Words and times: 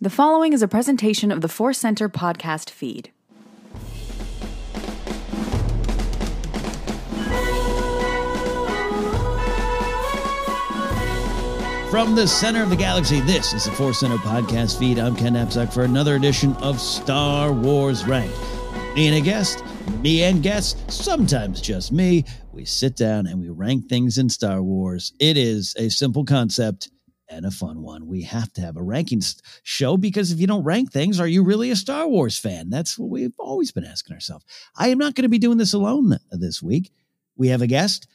The 0.00 0.10
following 0.10 0.52
is 0.52 0.62
a 0.62 0.68
presentation 0.68 1.30
of 1.30 1.40
the 1.40 1.48
Force 1.48 1.78
Center 1.78 2.08
podcast 2.08 2.68
feed. 2.68 3.10
From 11.90 12.16
the 12.16 12.26
center 12.26 12.60
of 12.60 12.70
the 12.70 12.76
galaxy, 12.76 13.20
this 13.20 13.54
is 13.54 13.66
the 13.66 13.70
Force 13.70 14.00
Center 14.00 14.16
podcast 14.16 14.80
feed. 14.80 14.98
I'm 14.98 15.14
Ken 15.14 15.34
Napzok 15.34 15.72
for 15.72 15.84
another 15.84 16.16
edition 16.16 16.54
of 16.56 16.80
Star 16.80 17.52
Wars 17.52 18.04
Ranked. 18.04 18.36
Being 18.96 19.14
a 19.14 19.20
guest, 19.20 19.62
me 20.00 20.22
and 20.22 20.42
guests, 20.42 20.94
sometimes 20.94 21.60
just 21.60 21.92
me. 21.92 22.24
We 22.52 22.64
sit 22.64 22.96
down 22.96 23.26
and 23.26 23.40
we 23.40 23.48
rank 23.48 23.88
things 23.88 24.18
in 24.18 24.28
Star 24.28 24.62
Wars. 24.62 25.12
It 25.18 25.36
is 25.36 25.74
a 25.78 25.88
simple 25.88 26.24
concept 26.24 26.90
and 27.28 27.46
a 27.46 27.50
fun 27.50 27.82
one. 27.82 28.06
We 28.06 28.22
have 28.22 28.52
to 28.54 28.60
have 28.60 28.76
a 28.76 28.80
rankings 28.80 29.40
show 29.62 29.96
because 29.96 30.30
if 30.30 30.40
you 30.40 30.46
don't 30.46 30.64
rank 30.64 30.92
things, 30.92 31.20
are 31.20 31.26
you 31.26 31.42
really 31.42 31.70
a 31.70 31.76
Star 31.76 32.06
Wars 32.06 32.38
fan? 32.38 32.70
That's 32.70 32.98
what 32.98 33.10
we've 33.10 33.32
always 33.38 33.72
been 33.72 33.84
asking 33.84 34.14
ourselves. 34.14 34.44
I 34.76 34.88
am 34.88 34.98
not 34.98 35.14
going 35.14 35.24
to 35.24 35.28
be 35.28 35.38
doing 35.38 35.58
this 35.58 35.74
alone 35.74 36.12
uh, 36.12 36.18
this 36.32 36.62
week. 36.62 36.92
We 37.36 37.48
have 37.48 37.62
a 37.62 37.66
guest. 37.66 38.06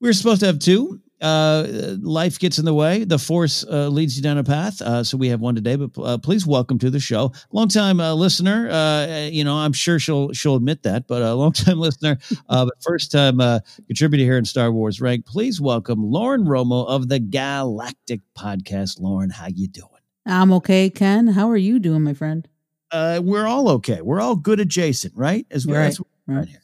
We 0.00 0.08
are 0.08 0.14
supposed 0.14 0.40
to 0.40 0.46
have 0.46 0.58
two 0.58 1.00
uh, 1.20 1.96
life 2.00 2.38
gets 2.38 2.58
in 2.58 2.64
the 2.64 2.74
way. 2.74 3.04
The 3.04 3.18
force 3.18 3.64
uh, 3.64 3.88
leads 3.88 4.16
you 4.16 4.22
down 4.22 4.38
a 4.38 4.44
path. 4.44 4.80
Uh, 4.80 5.02
so 5.02 5.16
we 5.16 5.28
have 5.28 5.40
one 5.40 5.54
today, 5.54 5.76
but 5.76 6.00
uh, 6.00 6.18
please 6.18 6.46
welcome 6.46 6.78
to 6.78 6.90
the 6.90 7.00
show, 7.00 7.32
long 7.52 7.68
time 7.68 8.00
uh, 8.00 8.14
listener. 8.14 8.68
Uh, 8.70 9.28
you 9.30 9.44
know, 9.44 9.56
I'm 9.56 9.72
sure 9.72 9.98
she'll 9.98 10.32
she'll 10.32 10.56
admit 10.56 10.82
that, 10.84 11.06
but 11.06 11.22
a 11.22 11.34
long 11.34 11.52
time 11.52 11.78
listener, 11.78 12.18
uh, 12.48 12.64
but 12.64 12.74
first 12.82 13.12
time 13.12 13.40
uh, 13.40 13.60
contributor 13.86 14.24
here 14.24 14.38
in 14.38 14.44
Star 14.44 14.70
Wars 14.70 15.00
Rank. 15.00 15.26
Please 15.26 15.60
welcome 15.60 16.02
Lauren 16.02 16.44
Romo 16.44 16.86
of 16.86 17.08
the 17.08 17.18
Galactic 17.18 18.20
Podcast. 18.36 19.00
Lauren, 19.00 19.30
how 19.30 19.46
you 19.48 19.68
doing? 19.68 19.88
I'm 20.26 20.52
okay, 20.52 20.90
Ken. 20.90 21.28
How 21.28 21.50
are 21.50 21.56
you 21.56 21.78
doing, 21.78 22.02
my 22.02 22.14
friend? 22.14 22.46
Uh, 22.90 23.20
we're 23.22 23.46
all 23.46 23.68
okay. 23.68 24.00
We're 24.00 24.20
all 24.20 24.36
good 24.36 24.60
adjacent, 24.60 25.14
right? 25.16 25.46
As 25.50 25.66
well 25.66 25.80
right, 25.80 25.88
as 25.88 26.00
right. 26.26 26.48
here. 26.48 26.62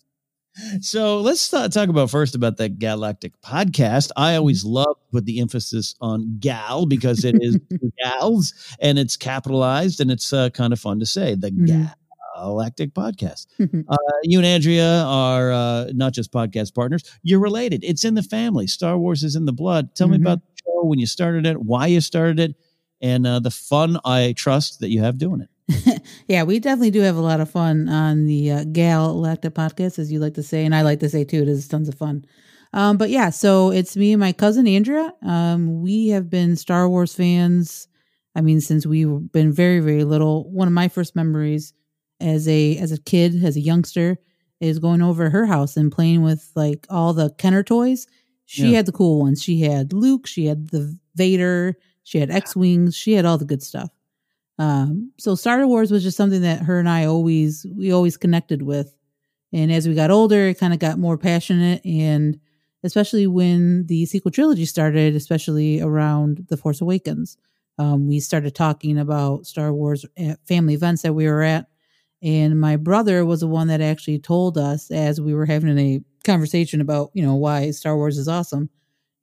So 0.80 1.20
let's 1.20 1.48
talk, 1.48 1.76
about 1.88 2.10
first 2.10 2.34
about 2.34 2.56
that 2.58 2.78
Galactic 2.78 3.32
podcast. 3.40 4.10
I 4.16 4.36
always 4.36 4.64
love 4.64 4.96
put 5.10 5.24
the 5.24 5.40
emphasis 5.40 5.94
on 6.00 6.36
gal 6.40 6.86
because 6.86 7.24
it 7.24 7.36
is 7.40 7.58
gals 8.02 8.54
and 8.80 8.98
it's 8.98 9.16
capitalized 9.16 10.00
and 10.00 10.10
it's 10.10 10.32
uh, 10.32 10.50
kind 10.50 10.72
of 10.72 10.78
fun 10.80 11.00
to 11.00 11.06
say 11.06 11.34
the 11.34 11.50
Mhm. 11.50 11.92
Galactic 12.36 12.92
podcast. 12.94 13.46
Uh, 13.60 13.96
you 14.24 14.38
and 14.38 14.46
Andrea 14.46 15.02
are 15.04 15.52
uh, 15.52 15.86
not 15.94 16.12
just 16.12 16.32
podcast 16.32 16.74
partners, 16.74 17.04
you're 17.22 17.38
related. 17.38 17.84
It's 17.84 18.04
in 18.04 18.14
the 18.14 18.24
family. 18.24 18.66
Star 18.66 18.98
Wars 18.98 19.22
is 19.22 19.36
in 19.36 19.44
the 19.44 19.52
blood. 19.52 19.94
Tell 19.94 20.08
me 20.08 20.16
Mhm. 20.18 20.22
about 20.22 20.40
the 20.40 20.62
show, 20.64 20.84
when 20.84 20.98
you 20.98 21.06
started 21.06 21.46
it, 21.46 21.62
why 21.62 21.86
you 21.86 22.00
started 22.00 22.40
it, 22.40 22.56
and 23.00 23.24
uh, 23.26 23.38
the 23.38 23.52
fun 23.52 23.98
I 24.04 24.32
trust 24.36 24.80
that 24.80 24.88
you 24.88 25.00
have 25.00 25.16
doing 25.18 25.42
it. 25.42 25.48
yeah, 26.28 26.42
we 26.42 26.58
definitely 26.60 26.90
do 26.90 27.00
have 27.00 27.16
a 27.16 27.20
lot 27.22 27.40
of 27.40 27.50
fun 27.50 27.88
on 27.88 28.26
the 28.26 28.50
uh, 28.50 28.64
Gal 28.64 29.16
Lacta 29.16 29.50
podcast, 29.50 29.98
as 29.98 30.12
you 30.12 30.18
like 30.18 30.34
to 30.34 30.42
say, 30.42 30.64
and 30.64 30.74
I 30.74 30.82
like 30.82 31.00
to 31.00 31.08
say 31.08 31.24
too. 31.24 31.42
It 31.42 31.48
is 31.48 31.66
tons 31.68 31.88
of 31.88 31.94
fun. 31.94 32.24
Um, 32.72 32.96
but 32.98 33.08
yeah, 33.10 33.30
so 33.30 33.70
it's 33.70 33.96
me 33.96 34.12
and 34.12 34.20
my 34.20 34.32
cousin 34.32 34.66
Andrea. 34.66 35.12
Um, 35.22 35.80
we 35.80 36.08
have 36.08 36.28
been 36.28 36.56
Star 36.56 36.88
Wars 36.88 37.14
fans. 37.14 37.88
I 38.34 38.40
mean, 38.40 38.60
since 38.60 38.84
we've 38.84 39.32
been 39.32 39.52
very, 39.52 39.80
very 39.80 40.04
little. 40.04 40.50
One 40.50 40.66
of 40.68 40.74
my 40.74 40.88
first 40.88 41.14
memories 41.16 41.72
as 42.20 42.46
a 42.48 42.76
as 42.78 42.92
a 42.92 43.00
kid, 43.00 43.42
as 43.44 43.56
a 43.56 43.60
youngster, 43.60 44.18
is 44.60 44.78
going 44.80 45.02
over 45.02 45.30
her 45.30 45.46
house 45.46 45.76
and 45.76 45.90
playing 45.92 46.22
with 46.22 46.50
like 46.54 46.86
all 46.90 47.14
the 47.14 47.30
Kenner 47.38 47.62
toys. 47.62 48.06
She 48.44 48.70
Yeah. 48.70 48.76
had 48.78 48.86
the 48.86 48.92
cool 48.92 49.20
ones. 49.20 49.42
She 49.42 49.60
had 49.60 49.92
Luke. 49.92 50.26
She 50.26 50.46
had 50.46 50.68
the 50.68 50.98
Vader. 51.14 51.76
She 52.02 52.18
had 52.18 52.30
X 52.30 52.54
wings. 52.54 52.94
She 52.96 53.12
had 53.12 53.24
all 53.24 53.38
the 53.38 53.44
good 53.46 53.62
stuff. 53.62 53.88
Um, 54.58 55.12
so 55.18 55.34
Star 55.34 55.66
Wars 55.66 55.90
was 55.90 56.02
just 56.02 56.16
something 56.16 56.42
that 56.42 56.62
her 56.62 56.78
and 56.78 56.88
I 56.88 57.06
always 57.06 57.66
we 57.74 57.92
always 57.92 58.16
connected 58.16 58.62
with. 58.62 58.94
And 59.52 59.72
as 59.72 59.86
we 59.86 59.94
got 59.94 60.10
older, 60.10 60.48
it 60.48 60.58
kind 60.58 60.72
of 60.72 60.78
got 60.78 60.98
more 60.98 61.18
passionate 61.18 61.84
and 61.84 62.38
especially 62.84 63.26
when 63.26 63.86
the 63.86 64.04
sequel 64.06 64.30
trilogy 64.30 64.66
started, 64.66 65.16
especially 65.16 65.80
around 65.80 66.46
The 66.48 66.56
Force 66.56 66.80
Awakens. 66.80 67.38
Um, 67.78 68.06
we 68.06 68.20
started 68.20 68.54
talking 68.54 68.98
about 68.98 69.46
Star 69.46 69.72
Wars 69.72 70.04
at 70.16 70.46
family 70.46 70.74
events 70.74 71.02
that 71.02 71.14
we 71.14 71.26
were 71.26 71.42
at. 71.42 71.66
And 72.22 72.60
my 72.60 72.76
brother 72.76 73.24
was 73.24 73.40
the 73.40 73.48
one 73.48 73.68
that 73.68 73.80
actually 73.80 74.18
told 74.18 74.56
us 74.58 74.90
as 74.90 75.20
we 75.20 75.34
were 75.34 75.46
having 75.46 75.76
a 75.78 76.00
conversation 76.24 76.80
about, 76.80 77.10
you 77.14 77.24
know, 77.24 77.34
why 77.34 77.70
Star 77.70 77.96
Wars 77.96 78.18
is 78.18 78.28
awesome. 78.28 78.70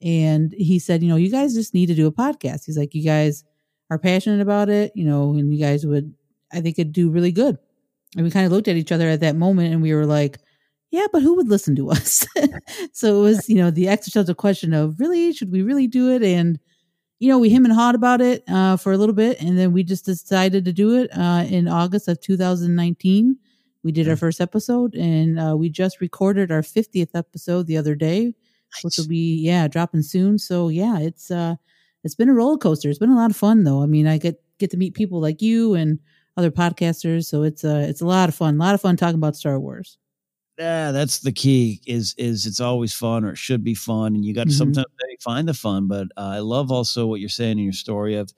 And 0.01 0.53
he 0.57 0.79
said, 0.79 1.03
you 1.03 1.09
know, 1.09 1.15
you 1.15 1.29
guys 1.29 1.53
just 1.53 1.73
need 1.73 1.87
to 1.87 1.95
do 1.95 2.07
a 2.07 2.11
podcast. 2.11 2.65
He's 2.65 2.77
like, 2.77 2.93
you 2.93 3.03
guys 3.03 3.43
are 3.91 3.99
passionate 3.99 4.39
about 4.39 4.69
it, 4.69 4.93
you 4.95 5.03
know, 5.03 5.31
and 5.31 5.53
you 5.53 5.59
guys 5.59 5.85
would, 5.85 6.13
I 6.53 6.61
think 6.61 6.79
it'd 6.79 6.93
do 6.93 7.11
really 7.11 7.33
good. 7.33 7.57
And 8.15 8.23
we 8.23 8.31
kind 8.31 8.45
of 8.45 8.51
looked 8.53 8.69
at 8.69 8.77
each 8.77 8.91
other 8.91 9.09
at 9.09 9.19
that 9.19 9.35
moment 9.35 9.73
and 9.73 9.81
we 9.81 9.93
were 9.93 10.05
like, 10.05 10.39
yeah, 10.91 11.07
but 11.11 11.21
who 11.21 11.35
would 11.35 11.49
listen 11.49 11.75
to 11.75 11.91
us? 11.91 12.25
so 12.93 13.19
it 13.19 13.21
was, 13.21 13.49
you 13.49 13.55
know, 13.55 13.69
the 13.69 13.89
existential 13.89 14.33
question 14.33 14.73
of 14.73 14.97
really, 14.97 15.33
should 15.33 15.51
we 15.51 15.61
really 15.61 15.87
do 15.87 16.09
it? 16.09 16.23
And, 16.23 16.57
you 17.19 17.27
know, 17.27 17.37
we 17.37 17.49
him 17.49 17.65
and 17.65 17.73
hawed 17.73 17.95
about 17.95 18.21
it 18.21 18.43
uh, 18.49 18.77
for 18.77 18.93
a 18.93 18.97
little 18.97 19.13
bit. 19.13 19.41
And 19.41 19.59
then 19.59 19.73
we 19.73 19.83
just 19.83 20.05
decided 20.05 20.63
to 20.65 20.73
do 20.73 20.97
it 20.97 21.09
uh, 21.15 21.45
in 21.49 21.67
August 21.67 22.07
of 22.07 22.21
2019. 22.21 23.37
We 23.83 23.91
did 23.91 24.07
our 24.07 24.15
first 24.15 24.39
episode 24.39 24.95
and 24.95 25.37
uh, 25.37 25.57
we 25.57 25.69
just 25.69 25.99
recorded 25.99 26.49
our 26.49 26.61
50th 26.61 27.09
episode 27.13 27.67
the 27.67 27.77
other 27.77 27.95
day, 27.95 28.35
which 28.83 28.97
will 28.97 29.07
be, 29.07 29.41
yeah, 29.41 29.67
dropping 29.67 30.03
soon. 30.03 30.39
So 30.39 30.69
yeah, 30.69 30.99
it's, 30.99 31.29
uh, 31.29 31.55
it's 32.03 32.15
been 32.15 32.29
a 32.29 32.33
roller 32.33 32.57
coaster. 32.57 32.89
It's 32.89 32.99
been 32.99 33.11
a 33.11 33.15
lot 33.15 33.31
of 33.31 33.37
fun 33.37 33.63
though. 33.63 33.81
I 33.81 33.85
mean, 33.85 34.07
I 34.07 34.17
get, 34.17 34.41
get 34.57 34.71
to 34.71 34.77
meet 34.77 34.93
people 34.93 35.19
like 35.21 35.41
you 35.41 35.73
and 35.75 35.99
other 36.37 36.51
podcasters. 36.51 37.25
So 37.25 37.43
it's, 37.43 37.63
uh, 37.63 37.85
it's 37.87 38.01
a 38.01 38.05
lot 38.05 38.29
of 38.29 38.35
fun, 38.35 38.55
a 38.55 38.59
lot 38.59 38.73
of 38.75 38.81
fun 38.81 38.95
talking 38.97 39.15
about 39.15 39.35
Star 39.35 39.59
Wars. 39.59 39.97
Yeah, 40.57 40.91
that's 40.91 41.19
the 41.19 41.31
key. 41.31 41.81
Is 41.87 42.13
is 42.17 42.45
it's 42.45 42.59
always 42.59 42.93
fun 42.93 43.23
or 43.25 43.31
it 43.31 43.37
should 43.37 43.63
be 43.63 43.73
fun, 43.73 44.13
and 44.15 44.23
you 44.23 44.33
got 44.33 44.43
to 44.43 44.53
Mhm. 44.53 44.57
sometimes 44.57 44.85
find 45.21 45.47
the 45.47 45.53
fun. 45.55 45.87
But 45.87 46.07
uh, 46.17 46.21
I 46.35 46.39
love 46.39 46.71
also 46.71 47.07
what 47.07 47.19
you're 47.19 47.29
saying 47.29 47.57
in 47.57 47.63
your 47.63 47.73
story 47.73 48.15
of, 48.15 48.31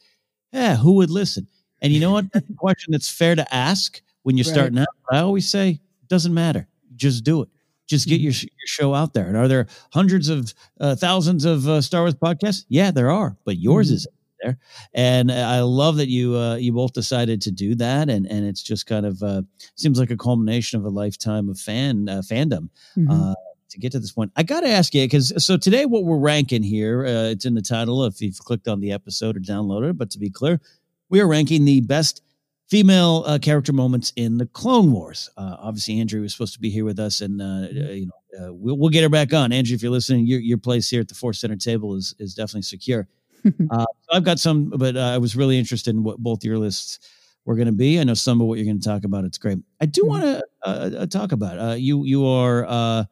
yeah, 0.54 0.78
who 0.78 0.94
would 0.94 1.10
listen? 1.10 1.48
And 1.82 1.92
you 1.92 2.00
know 2.00 2.12
what? 2.12 2.32
That's 2.32 2.50
a 2.50 2.54
question 2.58 2.92
that's 2.92 3.10
fair 3.10 3.36
to 3.36 3.54
ask 3.54 4.02
when 4.22 4.38
you're 4.38 4.46
Right. 4.46 4.54
starting 4.54 4.78
out. 4.80 4.88
I 5.12 5.18
always 5.20 5.50
say, 5.50 5.82
doesn't 6.08 6.34
matter. 6.34 6.68
Just 6.96 7.26
do 7.26 7.42
it. 7.42 7.50
Just 7.88 8.08
get 8.08 8.22
your, 8.22 8.32
your 8.32 8.50
show 8.66 8.94
out 8.94 9.14
there. 9.14 9.28
And 9.28 9.36
are 9.38 9.48
there 9.48 9.68
hundreds 9.92 10.30
of 10.30 10.54
uh, 10.80 10.96
thousands 10.96 11.46
of 11.46 11.68
uh, 11.68 11.82
Star 11.82 12.02
Wars 12.02 12.16
podcasts? 12.16 12.66
Yeah, 12.70 12.92
there 12.92 13.12
are, 13.12 13.38
but 13.46 13.58
yours 13.58 13.90
Mhm. 13.92 13.94
is 13.96 14.08
there. 14.42 14.58
And 14.94 15.32
I 15.32 15.62
love 15.62 15.98
that 15.98 16.08
you 16.10 16.36
uh, 16.38 16.56
you 16.56 16.72
both 16.74 16.94
decided 16.94 17.42
to 17.44 17.52
do 17.52 17.76
that. 17.76 18.10
And 18.10 18.26
and 18.26 18.46
it's 18.46 18.64
just 18.64 18.86
kind 18.86 19.06
of 19.06 19.22
uh, 19.24 19.42
seems 19.76 20.00
like 20.00 20.12
a 20.12 20.18
culmination 20.18 20.80
of 20.80 20.86
a 20.86 20.90
lifetime 20.90 21.50
of 21.50 21.60
fan 21.60 22.08
uh, 22.10 22.22
fandom 22.22 22.70
Mhm. 22.98 23.08
uh, 23.10 23.36
to 23.70 23.80
get 23.80 23.92
to 23.94 24.00
this 24.00 24.12
point. 24.12 24.32
I 24.36 24.44
got 24.44 24.62
to 24.62 24.70
ask 24.70 24.94
you 24.96 25.04
because 25.06 25.34
so 25.44 25.58
today 25.58 25.86
what 25.86 26.04
we're 26.06 26.18
ranking 26.20 26.62
here, 26.64 27.06
uh, 27.06 27.32
it's 27.32 27.46
in 27.46 27.54
the 27.54 27.62
title 27.62 28.06
if 28.06 28.22
you've 28.22 28.40
clicked 28.40 28.68
on 28.68 28.80
the 28.82 28.92
episode 28.92 29.36
or 29.36 29.40
downloaded 29.40 29.90
it. 29.92 29.98
But 29.98 30.10
to 30.12 30.20
be 30.20 30.30
clear, 30.30 30.62
we 31.10 31.20
are 31.22 31.28
ranking 31.28 31.66
the 31.66 31.82
best 31.82 32.22
female 32.70 33.24
uh, 33.26 33.40
character 33.40 33.74
moments 33.74 34.14
in 34.16 34.38
the 34.38 34.46
Clone 34.48 34.92
Wars. 34.92 35.30
Uh, 35.38 35.58
obviously, 35.60 36.00
Andrea 36.00 36.22
was 36.22 36.34
supposed 36.34 36.54
to 36.54 36.60
be 36.60 36.70
here 36.70 36.86
with 36.86 37.00
us, 37.00 37.22
and 37.22 37.42
uh, 37.42 37.46
uh, 37.46 37.92
you 37.92 38.08
know 38.08 38.48
uh, 38.48 38.54
we'll, 38.54 38.78
we'll 38.78 38.90
get 38.90 39.04
her 39.04 39.10
back 39.10 39.34
on. 39.34 39.52
Andrea, 39.52 39.76
if 39.76 39.84
you're 39.84 39.92
listening, 39.92 40.26
your 40.26 40.40
your 40.40 40.58
place 40.58 40.90
here 40.90 41.02
at 41.02 41.08
the 41.08 41.16
Force 41.16 41.40
Center 41.40 41.56
table 41.56 41.96
is 41.96 42.16
is 42.20 42.34
definitely 42.34 42.64
secure. 42.64 43.08
uh, 43.72 43.86
so 44.02 44.10
I've 44.12 44.24
got 44.24 44.40
some, 44.40 44.70
but 44.70 44.96
uh, 44.96 45.00
I 45.00 45.18
was 45.18 45.36
really 45.36 45.60
interested 45.60 45.94
in 45.94 46.04
what 46.04 46.18
both 46.18 46.44
your 46.44 46.58
lists 46.58 47.00
were 47.46 47.56
going 47.56 47.68
to 47.68 47.74
be. 47.74 48.00
I 48.00 48.04
know 48.04 48.14
some 48.14 48.40
of 48.40 48.48
what 48.48 48.58
you're 48.58 48.66
going 48.66 48.80
to 48.80 48.88
talk 48.88 49.04
about. 49.04 49.26
It's 49.26 49.38
great. 49.38 49.58
I 49.82 49.86
do 49.86 50.06
want 50.06 50.24
to 50.64 51.08
talk 51.08 51.32
about 51.32 51.60
uh, 51.60 51.74
you. 51.74 52.06
You 52.06 52.26
are 52.26 52.66
uh, 52.66 53.04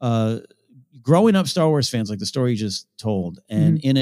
uh, 0.00 0.38
growing 1.06 1.36
up 1.36 1.46
Star 1.46 1.68
Wars 1.68 1.88
fans, 1.88 2.10
like 2.10 2.18
the 2.18 2.26
story 2.26 2.50
you 2.50 2.56
just 2.56 2.88
told, 2.98 3.38
and 3.48 3.78
in 3.84 3.96
a 3.96 4.00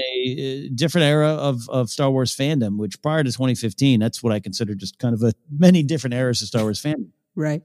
uh, 0.66 0.70
different 0.74 1.04
era 1.04 1.28
of 1.28 1.68
of 1.68 1.90
Star 1.90 2.10
Wars 2.10 2.34
fandom, 2.34 2.78
which 2.78 3.00
prior 3.02 3.22
to 3.22 3.30
2015, 3.30 4.00
that's 4.00 4.22
what 4.22 4.32
I 4.32 4.40
consider 4.40 4.74
just 4.74 4.98
kind 4.98 5.14
of 5.14 5.22
a 5.22 5.34
many 5.50 5.82
different 5.82 6.14
eras 6.14 6.40
of 6.40 6.48
Star 6.48 6.62
Wars 6.62 6.82
fandom 6.82 7.10
Right. 7.36 7.62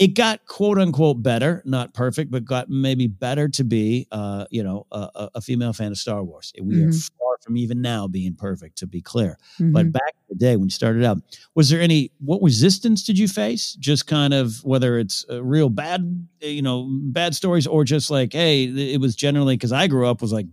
It 0.00 0.14
got 0.14 0.44
quote 0.46 0.78
unquote 0.78 1.22
better, 1.22 1.62
not 1.66 1.92
perfect, 1.94 2.30
but 2.30 2.44
got 2.44 2.70
maybe 2.70 3.06
better 3.06 3.48
to 3.50 3.62
be, 3.64 4.08
uh, 4.10 4.46
you 4.50 4.64
know, 4.64 4.86
a, 4.90 5.28
a- 5.34 5.40
female 5.42 5.74
fan 5.74 5.92
of 5.92 5.98
Star 5.98 6.24
Wars. 6.24 6.52
We 6.60 6.82
are 6.82 6.88
Mhm. 6.88 7.10
far 7.18 7.36
from 7.42 7.58
even 7.58 7.82
now 7.82 8.08
being 8.08 8.34
perfect, 8.34 8.78
to 8.78 8.86
be 8.86 9.02
clear. 9.02 9.38
Mhm. 9.60 9.72
But 9.72 9.92
back 9.92 10.14
in 10.16 10.24
the 10.30 10.34
day 10.36 10.56
when 10.56 10.64
you 10.66 10.70
started 10.70 11.04
out, 11.04 11.18
was 11.54 11.68
there 11.68 11.82
any 11.82 12.10
what 12.18 12.42
resistance 12.42 13.04
did 13.04 13.18
you 13.18 13.28
face? 13.28 13.74
Just 13.74 14.06
kind 14.06 14.32
of 14.34 14.64
whether 14.64 14.98
it's 14.98 15.26
uh, 15.30 15.42
real 15.44 15.68
bad, 15.68 16.26
uh, 16.42 16.46
you 16.46 16.62
know, 16.62 16.88
bad 16.90 17.34
stories, 17.34 17.66
or 17.66 17.84
just 17.84 18.10
like, 18.10 18.32
hey, 18.32 18.64
it 18.64 19.00
was 19.02 19.14
generally 19.14 19.54
because 19.56 19.72
I 19.72 19.86
grew 19.86 20.06
up 20.08 20.22
was 20.22 20.32
like 20.32 20.46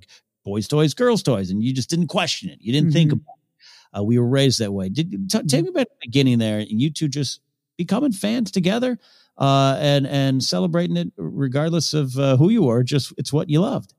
boys' 0.44 0.68
toys, 0.68 0.94
girls' 0.94 1.24
toys, 1.24 1.50
and 1.52 1.64
you 1.64 1.74
just 1.74 1.90
didn't 1.90 2.08
question 2.08 2.50
it, 2.50 2.60
you 2.62 2.74
didn't 2.74 2.92
think 2.92 3.12
Mhm. 3.12 3.16
about 3.16 3.36
it. 3.38 4.00
Uh, 4.00 4.04
we 4.04 4.20
were 4.20 4.28
raised 4.28 4.60
that 4.60 4.74
way. 4.74 4.90
Did 4.90 5.30
t- 5.30 5.44
take 5.44 5.64
me 5.64 5.72
back 5.72 5.88
to 5.88 5.94
the 6.02 6.08
beginning 6.08 6.38
there, 6.40 6.60
and 6.60 6.82
you 6.82 6.92
two 6.92 7.08
just 7.08 7.40
becoming 7.78 8.12
fans 8.12 8.52
together 8.52 8.98
uh, 9.38 9.78
and 9.80 10.08
and 10.08 10.44
celebrating 10.44 10.98
it 10.98 11.12
regardless 11.18 11.94
of 11.94 12.18
uh, 12.18 12.38
who 12.38 12.50
you 12.50 12.68
are. 12.70 12.84
Just 12.84 13.14
it's 13.18 13.34
what 13.34 13.50
you 13.50 13.62
loved. 13.62 13.94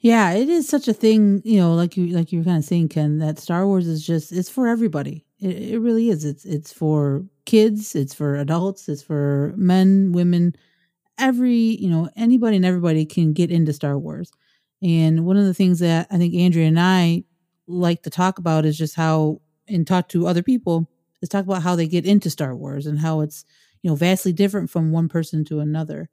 Yeah, 0.00 0.32
it 0.32 0.48
is 0.48 0.68
such 0.68 0.88
a 0.88 0.92
thing, 0.92 1.40
you 1.44 1.58
know, 1.58 1.74
like 1.74 1.96
you 1.96 2.08
like 2.08 2.32
you 2.32 2.40
were 2.40 2.44
kind 2.44 2.58
of 2.58 2.64
saying, 2.64 2.88
Ken, 2.88 3.18
that 3.18 3.38
Star 3.38 3.66
Wars 3.66 3.86
is 3.86 4.04
just 4.04 4.32
it's 4.32 4.50
for 4.50 4.66
everybody. 4.66 5.24
It, 5.40 5.56
it 5.56 5.78
really 5.78 6.08
is. 6.08 6.24
It's 6.24 6.44
it's 6.44 6.72
for 6.72 7.24
kids, 7.44 7.94
it's 7.94 8.14
for 8.14 8.36
adults, 8.36 8.88
it's 8.88 9.02
for 9.02 9.54
men, 9.56 10.12
women, 10.12 10.54
every 11.18 11.52
you 11.52 11.88
know 11.88 12.08
anybody 12.16 12.56
and 12.56 12.66
everybody 12.66 13.06
can 13.06 13.32
get 13.32 13.50
into 13.50 13.72
Star 13.72 13.98
Wars. 13.98 14.32
And 14.82 15.24
one 15.24 15.36
of 15.36 15.44
the 15.44 15.54
things 15.54 15.80
that 15.80 16.06
I 16.10 16.18
think 16.18 16.34
Andrea 16.34 16.68
and 16.68 16.78
I 16.78 17.24
like 17.66 18.02
to 18.02 18.10
talk 18.10 18.38
about 18.38 18.64
is 18.64 18.78
just 18.78 18.94
how 18.94 19.40
and 19.68 19.86
talk 19.86 20.08
to 20.08 20.26
other 20.26 20.42
people 20.42 20.88
is 21.20 21.28
talk 21.28 21.44
about 21.44 21.62
how 21.62 21.76
they 21.76 21.86
get 21.86 22.06
into 22.06 22.30
Star 22.30 22.54
Wars 22.54 22.86
and 22.86 22.98
how 22.98 23.20
it's 23.20 23.44
you 23.82 23.90
know 23.90 23.96
vastly 23.96 24.32
different 24.32 24.70
from 24.70 24.92
one 24.92 25.08
person 25.08 25.44
to 25.46 25.60
another. 25.60 26.08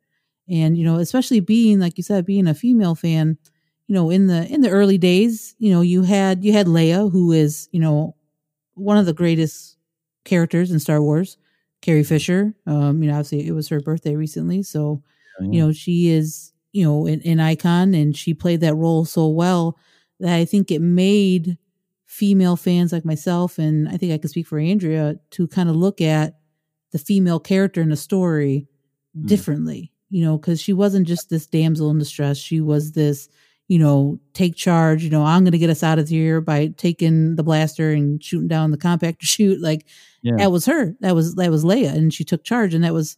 And 0.49 0.77
you 0.77 0.83
know, 0.85 0.97
especially 0.97 1.39
being 1.39 1.79
like 1.79 1.97
you 1.97 2.03
said, 2.03 2.25
being 2.25 2.47
a 2.47 2.53
female 2.53 2.95
fan, 2.95 3.37
you 3.87 3.95
know, 3.95 4.09
in 4.09 4.27
the 4.27 4.45
in 4.51 4.61
the 4.61 4.69
early 4.69 4.97
days, 4.97 5.55
you 5.59 5.71
know, 5.71 5.81
you 5.81 6.03
had 6.03 6.43
you 6.43 6.53
had 6.53 6.67
Leia, 6.67 7.11
who 7.11 7.31
is 7.31 7.67
you 7.71 7.79
know 7.79 8.15
one 8.75 8.97
of 8.97 9.05
the 9.05 9.13
greatest 9.13 9.77
characters 10.25 10.71
in 10.71 10.79
Star 10.79 11.01
Wars. 11.01 11.37
Carrie 11.81 12.03
Fisher, 12.03 12.55
um, 12.65 13.03
you 13.03 13.09
know, 13.09 13.15
obviously 13.15 13.47
it 13.47 13.51
was 13.51 13.69
her 13.69 13.79
birthday 13.79 14.15
recently, 14.15 14.63
so 14.63 15.03
you 15.39 15.59
know 15.59 15.71
she 15.71 16.09
is 16.09 16.51
you 16.71 16.83
know 16.83 17.05
an, 17.07 17.21
an 17.25 17.39
icon, 17.39 17.93
and 17.93 18.15
she 18.17 18.33
played 18.33 18.61
that 18.61 18.75
role 18.75 19.05
so 19.05 19.27
well 19.27 19.77
that 20.19 20.35
I 20.35 20.45
think 20.45 20.71
it 20.71 20.81
made 20.81 21.57
female 22.05 22.55
fans 22.55 22.91
like 22.91 23.05
myself, 23.05 23.59
and 23.59 23.87
I 23.89 23.97
think 23.97 24.13
I 24.13 24.17
can 24.17 24.29
speak 24.29 24.47
for 24.47 24.57
Andrea 24.57 25.17
to 25.31 25.47
kind 25.47 25.69
of 25.69 25.75
look 25.75 26.01
at 26.01 26.35
the 26.95 26.99
female 26.99 27.41
character 27.41 27.81
in 27.81 27.89
the 27.89 27.97
story 27.97 28.67
Mm. 29.17 29.27
differently, 29.27 29.91
you 30.09 30.23
know, 30.23 30.37
because 30.37 30.61
she 30.61 30.71
wasn't 30.71 31.05
just 31.07 31.29
this 31.29 31.45
damsel 31.45 31.89
in 31.91 31.99
distress. 31.99 32.37
She 32.37 32.61
was 32.61 32.93
this, 32.93 33.27
you 33.67 33.77
know, 33.79 34.17
take 34.33 34.55
charge, 34.55 35.03
you 35.03 35.09
know, 35.09 35.23
I'm 35.23 35.43
going 35.43 35.51
to 35.51 35.57
get 35.57 35.69
us 35.69 35.83
out 35.83 35.99
of 35.99 36.07
here 36.07 36.39
by 36.41 36.67
taking 36.77 37.35
the 37.35 37.43
blaster 37.43 37.91
and 37.91 38.23
shooting 38.23 38.47
down 38.47 38.71
the 38.71 38.77
compactor 38.77 39.17
shoot. 39.35 39.61
Like 39.61 39.85
Yeah. 40.21 40.35
that 40.37 40.51
was 40.53 40.65
her. 40.67 40.95
That 41.01 41.15
was, 41.15 41.35
that 41.35 41.51
was 41.51 41.65
Leia. 41.65 41.93
And 41.93 42.13
she 42.13 42.23
took 42.23 42.43
charge. 42.45 42.73
And 42.73 42.83
that 42.85 42.93
was 42.93 43.17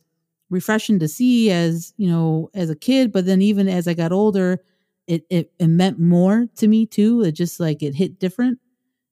refreshing 0.50 0.98
to 1.00 1.08
see 1.08 1.52
as, 1.52 1.94
you 1.98 2.08
know, 2.10 2.50
as 2.56 2.70
a 2.72 2.76
kid. 2.76 3.12
But 3.12 3.26
then 3.26 3.42
even 3.42 3.68
as 3.68 3.88
I 3.88 3.94
got 3.94 4.12
older, 4.12 4.64
it, 5.08 5.26
it, 5.30 5.52
it 5.60 5.68
meant 5.68 6.00
more 6.00 6.48
to 6.58 6.68
me 6.68 6.86
too. 6.88 7.22
It 7.22 7.34
just 7.34 7.60
like 7.60 7.82
it 7.84 7.96
hit 7.96 8.18
different. 8.20 8.60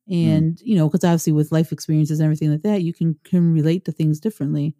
And, 0.09 0.61
you 0.61 0.75
know, 0.75 0.87
because 0.87 1.03
obviously 1.03 1.33
with 1.33 1.51
life 1.51 1.71
experiences 1.71 2.19
and 2.19 2.25
everything 2.25 2.51
like 2.51 2.61
that, 2.61 2.83
you 2.83 2.93
can, 2.93 3.17
can 3.23 3.53
relate 3.53 3.85
to 3.85 3.91
things 3.91 4.19
differently. 4.19 4.75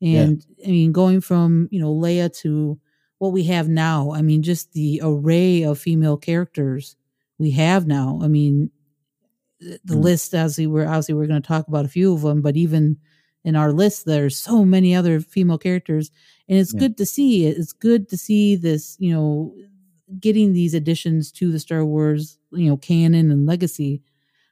Yeah. 0.00 0.20
And 0.22 0.46
I 0.64 0.68
mean, 0.68 0.92
going 0.92 1.20
from, 1.20 1.68
you 1.72 1.80
know, 1.80 1.92
Leia 1.92 2.32
to 2.42 2.78
what 3.18 3.32
we 3.32 3.42
have 3.44 3.68
now, 3.68 4.12
I 4.12 4.22
mean, 4.22 4.42
just 4.44 4.72
the 4.72 5.00
array 5.02 5.62
of 5.64 5.80
female 5.80 6.16
characters 6.16 6.94
we 7.38 7.50
have 7.52 7.86
now. 7.88 8.20
I 8.22 8.28
mean, 8.28 8.70
the 9.60 9.80
the 9.84 9.94
Mm. 9.94 10.02
list, 10.04 10.34
obviously, 10.34 10.68
we're 10.68 10.86
obviously 10.86 11.14
we're 11.14 11.26
going 11.26 11.42
to 11.42 11.48
talk 11.48 11.66
about 11.66 11.84
a 11.84 11.88
few 11.88 12.12
of 12.14 12.20
them, 12.22 12.40
but 12.42 12.56
even 12.56 12.98
in 13.44 13.56
our 13.56 13.72
list, 13.72 14.04
there's 14.04 14.36
so 14.36 14.64
many 14.64 14.94
other 14.94 15.18
female 15.18 15.58
characters, 15.58 16.12
and 16.48 16.56
it's 16.58 16.72
Yeah. 16.72 16.78
good 16.80 16.96
to 16.98 17.06
see. 17.06 17.46
It's 17.46 17.72
good 17.72 18.08
to 18.10 18.16
see 18.16 18.54
this, 18.54 18.96
you 19.00 19.12
know, 19.12 19.52
getting 20.20 20.52
these 20.52 20.74
additions 20.74 21.32
to 21.32 21.50
the 21.50 21.58
Star 21.58 21.84
Wars, 21.84 22.38
you 22.52 22.68
know, 22.68 22.76
canon 22.76 23.32
and 23.32 23.46
legacy. 23.46 24.00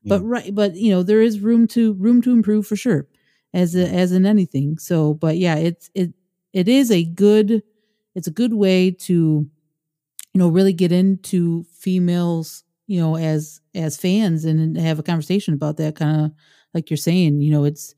But 0.08 0.22
right, 0.22 0.54
but 0.54 0.76
you 0.76 0.90
know, 0.90 1.02
there 1.02 1.22
is 1.22 1.40
room 1.40 1.66
to 1.68 1.94
room 1.94 2.22
to 2.22 2.32
improve 2.32 2.66
for 2.66 2.76
sure, 2.76 3.06
as 3.52 3.74
a, 3.74 3.88
as 3.88 4.12
in 4.12 4.26
anything. 4.26 4.78
So, 4.78 5.14
but 5.14 5.36
yeah, 5.36 5.56
it's 5.56 5.90
it 5.94 6.12
it 6.52 6.68
is 6.68 6.90
a 6.90 7.04
good 7.04 7.62
it's 8.14 8.26
a 8.26 8.32
good 8.32 8.54
way 8.54 8.90
to 8.90 9.46
you 10.34 10.38
know 10.38 10.48
really 10.48 10.72
get 10.72 10.92
into 10.92 11.64
females 11.72 12.62
you 12.86 13.00
know 13.00 13.16
as 13.16 13.60
as 13.74 13.96
fans 13.96 14.44
and 14.44 14.76
have 14.76 14.98
a 14.98 15.02
conversation 15.02 15.54
about 15.54 15.76
that 15.76 15.96
kind 15.96 16.26
of 16.26 16.30
like 16.72 16.88
you're 16.90 16.96
saying 16.96 17.40
you 17.40 17.50
know 17.50 17.64
it's 17.64 17.94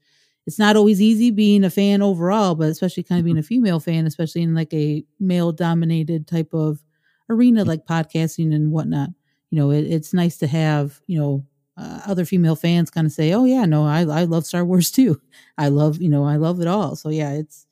it's 0.46 0.58
not 0.58 0.76
always 0.76 1.02
easy 1.02 1.30
being 1.30 1.62
a 1.62 1.70
fan 1.70 2.00
overall 2.00 2.54
but 2.54 2.68
especially 2.68 3.02
kind 3.02 3.18
of 3.18 3.24
being 3.24 3.34
mm-hmm. 3.34 3.40
a 3.40 3.42
female 3.42 3.80
fan 3.80 4.06
especially 4.06 4.42
in 4.42 4.54
like 4.54 4.72
a 4.72 5.04
male 5.20 5.52
dominated 5.52 6.26
type 6.26 6.54
of 6.54 6.82
arena 7.28 7.60
mm-hmm. 7.60 7.68
like 7.68 7.86
podcasting 7.86 8.54
and 8.54 8.72
whatnot. 8.72 9.10
You 9.50 9.58
know 9.58 9.70
it, 9.70 9.84
it's 9.84 10.12
nice 10.12 10.36
to 10.38 10.46
have 10.46 11.00
you 11.06 11.18
know 11.18 11.44
uh, 11.78 12.00
other 12.06 12.24
female 12.24 12.56
fans 12.56 12.90
kind 12.90 13.06
of 13.06 13.12
say 13.12 13.32
oh 13.32 13.44
yeah 13.44 13.64
no 13.64 13.84
i 13.86 14.00
i 14.00 14.24
love 14.24 14.44
star 14.44 14.64
wars 14.64 14.90
too 14.98 15.20
i 15.58 15.68
love 15.68 16.00
you 16.02 16.08
know 16.08 16.24
i 16.24 16.36
love 16.36 16.60
it 16.60 16.66
all 16.66 16.96
so 16.96 17.08
yeah 17.08 17.32
it's 17.32 17.66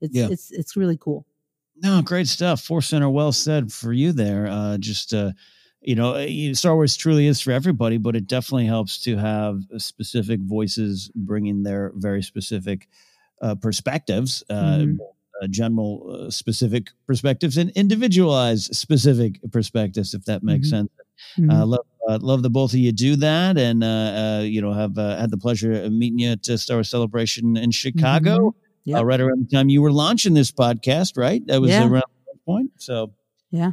it's 0.00 0.14
Yeah. 0.16 0.28
it's 0.30 0.50
it's 0.50 0.76
really 0.76 0.96
cool 0.96 1.24
No, 1.76 2.02
great 2.02 2.28
stuff. 2.28 2.60
Force 2.62 2.88
Center, 2.88 3.08
well 3.10 3.32
said 3.32 3.72
for 3.72 3.92
you 3.92 4.12
there. 4.12 4.46
Uh, 4.46 4.76
just, 4.78 5.12
uh, 5.14 5.32
you 5.80 5.94
know, 5.96 6.14
uh, 6.14 6.54
Star 6.54 6.74
Wars 6.76 6.94
truly 6.96 7.26
is 7.26 7.40
for 7.40 7.50
everybody, 7.50 7.98
but 7.98 8.14
it 8.14 8.26
definitely 8.28 8.66
helps 8.66 9.00
to 9.02 9.16
have 9.16 9.62
uh, 9.74 9.78
specific 9.78 10.38
voices 10.42 11.10
bringing 11.14 11.62
their 11.64 11.90
very 11.96 12.22
specific 12.22 12.88
uh, 13.40 13.54
perspectives, 13.56 14.44
uh, 14.50 14.84
Mhm. 14.86 14.98
uh, 15.42 15.46
general 15.48 16.26
uh, 16.26 16.30
specific 16.30 16.90
perspectives 17.06 17.56
and 17.56 17.70
individualized 17.70 18.74
specific 18.76 19.40
perspectives, 19.50 20.14
if 20.14 20.24
that 20.26 20.42
makes 20.44 20.68
Mhm. 20.68 20.70
sense. 20.70 20.90
Mhm. 21.38 21.50
Uh, 21.50 21.66
love, 21.66 21.86
uh, 22.08 22.18
love 22.20 22.42
the 22.42 22.50
both 22.50 22.72
of 22.72 22.78
you 22.78 22.92
do 22.92 23.16
that, 23.16 23.56
and 23.58 23.82
uh, 23.84 23.86
uh, 23.86 24.42
you 24.44 24.60
know 24.60 24.72
have 24.72 24.96
uh, 24.98 25.16
had 25.18 25.30
the 25.30 25.38
pleasure 25.38 25.72
of 25.72 25.92
meeting 25.92 26.18
you 26.18 26.30
at 26.32 26.48
uh, 26.48 26.56
Star 26.56 26.76
Wars 26.78 26.90
Celebration 26.90 27.56
in 27.56 27.70
Chicago 27.70 28.38
Mhm. 28.38 28.54
Yep. 28.84 28.98
uh, 29.00 29.04
right 29.04 29.20
around 29.20 29.46
the 29.48 29.56
time 29.56 29.68
you 29.68 29.80
were 29.82 29.92
launching 29.92 30.34
this 30.34 30.50
podcast, 30.50 31.16
right? 31.16 31.46
That 31.46 31.60
was 31.60 31.70
Yeah. 31.70 31.82
around 31.84 32.02
that 32.26 32.44
point. 32.44 32.70
So 32.78 33.12
yeah 33.50 33.72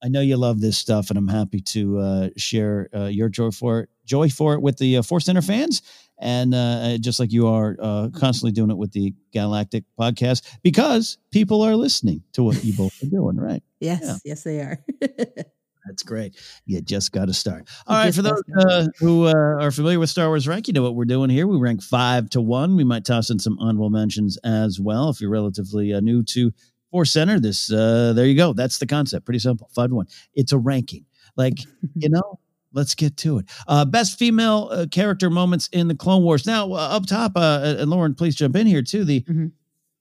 I 0.00 0.06
know 0.08 0.20
you 0.20 0.36
love 0.36 0.60
this 0.60 0.78
stuff, 0.78 1.10
and 1.10 1.18
I'm 1.18 1.26
happy 1.26 1.58
to 1.60 1.98
uh, 1.98 2.28
share 2.36 2.88
uh, 2.94 3.06
your 3.06 3.28
joy 3.28 3.50
for 3.50 3.80
it, 3.80 3.88
joy 4.04 4.28
for 4.28 4.54
it 4.54 4.62
with 4.62 4.78
the 4.78 4.98
uh, 4.98 5.02
Force 5.02 5.24
Center 5.24 5.42
fans, 5.42 5.82
and 6.20 6.54
uh, 6.54 6.98
just 6.98 7.18
like 7.18 7.32
you 7.32 7.48
are 7.48 7.76
uh, 7.82 8.08
constantly 8.14 8.52
doing 8.52 8.70
it 8.70 8.76
with 8.78 8.92
the 8.92 9.12
Galactic 9.32 9.82
podcast 9.98 10.42
because 10.62 11.18
people 11.32 11.62
are 11.62 11.74
listening 11.74 12.22
to 12.34 12.44
what 12.44 12.62
you 12.62 12.74
both 12.74 12.92
are 13.02 13.06
doing, 13.06 13.36
right? 13.36 13.62
yes 13.80 14.00
Yeah. 14.04 14.16
yes 14.24 14.44
they 14.44 14.60
are 14.60 14.84
That's 15.88 16.02
great. 16.02 16.36
You 16.66 16.80
just 16.80 17.10
got 17.12 17.24
to 17.26 17.34
start. 17.34 17.66
All 17.86 17.96
right, 17.96 18.14
for 18.14 18.22
those 18.22 18.42
uh, 18.58 18.86
who 19.00 19.26
uh, 19.26 19.32
are 19.32 19.70
familiar 19.70 19.98
with 19.98 20.10
Star 20.10 20.28
Wars 20.28 20.46
Rank, 20.46 20.68
you 20.68 20.74
know 20.74 20.82
what 20.82 20.94
we're 20.94 21.06
doing 21.06 21.30
here. 21.30 21.46
We 21.46 21.56
rank 21.56 21.82
five 21.82 22.28
to 22.30 22.40
one. 22.40 22.76
We 22.76 22.84
might 22.84 23.04
toss 23.04 23.30
in 23.30 23.38
some 23.38 23.58
honorable 23.58 23.90
mentions 23.90 24.36
as 24.44 24.78
well. 24.78 25.08
If 25.08 25.20
you're 25.20 25.30
relatively 25.30 25.92
uh, 25.94 26.00
new 26.00 26.22
to 26.24 26.52
Force 26.90 27.10
Center, 27.10 27.40
this 27.40 27.72
uh, 27.72 28.12
there 28.14 28.26
you 28.26 28.36
go. 28.36 28.52
That's 28.52 28.78
the 28.78 28.86
concept. 28.86 29.24
Pretty 29.24 29.38
simple. 29.40 29.68
Five 29.74 29.88
to 29.88 29.94
one. 29.96 30.06
It's 30.34 30.52
a 30.52 30.58
ranking. 30.58 31.06
Like 31.36 31.58
you 31.94 32.10
know. 32.10 32.38
Let's 32.74 32.94
get 32.94 33.16
to 33.18 33.38
it. 33.38 33.46
Uh, 33.66 33.86
best 33.86 34.18
female 34.18 34.68
uh, 34.70 34.84
character 34.90 35.30
moments 35.30 35.70
in 35.72 35.88
the 35.88 35.94
Clone 35.94 36.22
Wars. 36.22 36.44
Now, 36.44 36.70
uh, 36.70 36.76
up 36.76 37.06
top, 37.06 37.32
uh, 37.34 37.76
and 37.78 37.88
Lauren, 37.88 38.14
please 38.14 38.36
jump 38.36 38.54
in 38.56 38.66
here 38.66 38.82
too. 38.82 39.04
The 39.04 39.22
Mhm. 39.22 39.52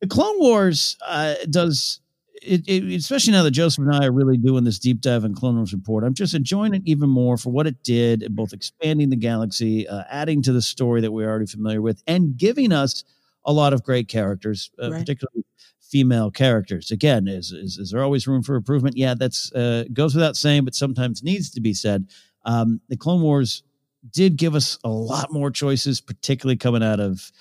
the 0.01 0.07
Clone 0.07 0.37
Wars 0.37 0.97
uh, 1.07 1.35
does 1.49 2.01
it, 2.41 2.67
it, 2.67 2.95
especially 2.95 3.33
now 3.33 3.43
that 3.43 3.51
Joseph 3.51 3.83
and 3.83 3.93
I 3.95 4.05
are 4.05 4.11
really 4.11 4.37
doing 4.37 4.63
this 4.63 4.79
deep 4.79 5.01
dive 5.01 5.23
in 5.23 5.33
Clone 5.33 5.55
Wars 5.57 5.73
report. 5.73 6.03
I'm 6.03 6.13
just 6.13 6.33
enjoying 6.33 6.73
it 6.73 6.81
even 6.85 7.09
more 7.09 7.37
for 7.37 7.49
what 7.51 7.67
it 7.67 7.83
did, 7.83 8.23
in 8.23 8.35
both 8.35 8.53
expanding 8.53 9.09
the 9.09 9.15
galaxy, 9.15 9.87
uh, 9.87 10.03
adding 10.09 10.41
to 10.43 10.51
the 10.53 10.61
story 10.61 11.01
that 11.01 11.11
we're 11.11 11.29
already 11.29 11.45
familiar 11.47 11.81
with, 11.81 12.01
and 12.07 12.37
giving 12.37 12.71
us 12.71 13.03
a 13.45 13.53
lot 13.53 13.73
of 13.73 13.83
great 13.83 14.07
characters, 14.07 14.71
uh, 14.81 14.91
Right. 14.91 14.99
particularly 14.99 15.43
female 15.81 16.29
characters. 16.29 16.91
Again, 16.91 17.27
is, 17.27 17.51
is 17.51 17.77
is 17.77 17.91
there 17.91 18.03
always 18.03 18.27
room 18.27 18.43
for 18.43 18.55
improvement? 18.55 18.97
Yeah, 18.97 19.13
that's 19.13 19.51
uh, 19.53 19.85
goes 19.93 20.13
without 20.13 20.35
saying, 20.35 20.65
but 20.65 20.75
sometimes 20.75 21.23
needs 21.23 21.49
to 21.51 21.61
be 21.61 21.73
said. 21.73 22.09
Um, 22.45 22.81
the 22.89 22.97
Clone 22.97 23.21
Wars 23.21 23.63
did 24.11 24.35
give 24.37 24.53
us 24.55 24.77
a 24.83 24.89
lot 24.89 25.31
more 25.31 25.49
choices, 25.49 26.01
particularly 26.01 26.57
coming 26.57 26.83
out 26.83 26.99
of 26.99 27.31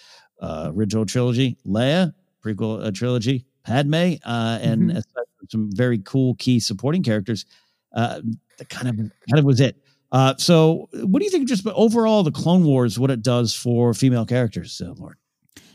uh, 0.41 0.71
original 0.75 1.07
trilogy, 1.07 1.57
Leia, 1.67 2.13
prequel 2.45 2.85
uh, 2.85 2.91
trilogy, 2.93 3.45
Padme, 3.67 4.15
uh, 4.25 4.59
and 4.63 4.91
Mhm. 4.93 5.03
some 5.51 5.71
very 5.73 5.99
cool 5.99 6.35
key 6.37 6.61
supporting 6.61 7.03
characters. 7.03 7.45
Uh, 7.93 8.21
that 8.59 8.69
kind 8.69 8.89
of 8.89 8.97
kind 8.97 9.39
of 9.39 9.45
was 9.45 9.61
it. 9.61 9.77
Uh, 10.13 10.35
so, 10.39 10.89
what 11.05 11.19
do 11.19 11.25
you 11.25 11.31
think? 11.31 11.49
Just 11.49 11.67
overall, 11.67 12.23
the 12.23 12.31
Clone 12.31 12.65
Wars, 12.65 12.99
what 12.99 13.11
it 13.11 13.23
does 13.23 13.53
for 13.55 13.93
female 13.93 14.25
characters, 14.25 14.81
uh, 14.85 14.93
Lauren? 14.99 15.17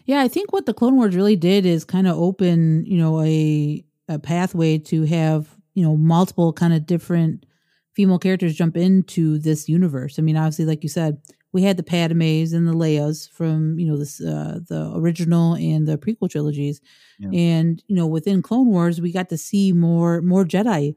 Yeah, 0.06 0.22
I 0.22 0.28
think 0.28 0.52
what 0.52 0.66
the 0.66 0.74
Clone 0.74 0.96
Wars 0.96 1.16
really 1.16 1.36
did 1.36 1.66
is 1.66 1.84
kind 1.86 2.08
of 2.08 2.18
open, 2.18 2.86
you 2.86 2.98
know, 2.98 3.22
a 3.22 3.84
a 4.08 4.20
pathway 4.20 4.78
to 4.78 5.04
have, 5.04 5.48
you 5.74 5.84
know, 5.84 5.96
multiple 5.96 6.52
kind 6.54 6.74
of 6.74 6.86
different 6.86 7.46
female 7.94 8.20
characters 8.20 8.56
jump 8.56 8.76
into 8.78 9.38
this 9.38 9.70
universe. 9.70 10.18
I 10.18 10.22
mean, 10.22 10.38
obviously, 10.38 10.66
like 10.66 10.84
you 10.84 10.90
said, 10.90 11.18
we 11.54 11.64
had 11.64 11.78
the 11.78 11.84
Padmes 11.84 12.54
and 12.54 12.68
the 12.68 12.74
Leias 12.74 13.30
from, 13.30 13.78
you 13.80 13.86
know, 13.88 13.98
this 13.98 14.22
uh, 14.22 14.60
the 14.68 14.92
original 14.96 15.56
and 15.56 15.88
the 15.88 15.98
prequel 15.98 16.30
trilogies, 16.30 16.82
Yeah. 17.20 17.30
and 17.34 17.84
you 17.88 17.96
know, 17.96 18.08
within 18.08 18.42
Clone 18.42 18.68
Wars, 18.68 19.02
we 19.02 19.12
got 19.12 19.30
to 19.30 19.38
see 19.38 19.74
more 19.74 20.22
more 20.22 20.46
Jedi 20.46 20.96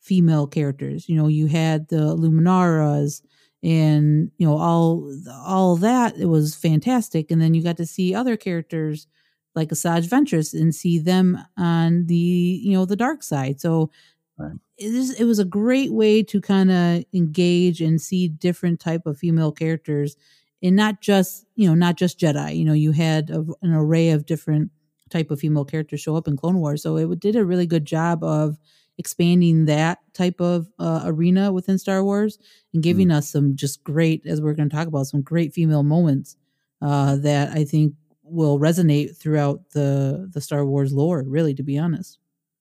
female 0.00 0.46
characters. 0.46 1.08
You 1.08 1.16
know, 1.16 1.28
you 1.28 1.46
had 1.46 1.88
the 1.88 2.16
Luminaras 2.16 3.22
and 3.62 4.30
you 4.38 4.46
know 4.46 4.56
all 4.56 5.12
all 5.44 5.76
that 5.76 6.16
it 6.16 6.24
was 6.26 6.54
fantastic 6.54 7.30
and 7.30 7.42
then 7.42 7.52
you 7.52 7.62
got 7.62 7.76
to 7.76 7.84
see 7.84 8.14
other 8.14 8.34
characters 8.34 9.06
like 9.54 9.68
Asajj 9.68 10.08
Ventress 10.08 10.58
and 10.58 10.74
see 10.74 10.98
them 10.98 11.36
on 11.58 12.06
the 12.06 12.14
you 12.16 12.72
know 12.72 12.86
the 12.86 12.96
dark 12.96 13.22
side 13.22 13.60
so 13.60 13.90
Right. 14.40 14.52
it, 14.78 14.94
is, 14.94 15.20
it 15.20 15.24
was 15.24 15.38
a 15.38 15.44
great 15.44 15.92
way 15.92 16.22
to 16.22 16.40
kind 16.40 16.70
of 16.70 17.04
engage 17.12 17.80
and 17.80 18.00
see 18.00 18.28
different 18.28 18.80
type 18.80 19.06
of 19.06 19.18
female 19.18 19.52
characters 19.52 20.16
and 20.62 20.76
not 20.76 21.00
just 21.00 21.46
you 21.56 21.68
know 21.68 21.74
not 21.74 21.96
just 21.96 22.18
Jedi 22.18 22.56
you 22.56 22.64
know 22.64 22.72
you 22.72 22.92
had 22.92 23.30
a, 23.30 23.44
an 23.62 23.72
array 23.72 24.10
of 24.10 24.26
different 24.26 24.70
type 25.10 25.30
of 25.30 25.40
female 25.40 25.64
characters 25.64 26.00
show 26.00 26.16
up 26.16 26.28
in 26.28 26.36
Clone 26.36 26.58
Wars 26.58 26.82
so 26.82 26.96
it 26.96 27.20
did 27.20 27.36
a 27.36 27.44
really 27.44 27.66
good 27.66 27.84
job 27.84 28.24
of 28.24 28.56
expanding 29.00 29.64
that 29.64 29.98
type 30.12 30.40
of 30.40 30.68
uh, 30.78 31.00
arena 31.04 31.50
within 31.50 31.78
Star 31.78 32.04
Wars 32.04 32.38
and 32.74 32.82
giving 32.82 33.10
us 33.10 33.30
some 33.30 33.56
just 33.56 33.82
great, 33.82 34.26
as 34.26 34.42
we're 34.42 34.52
going 34.52 34.68
to 34.68 34.76
talk 34.76 34.86
about, 34.86 35.06
some 35.06 35.22
great 35.22 35.54
female 35.54 35.82
moments 35.82 36.36
uh, 36.82 37.16
that 37.16 37.50
I 37.56 37.64
think 37.64 37.94
will 38.22 38.58
resonate 38.60 39.16
throughout 39.16 39.70
the 39.70 40.28
the 40.32 40.40
Star 40.40 40.64
Wars 40.66 40.92
lore. 40.92 41.24
Really, 41.26 41.54
to 41.54 41.62
be 41.62 41.78
honest. 41.78 42.18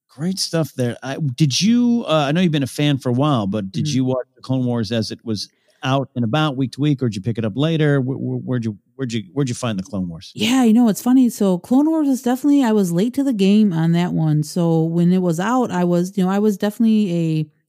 Great 0.09 0.39
stuff 0.39 0.73
there. 0.73 0.97
I, 1.03 1.17
did 1.17 1.61
you? 1.61 2.03
Uh, 2.07 2.25
I 2.27 2.31
know 2.31 2.41
you've 2.41 2.51
been 2.51 2.63
a 2.63 2.67
fan 2.67 2.97
for 2.97 3.09
a 3.09 3.13
while, 3.13 3.45
but 3.47 3.71
did 3.71 3.85
Mhm. 3.85 3.93
you 3.93 4.05
watch 4.05 4.25
the 4.35 4.41
Clone 4.41 4.65
Wars 4.65 4.91
as 4.91 5.11
it 5.11 5.23
was 5.23 5.49
out 5.83 6.09
and 6.15 6.25
about 6.25 6.57
week 6.57 6.71
to 6.73 6.81
week, 6.81 7.01
or 7.01 7.09
did 7.09 7.15
you 7.17 7.21
pick 7.21 7.37
it 7.37 7.45
up 7.45 7.55
later? 7.55 8.01
Where, 8.01 8.17
where, 8.17 8.37
where'd 8.39 8.65
you 8.65 8.77
where'd 8.95 9.13
you 9.13 9.23
where'd 9.33 9.47
you 9.49 9.55
find 9.55 9.77
the 9.77 9.83
Clone 9.83 10.09
Wars? 10.09 10.31
Yeah, 10.35 10.63
you 10.63 10.73
know 10.73 10.89
it's 10.89 11.01
funny. 11.01 11.29
So 11.29 11.59
Clone 11.59 11.87
Wars 11.89 12.07
is 12.07 12.21
definitely 12.23 12.63
I 12.63 12.71
was 12.71 12.91
late 12.91 13.13
to 13.13 13.23
the 13.23 13.33
game 13.33 13.71
on 13.71 13.91
that 13.93 14.11
one. 14.13 14.41
So 14.43 14.83
when 14.83 15.13
it 15.13 15.19
was 15.21 15.39
out, 15.39 15.69
I 15.71 15.83
was 15.83 16.17
you 16.17 16.25
know 16.25 16.29
I 16.31 16.39
was 16.39 16.57
definitely 16.57 17.13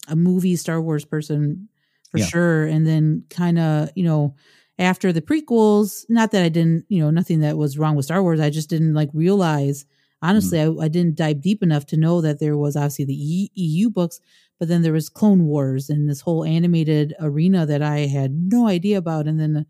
a 0.09 0.13
a 0.13 0.17
movie 0.17 0.57
Star 0.57 0.81
Wars 0.81 1.05
person 1.05 1.69
for 2.11 2.19
Yeah. 2.19 2.25
sure. 2.27 2.65
And 2.67 2.87
then 2.87 3.23
kind 3.29 3.59
of 3.59 3.91
you 3.95 4.03
know 4.03 4.35
after 4.79 5.13
the 5.13 5.21
prequels, 5.21 6.07
not 6.09 6.31
that 6.33 6.43
I 6.43 6.49
didn't 6.49 6.87
you 6.89 7.01
know 7.03 7.11
nothing 7.11 7.41
that 7.41 7.59
was 7.59 7.77
wrong 7.79 7.97
with 7.97 8.07
Star 8.07 8.23
Wars. 8.23 8.41
I 8.41 8.49
just 8.49 8.71
didn't 8.71 8.95
like 8.95 9.11
realize 9.13 9.85
honestly 10.23 10.59
mm. 10.59 10.81
I, 10.81 10.85
I 10.85 10.89
didn't 10.89 11.17
dive 11.17 11.41
deep 11.41 11.63
enough 11.63 11.87
to 11.87 11.97
know 11.97 12.21
that 12.21 12.41
there 12.41 12.57
was 12.57 12.77
obviously 12.77 13.05
the 13.05 13.15
E- 13.15 13.51
EU 13.55 13.91
books, 13.91 14.21
but 14.59 14.69
then 14.69 14.83
there 14.83 14.93
was 14.93 15.09
Clone 15.09 15.45
Wars 15.45 15.89
and 15.89 16.09
this 16.09 16.21
whole 16.21 16.45
animated 16.45 17.15
arena 17.21 17.67
that 17.67 17.83
I 17.83 18.01
had 18.01 18.53
no 18.53 18.69
idea 18.69 18.99
about. 18.99 19.27
And 19.27 19.41
then 19.41 19.67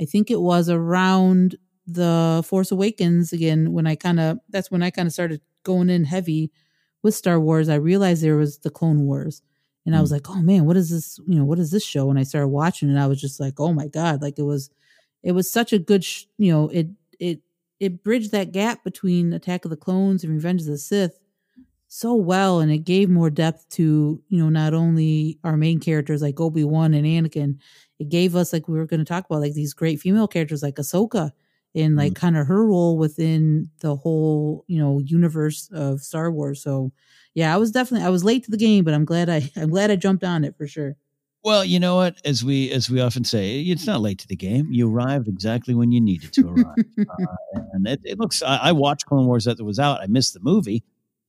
I 0.00 0.04
think 0.04 0.30
it 0.30 0.40
was 0.40 0.68
around 0.68 1.56
the 1.86 2.44
Force 2.46 2.70
Awakens 2.70 3.32
again 3.32 3.72
when 3.72 3.86
I 3.86 3.94
kind 3.94 4.20
of 4.20 4.38
that's 4.48 4.70
when 4.70 4.82
I 4.82 4.90
kind 4.90 5.06
of 5.06 5.12
started 5.12 5.40
going 5.64 5.90
in 5.90 6.04
heavy 6.04 6.50
with 7.02 7.14
Star 7.14 7.40
Wars. 7.40 7.68
I 7.68 7.76
realized 7.76 8.22
there 8.22 8.36
was 8.36 8.58
the 8.58 8.70
Clone 8.70 9.02
Wars. 9.02 9.42
And 9.86 9.96
I 9.96 10.02
was 10.02 10.10
mm. 10.10 10.14
like, 10.14 10.28
"Oh 10.28 10.42
man, 10.42 10.66
what 10.66 10.76
is 10.76 10.90
this? 10.90 11.18
You 11.26 11.38
know, 11.38 11.46
what 11.46 11.58
is 11.58 11.70
this 11.70 11.84
show?" 11.84 12.10
And 12.10 12.18
I 12.18 12.22
started 12.22 12.48
watching, 12.48 12.90
and 12.90 13.00
I 13.00 13.06
was 13.06 13.18
just 13.18 13.40
like, 13.40 13.58
"Oh 13.58 13.72
my 13.72 13.88
god!" 13.88 14.20
Like 14.20 14.38
it 14.38 14.42
was, 14.42 14.68
it 15.22 15.32
was 15.32 15.50
such 15.50 15.72
a 15.72 15.78
good, 15.78 16.04
sh- 16.04 16.24
you 16.36 16.52
know, 16.52 16.68
it 16.68 16.88
it 17.80 18.02
bridged 18.02 18.32
that 18.32 18.52
gap 18.52 18.84
between 18.84 19.32
Attack 19.32 19.64
of 19.64 19.70
the 19.70 19.76
Clones 19.76 20.24
and 20.24 20.32
Revenge 20.32 20.62
of 20.62 20.66
the 20.66 20.78
Sith 20.78 21.20
so 21.88 22.14
well, 22.14 22.60
and 22.60 22.70
it 22.70 22.78
gave 22.78 23.08
more 23.08 23.30
depth 23.30 23.68
to 23.70 24.22
you 24.28 24.38
know 24.38 24.50
not 24.50 24.74
only 24.74 25.38
our 25.42 25.56
main 25.56 25.80
characters 25.80 26.20
like 26.20 26.38
Obi 26.38 26.62
Wan 26.62 26.94
and 26.94 27.06
Anakin, 27.06 27.58
it 27.98 28.10
gave 28.10 28.36
us 28.36 28.52
like 28.52 28.68
we 28.68 28.78
were 28.78 28.86
going 28.86 29.00
to 29.00 29.06
talk 29.06 29.24
about 29.24 29.40
like 29.40 29.54
these 29.54 29.72
great 29.74 29.98
female 29.98 30.28
characters 30.28 30.62
like 30.62 30.76
Ahsoka 30.76 31.32
and 31.74 31.96
like 31.96 32.12
mm-hmm. 32.12 32.20
kind 32.20 32.36
of 32.36 32.46
her 32.46 32.66
role 32.66 32.98
within 32.98 33.70
the 33.80 33.96
whole 33.96 34.64
you 34.68 34.78
know 34.78 35.00
universe 35.00 35.70
of 35.72 36.00
Star 36.00 36.30
Wars. 36.30 36.62
So 36.62 36.92
yeah, 37.34 37.54
I 37.54 37.56
was 37.56 37.70
definitely 37.70 38.06
I 38.06 38.10
was 38.10 38.24
late 38.24 38.44
to 38.44 38.50
the 38.50 38.58
game, 38.58 38.84
but 38.84 38.92
I'm 38.94 39.06
glad 39.06 39.30
I 39.30 39.50
I'm 39.56 39.70
glad 39.70 39.90
I 39.90 39.96
jumped 39.96 40.24
on 40.24 40.44
it 40.44 40.56
for 40.56 40.66
sure. 40.66 40.94
Well, 41.44 41.64
you 41.64 41.78
know 41.78 41.96
what? 41.96 42.16
As 42.24 42.44
we 42.44 42.70
as 42.72 42.90
we 42.90 43.00
often 43.00 43.24
say, 43.24 43.60
it's 43.60 43.86
not 43.86 44.00
late 44.00 44.18
to 44.18 44.28
the 44.28 44.36
game. 44.36 44.68
You 44.70 44.92
arrived 44.92 45.28
exactly 45.28 45.74
when 45.74 45.92
you 45.92 46.00
needed 46.00 46.32
to 46.34 46.48
arrive, 46.48 46.84
uh, 46.98 47.60
and 47.72 47.86
it, 47.86 48.00
it 48.04 48.18
looks. 48.18 48.42
I, 48.42 48.56
I, 48.56 48.72
watched 48.72 49.06
Clone 49.06 49.26
Wars 49.26 49.44
that 49.44 49.62
was 49.62 49.78
out. 49.78 50.00
I 50.00 50.06
missed 50.06 50.34
the 50.34 50.40
movie 50.40 50.82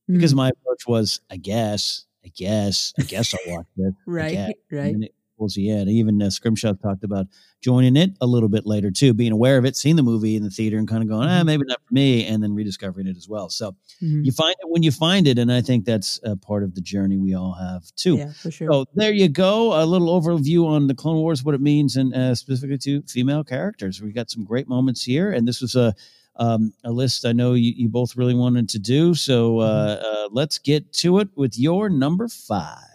because 0.08 0.32
mm. 0.32 0.38
my 0.38 0.48
approach 0.48 0.86
was, 0.86 1.20
I 1.30 1.36
guess, 1.36 2.06
I 2.24 2.32
guess, 2.34 2.92
I 2.98 3.02
guess 3.02 3.34
I'll 3.34 3.54
watch 3.54 3.66
it. 3.76 3.94
right, 4.06 4.54
right 4.70 5.12
towards 5.40 5.54
the 5.54 5.70
end. 5.70 5.88
Even 5.88 6.20
uh, 6.20 6.28
Scrimshaw 6.28 6.74
talked 6.74 7.02
about 7.02 7.26
joining 7.62 7.96
it 7.96 8.10
a 8.20 8.26
little 8.26 8.48
bit 8.50 8.66
later 8.66 8.90
too, 8.90 9.14
being 9.14 9.32
aware 9.32 9.56
of 9.56 9.64
it, 9.64 9.74
seeing 9.74 9.96
the 9.96 10.02
movie 10.02 10.36
in 10.36 10.42
the 10.42 10.50
theater, 10.50 10.76
and 10.76 10.86
kind 10.86 11.02
of 11.02 11.08
going, 11.08 11.26
ah, 11.26 11.38
mm-hmm. 11.38 11.46
maybe 11.46 11.64
not 11.66 11.80
for 11.88 11.94
me, 11.94 12.26
and 12.26 12.42
then 12.42 12.54
rediscovering 12.54 13.06
it 13.06 13.16
as 13.16 13.26
well. 13.26 13.48
So 13.48 13.72
mm-hmm. 14.02 14.22
you 14.22 14.32
find 14.32 14.54
it 14.60 14.68
when 14.68 14.82
you 14.82 14.90
find 14.90 15.26
it, 15.26 15.38
and 15.38 15.50
I 15.50 15.62
think 15.62 15.86
that's 15.86 16.20
a 16.24 16.36
part 16.36 16.62
of 16.62 16.74
the 16.74 16.82
journey 16.82 17.16
we 17.16 17.34
all 17.34 17.54
have 17.54 17.84
too. 17.96 18.16
Yeah, 18.16 18.32
for 18.32 18.50
sure. 18.50 18.70
So 18.70 18.84
there 18.94 19.12
you 19.12 19.28
go, 19.28 19.82
a 19.82 19.84
little 19.86 20.08
overview 20.20 20.66
on 20.66 20.86
the 20.86 20.94
Clone 20.94 21.16
Wars, 21.16 21.42
what 21.42 21.54
it 21.54 21.62
means, 21.62 21.96
and 21.96 22.14
uh, 22.14 22.34
specifically 22.34 22.78
to 22.78 23.02
female 23.08 23.42
characters. 23.42 24.02
We 24.02 24.12
got 24.12 24.30
some 24.30 24.44
great 24.44 24.68
moments 24.68 25.02
here, 25.02 25.32
and 25.32 25.48
this 25.48 25.60
was 25.60 25.74
a. 25.74 25.94
Um, 26.36 26.72
a 26.84 26.90
list 26.90 27.26
I 27.26 27.32
know 27.32 27.52
you, 27.52 27.74
you, 27.76 27.88
both 27.90 28.16
really 28.16 28.34
wanted 28.34 28.70
to 28.70 28.78
do. 28.78 29.14
So 29.14 29.58
uh, 29.58 29.96
mm-hmm. 29.96 30.04
uh, 30.06 30.28
let's 30.30 30.56
get 30.56 30.90
to 30.94 31.18
it 31.18 31.28
with 31.34 31.58
your 31.58 31.90
number 31.90 32.28
five. 32.28 32.89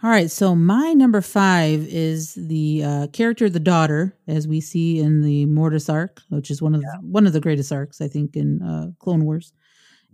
All 0.00 0.10
right, 0.10 0.30
so 0.30 0.54
my 0.54 0.92
number 0.92 1.20
five 1.20 1.84
is 1.88 2.34
the 2.34 2.84
uh, 2.84 3.06
character, 3.08 3.50
the 3.50 3.58
daughter, 3.58 4.16
as 4.28 4.46
we 4.46 4.60
see 4.60 5.00
in 5.00 5.22
the 5.22 5.46
Mortis 5.46 5.88
arc, 5.88 6.20
which 6.28 6.52
is 6.52 6.62
one 6.62 6.76
of 6.76 6.82
yeah. 6.82 6.92
the, 7.00 7.08
one 7.08 7.26
of 7.26 7.32
the 7.32 7.40
greatest 7.40 7.72
arcs 7.72 8.00
I 8.00 8.06
think 8.06 8.36
in 8.36 8.62
uh, 8.62 8.90
Clone 9.00 9.24
Wars. 9.24 9.52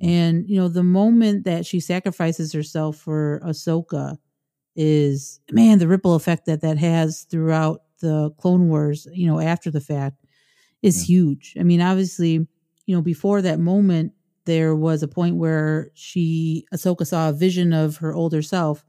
And 0.00 0.48
you 0.48 0.56
know, 0.56 0.68
the 0.68 0.82
moment 0.82 1.44
that 1.44 1.66
she 1.66 1.80
sacrifices 1.80 2.50
herself 2.50 2.96
for 2.96 3.42
Ahsoka 3.44 4.16
is 4.74 5.40
man, 5.52 5.78
the 5.78 5.86
ripple 5.86 6.14
effect 6.14 6.46
that 6.46 6.62
that 6.62 6.78
has 6.78 7.26
throughout 7.30 7.82
the 8.00 8.30
Clone 8.38 8.70
Wars. 8.70 9.06
You 9.12 9.26
know, 9.26 9.38
after 9.38 9.70
the 9.70 9.82
fact, 9.82 10.24
is 10.80 11.02
yeah. 11.02 11.14
huge. 11.14 11.56
I 11.60 11.62
mean, 11.62 11.82
obviously, 11.82 12.46
you 12.86 12.96
know, 12.96 13.02
before 13.02 13.42
that 13.42 13.60
moment, 13.60 14.12
there 14.46 14.74
was 14.74 15.02
a 15.02 15.08
point 15.08 15.36
where 15.36 15.90
she 15.92 16.64
Ahsoka 16.72 17.06
saw 17.06 17.28
a 17.28 17.34
vision 17.34 17.74
of 17.74 17.98
her 17.98 18.14
older 18.14 18.40
self 18.40 18.82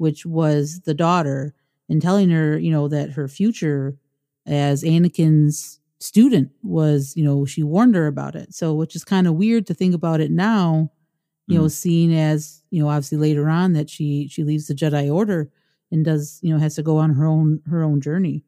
which 0.00 0.24
was 0.24 0.80
the 0.86 0.94
daughter, 0.94 1.54
and 1.90 2.00
telling 2.00 2.30
her, 2.30 2.58
you 2.58 2.70
know, 2.70 2.88
that 2.88 3.10
her 3.10 3.28
future 3.28 3.98
as 4.46 4.82
Anakin's 4.82 5.78
student 5.98 6.50
was, 6.62 7.12
you 7.14 7.22
know, 7.22 7.44
she 7.44 7.62
warned 7.62 7.94
her 7.94 8.06
about 8.06 8.34
it. 8.34 8.54
So, 8.54 8.72
which 8.72 8.96
is 8.96 9.04
kind 9.04 9.26
of 9.26 9.34
weird 9.34 9.66
to 9.66 9.74
think 9.74 9.94
about 9.94 10.22
it 10.22 10.30
now, 10.30 10.90
you 11.48 11.58
mm. 11.58 11.62
know, 11.62 11.68
seeing 11.68 12.14
as, 12.14 12.62
you 12.70 12.82
know, 12.82 12.88
obviously 12.88 13.18
later 13.18 13.50
on 13.50 13.74
that 13.74 13.90
she 13.90 14.26
she 14.28 14.42
leaves 14.42 14.68
the 14.68 14.74
Jedi 14.74 15.12
Order 15.12 15.50
and 15.90 16.02
does, 16.02 16.40
you 16.42 16.50
know, 16.50 16.58
has 16.58 16.76
to 16.76 16.82
go 16.82 16.96
on 16.96 17.10
her 17.10 17.26
own 17.26 17.60
her 17.68 17.82
own 17.82 18.00
journey. 18.00 18.42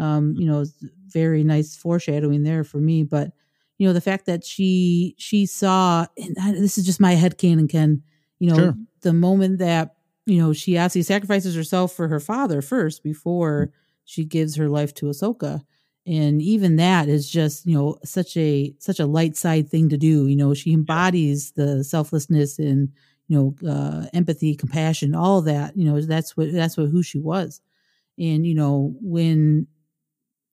Um, 0.00 0.34
you 0.36 0.46
know, 0.46 0.64
very 1.06 1.44
nice 1.44 1.76
foreshadowing 1.76 2.42
there 2.42 2.64
for 2.64 2.78
me, 2.78 3.04
but 3.04 3.30
you 3.78 3.86
know, 3.86 3.92
the 3.92 4.00
fact 4.00 4.26
that 4.26 4.44
she 4.44 5.14
she 5.18 5.46
saw 5.46 6.06
and 6.18 6.36
I, 6.42 6.50
this 6.50 6.78
is 6.78 6.84
just 6.84 6.98
my 6.98 7.12
head 7.12 7.38
canon 7.38 7.68
Ken, 7.68 8.02
you 8.40 8.50
know, 8.50 8.56
sure. 8.56 8.74
the 9.02 9.12
moment 9.12 9.60
that 9.60 9.95
you 10.26 10.38
know, 10.38 10.52
she 10.52 10.76
actually 10.76 11.02
sacrifices 11.02 11.54
herself 11.54 11.92
for 11.92 12.08
her 12.08 12.20
father 12.20 12.62
first 12.62 13.02
before 13.02 13.70
she 14.04 14.24
gives 14.24 14.56
her 14.56 14.68
life 14.68 14.94
to 14.94 15.06
Ahsoka. 15.06 15.62
And 16.06 16.40
even 16.40 16.76
that 16.76 17.08
is 17.08 17.28
just, 17.30 17.66
you 17.66 17.74
know, 17.76 17.98
such 18.04 18.36
a 18.36 18.74
such 18.78 19.00
a 19.00 19.06
light 19.06 19.36
side 19.36 19.68
thing 19.68 19.88
to 19.88 19.96
do. 19.96 20.26
You 20.28 20.36
know, 20.36 20.54
she 20.54 20.72
embodies 20.72 21.52
the 21.52 21.82
selflessness 21.82 22.58
and, 22.58 22.90
you 23.28 23.36
know, 23.62 23.68
uh, 23.70 24.06
empathy, 24.12 24.54
compassion, 24.54 25.14
all 25.14 25.42
that. 25.42 25.76
You 25.76 25.84
know, 25.84 26.00
that's 26.00 26.36
what 26.36 26.52
that's 26.52 26.76
what 26.76 26.90
who 26.90 27.02
she 27.02 27.18
was. 27.18 27.60
And, 28.18 28.46
you 28.46 28.54
know, 28.54 28.94
when 29.00 29.68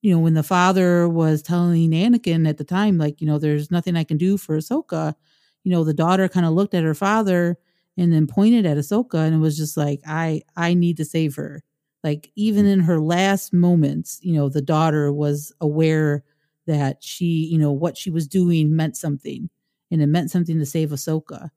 you 0.01 0.13
know, 0.13 0.20
when 0.20 0.34
the 0.34 0.44
father 0.44 1.08
was 1.08 1.42
telling 1.42 1.92
Anakin 1.92 2.48
at 2.48 2.57
the 2.57 2.64
time, 2.64 2.98
like, 2.98 3.22
you 3.22 3.27
know, 3.27 3.38
there's 3.38 3.72
nothing 3.72 3.96
I 3.96 4.03
can 4.03 4.18
do 4.18 4.38
for 4.38 4.57
Ahsoka, 4.57 5.16
you 5.64 5.72
know, 5.72 5.83
the 5.83 5.94
daughter 5.94 6.27
kind 6.27 6.46
of 6.46 6.53
looked 6.53 6.74
at 6.74 6.83
her 6.83 6.94
father 6.94 7.57
and 7.98 8.12
then 8.12 8.27
pointed 8.27 8.66
at 8.66 8.77
Ahsoka 8.77 9.16
and 9.25 9.36
it 9.36 9.40
was 9.40 9.58
just 9.58 9.77
like, 9.77 10.01
I 10.08 10.42
I 10.56 10.74
need 10.74 10.98
to 10.98 11.06
save 11.06 11.36
her. 11.36 11.64
Like 12.03 12.32
even 12.36 12.66
in 12.66 12.82
her 12.82 13.00
last 13.00 13.53
moments, 13.53 14.20
you 14.22 14.34
know, 14.34 14.50
the 14.50 14.62
daughter 14.62 15.12
was 15.12 15.53
aware 15.62 16.24
that 16.68 17.03
she, 17.03 17.48
you 17.51 17.58
know, 17.58 17.72
what 17.72 17.98
she 17.98 18.10
was 18.10 18.27
doing 18.27 18.75
meant 18.75 18.98
something. 18.98 19.50
And 19.92 20.01
it 20.01 20.08
meant 20.08 20.32
something 20.32 20.58
to 20.60 20.66
save 20.66 20.90
Ahsoka. 20.90 21.50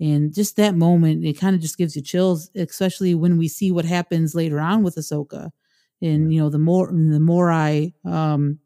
And 0.00 0.34
just 0.34 0.56
that 0.56 0.74
moment, 0.74 1.24
it 1.24 1.34
kind 1.34 1.54
of 1.54 1.62
just 1.62 1.78
gives 1.78 1.94
you 1.94 2.02
chills, 2.02 2.50
especially 2.56 3.14
when 3.14 3.38
we 3.38 3.46
see 3.48 3.70
what 3.70 3.84
happens 3.84 4.34
later 4.34 4.60
on 4.60 4.82
with 4.82 4.96
Ahsoka. 4.96 5.50
And, 6.02 6.32
you 6.34 6.40
know, 6.40 6.50
the 6.50 6.58
more 6.58 6.88
the 6.88 7.20
Morai 7.20 7.94
um 8.04 8.58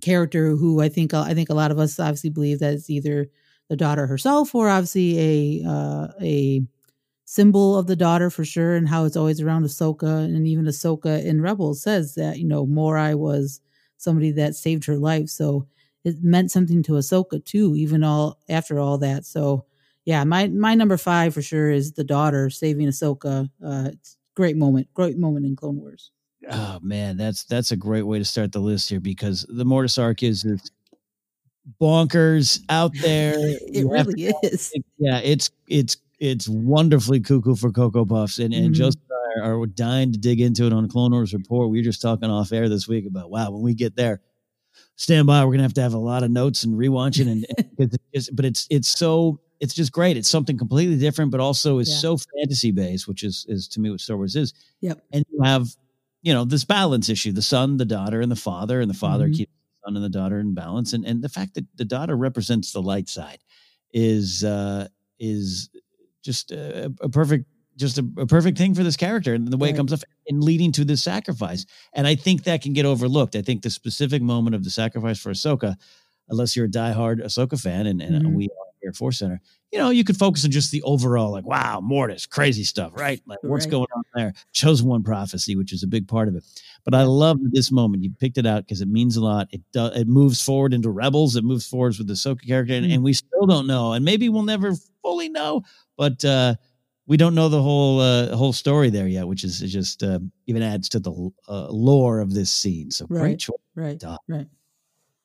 character 0.00 0.56
who 0.56 0.80
I 0.80 0.88
think 0.88 1.14
I 1.14 1.34
think 1.34 1.50
a 1.50 1.54
lot 1.54 1.70
of 1.70 1.78
us 1.78 1.98
obviously 2.00 2.30
believe 2.30 2.58
that 2.60 2.74
it's 2.74 2.90
either 2.90 3.28
the 3.72 3.76
daughter 3.76 4.06
herself, 4.06 4.54
or 4.54 4.68
obviously 4.68 5.62
a 5.64 5.66
uh, 5.66 6.08
a 6.20 6.62
symbol 7.24 7.78
of 7.78 7.86
the 7.86 7.96
daughter 7.96 8.28
for 8.28 8.44
sure, 8.44 8.74
and 8.74 8.86
how 8.86 9.06
it's 9.06 9.16
always 9.16 9.40
around 9.40 9.64
Ahsoka, 9.64 10.24
and 10.24 10.46
even 10.46 10.66
Ahsoka 10.66 11.24
in 11.24 11.40
Rebels 11.40 11.82
says 11.82 12.14
that 12.16 12.38
you 12.38 12.46
know 12.46 12.66
Morai 12.66 13.14
was 13.14 13.62
somebody 13.96 14.30
that 14.32 14.54
saved 14.54 14.84
her 14.84 14.98
life, 14.98 15.30
so 15.30 15.66
it 16.04 16.16
meant 16.22 16.50
something 16.50 16.82
to 16.82 16.92
Ahsoka 16.92 17.42
too, 17.42 17.74
even 17.74 18.04
all 18.04 18.38
after 18.46 18.78
all 18.78 18.98
that. 18.98 19.24
So 19.24 19.64
yeah, 20.04 20.22
my 20.24 20.48
my 20.48 20.74
number 20.74 20.98
five 20.98 21.32
for 21.32 21.40
sure 21.40 21.70
is 21.70 21.92
the 21.92 22.04
daughter 22.04 22.50
saving 22.50 22.88
Ahsoka. 22.88 23.48
Uh, 23.64 23.88
it's 23.90 24.18
great 24.36 24.58
moment, 24.58 24.88
great 24.92 25.16
moment 25.16 25.46
in 25.46 25.56
Clone 25.56 25.78
Wars. 25.78 26.10
Oh 26.50 26.78
man, 26.82 27.16
that's 27.16 27.44
that's 27.44 27.72
a 27.72 27.76
great 27.76 28.02
way 28.02 28.18
to 28.18 28.24
start 28.26 28.52
the 28.52 28.60
list 28.60 28.90
here 28.90 29.00
because 29.00 29.46
the 29.48 29.64
Mortis 29.64 29.96
arc 29.96 30.22
is 30.22 30.44
bonkers 31.80 32.60
out 32.68 32.92
there. 33.00 33.34
it 33.38 33.86
really 33.86 34.30
to, 34.30 34.34
is. 34.42 34.72
Yeah, 34.98 35.18
it's 35.18 35.50
it's 35.68 35.96
it's 36.18 36.48
wonderfully 36.48 37.20
cuckoo 37.20 37.56
for 37.56 37.70
Cocoa 37.70 38.04
Puffs. 38.04 38.38
And 38.38 38.54
and 38.54 38.66
mm-hmm. 38.66 38.74
Joseph 38.74 39.00
and 39.10 39.44
I 39.44 39.48
are, 39.48 39.60
are 39.60 39.66
dying 39.66 40.12
to 40.12 40.18
dig 40.18 40.40
into 40.40 40.66
it 40.66 40.72
on 40.72 40.88
Clone 40.88 41.12
Wars 41.12 41.34
Report. 41.34 41.70
We 41.70 41.78
were 41.78 41.84
just 41.84 42.02
talking 42.02 42.30
off 42.30 42.52
air 42.52 42.68
this 42.68 42.88
week 42.88 43.06
about 43.06 43.30
wow, 43.30 43.50
when 43.50 43.62
we 43.62 43.74
get 43.74 43.96
there, 43.96 44.20
stand 44.96 45.26
by. 45.26 45.44
We're 45.44 45.52
gonna 45.52 45.64
have 45.64 45.74
to 45.74 45.82
have 45.82 45.94
a 45.94 45.98
lot 45.98 46.22
of 46.22 46.30
notes 46.30 46.64
and 46.64 46.74
rewatching 46.74 47.30
and, 47.30 47.46
and 47.78 47.98
it's, 48.12 48.30
but 48.30 48.44
it's 48.44 48.66
it's 48.70 48.88
so 48.88 49.40
it's 49.62 49.74
just 49.74 49.92
great. 49.92 50.16
It's 50.16 50.28
something 50.28 50.58
completely 50.58 50.98
different, 50.98 51.30
but 51.30 51.40
also 51.40 51.78
is 51.78 51.88
yeah. 51.88 51.96
so 51.96 52.18
fantasy 52.38 52.72
based, 52.72 53.06
which 53.06 53.22
is 53.22 53.46
is 53.48 53.68
to 53.68 53.80
me 53.80 53.90
what 53.90 54.00
Star 54.00 54.16
Wars 54.16 54.36
is. 54.36 54.52
Yep. 54.80 55.00
And 55.12 55.24
you 55.30 55.42
have, 55.42 55.68
you 56.22 56.34
know, 56.34 56.44
this 56.44 56.64
balance 56.64 57.08
issue, 57.08 57.30
the 57.30 57.42
son, 57.42 57.76
the 57.76 57.84
daughter, 57.84 58.20
and 58.20 58.30
the 58.30 58.36
father, 58.36 58.80
and 58.80 58.90
the 58.90 58.94
father 58.94 59.26
mm-hmm. 59.26 59.34
keeps 59.34 59.52
son 59.84 59.96
and 59.96 60.04
the 60.04 60.08
daughter 60.08 60.38
in 60.38 60.54
balance, 60.54 60.92
and 60.92 61.04
and 61.04 61.22
the 61.22 61.28
fact 61.28 61.54
that 61.54 61.66
the 61.76 61.84
daughter 61.84 62.16
represents 62.16 62.72
the 62.72 62.82
light 62.82 63.08
side 63.08 63.38
is 63.92 64.44
uh, 64.44 64.88
is 65.18 65.70
just 66.22 66.50
a, 66.52 66.92
a 67.00 67.08
perfect 67.08 67.46
just 67.76 67.98
a, 67.98 68.06
a, 68.18 68.26
perfect 68.26 68.58
thing 68.58 68.74
for 68.74 68.82
this 68.82 68.96
character 68.96 69.34
and 69.34 69.48
the 69.48 69.56
way 69.56 69.68
right. 69.68 69.74
it 69.74 69.76
comes 69.76 69.92
up 69.92 70.00
and 70.28 70.44
leading 70.44 70.72
to 70.72 70.84
this 70.84 71.02
sacrifice. 71.02 71.64
And 71.94 72.06
I 72.06 72.14
think 72.14 72.44
that 72.44 72.62
can 72.62 72.74
get 72.74 72.84
overlooked. 72.84 73.34
I 73.34 73.42
think 73.42 73.62
the 73.62 73.70
specific 73.70 74.20
moment 74.20 74.54
of 74.54 74.62
the 74.62 74.70
sacrifice 74.70 75.18
for 75.18 75.30
Ahsoka, 75.30 75.76
unless 76.28 76.54
you're 76.54 76.66
a 76.66 76.70
diehard 76.70 77.24
Ahsoka 77.24 77.60
fan, 77.60 77.86
and, 77.86 78.02
and 78.02 78.26
mm-hmm. 78.26 78.34
we 78.34 78.44
are 78.44 78.72
here 78.82 78.92
Force 78.92 79.18
Center, 79.18 79.40
you 79.72 79.78
know, 79.78 79.88
you 79.88 80.04
could 80.04 80.18
focus 80.18 80.44
on 80.44 80.50
just 80.50 80.70
the 80.70 80.82
overall, 80.82 81.32
like, 81.32 81.46
wow, 81.46 81.80
Mortis, 81.80 82.26
crazy 82.26 82.62
stuff, 82.62 82.92
right? 82.94 83.22
Like, 83.26 83.38
what's 83.42 83.64
right. 83.64 83.70
going 83.70 83.86
on 83.96 84.02
there? 84.14 84.34
Chosen 84.52 84.86
one 84.86 85.02
prophecy, 85.02 85.56
which 85.56 85.72
is 85.72 85.82
a 85.82 85.86
big 85.86 86.06
part 86.06 86.28
of 86.28 86.36
it. 86.36 86.44
But 86.84 86.94
I 86.94 87.04
love 87.04 87.38
this 87.52 87.72
moment. 87.72 88.02
You 88.02 88.10
picked 88.20 88.36
it 88.36 88.44
out 88.44 88.64
because 88.64 88.82
it 88.82 88.88
means 88.88 89.16
a 89.16 89.22
lot. 89.22 89.48
It 89.50 89.62
does. 89.72 89.96
It 89.96 90.08
moves 90.08 90.42
forward 90.42 90.74
into 90.74 90.90
Rebels. 90.90 91.36
It 91.36 91.44
moves 91.44 91.66
forwards 91.66 91.96
with 91.96 92.06
the 92.06 92.12
Ahsoka 92.12 92.46
character, 92.46 92.74
and, 92.74 92.84
mm. 92.84 92.94
and, 92.94 93.02
we 93.02 93.14
still 93.14 93.46
don't 93.46 93.66
know, 93.66 93.94
and 93.94 94.04
maybe 94.04 94.28
we'll 94.28 94.42
never 94.42 94.74
fully 95.00 95.30
know, 95.30 95.62
but 95.96 96.22
uh, 96.24 96.54
we 97.06 97.16
don't 97.16 97.34
know 97.34 97.48
the 97.48 97.62
whole 97.62 97.98
uh, 98.00 98.36
whole 98.36 98.52
story 98.52 98.90
there 98.90 99.08
yet, 99.08 99.26
which 99.26 99.42
is, 99.42 99.60
just 99.60 100.02
uh, 100.02 100.18
even 100.46 100.62
adds 100.62 100.88
to 100.90 101.00
the 101.00 101.30
uh, 101.48 101.68
lore 101.70 102.20
of 102.20 102.34
this 102.34 102.50
scene. 102.50 102.90
So 102.90 103.06
right. 103.08 103.20
great 103.20 103.38
choice, 103.38 103.56
right? 103.74 104.02
Right. 104.28 104.46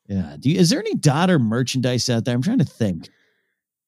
Yeah. 0.07 0.37
Do 0.39 0.49
you, 0.49 0.57
is 0.57 0.69
there 0.69 0.79
any 0.79 0.95
daughter 0.95 1.37
merchandise 1.37 2.09
out 2.09 2.23
there? 2.23 2.33
I'm 2.33 2.41
trying 2.41 2.59
to 2.59 2.65
think. 2.65 3.09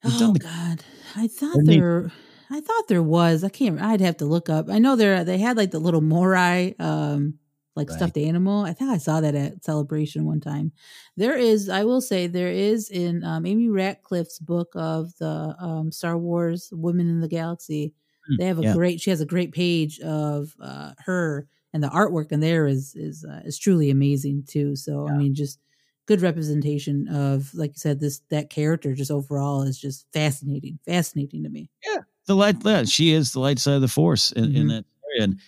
Oh 0.04 0.34
the, 0.34 0.40
God, 0.40 0.84
I 1.16 1.28
thought 1.28 1.60
there. 1.64 2.12
I 2.50 2.62
thought 2.62 2.88
there 2.88 3.04
was. 3.04 3.44
I 3.44 3.50
can't. 3.50 3.80
I'd 3.82 4.02
have 4.02 4.18
to 4.18 4.26
look 4.26 4.50
up. 4.50 4.70
I 4.70 4.80
know 4.80 4.96
there. 4.96 5.24
They 5.24 5.38
had 5.38 5.58
like 5.58 5.72
the 5.72 5.80
little 5.80 6.02
Morai, 6.02 6.76
um, 6.80 7.36
like 7.76 7.90
right. 7.90 7.98
stuffed 7.98 8.18
animal. 8.18 8.64
I 8.64 8.74
think 8.74 8.90
I 8.90 8.98
saw 8.98 9.22
that 9.22 9.36
at 9.36 9.64
Celebration 9.64 10.26
one 10.26 10.40
time. 10.40 10.72
There 11.18 11.36
is. 11.36 11.70
I 11.70 11.84
will 11.84 12.02
say 12.02 12.28
there 12.28 12.52
is 12.52 12.90
in 12.90 13.24
um, 13.24 13.46
Amy 13.46 13.68
Ratcliffe's 13.68 14.40
book 14.40 14.70
of 14.76 15.16
the 15.20 15.56
um, 15.60 15.92
Star 15.92 16.18
Wars 16.18 16.70
Women 16.72 17.10
in 17.10 17.20
the 17.20 17.28
Galaxy. 17.28 17.94
Hmm, 18.28 18.36
they 18.38 18.46
have 18.46 18.60
a 18.60 18.64
yeah. 18.64 18.74
great. 18.74 19.02
She 19.02 19.10
has 19.10 19.22
a 19.22 19.26
great 19.26 19.52
page 19.52 20.00
of 20.00 20.54
uh, 20.62 20.94
her 21.06 21.48
and 21.74 21.84
the 21.84 21.90
artwork, 21.90 22.32
in 22.32 22.40
there 22.40 22.68
is 22.68 22.96
is 22.96 23.26
uh, 23.26 23.42
is 23.46 23.58
truly 23.58 23.90
amazing 23.90 24.44
too. 24.48 24.76
So 24.76 25.08
yeah. 25.08 25.14
I 25.14 25.18
mean, 25.18 25.36
just 25.36 25.60
good 26.10 26.22
representation 26.22 27.08
of, 27.08 27.54
like 27.54 27.70
you 27.70 27.78
said, 27.78 28.00
this 28.00 28.22
that 28.32 28.50
character 28.50 28.96
just 28.96 29.12
overall 29.12 29.62
is 29.62 29.80
just 29.80 30.08
fascinating, 30.12 30.80
fascinating 30.84 31.44
to 31.44 31.50
me. 31.50 31.70
Yeah, 31.86 32.00
the 32.26 32.36
light. 32.36 32.56
Yeah, 32.66 32.84
she 32.86 33.12
is 33.12 33.32
the 33.34 33.40
light 33.40 33.60
side 33.60 33.76
of 33.76 33.82
the 33.82 33.88
force 33.88 34.32
in, 34.32 34.56
in 34.56 34.66
Mhm. 34.66 34.70
that 34.70 34.86
area. 35.06 35.24
And 35.26 35.40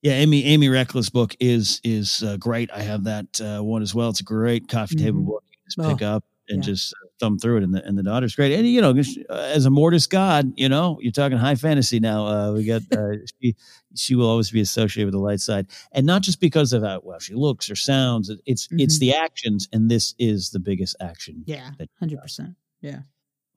yeah, 0.00 0.14
Amy 0.14 0.44
Amy 0.46 0.70
Ratcliffe's 0.70 1.10
book 1.10 1.36
is 1.38 1.82
is 1.84 2.22
uh, 2.22 2.38
great. 2.38 2.70
I 2.72 2.80
have 2.80 3.04
that 3.04 3.40
uh, 3.42 3.60
one 3.62 3.82
as 3.82 3.94
well. 3.94 4.08
It's 4.08 4.20
a 4.20 4.24
great 4.24 4.68
coffee 4.68 4.96
table 4.96 5.20
Mhm. 5.20 5.26
book. 5.26 5.44
You 5.50 5.58
just 5.66 5.78
pick 5.78 6.00
Oh, 6.02 6.16
up 6.16 6.24
and 6.48 6.62
yeah. 6.62 6.66
just 6.72 6.94
uh, 6.94 7.08
thumb 7.20 7.38
through 7.38 7.58
it, 7.58 7.62
and 7.62 7.72
the 7.74 7.84
and 7.86 7.96
the 7.96 8.02
daughter's 8.02 8.34
great. 8.34 8.52
And 8.52 8.66
you 8.66 8.80
know, 8.80 8.90
uh, 9.30 9.34
as 9.34 9.66
a 9.66 9.70
Mortis 9.70 10.06
god, 10.08 10.52
you 10.56 10.68
know, 10.68 10.98
you're 11.00 11.12
talking 11.12 11.38
high 11.38 11.54
fantasy 11.54 12.00
now. 12.00 12.26
Uh, 12.26 12.52
we 12.52 12.64
got 12.64 12.82
uh, 12.92 13.12
she 13.40 13.54
she 13.94 14.14
will 14.16 14.28
always 14.28 14.50
be 14.50 14.60
associated 14.60 15.06
with 15.06 15.14
the 15.14 15.20
light 15.20 15.40
side, 15.40 15.66
and 15.92 16.04
not 16.06 16.22
just 16.22 16.40
because 16.40 16.72
of 16.72 16.82
how 16.82 17.00
well 17.04 17.20
she 17.20 17.34
looks 17.34 17.70
or 17.70 17.76
sounds. 17.76 18.30
It's 18.46 18.66
it's 18.72 18.96
Mhm. 18.96 19.00
the 19.00 19.14
actions, 19.14 19.68
and 19.72 19.90
this 19.90 20.14
is 20.18 20.50
the 20.50 20.58
biggest 20.60 20.96
action. 21.00 21.42
Yeah, 21.46 21.70
hundred 22.00 22.20
percent. 22.20 22.56
Yeah. 22.80 23.00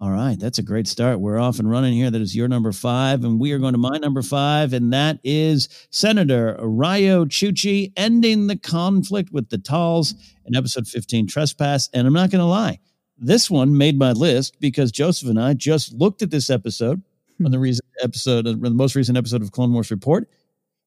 All 0.02 0.12
right, 0.12 0.38
that's 0.38 0.58
a 0.60 0.64
great 0.64 0.86
start. 0.88 1.22
We're 1.22 1.40
off 1.40 1.60
and 1.60 1.70
running 1.70 1.94
here. 1.94 2.12
That 2.12 2.20
is 2.20 2.36
your 2.36 2.50
number 2.50 2.74
five, 2.74 3.24
and 3.24 3.40
we 3.40 3.54
are 3.54 3.60
going 3.60 3.72
to 3.74 3.78
my 3.78 3.98
number 4.00 4.22
five, 4.22 4.74
and 4.74 4.92
that 4.92 5.20
is 5.24 5.70
Senator 5.92 6.58
Riyo 6.62 7.26
Chuchi 7.26 7.94
ending 7.96 8.48
the 8.48 8.58
conflict 8.58 9.32
with 9.32 9.48
the 9.48 9.58
Talz 9.58 10.14
in 10.46 10.58
episode 10.58 10.88
15, 10.90 11.28
Trespass. 11.28 11.90
And 11.94 12.06
I'm 12.06 12.12
not 12.12 12.32
going 12.32 12.42
to 12.42 12.46
lie, 12.46 12.80
this 13.24 13.50
one 13.50 13.78
made 13.78 13.98
my 13.98 14.12
list 14.12 14.60
because 14.60 14.92
Joseph 14.92 15.30
and 15.30 15.40
I 15.40 15.54
just 15.54 15.94
looked 15.94 16.22
at 16.22 16.32
this 16.32 16.50
episode 16.50 17.02
on 17.44 17.52
the 17.52 17.60
recent 17.60 17.88
episode, 18.02 18.46
the 18.46 18.70
most 18.70 18.96
recent 18.96 19.18
episode 19.18 19.42
of 19.42 19.52
Clone 19.52 19.74
Wars 19.74 19.92
Report, 19.92 20.30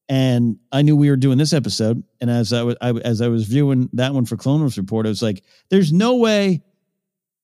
and 0.09 0.57
I 0.71 0.81
knew 0.81 0.95
we 0.95 1.09
were 1.09 1.17
doing 1.17 1.37
this 1.37 1.53
episode. 1.53 2.03
And 2.21 2.29
as 2.29 2.53
I 2.53 2.63
was, 2.63 2.75
I, 2.81 2.91
as 2.91 3.21
I 3.21 3.27
was 3.27 3.45
viewing 3.45 3.89
that 3.93 4.13
one 4.13 4.25
for 4.25 4.37
Clone 4.37 4.61
Wars 4.61 4.77
Report, 4.77 5.05
I 5.05 5.09
was 5.09 5.21
like, 5.21 5.43
"There's 5.69 5.91
no 5.91 6.15
way." 6.15 6.61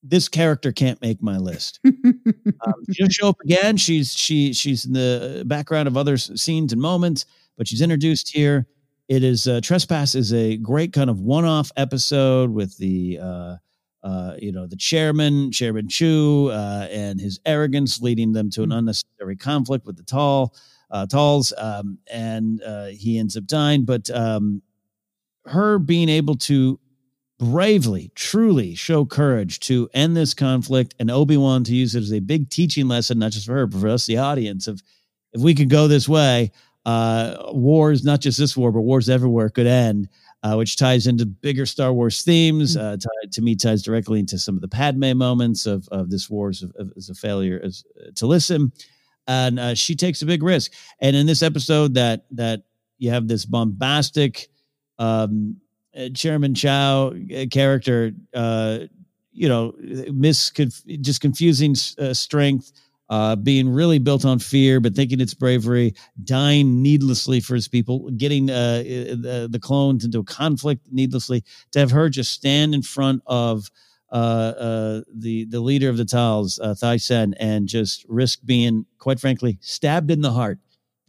This 0.05 0.27
character 0.27 0.73
can't 0.73 1.01
make 1.01 1.23
my 1.23 1.37
list 1.37 1.79
um, 1.85 2.73
she'll 2.91 3.07
show 3.07 3.29
up 3.29 3.39
again. 3.41 3.77
She's 3.77 4.13
she 4.13 4.51
she's 4.51 4.83
in 4.83 4.91
the 4.91 5.43
background 5.47 5.87
of 5.87 5.95
other 5.95 6.17
scenes 6.17 6.73
and 6.73 6.81
moments, 6.81 7.25
but 7.57 7.69
she's 7.69 7.81
introduced 7.81 8.29
here. 8.29 8.67
It 9.07 9.23
is 9.23 9.47
uh, 9.47 9.61
trespass 9.61 10.13
is 10.15 10.33
a 10.33 10.57
great 10.57 10.91
kind 10.91 11.09
of 11.09 11.21
one 11.21 11.45
off 11.45 11.71
episode 11.77 12.49
with 12.51 12.77
the 12.77 13.19
uh, 13.21 13.55
uh, 14.03 14.35
you 14.39 14.51
know 14.51 14.67
the 14.67 14.75
chairman 14.75 15.51
Chairman 15.51 15.87
Cho 15.87 16.47
uh, 16.47 16.87
and 16.91 17.19
his 17.19 17.39
arrogance 17.45 18.01
leading 18.01 18.33
them 18.33 18.49
to 18.51 18.63
an 18.63 18.71
unnecessary 18.71 19.35
conflict 19.35 19.85
with 19.85 19.97
the 19.97 20.03
tall 20.03 20.53
uh, 20.93 21.07
Talz, 21.07 21.51
um, 21.57 21.97
and 22.11 22.61
uh, 22.63 22.85
he 22.85 23.17
ends 23.17 23.35
up 23.35 23.45
dying. 23.45 23.83
But 23.83 24.09
um, 24.11 24.61
her 25.45 25.79
being 25.79 26.07
able 26.07 26.35
to 26.35 26.79
bravely, 27.39 28.11
truly 28.15 28.75
show 28.75 29.03
courage 29.03 29.59
to 29.61 29.89
end 29.93 30.15
this 30.15 30.33
conflict, 30.33 30.93
and 30.99 31.09
Obi 31.09 31.35
Wan 31.35 31.63
to 31.65 31.75
use 31.75 31.95
it 31.95 32.03
as 32.03 32.13
a 32.13 32.19
big 32.19 32.49
teaching 32.49 32.87
lesson, 32.87 33.19
not 33.19 33.31
just 33.31 33.47
for 33.47 33.53
her, 33.53 33.67
but 33.67 33.81
for 33.81 33.89
us, 33.89 34.05
the 34.05 34.17
audience. 34.17 34.67
Of 34.67 34.81
if 35.33 35.41
we 35.41 35.55
could 35.55 35.69
go 35.69 35.87
this 35.87 36.07
way, 36.07 36.51
uh, 36.85 37.37
wars, 37.51 38.03
not 38.03 38.21
just 38.21 38.37
this 38.37 38.55
war, 38.55 38.71
but 38.71 38.81
wars 38.81 39.09
everywhere, 39.09 39.49
could 39.49 39.67
end. 39.67 40.09
Uh, 40.43 40.55
which 40.55 40.75
ties 40.75 41.07
into 41.07 41.25
bigger 41.25 41.65
Star 41.65 41.93
Wars 41.93 42.21
themes. 42.21 42.75
Uh, 42.75 42.97
tied, 42.97 43.31
to 43.31 43.41
me, 43.41 43.55
ties 43.55 43.81
directly 43.81 44.19
into 44.19 44.37
some 44.37 44.55
of 44.55 44.61
the 44.61 44.67
Padme 44.67 45.17
moments 45.17 45.65
of 45.65 45.87
of 45.89 46.09
this 46.09 46.29
war 46.29 46.49
as 46.49 46.63
a, 46.63 46.85
as 46.97 47.09
a 47.09 47.15
failure 47.15 47.61
as 47.63 47.85
to 48.15 48.27
listen, 48.27 48.73
and 49.27 49.57
uh, 49.57 49.73
she 49.73 49.95
takes 49.95 50.21
a 50.21 50.25
big 50.25 50.43
risk. 50.43 50.73
And 50.99 51.15
in 51.15 51.25
this 51.25 51.41
episode, 51.43 51.93
that 51.93 52.25
that 52.31 52.63
you 52.97 53.09
have 53.09 53.27
this 53.27 53.45
bombastic 53.45 54.49
um, 54.99 55.57
uh, 55.97 56.09
Chairman 56.13 56.53
Cho 56.53 57.15
uh, 57.35 57.45
character, 57.51 58.11
uh, 58.33 58.79
you 59.31 59.47
know, 59.47 59.73
mis 60.11 60.51
just 61.01 61.21
confusing 61.21 61.75
uh, 61.99 62.13
strength, 62.13 62.71
uh, 63.13 63.35
being 63.35 63.69
really 63.69 63.99
built 63.99 64.25
on 64.25 64.39
fear, 64.39 64.79
but 64.79 64.95
thinking 64.95 65.21
it's 65.21 65.35
bravery, 65.35 65.93
dying 66.23 66.81
needlessly 66.81 67.39
for 67.39 67.53
his 67.53 67.67
people, 67.67 68.09
getting 68.17 68.49
uh, 68.49 68.79
the, 68.79 69.47
the 69.51 69.59
clones 69.59 70.03
into 70.03 70.17
a 70.17 70.23
conflict 70.23 70.87
needlessly. 70.91 71.43
To 71.73 71.79
have 71.79 71.91
her 71.91 72.09
just 72.09 72.31
stand 72.33 72.73
in 72.73 72.81
front 72.81 73.21
of 73.27 73.69
uh, 74.11 74.15
uh, 74.15 75.01
the 75.13 75.45
the 75.45 75.59
leader 75.59 75.89
of 75.89 75.97
the 75.97 76.05
Talz, 76.05 76.59
uh, 76.59 76.73
Thi-Sen, 76.73 77.35
and 77.35 77.67
just 77.67 78.03
risk 78.09 78.39
being, 78.45 78.85
quite 78.97 79.19
frankly, 79.19 79.59
stabbed 79.61 80.09
in 80.09 80.21
the 80.21 80.31
heart 80.31 80.57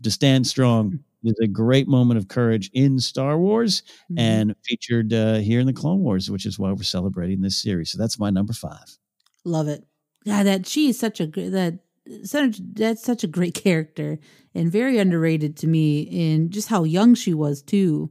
to 0.02 0.10
stand 0.10 0.46
strong 0.46 1.00
is 1.22 1.34
a 1.42 1.46
great 1.46 1.88
moment 1.88 2.18
of 2.18 2.28
courage 2.28 2.70
in 2.74 3.00
Star 3.00 3.38
Wars 3.38 3.82
Mhm. 4.12 4.18
and 4.18 4.54
featured 4.66 5.10
uh, 5.14 5.36
here 5.36 5.58
in 5.60 5.66
the 5.66 5.72
Clone 5.72 6.00
Wars, 6.00 6.30
which 6.30 6.44
is 6.44 6.58
why 6.58 6.70
we're 6.70 6.82
celebrating 6.82 7.40
this 7.40 7.56
series. 7.56 7.90
So 7.92 7.96
that's 7.96 8.18
my 8.18 8.28
number 8.28 8.52
five. 8.52 8.98
Love 9.44 9.68
it. 9.68 9.86
Yeah, 10.26 10.42
that 10.42 10.66
she 10.66 10.88
is 10.88 10.98
such 10.98 11.20
a 11.20 11.26
that 11.26 11.78
such 12.22 12.58
that's 12.74 13.02
such 13.02 13.24
a 13.24 13.28
great 13.28 13.54
character 13.64 14.18
and 14.54 14.70
very 14.70 14.98
underrated 14.98 15.56
to 15.58 15.66
me 15.66 16.02
in 16.02 16.50
just 16.50 16.68
how 16.68 16.84
young 16.84 17.14
she 17.14 17.34
was 17.34 17.62
too. 17.62 18.10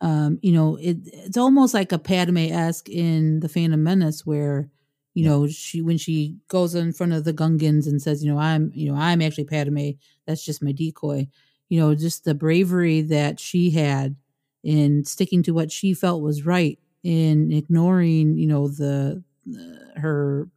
Um, 0.00 0.40
you 0.42 0.50
know, 0.50 0.76
it 0.76 0.98
it's 1.04 1.36
almost 1.36 1.72
like 1.72 1.92
a 1.92 1.98
Padme 1.98 2.36
esque 2.38 2.88
in 2.88 3.40
the 3.40 3.48
Phantom 3.48 3.80
Menace 3.80 4.26
where, 4.26 4.70
you 5.14 5.24
know, 5.24 5.46
she 5.46 5.82
when 5.82 5.98
she 5.98 6.36
goes 6.48 6.74
in 6.74 6.92
front 6.92 7.12
of 7.12 7.24
the 7.24 7.32
Gungans 7.32 7.86
and 7.86 8.02
says, 8.02 8.24
you 8.24 8.32
know, 8.32 8.38
I'm 8.40 8.72
you 8.74 8.90
know, 8.90 8.98
I'm 8.98 9.22
actually 9.22 9.44
Padme, 9.44 9.90
that's 10.26 10.44
just 10.44 10.62
my 10.62 10.72
decoy. 10.72 11.28
You 11.68 11.80
know, 11.80 11.94
just 11.94 12.24
the 12.24 12.34
bravery 12.34 13.02
that 13.02 13.38
she 13.38 13.70
had 13.70 14.16
in 14.64 15.04
sticking 15.04 15.42
to 15.44 15.52
what 15.52 15.70
she 15.70 15.94
felt 15.94 16.22
was 16.22 16.44
right 16.44 16.78
in 17.04 17.52
ignoring, 17.52 18.36
you 18.36 18.46
know, 18.46 18.68
the, 18.68 19.22
the 19.46 19.92
her 19.96 20.48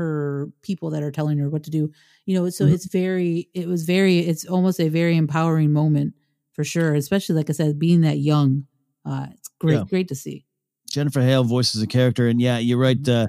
her 0.00 0.48
people 0.62 0.88
that 0.90 1.02
are 1.02 1.10
telling 1.18 1.38
her 1.38 1.48
what 1.50 1.62
to 1.64 1.70
do 1.78 1.82
you 2.26 2.34
know 2.36 2.48
so 2.50 2.64
Mhm. 2.64 2.72
it's 2.74 2.86
very 3.02 3.48
it 3.60 3.66
was 3.72 3.82
very 3.84 4.16
it's 4.30 4.44
almost 4.54 4.78
a 4.80 4.88
very 5.00 5.16
empowering 5.24 5.72
moment 5.72 6.14
for 6.52 6.64
sure 6.64 6.94
especially 6.94 7.34
like 7.36 7.50
i 7.50 7.52
said 7.52 7.78
being 7.78 8.00
that 8.02 8.18
young 8.32 8.66
uh 9.04 9.26
it's 9.34 9.48
great 9.58 9.78
Yeah. 9.78 9.84
great 9.94 10.08
to 10.08 10.14
see 10.14 10.44
Jennifer 10.90 11.20
Hale 11.20 11.44
voices 11.44 11.80
a 11.82 11.86
character, 11.86 12.26
and 12.26 12.40
yeah, 12.40 12.58
you're 12.58 12.76
right. 12.88 12.98
Uh, 13.08 13.28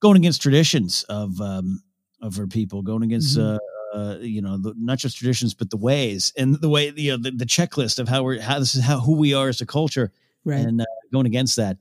going 0.00 0.18
against 0.18 0.42
traditions 0.42 1.04
of 1.08 1.40
um, 1.40 1.80
of 2.20 2.36
her 2.36 2.46
people, 2.46 2.82
going 2.82 3.02
against 3.02 3.38
Mhm. 3.38 3.56
uh, 3.56 3.96
uh, 3.96 4.18
you 4.20 4.42
know 4.42 4.58
the, 4.58 4.74
not 4.76 4.98
just 4.98 5.16
traditions, 5.16 5.54
but 5.54 5.70
the 5.70 5.78
ways 5.78 6.32
and 6.36 6.60
the 6.60 6.68
way 6.68 6.92
you 6.94 7.10
know 7.12 7.16
the, 7.24 7.30
the 7.30 7.46
checklist 7.46 7.98
of 7.98 8.08
how 8.12 8.20
we're 8.22 8.38
how 8.48 8.58
this 8.58 8.74
is 8.74 8.82
how 8.84 9.00
who 9.00 9.16
we 9.16 9.32
are 9.32 9.48
as 9.48 9.60
a 9.62 9.66
culture, 9.66 10.12
right 10.44 10.60
and 10.66 10.82
uh, 10.82 10.84
going 11.10 11.24
against 11.24 11.56
that. 11.56 11.78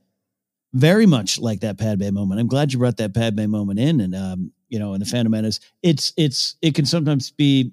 Very 0.78 1.08
much 1.08 1.40
like 1.40 1.62
that 1.62 1.80
Padme 1.80 2.14
moment. 2.14 2.40
I'm 2.40 2.48
glad 2.48 2.72
you 2.72 2.78
brought 2.78 2.98
that 2.98 3.14
Padme 3.14 3.50
moment 3.50 3.80
in, 3.80 4.00
and 4.00 4.16
um, 4.16 4.52
you 4.70 4.78
know, 4.78 4.94
in 4.94 5.00
the 5.00 5.08
Phantom 5.08 5.32
Menace, 5.32 5.60
it's 5.82 6.14
it's 6.18 6.56
it 6.62 6.76
can 6.76 6.86
sometimes 6.86 7.32
be, 7.32 7.72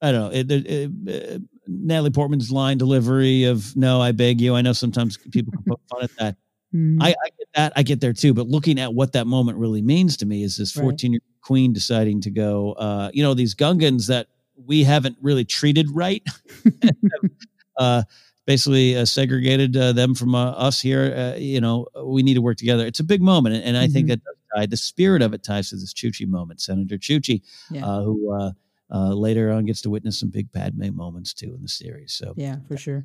I 0.00 0.12
don't 0.12 0.20
know, 0.20 0.38
it, 0.38 0.52
it, 0.52 0.66
it, 0.66 1.34
uh, 1.34 1.38
Natalie 1.66 2.10
Portman's 2.10 2.52
line 2.52 2.78
delivery 2.78 3.44
of 3.44 3.74
"No, 3.76 4.00
I 4.00 4.12
beg 4.12 4.40
you." 4.40 4.54
I 4.54 4.62
know 4.62 4.72
sometimes 4.72 5.16
people 5.16 5.52
can 5.52 5.64
poke 5.66 5.80
fun 5.90 6.04
at 6.04 6.16
that. 6.18 6.36
Mhm. 6.72 6.98
I, 7.00 7.08
I 7.08 7.28
get 7.36 7.48
that. 7.56 7.72
I 7.74 7.82
get 7.82 8.00
there 8.00 8.12
too. 8.12 8.32
But 8.32 8.46
looking 8.46 8.78
at 8.78 8.94
what 8.94 9.12
that 9.14 9.26
moment 9.26 9.58
really 9.58 9.82
means 9.82 10.16
to 10.18 10.26
me 10.26 10.44
is 10.44 10.56
this 10.56 10.70
14 10.70 11.12
year 11.12 11.20
old 11.24 11.40
queen 11.42 11.72
deciding 11.72 12.20
to 12.20 12.30
go, 12.30 12.74
uh, 12.74 13.10
you 13.12 13.24
know, 13.24 13.34
these 13.34 13.56
Gungans 13.56 14.06
that 14.06 14.28
we 14.56 14.84
haven't 14.84 15.16
really 15.20 15.44
treated 15.44 15.90
right, 15.90 16.22
uh, 17.76 18.02
basically 18.46 18.96
uh, 18.96 19.04
segregated 19.04 19.76
uh, 19.76 19.92
them 19.92 20.14
from 20.14 20.34
uh, 20.34 20.50
us 20.52 20.80
here. 20.80 21.14
Uh, 21.16 21.36
you 21.38 21.60
know, 21.60 21.86
we 22.04 22.22
need 22.22 22.34
to 22.34 22.42
work 22.42 22.56
together. 22.56 22.86
It's 22.86 23.00
a 23.00 23.04
big 23.04 23.20
moment. 23.20 23.56
And, 23.56 23.64
and 23.64 23.76
I 23.76 23.86
think 23.88 24.06
Mhm. 24.06 24.10
that 24.10 24.20
tie, 24.54 24.66
the 24.66 24.76
spirit 24.76 25.20
of 25.22 25.34
it 25.34 25.42
ties 25.42 25.70
to 25.70 25.76
this 25.76 25.92
Chuchi 25.92 26.26
moment. 26.26 26.60
Senator 26.60 26.96
Chuchi, 26.96 27.42
Yeah. 27.70 27.84
uh, 27.86 28.02
who 28.02 28.32
uh, 28.32 28.52
uh, 28.90 29.12
later 29.14 29.50
on 29.50 29.64
gets 29.66 29.82
to 29.82 29.90
witness 29.90 30.18
some 30.20 30.30
big 30.30 30.50
Padme 30.52 30.94
moments 30.94 31.34
too 31.34 31.52
in 31.54 31.60
the 31.62 31.68
series. 31.68 32.12
So 32.12 32.34
yeah 32.36 32.56
for 32.68 32.76
sure 32.76 33.04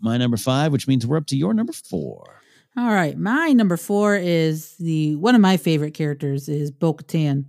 my 0.00 0.16
number 0.16 0.36
five, 0.36 0.72
which 0.72 0.86
means 0.88 1.06
we're 1.06 1.16
up 1.18 1.26
to 1.26 1.36
your 1.36 1.52
number 1.52 1.72
four. 1.72 2.40
All 2.76 2.92
right, 2.92 3.18
my 3.18 3.52
number 3.52 3.76
four 3.76 4.16
is 4.16 4.76
the 4.76 5.16
one 5.16 5.34
of 5.34 5.40
my 5.40 5.56
favorite 5.56 5.92
characters 5.92 6.48
is 6.48 6.70
Bo 6.70 6.94
Katan. 6.94 7.46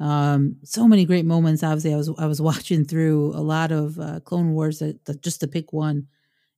Um, 0.00 0.56
so 0.64 0.88
many 0.88 1.04
great 1.04 1.24
moments. 1.24 1.62
Obviously, 1.62 1.94
I 1.94 1.96
was 1.96 2.10
I 2.18 2.26
was 2.26 2.40
watching 2.50 2.84
through 2.84 3.32
a 3.36 3.40
lot 3.40 3.70
of 3.70 3.98
uh, 4.00 4.18
Clone 4.20 4.52
Wars 4.52 4.80
that, 4.80 5.04
that- 5.04 5.22
just 5.22 5.40
to 5.40 5.46
pick 5.48 5.72
one, 5.72 6.08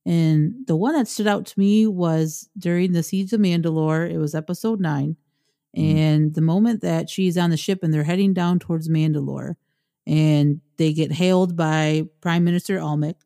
and 0.05 0.67
the 0.67 0.75
one 0.75 0.93
that 0.93 1.07
stood 1.07 1.27
out 1.27 1.45
to 1.47 1.59
me 1.59 1.87
was 1.87 2.47
during 2.57 2.91
the 2.91 3.01
Siege 3.01 3.33
of 3.33 3.39
Mandalore. 3.39 4.09
It 4.09 4.19
was 4.19 4.35
Episode 4.35 4.79
nine, 4.79 5.17
mm-hmm. 5.75 5.97
and 5.97 6.35
the 6.35 6.41
moment 6.41 6.81
that 6.81 7.09
she's 7.09 7.37
on 7.37 7.49
the 7.49 7.57
ship 7.57 7.79
and 7.81 7.93
they're 7.93 8.03
heading 8.03 8.33
down 8.33 8.59
towards 8.59 8.87
Mandalore, 8.87 9.55
and 10.05 10.61
they 10.77 10.93
get 10.93 11.11
hailed 11.11 11.55
by 11.55 12.03
Prime 12.21 12.43
Minister 12.43 12.79
Almec, 12.79 13.17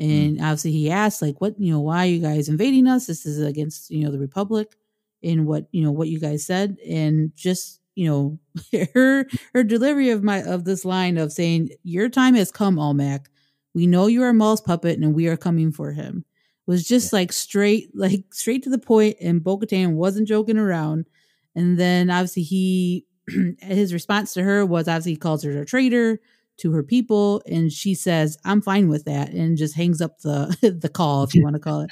mm-hmm. 0.00 0.10
and 0.10 0.40
obviously 0.40 0.72
he 0.72 0.90
asks 0.90 1.20
like 1.20 1.40
what 1.40 1.60
you 1.60 1.72
know 1.72 1.80
why 1.80 2.04
are 2.04 2.10
you 2.10 2.20
guys 2.20 2.48
invading 2.48 2.86
us? 2.86 3.06
This 3.06 3.26
is 3.26 3.40
against 3.40 3.90
you 3.90 4.04
know 4.04 4.10
the 4.10 4.18
republic 4.18 4.76
and 5.22 5.46
what 5.46 5.66
you 5.72 5.82
know 5.82 5.92
what 5.92 6.08
you 6.08 6.18
guys 6.18 6.46
said. 6.46 6.78
And 6.88 7.34
just 7.34 7.80
you 7.96 8.08
know 8.08 8.38
her 8.94 9.26
her 9.52 9.62
delivery 9.62 10.08
of 10.08 10.22
my 10.22 10.42
of 10.42 10.64
this 10.64 10.86
line 10.86 11.18
of 11.18 11.32
saying 11.32 11.70
your 11.82 12.08
time 12.08 12.34
has 12.34 12.50
come 12.50 12.78
Almec 12.78 13.28
we 13.74 13.86
know 13.86 14.06
you 14.06 14.22
are 14.22 14.32
maul's 14.32 14.60
puppet 14.60 14.98
and 14.98 15.14
we 15.14 15.26
are 15.26 15.36
coming 15.36 15.72
for 15.72 15.92
him. 15.92 16.24
Was 16.66 16.84
just 16.84 17.12
like 17.12 17.32
straight 17.32 17.90
like 17.94 18.24
straight 18.32 18.62
to 18.62 18.70
the 18.70 18.78
point 18.78 19.16
and 19.20 19.44
bo-katan 19.44 19.94
wasn't 19.94 20.28
joking 20.28 20.56
around. 20.56 21.06
And 21.54 21.78
then 21.78 22.08
obviously 22.08 22.42
he 22.42 23.04
his 23.60 23.92
response 23.92 24.32
to 24.34 24.42
her 24.42 24.64
was 24.64 24.88
obviously 24.88 25.12
he 25.12 25.18
calls 25.18 25.42
her 25.42 25.50
a 25.60 25.66
traitor 25.66 26.20
to 26.58 26.72
her 26.72 26.82
people. 26.82 27.42
And 27.46 27.70
she 27.70 27.94
says 27.94 28.38
i'm 28.44 28.62
fine 28.62 28.88
with 28.88 29.04
that 29.04 29.30
and 29.30 29.58
just 29.58 29.74
hangs 29.74 30.00
up 30.00 30.20
the 30.20 30.56
the 30.80 30.88
call 30.88 31.24
if 31.24 31.34
you 31.34 31.42
want 31.42 31.54
to 31.54 31.60
call 31.60 31.80
it. 31.82 31.90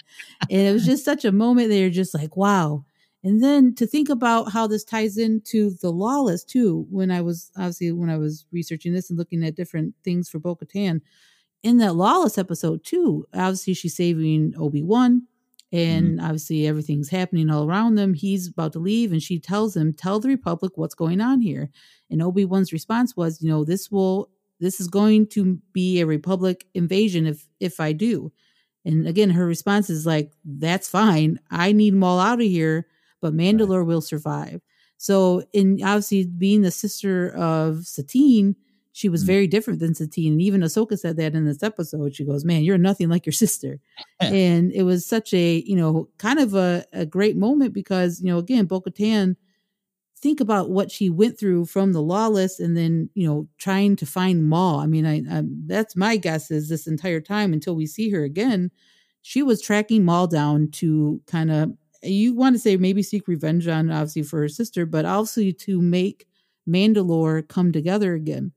And 0.49 0.61
it 0.63 0.73
was 0.73 0.87
just 0.87 1.05
such 1.05 1.25
a 1.27 1.33
moment 1.33 1.69
that 1.69 1.79
you're 1.79 1.91
just 1.91 2.15
like 2.15 2.37
wow. 2.37 2.85
And 3.25 3.41
then 3.41 3.75
to 3.77 3.87
think 3.87 4.09
about 4.09 4.51
how 4.51 4.67
this 4.67 4.83
ties 4.83 5.17
into 5.17 5.77
the 5.81 5.91
lawless 5.91 6.45
too 6.45 6.87
when 6.91 7.11
i 7.11 7.21
was 7.21 7.51
obviously 7.57 7.93
when 7.93 8.09
i 8.11 8.17
was 8.17 8.47
researching 8.53 8.95
this 8.95 9.11
and 9.11 9.19
looking 9.19 9.45
at 9.45 9.55
different 9.55 9.95
things 10.03 10.29
for 10.29 10.39
bo-katan 10.39 11.03
in 11.63 11.79
that 11.79 11.95
lawless 11.95 12.39
episode 12.39 12.83
too 12.85 13.27
obviously 13.35 13.75
she's 13.75 13.97
saving 13.97 14.55
obi-wan 14.59 15.27
and 15.71 16.19
mm-hmm. 16.19 16.25
obviously 16.25 16.67
everything's 16.67 17.09
happening 17.09 17.51
all 17.51 17.67
around 17.67 17.95
them 17.95 18.15
he's 18.15 18.49
about 18.49 18.73
to 18.73 18.79
leave 18.79 19.13
and 19.13 19.23
she 19.23 19.39
tells 19.39 19.77
him 19.77 19.93
tell 19.93 20.21
the 20.21 20.29
republic 20.29 20.73
what's 20.77 20.95
going 20.95 21.21
on 21.21 21.41
here 21.41 21.71
and 22.11 22.23
obi-wan's 22.23 22.73
response 22.73 23.17
was 23.17 23.41
you 23.43 23.49
know 23.49 23.65
this 23.65 23.91
will 23.91 24.29
this 24.63 24.81
is 24.81 24.87
going 24.87 25.27
to 25.27 25.59
be 25.73 26.01
a 26.01 26.07
republic 26.07 26.67
invasion 26.73 27.27
if 27.27 27.47
if 27.59 27.81
I 27.81 27.93
do. 27.93 28.33
And 28.85 29.07
again, 29.07 29.31
her 29.31 29.45
response 29.45 29.91
is 29.91 30.07
like, 30.07 30.33
"That's 30.45 30.89
fine. 30.89 31.41
I 31.51 31.73
need 31.73 31.95
them 31.95 32.05
all 32.05 32.21
out 32.21 32.41
of 32.41 32.47
here, 32.47 32.87
but 33.21 33.35
Mandalore 33.35 33.79
right. 33.79 33.87
will 33.87 34.01
survive." 34.01 34.63
So, 34.99 35.43
in 35.53 35.81
obviously 35.83 36.27
being 36.27 36.63
the 36.63 36.71
sister 36.71 37.31
of 37.35 37.85
Satine, 37.87 38.55
she 38.93 39.09
was 39.09 39.23
mm-hmm. 39.23 39.29
very 39.29 39.47
different 39.47 39.81
than 39.81 39.95
Satine. 39.95 40.33
And 40.33 40.43
even 40.43 40.61
Ahsoka 40.61 40.99
said 40.99 41.17
that 41.17 41.35
in 41.35 41.47
this 41.47 41.63
episode. 41.63 42.15
She 42.15 42.25
goes, 42.25 42.45
"Man, 42.45 42.63
you're 42.63 42.79
nothing 42.79 43.09
like 43.09 43.27
your 43.27 43.33
sister," 43.33 43.81
and 44.21 44.73
it 44.73 44.83
was 44.83 45.07
such 45.07 45.33
a 45.35 45.63
you 45.67 45.77
know 45.77 46.09
kind 46.19 46.39
of 46.39 46.55
a, 46.55 46.85
a 46.93 47.07
great 47.07 47.37
moment 47.37 47.73
because 47.73 48.21
you 48.21 48.31
know 48.31 48.39
again, 48.39 48.67
Bo-Katan– 48.67 49.37
think 50.23 50.41
about 50.41 50.71
what 50.71 50.91
she 50.91 51.11
went 51.11 51.39
through 51.39 51.67
from 51.67 51.93
the 51.93 52.01
lawless 52.01 52.61
and 52.61 52.77
then 52.77 53.11
you 53.15 53.27
know 53.27 53.49
trying 53.59 53.97
to 53.97 54.07
find 54.07 54.49
Maul. 54.49 54.79
I 54.79 54.87
mean, 54.87 55.05
I, 55.05 55.17
I 55.31 55.43
that's 55.67 55.97
my 55.97 56.17
guess 56.17 56.51
is 56.51 56.69
this 56.69 56.87
entire 56.87 57.21
time 57.21 57.53
until 57.53 57.75
we 57.75 57.87
see 57.87 58.09
her 58.11 58.23
again, 58.23 58.71
she 59.21 59.43
was 59.43 59.61
tracking 59.61 60.05
Maul 60.05 60.29
down 60.29 60.71
to 60.73 61.21
kind 61.27 61.51
of 61.51 61.73
you 62.05 62.35
want 62.35 62.55
to 62.55 62.61
say 62.61 62.77
maybe 62.77 63.03
seek 63.03 63.29
revenge 63.29 63.67
on 63.67 63.91
obviously 63.91 64.23
for 64.23 64.41
her 64.41 64.49
sister, 64.49 64.87
but 64.87 65.05
also 65.05 65.51
to 65.51 65.83
make 65.83 66.27
Mandalore 66.69 67.47
come 67.47 67.73
together 67.73 68.15
again. 68.15 68.53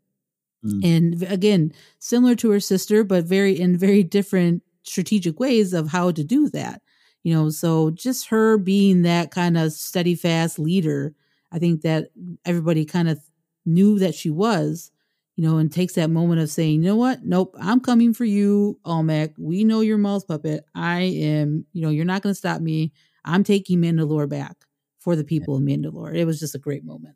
Mm. 0.65 0.83
And 0.83 1.23
again, 1.23 1.73
similar 1.99 2.35
to 2.35 2.49
her 2.51 2.59
sister, 2.59 3.03
but 3.03 3.25
very 3.25 3.59
in 3.59 3.77
very 3.77 4.03
different 4.03 4.63
strategic 4.83 5.39
ways 5.39 5.73
of 5.73 5.89
how 5.89 6.11
to 6.11 6.23
do 6.23 6.49
that. 6.49 6.81
You 7.23 7.33
know, 7.33 7.49
so 7.49 7.91
just 7.91 8.27
her 8.27 8.57
being 8.57 9.01
that 9.01 9.31
kind 9.31 9.57
of 9.57 9.71
steady 9.73 10.15
fast 10.15 10.59
leader 10.59 11.15
I 11.55 11.59
think 11.59 11.81
that 11.81 12.09
everybody 12.43 12.83
kind 12.83 13.07
of 13.07 13.19
knew 13.65 13.97
that 13.99 14.13
she 14.13 14.29
was, 14.29 14.91
you 15.37 15.47
know, 15.47 15.57
and 15.57 15.71
takes 15.71 15.93
that 15.93 16.09
moment 16.09 16.41
of 16.41 16.49
saying, 16.49 16.83
you 16.83 16.89
know 16.89 16.97
what? 16.97 17.23
Nope, 17.23 17.55
I'm 17.59 17.79
coming 17.79 18.13
for 18.13 18.25
you, 18.25 18.77
Almec. 18.85 19.33
We 19.37 19.63
know 19.63 19.79
you're 19.79 19.97
Maul's 19.97 20.25
puppet. 20.25 20.65
I 20.75 21.01
am, 21.01 21.65
you 21.71 21.81
know, 21.81 21.89
you're 21.89 22.03
not 22.03 22.21
going 22.21 22.31
to 22.31 22.37
stop 22.37 22.59
me. 22.59 22.91
I'm 23.23 23.45
taking 23.45 23.79
Mandalore 23.79 24.27
back 24.27 24.57
for 24.99 25.15
the 25.15 25.23
people 25.23 25.55
of 25.55 25.61
Mandalore. 25.61 26.13
It 26.13 26.25
was 26.25 26.41
just 26.41 26.55
a 26.55 26.59
great 26.59 26.83
moment. 26.83 27.15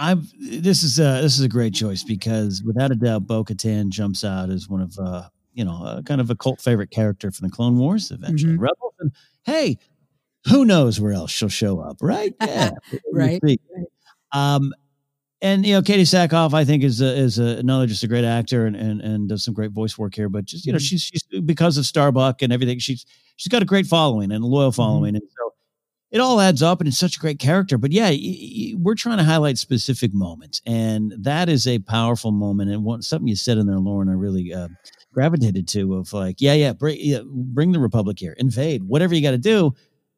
I've 0.00 0.32
this 0.40 0.82
is 0.82 0.98
a 0.98 1.20
this 1.20 1.38
is 1.38 1.44
a 1.44 1.48
great 1.48 1.74
choice 1.74 2.02
because 2.02 2.62
without 2.64 2.90
a 2.90 2.94
doubt, 2.94 3.26
Bo 3.26 3.44
Katan 3.44 3.90
jumps 3.90 4.24
out 4.24 4.48
as 4.48 4.66
one 4.66 4.80
of 4.80 4.98
uh 4.98 5.28
you 5.52 5.64
know 5.64 5.84
uh, 5.84 6.02
kind 6.02 6.22
of 6.22 6.30
a 6.30 6.34
cult 6.34 6.60
favorite 6.60 6.90
character 6.90 7.30
from 7.30 7.48
the 7.48 7.54
Clone 7.54 7.76
Wars, 7.76 8.10
eventually 8.10 8.54
mm-hmm. 8.54 8.62
Rebels. 8.62 8.94
And 8.98 9.12
hey, 9.44 9.76
who 10.48 10.64
knows 10.64 10.98
where 11.00 11.12
else 11.12 11.30
she'll 11.30 11.50
show 11.50 11.80
up, 11.80 11.98
right? 12.00 12.34
Yeah, 12.40 12.70
right. 13.12 13.40
Um, 14.32 14.72
and 15.42 15.66
you 15.66 15.74
know, 15.74 15.82
Katee 15.82 16.02
Sackhoff, 16.02 16.54
I 16.54 16.64
think 16.64 16.82
is 16.82 17.02
a, 17.02 17.16
is 17.16 17.38
a, 17.38 17.58
another 17.58 17.86
just 17.86 18.02
a 18.02 18.08
great 18.08 18.24
actor 18.24 18.66
and, 18.66 18.76
and 18.76 19.02
and 19.02 19.28
does 19.28 19.44
some 19.44 19.52
great 19.52 19.72
voice 19.72 19.98
work 19.98 20.14
here. 20.14 20.30
But 20.30 20.46
just 20.46 20.64
you 20.64 20.72
know, 20.72 20.78
mm-hmm. 20.78 20.82
she's 20.82 21.02
she's 21.02 21.22
because 21.44 21.76
of 21.76 21.84
Starbuck 21.84 22.40
and 22.40 22.54
everything, 22.54 22.78
she's 22.78 23.04
she's 23.36 23.48
got 23.48 23.60
a 23.60 23.66
great 23.66 23.86
following 23.86 24.32
and 24.32 24.42
a 24.42 24.46
loyal 24.46 24.70
mm-hmm. 24.70 24.76
following, 24.76 25.14
mm-hmm. 25.14 25.16
and 25.16 25.30
it 26.10 26.20
all 26.20 26.40
adds 26.40 26.62
up, 26.62 26.80
and 26.80 26.88
it's 26.88 26.98
such 26.98 27.16
a 27.16 27.20
great 27.20 27.38
character. 27.38 27.78
But 27.78 27.92
yeah, 27.92 28.12
we're 28.76 28.94
trying 28.94 29.18
to 29.18 29.24
highlight 29.24 29.58
specific 29.58 30.12
moments, 30.12 30.60
and 30.66 31.14
that 31.18 31.48
is 31.48 31.66
a 31.66 31.78
powerful 31.78 32.32
moment. 32.32 32.70
And 32.70 32.84
what, 32.84 33.04
something 33.04 33.28
you 33.28 33.36
said 33.36 33.58
in 33.58 33.66
there, 33.66 33.78
Lauren, 33.78 34.08
I 34.08 34.12
really 34.12 34.52
uh, 34.52 34.68
gravitated 35.12 35.68
to 35.68 35.94
of 35.94 36.12
like, 36.12 36.40
yeah, 36.40 36.54
yeah, 36.54 36.72
bring 36.72 36.96
yeah, 37.00 37.20
bring 37.24 37.72
the 37.72 37.80
Republic 37.80 38.18
here, 38.18 38.34
invade, 38.38 38.82
whatever 38.84 39.14
you 39.14 39.22
got 39.22 39.32
to 39.32 39.38
do 39.38 39.74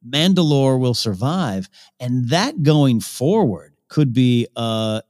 Mandalore 0.09 0.79
will 0.79 0.95
survive. 0.95 1.69
And 2.01 2.29
that 2.31 2.63
going 2.63 3.01
forward 3.01 3.75
could 3.89 4.13
be 4.13 4.49
uh, 4.57 5.03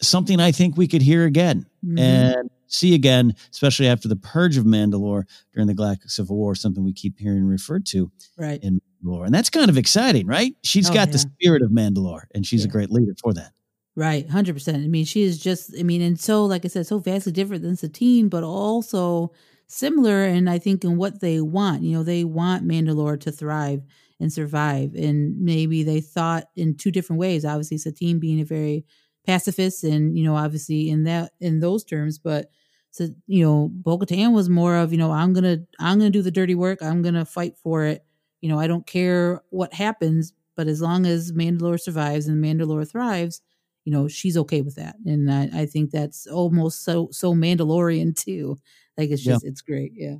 something 0.00 0.40
I 0.40 0.52
think 0.52 0.76
we 0.76 0.88
could 0.88 1.02
hear 1.02 1.24
again 1.24 1.66
mm-hmm. 1.84 1.98
and 1.98 2.50
see 2.66 2.94
again, 2.94 3.34
especially 3.50 3.88
after 3.88 4.08
the 4.08 4.16
purge 4.16 4.56
of 4.56 4.64
Mandalore 4.64 5.24
during 5.54 5.66
the 5.66 5.74
Galactic 5.74 6.10
Civil 6.10 6.36
War, 6.36 6.54
something 6.54 6.84
we 6.84 6.92
keep 6.92 7.18
hearing 7.18 7.44
referred 7.44 7.86
to 7.86 8.10
right. 8.36 8.62
in 8.62 8.80
Mandalore. 9.04 9.26
And 9.26 9.34
that's 9.34 9.50
kind 9.50 9.68
of 9.68 9.78
exciting, 9.78 10.26
right? 10.26 10.54
She's 10.62 10.90
oh, 10.90 10.94
got 10.94 11.08
yeah. 11.08 11.12
the 11.12 11.18
spirit 11.18 11.62
of 11.62 11.70
Mandalore 11.70 12.24
and 12.34 12.46
she's 12.46 12.62
yeah. 12.62 12.68
a 12.68 12.72
great 12.72 12.90
leader 12.90 13.14
for 13.20 13.32
that. 13.34 13.52
Right, 13.96 14.28
hundred 14.30 14.54
percent. 14.54 14.84
I 14.84 14.86
mean, 14.86 15.04
she 15.04 15.22
is 15.22 15.40
just. 15.40 15.74
I 15.76 15.82
mean, 15.82 16.00
and 16.02 16.20
so, 16.20 16.44
like 16.44 16.64
I 16.64 16.68
said, 16.68 16.86
so 16.86 17.00
vastly 17.00 17.32
different 17.32 17.64
than 17.64 17.74
Satine, 17.74 18.28
but 18.28 18.44
also 18.44 19.32
similar. 19.66 20.22
And 20.22 20.48
I 20.48 20.58
think 20.58 20.84
in 20.84 20.96
what 20.96 21.20
they 21.20 21.40
want. 21.40 21.82
You 21.82 21.96
know, 21.96 22.02
they 22.04 22.22
want 22.22 22.66
Mandalore 22.66 23.18
to 23.22 23.32
thrive 23.32 23.82
and 24.20 24.32
survive. 24.32 24.94
And 24.94 25.40
maybe 25.40 25.82
they 25.82 26.00
thought 26.00 26.44
in 26.54 26.76
two 26.76 26.92
different 26.92 27.18
ways. 27.18 27.44
Obviously, 27.44 27.78
Satine 27.78 28.20
being 28.20 28.40
a 28.40 28.44
very 28.44 28.84
pacifist, 29.26 29.82
and 29.82 30.16
you 30.16 30.22
know, 30.22 30.36
obviously 30.36 30.90
in 30.90 31.02
that 31.04 31.32
in 31.40 31.58
those 31.58 31.82
terms, 31.82 32.20
but 32.20 32.50
so 32.90 33.08
you 33.26 33.44
know, 33.44 33.68
Bo 33.70 33.98
was 34.30 34.48
more 34.48 34.76
of 34.76 34.92
you 34.92 34.98
know, 34.98 35.12
I'm 35.12 35.32
gonna 35.32 35.58
I'm 35.78 35.98
gonna 35.98 36.10
do 36.10 36.22
the 36.22 36.30
dirty 36.30 36.54
work. 36.54 36.82
I'm 36.82 37.02
gonna 37.02 37.24
fight 37.24 37.56
for 37.58 37.84
it. 37.84 38.04
You 38.40 38.48
know, 38.48 38.58
I 38.58 38.66
don't 38.66 38.86
care 38.86 39.42
what 39.50 39.74
happens, 39.74 40.32
but 40.56 40.68
as 40.68 40.80
long 40.80 41.06
as 41.06 41.32
Mandalore 41.32 41.80
survives 41.80 42.26
and 42.26 42.42
Mandalore 42.42 42.88
thrives, 42.88 43.40
you 43.84 43.92
know, 43.92 44.08
she's 44.08 44.36
okay 44.36 44.60
with 44.60 44.76
that. 44.76 44.96
And 45.06 45.32
I, 45.32 45.50
I 45.54 45.66
think 45.66 45.90
that's 45.90 46.26
almost 46.26 46.84
so 46.84 47.08
so 47.10 47.34
Mandalorian 47.34 48.14
too. 48.14 48.58
Like 48.96 49.10
it's 49.10 49.22
just 49.22 49.44
yeah. 49.44 49.50
it's 49.50 49.62
great. 49.62 49.92
Yeah. 49.94 50.16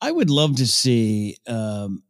I 0.00 0.10
would 0.10 0.30
love 0.30 0.56
to 0.56 0.66
see 0.66 1.36
um 1.46 2.02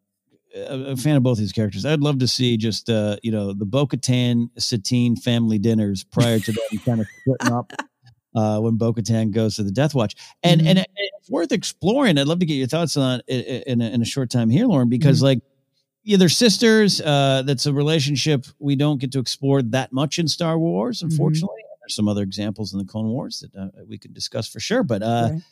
a 0.55 0.97
fan 0.97 1.17
of 1.17 1.23
both 1.23 1.39
these 1.39 1.53
characters. 1.53 1.85
I'd 1.85 2.01
love 2.01 2.21
to 2.21 2.29
see 2.29 2.57
just 2.57 2.89
uh, 2.89 3.17
you 3.23 3.33
know 3.33 3.53
the 3.53 3.67
Bo-Katan 3.67 4.51
Satine 4.59 5.17
family 5.17 5.59
dinners 5.59 6.05
prior 6.05 6.39
to 6.39 6.53
them 6.53 6.81
kind 6.85 7.01
of 7.01 7.07
splitting 7.21 7.53
up 7.53 7.73
uh, 8.35 8.59
when 8.61 8.77
Bo-Katan 8.77 9.31
goes 9.31 9.57
to 9.57 9.63
the 9.63 9.71
Death 9.71 9.95
Watch, 9.95 10.15
and 10.43 10.61
mm-hmm. 10.61 10.69
and 10.69 10.79
it, 10.81 10.89
it's 10.97 11.31
worth 11.31 11.53
exploring. 11.53 12.19
I'd 12.19 12.27
love 12.27 12.41
to 12.41 12.47
get 12.47 12.55
your 12.55 12.67
thoughts 12.67 12.97
on 12.97 13.23
it 13.27 13.65
in 13.67 13.81
a, 13.81 13.87
in 13.87 14.03
a 14.03 14.05
short 14.05 14.31
time 14.31 14.51
here, 14.51 14.67
Lauren, 14.67 14.89
because 14.89 15.19
mm-hmm. 15.19 15.27
like 15.27 15.39
yeah, 16.03 16.17
they're 16.17 16.29
sisters. 16.29 17.01
Uh, 17.01 17.43
that's 17.47 17.67
a 17.67 17.73
relationship 17.73 18.47
we 18.59 18.77
don't 18.77 19.01
get 19.01 19.13
to 19.13 19.19
explore 19.19 19.63
that 19.63 19.93
much 19.93 20.19
in 20.19 20.29
Star 20.29 20.59
Wars, 20.59 20.99
mm-hmm. 20.99 21.11
unfortunately. 21.11 21.57
Mm-hmm. 21.57 21.81
There's 21.83 21.97
some 21.97 22.09
other 22.09 22.23
examples 22.23 22.73
in 22.73 22.79
the 22.79 22.85
Clone 22.85 23.09
Wars 23.09 23.41
that 23.41 23.61
uh, 23.61 23.69
we 23.87 23.99
could 23.99 24.15
discuss 24.15 24.49
for 24.49 24.61
sure, 24.61 24.83
but. 24.83 25.03
Uh, 25.03 25.29
right. 25.33 25.43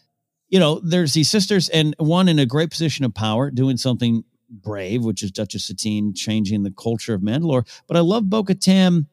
You 0.48 0.58
know, 0.58 0.80
there's 0.80 1.14
these 1.14 1.30
sisters, 1.30 1.70
and 1.70 1.94
one 1.96 2.28
in 2.28 2.38
a 2.38 2.44
great 2.44 2.70
position 2.70 3.06
of 3.06 3.14
power, 3.14 3.50
doing 3.50 3.78
something 3.78 4.22
brave, 4.52 5.04
which 5.04 5.22
is 5.22 5.30
Duchess 5.30 5.64
Satine 5.64 6.14
changing 6.14 6.62
the 6.62 6.70
culture 6.70 7.14
of 7.14 7.22
Mandalore. 7.22 7.66
But 7.86 7.96
I 7.96 8.00
love 8.00 8.28
Bo 8.28 8.44
Katan. 8.44 9.06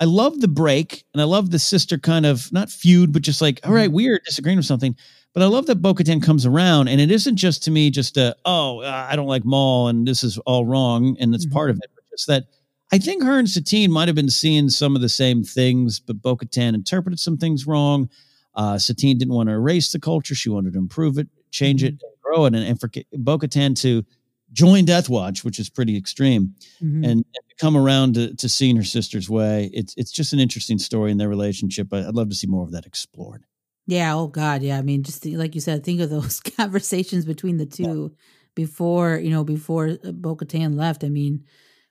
I 0.00 0.04
love 0.04 0.40
the 0.40 0.48
break 0.48 1.04
and 1.12 1.20
I 1.20 1.24
love 1.24 1.50
the 1.50 1.58
sister 1.58 1.98
kind 1.98 2.26
of 2.26 2.52
not 2.52 2.70
feud, 2.70 3.12
but 3.12 3.22
just 3.22 3.40
like, 3.40 3.60
all 3.64 3.72
right, 3.72 3.88
mm-hmm. 3.88 3.96
we 3.96 4.08
are 4.08 4.18
disagreeing 4.24 4.58
with 4.58 4.66
something. 4.66 4.96
But 5.34 5.42
I 5.42 5.46
love 5.46 5.66
that 5.66 5.76
Bo 5.76 5.94
Katan 5.94 6.22
comes 6.22 6.44
around 6.44 6.88
and 6.88 7.00
it 7.00 7.10
isn't 7.10 7.36
just 7.36 7.62
to 7.64 7.70
me 7.70 7.90
just 7.90 8.16
a, 8.16 8.36
oh, 8.44 8.80
uh, 8.80 9.06
I 9.08 9.16
don't 9.16 9.28
like 9.28 9.44
Maul 9.44 9.88
and 9.88 10.06
this 10.06 10.22
is 10.22 10.38
all 10.38 10.66
wrong 10.66 11.16
and 11.20 11.34
it's 11.34 11.46
mm-hmm. 11.46 11.54
part 11.54 11.70
of 11.70 11.76
it, 11.76 11.90
but 11.94 12.04
just 12.10 12.26
that 12.26 12.44
I 12.92 12.98
think 12.98 13.22
her 13.22 13.38
and 13.38 13.48
Satine 13.48 13.90
might 13.90 14.08
have 14.08 14.14
been 14.14 14.28
seeing 14.28 14.68
some 14.68 14.94
of 14.94 15.00
the 15.00 15.08
same 15.08 15.42
things, 15.42 15.98
but 15.98 16.20
Bo 16.20 16.36
Katan 16.36 16.74
interpreted 16.74 17.18
some 17.18 17.38
things 17.38 17.66
wrong. 17.66 18.10
Uh, 18.54 18.76
Satine 18.76 19.16
didn't 19.16 19.32
want 19.32 19.48
to 19.48 19.54
erase 19.54 19.92
the 19.92 19.98
culture. 19.98 20.34
She 20.34 20.50
wanted 20.50 20.74
to 20.74 20.78
improve 20.78 21.16
it, 21.16 21.28
change 21.50 21.82
mm-hmm. 21.82 21.94
it, 21.94 22.22
grow 22.22 22.44
it. 22.44 22.54
And, 22.54 22.64
and 22.64 22.78
for 22.78 22.90
Bo 23.12 23.38
Katan 23.38 23.80
to 23.80 24.04
join 24.52 24.84
Death 24.84 25.08
Watch, 25.08 25.44
which 25.44 25.58
is 25.58 25.70
pretty 25.70 25.96
extreme, 25.96 26.54
mm-hmm. 26.82 27.04
and, 27.04 27.12
and 27.12 27.44
come 27.58 27.76
around 27.76 28.14
to, 28.14 28.34
to 28.36 28.48
seeing 28.48 28.76
her 28.76 28.84
sister's 28.84 29.28
way. 29.28 29.70
It's 29.72 29.94
it's 29.96 30.12
just 30.12 30.32
an 30.32 30.40
interesting 30.40 30.78
story 30.78 31.10
in 31.10 31.18
their 31.18 31.28
relationship. 31.28 31.92
I'd 31.92 32.14
love 32.14 32.28
to 32.30 32.34
see 32.34 32.46
more 32.46 32.64
of 32.64 32.72
that 32.72 32.86
explored. 32.86 33.44
Yeah. 33.86 34.14
Oh 34.14 34.28
God. 34.28 34.62
Yeah. 34.62 34.78
I 34.78 34.82
mean, 34.82 35.02
just 35.02 35.24
like 35.26 35.54
you 35.54 35.60
said, 35.60 35.84
think 35.84 36.00
of 36.00 36.10
those 36.10 36.40
conversations 36.56 37.24
between 37.24 37.56
the 37.56 37.66
two 37.66 38.12
yeah. 38.12 38.24
before 38.54 39.16
you 39.16 39.30
know 39.30 39.44
before 39.44 39.98
uh, 40.04 40.12
Bo 40.12 40.36
Katan 40.36 40.76
left. 40.76 41.04
I 41.04 41.08
mean, 41.08 41.44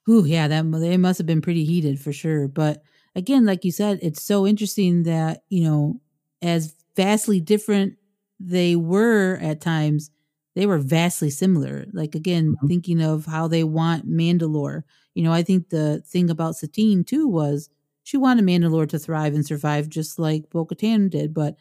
who? 0.05 0.25
Yeah, 0.25 0.47
that 0.47 0.71
they 0.71 0.97
must 0.97 1.17
have 1.17 1.27
been 1.27 1.41
pretty 1.41 1.65
heated 1.65 1.99
for 1.99 2.13
sure. 2.13 2.47
But 2.47 2.83
again, 3.15 3.45
like 3.45 3.65
you 3.65 3.71
said, 3.71 3.99
it's 4.01 4.21
so 4.21 4.47
interesting 4.47 5.03
that 5.03 5.43
you 5.49 5.63
know 5.63 6.01
as 6.41 6.75
vastly 6.95 7.39
different 7.39 7.95
they 8.39 8.75
were 8.75 9.37
at 9.41 9.61
times 9.61 10.09
they 10.55 10.65
were 10.65 10.79
vastly 10.79 11.29
similar. 11.29 11.85
Like 11.93 12.15
again, 12.15 12.53
Mm-hmm. 12.55 12.67
thinking 12.67 13.01
of 13.01 13.25
how 13.25 13.47
they 13.47 13.63
want 13.63 14.07
Mandalore. 14.09 14.83
You 15.15 15.23
know, 15.23 15.33
I 15.33 15.43
think 15.43 15.69
the 15.69 16.01
thing 16.07 16.29
about 16.29 16.55
Satine 16.55 17.03
too 17.03 17.27
was 17.27 17.69
she 18.03 18.17
wanted 18.17 18.45
Mandalore 18.45 18.87
to 18.89 18.99
thrive 18.99 19.33
and 19.35 19.45
survive 19.45 19.89
just 19.89 20.19
like 20.19 20.49
Bo 20.49 20.65
Katan 20.65 21.09
did, 21.09 21.33
but 21.33 21.55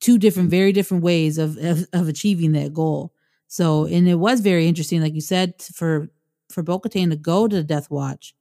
two 0.00 0.18
different, 0.18 0.50
very 0.50 0.72
different 0.72 1.02
ways 1.04 1.38
of, 1.38 1.56
of 1.58 1.86
of 1.92 2.08
achieving 2.08 2.52
that 2.52 2.72
goal. 2.74 3.12
So, 3.48 3.86
and 3.86 4.08
it 4.08 4.16
was 4.16 4.40
very 4.40 4.66
interesting, 4.68 5.00
like 5.02 5.14
you 5.14 5.20
said, 5.20 5.54
for 5.62 6.08
for 6.50 6.62
Bo 6.62 6.80
Katan 6.80 7.10
to 7.10 7.16
go 7.16 7.48
to 7.48 7.56
the 7.56 7.64
Death 7.64 7.90
Watch. 7.90 8.34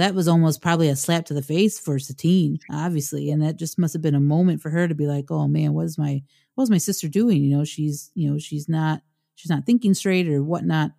That 0.00 0.14
was 0.14 0.28
almost 0.28 0.62
probably 0.62 0.88
a 0.88 0.96
slap 0.96 1.26
to 1.26 1.34
the 1.34 1.42
face 1.42 1.78
for 1.78 1.98
Satine, 1.98 2.58
obviously, 2.70 3.30
and 3.30 3.42
that 3.42 3.56
just 3.56 3.78
must 3.78 3.92
have 3.92 4.00
been 4.00 4.14
a 4.14 4.20
moment 4.20 4.62
for 4.62 4.70
her 4.70 4.88
to 4.88 4.94
be 4.94 5.06
like, 5.06 5.30
"Oh 5.30 5.46
man, 5.46 5.74
what 5.74 5.84
is 5.84 5.98
my 5.98 6.22
what 6.54 6.64
is 6.64 6.70
my 6.70 6.78
sister 6.78 7.06
doing? 7.06 7.42
You 7.44 7.58
know, 7.58 7.64
she's 7.64 8.10
you 8.14 8.30
know 8.30 8.38
she's 8.38 8.66
not 8.66 9.02
she's 9.34 9.50
not 9.50 9.66
thinking 9.66 9.92
straight 9.92 10.26
or 10.26 10.42
whatnot." 10.42 10.92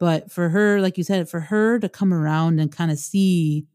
But 0.00 0.32
for 0.32 0.48
her, 0.48 0.80
like 0.80 0.98
you 0.98 1.04
said, 1.04 1.28
for 1.28 1.38
her 1.38 1.78
to 1.78 1.88
come 1.88 2.12
around 2.12 2.58
and 2.58 2.72
kind 2.72 2.90
of 2.90 2.98
see, 2.98 3.66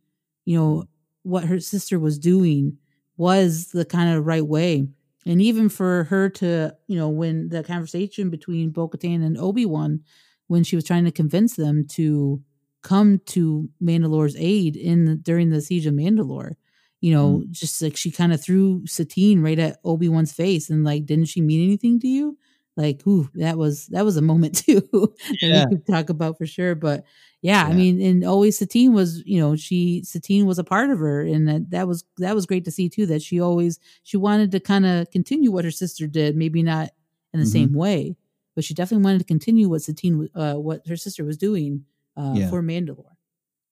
you 0.44 0.58
know, 0.58 0.84
what 1.24 1.46
her 1.46 1.62
sister 1.62 1.98
was 1.98 2.20
doing 2.20 2.78
was 3.16 3.68
the 3.68 3.86
kind 3.86 4.14
of 4.14 4.26
right 4.26 4.46
way. 4.46 4.88
And 5.26 5.42
even 5.42 5.70
for 5.70 6.06
her 6.06 6.30
to, 6.30 6.76
you 6.88 6.98
know, 6.98 7.08
when 7.08 7.48
the 7.48 7.64
conversation 7.64 8.30
between 8.30 8.72
Bo 8.72 8.90
Katan 8.90 9.26
and 9.26 9.38
Obi 9.38 9.66
Wan, 9.66 10.02
when 10.48 10.66
she 10.66 10.76
was 10.76 10.84
trying 10.84 11.06
to 11.06 11.12
convince 11.12 11.56
them 11.56 11.88
to 11.92 12.42
come 12.84 13.20
to 13.28 13.70
Mandalore's 13.82 14.36
aid 14.38 14.76
in 14.76 15.06
the, 15.06 15.16
during 15.16 15.50
the 15.50 15.62
siege 15.62 15.86
of 15.86 15.94
Mandalore, 15.94 16.54
you 17.02 17.14
know, 17.14 17.44
just 17.52 17.82
like 17.82 17.98
she 17.98 18.12
kind 18.12 18.34
of 18.34 18.42
threw 18.42 18.86
Satine 18.88 19.42
right 19.42 19.60
at 19.60 19.80
Obi 19.84 20.10
Wan's 20.10 20.34
face, 20.34 20.70
and 20.70 20.84
like, 20.84 21.06
didn't 21.06 21.26
she 21.26 21.42
mean 21.42 21.64
anything 21.64 22.00
to 22.02 22.08
you? 22.08 22.38
Like, 22.78 23.06
ooh, 23.08 23.30
that 23.36 23.58
was 23.58 23.88
that 23.88 24.06
was 24.06 24.18
a 24.18 24.22
moment 24.22 24.58
too 24.66 24.82
that 25.42 25.52
Yeah. 25.52 25.66
we 25.68 25.68
could 25.68 25.86
talk 25.86 26.10
about 26.10 26.38
for 26.38 26.46
sure. 26.48 26.76
But 26.76 27.04
yeah, 27.42 27.66
I 27.66 27.74
mean, 27.74 28.02
and 28.02 28.24
always 28.24 28.58
Satine 28.58 28.94
was, 28.94 29.22
you 29.26 29.40
know, 29.40 29.56
she 29.56 30.04
Satine 30.04 30.46
was 30.46 30.60
a 30.60 30.64
part 30.64 30.90
of 30.90 31.00
her, 31.00 31.22
and 31.22 31.48
that 31.48 31.70
that 31.72 31.88
was 31.88 32.04
that 32.18 32.36
was 32.36 32.46
great 32.46 32.66
to 32.66 32.72
see 32.72 32.90
too. 32.90 33.06
That 33.06 33.22
she 33.22 33.40
always 33.42 33.80
she 34.04 34.18
wanted 34.18 34.52
to 34.52 34.60
kind 34.60 34.86
of 34.86 35.10
continue 35.12 35.52
what 35.52 35.66
her 35.66 35.72
sister 35.72 36.08
did, 36.08 36.36
maybe 36.36 36.64
not 36.64 36.90
in 37.34 37.40
the 37.40 37.46
Mhm. 37.46 37.46
same 37.46 37.74
way, 37.74 38.16
but 38.56 38.64
she 38.64 38.74
definitely 38.74 39.04
wanted 39.04 39.20
to 39.20 39.26
continue 39.26 39.68
what 39.70 39.82
Satine, 39.82 40.30
uh, 40.36 40.56
what 40.56 40.88
her 40.88 40.96
sister 40.96 41.24
was 41.26 41.38
doing 41.38 41.86
uh, 42.18 42.34
Yeah. 42.36 42.50
for 42.50 42.62
Mandalore. 42.62 43.06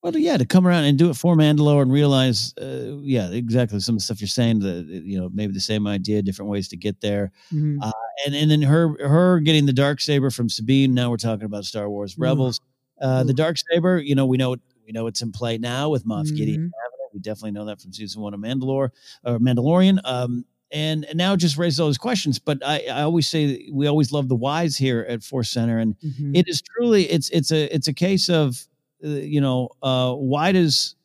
Well, 0.02 0.16
yeah, 0.16 0.36
to 0.36 0.44
come 0.44 0.66
around 0.66 0.84
and 0.84 0.98
do 0.98 1.10
it 1.10 1.14
for 1.16 1.36
Mandalore 1.36 1.82
and 1.82 1.92
realize, 1.92 2.52
uh, 2.60 2.96
yeah, 3.02 3.30
exactly 3.30 3.78
some 3.78 3.94
of 3.94 4.00
the 4.00 4.04
stuff 4.04 4.20
you're 4.20 4.26
saying. 4.28 4.58
The 4.58 4.82
you 5.04 5.20
know 5.20 5.30
maybe 5.32 5.52
the 5.52 5.60
same 5.60 5.86
idea, 5.86 6.22
different 6.22 6.50
ways 6.50 6.66
to 6.68 6.76
get 6.76 7.00
there. 7.00 7.30
Mhm. 7.52 7.78
Uh, 7.80 7.92
and 8.26 8.34
and 8.34 8.50
then 8.50 8.62
her 8.62 8.96
her 9.06 9.38
getting 9.40 9.66
the 9.66 9.72
dark 9.72 10.00
saber 10.00 10.30
from 10.30 10.48
Sabine. 10.48 10.92
Now 10.92 11.08
we're 11.10 11.18
talking 11.18 11.44
about 11.44 11.64
Star 11.66 11.88
Wars 11.88 12.16
Ooh. 12.18 12.22
Rebels. 12.22 12.60
Uh, 13.00 13.22
the 13.24 13.32
dark 13.34 13.56
saber, 13.70 13.98
you 13.98 14.14
know, 14.16 14.26
we 14.26 14.36
know 14.36 14.56
we 14.84 14.92
know 14.92 15.06
it's 15.06 15.22
in 15.22 15.30
play 15.32 15.56
now 15.58 15.88
with 15.88 16.04
Moff 16.04 16.34
Gideon. 16.36 16.62
Mhm. 16.62 16.70
having 16.82 16.98
it. 17.06 17.14
We 17.14 17.20
definitely 17.20 17.52
know 17.52 17.66
that 17.66 17.80
from 17.80 17.92
season 17.92 18.22
one 18.22 18.34
of 18.34 18.40
Mandalore 18.40 18.90
or 19.24 19.38
Mandalorian. 19.38 20.00
Um, 20.04 20.44
and, 20.72 21.04
and 21.04 21.16
now 21.18 21.34
it 21.34 21.36
just 21.38 21.56
raises 21.58 21.78
all 21.80 21.88
these 21.88 21.98
questions. 21.98 22.38
But 22.38 22.58
I, 22.64 22.84
I 22.90 23.02
always 23.02 23.28
say 23.28 23.68
we 23.72 23.86
always 23.86 24.10
love 24.12 24.28
the 24.28 24.34
whys 24.36 24.76
here 24.76 25.06
at 25.08 25.22
Force 25.22 25.50
Center, 25.50 25.78
and 25.78 25.96
Mhm. 26.00 26.36
it 26.36 26.48
is 26.48 26.62
truly 26.62 27.04
it's 27.10 27.28
it's 27.30 27.52
a 27.52 27.72
it's 27.74 27.88
a 27.88 27.92
case 27.92 28.28
of 28.28 28.66
uh, 29.04 29.08
you 29.08 29.40
know 29.40 29.68
uh, 29.82 30.12
why 30.14 30.52
does 30.52 30.96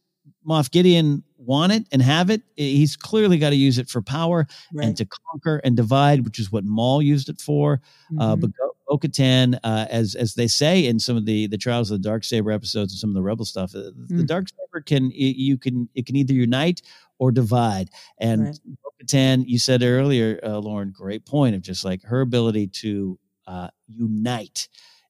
Moff 0.47 0.71
Gideon 0.71 1.23
want 1.47 1.71
it 1.71 1.87
and 1.91 2.01
have 2.01 2.29
it? 2.29 2.41
He's 2.55 2.95
clearly 2.95 3.37
got 3.39 3.49
to 3.51 3.55
use 3.55 3.77
it 3.79 3.89
for 3.89 4.01
power 4.03 4.45
right. 4.73 4.85
and 4.87 4.97
to 4.97 5.05
conquer 5.05 5.57
and 5.63 5.75
divide, 5.75 6.23
which 6.25 6.37
is 6.39 6.51
what 6.51 6.63
Maul 6.65 7.01
used 7.01 7.29
it 7.29 7.41
for. 7.41 7.81
Uh, 8.19 8.35
Mhm. 8.35 8.41
but 8.41 8.51
Bo 8.87 8.97
Katan, 8.97 9.59
uh, 9.63 9.85
as 9.89 10.15
as 10.15 10.35
they 10.35 10.47
say 10.47 10.85
in 10.85 10.99
some 10.99 11.17
of 11.17 11.25
the 11.25 11.47
the 11.47 11.57
Trials 11.57 11.89
of 11.91 12.01
the 12.01 12.07
Dark 12.07 12.23
Saber 12.23 12.51
episodes 12.51 12.93
and 12.93 12.99
some 12.99 13.09
of 13.09 13.15
the 13.15 13.21
Rebel 13.23 13.43
stuff, 13.45 13.73
uh, 13.75 13.91
the 14.07 14.23
Mm. 14.23 14.27
Dark 14.27 14.47
Saber 14.49 14.81
can 14.81 15.11
you 15.13 15.57
can 15.57 15.89
it 15.95 16.05
can 16.05 16.15
either 16.15 16.33
unite 16.33 16.81
or 17.19 17.31
divide. 17.31 17.89
And 18.19 18.43
Right. 18.43 18.59
Bo 18.83 18.89
Katan, 19.03 19.43
you 19.47 19.57
said 19.59 19.81
earlier, 19.83 20.39
uh, 20.43 20.59
Lauren, 20.59 20.91
great 20.91 21.25
point 21.25 21.55
of 21.55 21.61
just 21.61 21.83
like 21.83 22.01
her 22.03 22.21
ability 22.21 22.67
to 22.83 23.19
uh, 23.47 23.69
unite 23.87 24.67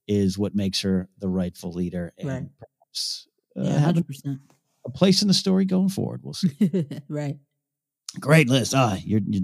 is 0.08 0.38
what 0.38 0.56
makes 0.56 0.82
her 0.82 1.10
the 1.20 1.28
rightful 1.30 1.72
leader 1.72 2.14
and 2.18 2.28
Right. 2.30 2.48
perhaps 2.60 3.28
uh, 3.58 3.62
yeah, 3.64 3.80
have 3.80 3.98
a, 4.88 4.92
hundred 4.92 4.96
percent. 4.96 4.96
a 4.96 4.98
place 4.98 5.22
in 5.22 5.28
the 5.28 5.34
story 5.34 5.66
going 5.66 5.90
forward. 5.90 6.22
We'll 6.24 6.34
see. 6.34 6.88
right. 7.10 7.38
Great 8.20 8.50
list. 8.50 8.74
Ah, 8.76 8.98
you're 9.04 9.22
you're, 9.26 9.44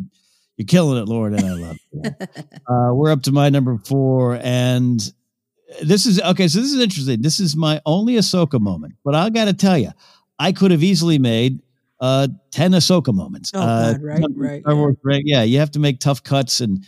you're 0.58 0.65
killing 0.65 1.01
it, 1.01 1.08
Lord, 1.08 1.34
and 1.34 1.45
I 1.45 1.53
love 1.53 1.77
it. 1.91 2.29
uh, 2.67 2.93
we're 2.93 3.12
up 3.12 3.23
to 3.23 3.32
my 3.32 3.49
number 3.49 3.77
four, 3.77 4.39
and 4.41 4.99
this 5.82 6.06
is 6.06 6.21
okay. 6.21 6.47
So 6.47 6.60
this 6.60 6.71
is 6.71 6.79
interesting. 6.82 7.21
This 7.21 7.39
is 7.39 7.56
my 7.56 7.82
only 7.86 8.15
Ahsoka 8.15 8.60
moment, 8.60 8.95
but 9.03 9.15
I 9.15 9.29
got 9.29 9.45
to 9.45 9.53
tell 9.53 9.77
you, 9.77 9.91
I 10.39 10.51
could 10.51 10.71
have 10.71 10.84
easily 10.84 11.19
made 11.19 11.62
uh 11.99 12.27
ten 12.51 12.71
Ahsoka 12.71 13.13
moments. 13.13 13.51
Oh, 13.53 13.62
uh, 13.62 13.93
God, 13.93 14.03
right, 14.03 14.23
right, 14.36 14.62
Star 14.62 14.75
yeah. 14.75 14.91
Right, 15.03 15.23
yeah, 15.25 15.43
you 15.43 15.60
have 15.60 15.71
to 15.71 15.79
make 15.79 15.99
tough 15.99 16.23
cuts 16.23 16.62
and 16.62 16.86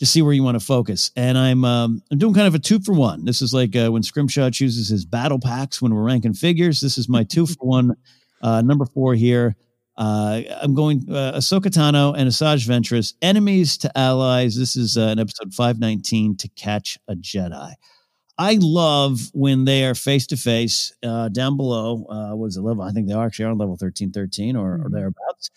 just 0.00 0.12
see 0.14 0.22
where 0.22 0.32
you 0.32 0.42
want 0.42 0.58
to 0.58 0.64
focus. 0.64 1.10
And 1.14 1.36
I'm 1.38 1.62
um, 1.64 2.02
I'm 2.10 2.18
doing 2.18 2.32
kind 2.34 2.46
of 2.48 2.54
a 2.54 2.58
two 2.58 2.80
for 2.80 2.92
one. 2.94 3.24
This 3.26 3.42
is 3.42 3.52
like 3.54 3.76
uh, 3.76 3.92
when 3.92 4.02
Scrimshaw 4.02 4.50
chooses 4.50 4.88
his 4.88 5.04
battle 5.04 5.38
packs 5.38 5.80
when 5.80 5.94
we're 5.94 6.02
ranking 6.02 6.32
figures. 6.34 6.80
This 6.80 6.96
is 6.98 7.08
my 7.08 7.22
two 7.22 7.46
for 7.46 7.56
one. 7.60 7.96
Uh, 8.42 8.62
number 8.62 8.86
four 8.86 9.14
here. 9.14 9.54
Uh, 9.98 10.40
I'm 10.62 10.74
going 10.74 11.04
uh, 11.10 11.32
Ahsoka 11.36 11.66
Tano 11.66 12.14
and 12.16 12.26
Asajj 12.26 12.66
Ventress, 12.66 13.12
enemies 13.20 13.76
to 13.78 13.98
allies. 13.98 14.56
This 14.56 14.74
is 14.74 14.96
uh, 14.96 15.02
in 15.12 15.18
episode 15.18 15.52
519 15.52 16.38
to 16.38 16.48
catch 16.48 16.96
a 17.06 17.14
Jedi. 17.14 17.74
I 18.38 18.56
love 18.58 19.20
when 19.34 19.66
they 19.66 19.84
are 19.84 19.94
face 19.94 20.26
to 20.28 20.38
face 20.38 20.94
down 21.02 21.58
below. 21.58 22.06
Uh, 22.08 22.34
what 22.34 22.46
is 22.46 22.56
it 22.56 22.62
level? 22.62 22.82
I 22.82 22.92
think 22.92 23.06
they 23.08 23.12
are 23.12 23.26
actually 23.26 23.44
on 23.44 23.58
level 23.58 23.72
1313 23.76 24.56
or, 24.56 24.76
or 24.76 24.78
Mhm. 24.88 24.92
thereabouts. 24.92 25.50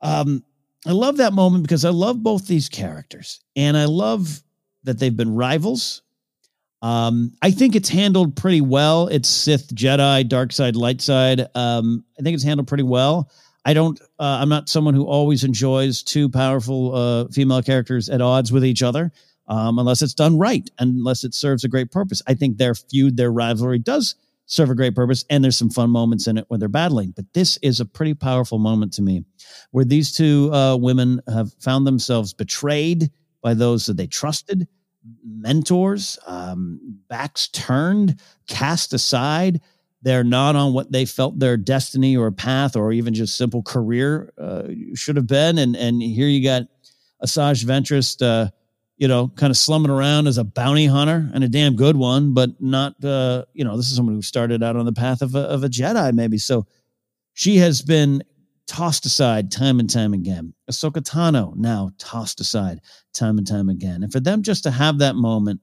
Um, 0.00 0.44
I 0.86 0.92
love 0.92 1.16
that 1.18 1.32
moment 1.32 1.64
because 1.64 1.84
I 1.84 1.90
love 1.90 2.22
both 2.22 2.46
these 2.46 2.68
characters 2.68 3.40
and 3.56 3.76
I 3.76 3.86
love 3.86 4.42
that 4.84 4.98
they've 4.98 5.16
been 5.16 5.34
rivals. 5.34 6.02
Um, 6.80 7.32
I 7.42 7.50
think 7.50 7.74
it's 7.74 7.88
handled 7.88 8.36
pretty 8.36 8.60
well. 8.60 9.08
It's 9.08 9.28
Sith, 9.28 9.74
Jedi, 9.74 10.28
dark 10.28 10.52
side, 10.52 10.76
light 10.76 11.00
side. 11.00 11.46
Um, 11.54 12.04
I 12.18 12.22
think 12.22 12.34
it's 12.34 12.44
handled 12.44 12.68
pretty 12.68 12.84
well. 12.84 13.30
I 13.64 13.74
don't. 13.74 14.00
Uh, 14.18 14.38
I'm 14.40 14.48
not 14.48 14.68
someone 14.68 14.94
who 14.94 15.04
always 15.04 15.44
enjoys 15.44 16.02
two 16.02 16.28
powerful 16.28 16.94
uh, 16.94 17.28
female 17.28 17.62
characters 17.62 18.08
at 18.08 18.20
odds 18.20 18.52
with 18.52 18.64
each 18.64 18.82
other, 18.82 19.10
um, 19.48 19.78
unless 19.78 20.00
it's 20.00 20.14
done 20.14 20.38
right, 20.38 20.70
unless 20.78 21.24
it 21.24 21.34
serves 21.34 21.64
a 21.64 21.68
great 21.68 21.90
purpose. 21.90 22.22
I 22.26 22.34
think 22.34 22.56
their 22.56 22.74
feud, 22.74 23.16
their 23.16 23.32
rivalry, 23.32 23.80
does 23.80 24.14
serve 24.48 24.70
a 24.70 24.74
great 24.74 24.94
purpose, 24.94 25.24
and 25.30 25.44
there's 25.44 25.56
some 25.56 25.70
fun 25.70 25.90
moments 25.90 26.26
in 26.26 26.38
it 26.38 26.46
when 26.48 26.58
they're 26.58 26.68
battling. 26.68 27.12
But 27.14 27.26
this 27.34 27.58
is 27.58 27.80
a 27.80 27.84
pretty 27.86 28.14
powerful 28.14 28.58
moment 28.58 28.94
to 28.94 29.02
me, 29.02 29.24
where 29.70 29.84
these 29.84 30.10
two 30.10 30.52
uh, 30.52 30.76
women 30.76 31.20
have 31.32 31.52
found 31.60 31.86
themselves 31.86 32.32
betrayed 32.32 33.10
by 33.42 33.54
those 33.54 33.86
that 33.86 33.96
they 33.96 34.06
trusted, 34.06 34.66
mentors, 35.24 36.18
um, 36.26 36.80
backs 37.08 37.48
turned, 37.48 38.20
cast 38.48 38.92
aside. 38.92 39.60
They're 40.02 40.24
not 40.24 40.56
on 40.56 40.72
what 40.72 40.90
they 40.92 41.04
felt 41.04 41.38
their 41.38 41.56
destiny 41.56 42.16
or 42.16 42.30
path 42.30 42.74
or 42.74 42.92
even 42.92 43.14
just 43.14 43.36
simple 43.36 43.62
career 43.62 44.32
uh, 44.38 44.68
should 44.94 45.16
have 45.16 45.26
been. 45.26 45.58
And 45.58 45.76
and 45.76 46.02
here 46.02 46.28
you 46.28 46.42
got 46.42 46.62
Asajj 47.22 47.64
Ventress, 47.64 48.22
uh, 48.22 48.50
you 48.98 49.06
know, 49.06 49.28
kind 49.28 49.50
of 49.50 49.56
slumming 49.56 49.90
around 49.90 50.26
as 50.26 50.38
a 50.38 50.44
bounty 50.44 50.86
hunter 50.86 51.30
and 51.32 51.44
a 51.44 51.48
damn 51.48 51.76
good 51.76 51.96
one, 51.96 52.34
but 52.34 52.50
not, 52.60 53.02
uh, 53.04 53.44
you 53.54 53.64
know, 53.64 53.76
this 53.76 53.88
is 53.88 53.96
someone 53.96 54.16
who 54.16 54.22
started 54.22 54.62
out 54.62 54.76
on 54.76 54.84
the 54.84 54.92
path 54.92 55.22
of 55.22 55.36
a, 55.36 55.40
of 55.40 55.62
a 55.62 55.68
Jedi, 55.68 56.12
maybe. 56.12 56.36
So 56.36 56.66
she 57.32 57.58
has 57.58 57.80
been 57.80 58.24
tossed 58.66 59.06
aside 59.06 59.52
time 59.52 59.78
and 59.78 59.88
time 59.88 60.12
again. 60.12 60.52
Ahsoka 60.70 61.00
Tano 61.00 61.54
now 61.54 61.92
tossed 61.98 62.40
aside 62.40 62.80
time 63.14 63.38
and 63.38 63.46
time 63.46 63.68
again. 63.68 64.02
And 64.02 64.12
for 64.12 64.20
them 64.20 64.42
just 64.42 64.64
to 64.64 64.70
have 64.72 64.98
that 64.98 65.14
moment 65.14 65.60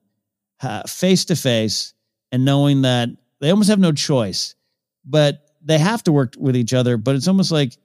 face 0.88 1.26
to 1.26 1.36
face 1.36 1.94
and 2.32 2.46
knowing 2.46 2.84
that 2.84 3.10
they 3.42 3.52
almost 3.52 3.70
have 3.70 3.80
no 3.80 3.92
choice, 3.92 4.56
but 5.04 5.42
they 5.62 5.78
have 5.78 6.04
to 6.04 6.12
work 6.14 6.36
with 6.38 6.56
each 6.56 6.74
other. 6.74 6.96
But 6.96 7.16
it's 7.16 7.28
almost 7.28 7.52
like 7.52 7.78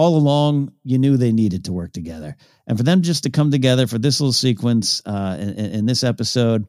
all 0.00 0.16
along 0.16 0.72
you 0.82 0.96
knew 0.96 1.18
they 1.18 1.30
needed 1.30 1.66
to 1.66 1.74
work 1.74 1.92
together. 1.92 2.34
And 2.66 2.78
for 2.78 2.84
them 2.84 3.02
just 3.02 3.24
to 3.24 3.30
come 3.30 3.50
together 3.50 3.86
for 3.86 3.98
this 3.98 4.18
little 4.18 4.32
sequence 4.32 5.02
uh, 5.04 5.36
in, 5.38 5.50
in 5.50 5.84
this 5.84 6.02
episode, 6.02 6.66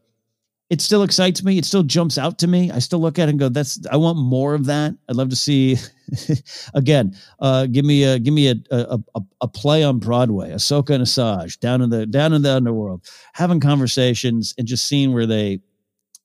it 0.70 0.82
still 0.82 1.04
excites 1.04 1.42
me. 1.42 1.58
It 1.58 1.64
still 1.64 1.84
jumps 1.84 2.18
out 2.18 2.40
to 2.40 2.48
me. 2.48 2.72
I 2.72 2.80
still 2.80 3.00
look 3.00 3.20
at 3.20 3.30
it 3.30 3.32
and 3.32 3.40
go, 3.40 3.48
"That's 3.48 3.80
I 3.90 3.96
want 3.96 4.18
more 4.18 4.54
of 4.54 4.66
that." 4.66 4.96
I'd 5.08 5.16
love 5.16 5.30
to 5.30 5.38
see 5.38 5.78
again. 6.74 7.16
Uh, 7.40 7.68
give 7.68 7.86
me 7.86 8.04
a 8.04 8.20
give 8.20 8.34
me 8.34 8.50
a, 8.50 8.56
a 8.70 9.00
a 9.16 9.22
a 9.40 9.48
play 9.48 9.82
on 9.82 10.00
Broadway, 10.00 10.52
Ahsoka 10.52 10.90
and 10.90 11.04
Asajj 11.04 11.58
down 11.60 11.82
in 11.82 11.90
the 11.90 12.06
down 12.06 12.34
in 12.34 12.42
the 12.42 12.54
underworld, 12.54 13.06
having 13.32 13.62
conversations 13.62 14.54
and 14.58 14.68
just 14.68 14.88
seeing 14.88 15.14
where 15.14 15.26
they 15.26 15.62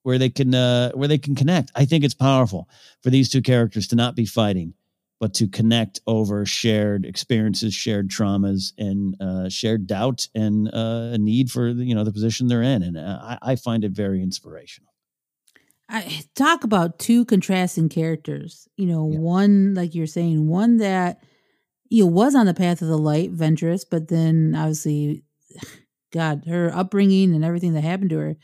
where 0.02 0.18
they 0.18 0.30
can 0.30 0.57
uh, 0.57 0.90
where 0.92 1.09
they 1.09 1.18
can 1.18 1.36
connect. 1.36 1.70
I 1.76 1.84
think 1.84 2.02
it's 2.02 2.14
powerful 2.14 2.68
for 3.02 3.11
these 3.11 3.28
two 3.28 3.42
characters 3.42 3.86
to 3.88 3.96
not 3.96 4.16
be 4.16 4.26
fighting, 4.26 4.74
but 5.18 5.34
to 5.34 5.48
connect 5.48 6.00
over 6.06 6.44
shared 6.44 7.06
experiences, 7.06 7.74
shared 7.74 8.10
traumas, 8.10 8.72
and 8.76 9.16
uh, 9.20 9.48
shared 9.48 9.86
doubt 9.86 10.28
and 10.34 10.68
uh, 10.68 11.10
a 11.12 11.18
need 11.18 11.50
for 11.50 11.68
you 11.68 11.94
know 11.94 12.04
the 12.04 12.12
position 12.12 12.48
they're 12.48 12.62
in. 12.62 12.82
And 12.82 12.96
uh, 12.96 13.18
I, 13.22 13.38
I 13.52 13.56
find 13.56 13.84
it 13.84 13.92
very 13.92 14.22
inspirational. 14.22 14.92
I 15.88 16.22
talk 16.34 16.64
about 16.64 16.98
two 16.98 17.24
contrasting 17.24 17.88
characters. 17.88 18.68
You 18.76 18.86
know, 18.86 19.10
yeah. 19.10 19.18
one 19.18 19.74
like 19.74 19.94
you're 19.94 20.06
saying, 20.06 20.46
one 20.46 20.78
that 20.78 21.22
you 21.88 22.04
know 22.04 22.10
was 22.10 22.34
on 22.34 22.46
the 22.46 22.54
path 22.54 22.82
of 22.82 22.88
the 22.88 22.98
light, 22.98 23.34
Ventress, 23.34 23.84
but 23.88 24.08
then 24.08 24.54
obviously, 24.56 25.22
God, 26.12 26.44
her 26.46 26.70
upbringing 26.74 27.34
and 27.34 27.44
everything 27.44 27.72
that 27.72 27.84
happened 27.84 28.10
to 28.10 28.18
her, 28.18 28.36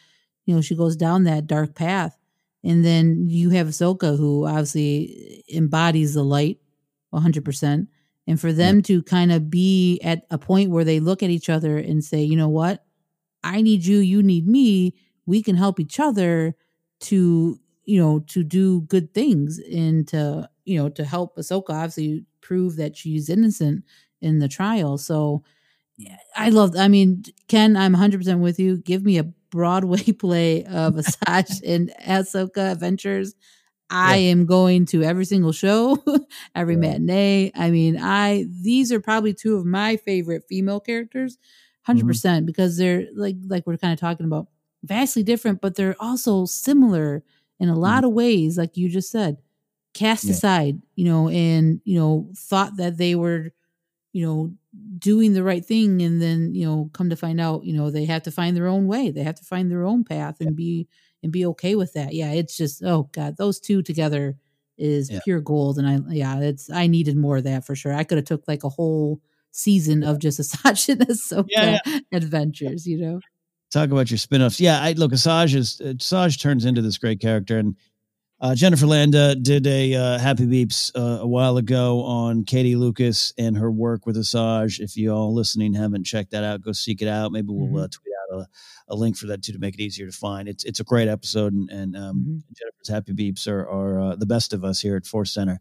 you 0.47 0.55
know, 0.55 0.63
she 0.63 0.75
goes 0.75 0.97
down 0.97 1.25
that 1.25 1.47
dark 1.47 1.75
path. 1.75 2.17
And 2.65 2.85
then 2.85 3.27
you 3.29 3.51
have 3.51 3.67
Ahsoka, 3.67 4.17
who 4.17 4.47
obviously 4.47 5.45
embodies 5.53 6.15
the 6.15 6.23
light 6.23 6.59
100%. 7.13 7.87
And 8.27 8.41
for 8.41 8.53
them 8.53 8.77
yeah. 8.77 8.83
to 8.83 9.03
kind 9.03 9.33
of 9.33 9.51
be 9.51 10.01
at 10.01 10.25
a 10.31 10.39
point 10.39 10.71
where 10.71 10.85
they 10.85 11.01
look 11.01 11.23
at 11.23 11.31
each 11.31 11.49
other 11.49 11.79
and 11.79 12.05
say, 12.05 12.23
you 12.23 12.37
know 12.37 12.49
what? 12.49 12.85
I 13.43 13.63
need 13.63 13.85
you, 13.85 13.99
you 13.99 14.23
need 14.23 14.47
me. 14.47 14.95
We 15.27 15.43
can 15.43 15.57
help 15.57 15.81
each 15.81 15.99
other 15.99 16.55
to, 17.01 17.59
you 17.85 18.01
know, 18.01 18.21
to 18.29 18.45
do 18.45 18.83
good 18.83 19.13
things 19.13 19.59
and 19.59 20.07
to, 20.09 20.49
you 20.65 20.79
know, 20.79 20.89
to 20.91 21.05
help 21.05 21.37
Ahsoka 21.37 21.71
obviously 21.71 22.25
prove 22.41 22.77
that 22.77 22.97
she's 22.97 23.29
innocent 23.29 23.85
in 24.21 24.39
the 24.39 24.49
trial. 24.49 24.99
So 24.99 25.43
I 26.37 26.51
love, 26.51 26.75
I 26.77 26.89
mean, 26.89 27.25
Ken, 27.49 27.77
I'm 27.77 27.95
100% 27.95 28.41
with 28.41 28.59
you. 28.59 28.79
Give 28.79 29.05
me 29.05 29.19
a 29.19 29.25
Broadway 29.51 30.03
play 30.13 30.65
of 30.65 30.95
Asajj 30.97 31.61
and 31.67 31.93
Ahsoka 32.07 32.73
Adventures. 32.73 33.35
I 33.93 34.17
yeah. 34.17 34.31
am 34.31 34.47
going 34.47 34.87
to 34.87 35.03
every 35.03 35.27
single 35.27 35.53
show, 35.53 36.03
every 36.55 36.75
yeah. 36.75 36.81
matinee. 36.81 37.53
I 37.55 37.71
mean, 37.71 37.99
I 37.99 38.47
these 38.49 38.91
are 38.91 39.01
probably 39.01 39.35
two 39.35 39.57
of 39.57 39.67
my 39.67 39.97
favorite 39.99 40.45
female 40.49 40.81
characters, 40.81 41.37
100 41.85 41.99
mm-hmm. 42.01 42.09
percent, 42.09 42.47
because 42.47 42.79
they're 42.79 43.07
like 43.15 43.37
like 43.47 43.67
we're 43.67 43.77
kind 43.77 43.93
of 43.93 44.01
talking 44.01 44.25
about 44.25 44.49
vastly 44.83 45.23
different, 45.23 45.61
but 45.61 45.77
they're 45.77 45.97
also 46.01 46.47
similar 46.47 47.23
in 47.61 47.69
a 47.69 47.79
lot 47.79 47.99
mm-hmm. 47.99 48.07
of 48.07 48.13
ways. 48.15 48.57
Like 48.57 48.79
you 48.79 48.89
just 48.89 49.11
said, 49.11 49.37
cast 49.93 50.25
yeah. 50.25 50.33
aside, 50.33 50.81
you 50.97 51.05
know, 51.05 51.29
and 51.29 51.83
you 51.85 51.99
know, 51.99 52.31
thought 52.35 52.79
that 52.79 52.97
they 52.97 53.15
were, 53.15 53.53
you 54.15 54.25
know, 54.25 54.55
doing 54.97 55.35
the 55.35 55.45
right 55.45 55.65
thing, 55.65 56.01
and 56.01 56.23
then 56.23 56.55
you 56.55 56.65
know, 56.65 56.89
come 56.95 57.11
to 57.11 57.17
find 57.17 57.43
out, 57.43 57.65
you 57.65 57.75
know, 57.75 57.91
they 57.91 58.07
have 58.07 58.23
to 58.23 58.31
find 58.31 58.57
their 58.57 58.69
own 58.69 58.87
way. 58.87 59.11
They 59.11 59.23
have 59.23 59.37
to 59.37 59.45
find 59.45 59.71
their 59.71 59.85
own 59.85 60.03
path 60.03 60.41
and 60.41 60.57
be 60.57 60.89
and 61.23 61.33
be 61.33 61.47
okay 61.47 61.75
with 61.75 61.93
that. 61.95 62.15
Yeah, 62.15 62.33
it's 62.33 62.57
just 62.57 62.83
oh 62.83 63.09
god, 63.13 63.37
those 63.37 63.61
two 63.61 63.83
together 63.83 64.37
is 64.79 65.11
yeah. 65.11 65.21
pure 65.25 65.41
gold. 65.41 65.79
And 65.79 65.87
I 65.87 66.01
yeah, 66.13 66.41
it's 66.41 66.71
I 66.71 66.87
needed 66.87 67.17
more 67.17 67.39
of 67.39 67.45
that 67.45 67.65
for 67.65 67.75
sure. 67.75 67.93
I 67.93 68.05
could 68.05 68.19
have 68.19 68.25
took 68.25 68.47
like 68.49 68.65
a 68.65 68.69
whole 68.69 69.21
season 69.53 70.03
of 70.03 70.19
just 70.19 70.41
Asajj 70.65 70.89
and 70.91 71.07
Ahsoka 71.07 71.47
yeah, 71.49 71.79
yeah. 71.87 71.99
adventures, 72.13 72.87
you 72.87 72.99
know. 72.99 73.21
Talk 73.73 73.91
about 73.91 74.11
your 74.11 74.19
spin-offs. 74.19 74.61
Yeah, 74.61 74.83
I 74.83 74.93
look 74.93 75.13
Asajj 75.13 75.55
is 75.55 75.81
uh, 75.81 75.95
Asajj 75.95 76.41
turns 76.41 76.65
into 76.65 76.83
this 76.83 76.99
great 76.99 77.21
character 77.21 77.59
and 77.59 77.77
uh, 78.43 78.57
Jennifer 78.57 78.87
Landa 78.87 79.37
did 79.37 79.69
a 79.69 79.95
uh, 79.95 80.19
Happy 80.19 80.47
Beeps 80.47 80.91
uh, 80.97 81.23
a 81.23 81.27
while 81.27 81.59
ago 81.59 82.03
on 82.03 82.43
Katie 82.43 82.75
Lucas 82.75 83.33
and 83.39 83.57
her 83.57 83.71
work 83.71 84.05
with 84.05 84.17
Asajj. 84.17 84.81
If 84.81 84.97
you 84.97 85.13
all 85.13 85.33
listening 85.33 85.75
haven't 85.75 86.05
checked 86.05 86.33
that 86.33 86.43
out, 86.43 86.61
go 86.61 86.73
seek 86.73 87.03
it 87.03 87.09
out. 87.09 87.31
Maybe 87.31 87.49
we'll 87.51 87.69
mm-hmm. 87.69 87.77
Uh, 87.77 87.89
tweet 87.89 88.15
out 88.33 88.41
a, 88.41 88.47
a, 88.93 88.97
link 88.97 89.17
for 89.17 89.29
that 89.29 89.45
too 89.45 89.53
to 89.53 89.61
make 89.61 89.75
it 89.75 89.81
easier 89.81 90.07
to 90.07 90.13
find. 90.13 90.49
It's 90.49 90.65
it's 90.65 90.81
a 90.81 90.85
great 90.85 91.07
episode, 91.07 91.53
and, 91.53 91.71
and 91.71 91.97
um, 91.97 92.17
mm-hmm. 92.17 92.39
Jennifer's 92.59 92.89
Happy 92.89 93.13
Beeps 93.13 93.47
are, 93.47 93.69
are 93.69 94.01
uh, 94.01 94.17
the 94.17 94.27
best 94.27 94.53
of 94.53 94.65
us 94.65 94.81
here 94.81 94.97
at 94.97 95.07
Force 95.07 95.33
Center. 95.33 95.61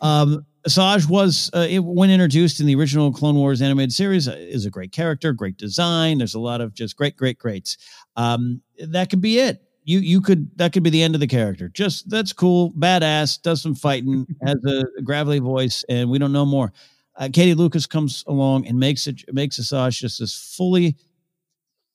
Um, 0.00 0.44
Asajj 0.68 1.08
was 1.08 1.50
uh, 1.54 1.68
it, 1.70 1.84
when 1.84 2.10
introduced 2.10 2.58
in 2.58 2.66
the 2.66 2.74
original 2.74 3.12
Clone 3.12 3.36
Wars 3.36 3.62
animated 3.62 3.92
series 3.92 4.26
is 4.26 4.66
a 4.66 4.70
great 4.70 4.90
character, 4.90 5.32
great 5.32 5.56
design. 5.56 6.18
There's 6.18 6.34
a 6.34 6.40
lot 6.40 6.60
of 6.60 6.74
just 6.74 6.96
great, 6.96 7.16
great, 7.16 7.38
greats. 7.38 7.76
Um, 8.16 8.62
that 8.80 9.08
could 9.08 9.20
be 9.20 9.38
it 9.38 9.62
you 9.88 10.00
you 10.00 10.20
could 10.20 10.50
that 10.58 10.74
could 10.74 10.82
be 10.82 10.90
the 10.90 11.02
end 11.02 11.14
of 11.14 11.20
the 11.20 11.26
character. 11.26 11.70
Just 11.70 12.10
that's 12.10 12.34
cool, 12.34 12.72
badass, 12.72 13.40
does 13.40 13.62
some 13.62 13.74
fighting, 13.74 14.26
has 14.42 14.62
a, 14.66 14.84
gravelly 15.02 15.38
voice, 15.38 15.82
and 15.88 16.10
we 16.10 16.18
don't 16.18 16.32
know 16.32 16.44
more. 16.44 16.72
Uh, 17.16 17.30
Katie 17.32 17.54
Lucas 17.54 17.86
comes 17.86 18.22
along 18.26 18.66
and 18.66 18.78
makes 18.78 19.06
it 19.06 19.24
makes 19.32 19.58
Asajj 19.58 19.98
just 19.98 20.20
this 20.20 20.34
fully 20.56 20.94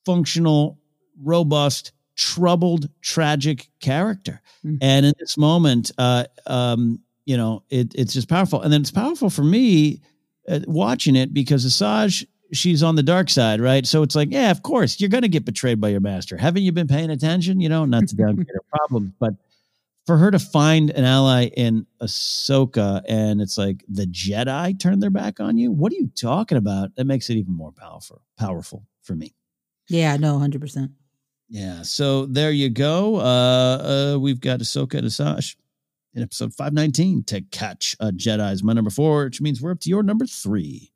functional, 0.04 0.76
robust, 1.22 1.92
troubled, 2.16 2.88
tragic 3.00 3.70
character. 3.80 4.42
Mm-hmm. 4.66 4.76
And 4.80 5.06
in 5.06 5.14
this 5.20 5.38
moment, 5.38 5.92
uh, 5.96 6.24
um, 6.48 7.00
you 7.26 7.36
know, 7.36 7.62
it, 7.70 7.94
it's 7.94 8.12
just 8.12 8.28
powerful. 8.28 8.60
And 8.60 8.72
then 8.72 8.80
it's 8.80 8.90
powerful 8.90 9.30
for 9.30 9.44
me 9.44 10.00
uh, 10.48 10.60
watching 10.66 11.14
it 11.14 11.32
because 11.32 11.64
Asajj 11.64 12.26
she's 12.54 12.82
on 12.82 12.96
the 12.96 13.02
dark 13.02 13.28
side, 13.28 13.60
right? 13.60 13.86
So 13.86 14.02
it's 14.02 14.14
like, 14.14 14.28
yeah, 14.30 14.50
of 14.50 14.62
course, 14.62 15.00
you're 15.00 15.10
going 15.10 15.22
to 15.22 15.28
get 15.28 15.44
betrayed 15.44 15.80
by 15.80 15.88
your 15.88 16.00
master. 16.00 16.36
Haven't 16.36 16.62
you 16.62 16.72
been 16.72 16.88
paying 16.88 17.10
attention? 17.10 17.60
You 17.60 17.68
know, 17.68 17.84
not 17.84 18.08
to 18.08 18.16
downgrade 18.16 18.48
her 18.52 18.62
problems, 18.72 19.12
but 19.18 19.34
for 20.06 20.18
her 20.18 20.30
to 20.30 20.38
find 20.38 20.90
an 20.90 21.04
ally 21.04 21.46
in 21.56 21.86
Ahsoka 22.02 23.02
and 23.08 23.40
it's 23.40 23.56
like 23.56 23.84
the 23.88 24.06
Jedi 24.06 24.78
turn 24.78 25.00
their 25.00 25.10
back 25.10 25.40
on 25.40 25.56
you. 25.56 25.72
What 25.72 25.92
are 25.92 25.96
you 25.96 26.10
talking 26.20 26.58
about? 26.58 26.94
That 26.96 27.06
makes 27.06 27.30
it 27.30 27.36
even 27.36 27.54
more 27.54 27.72
powerful, 27.72 28.22
powerful 28.38 28.86
for 29.02 29.14
me. 29.14 29.34
Yeah, 29.88 30.16
no, 30.16 30.38
hundred 30.38 30.60
percent. 30.60 30.92
Yeah. 31.48 31.82
So 31.82 32.26
there 32.26 32.50
you 32.50 32.70
go. 32.70 33.16
Uh, 33.16 34.14
uh, 34.14 34.18
we've 34.18 34.40
got 34.40 34.60
Ahsoka 34.60 34.94
and 34.94 35.06
Asajj 35.06 35.56
in 36.14 36.22
episode 36.22 36.54
519 36.54 37.24
to 37.24 37.42
catch 37.42 37.96
a 38.00 38.10
Jedi's 38.10 38.62
my 38.62 38.72
number 38.72 38.90
four, 38.90 39.24
which 39.24 39.40
means 39.40 39.60
we're 39.60 39.72
up 39.72 39.80
to 39.80 39.90
your 39.90 40.02
number 40.02 40.26
three. 40.26 40.90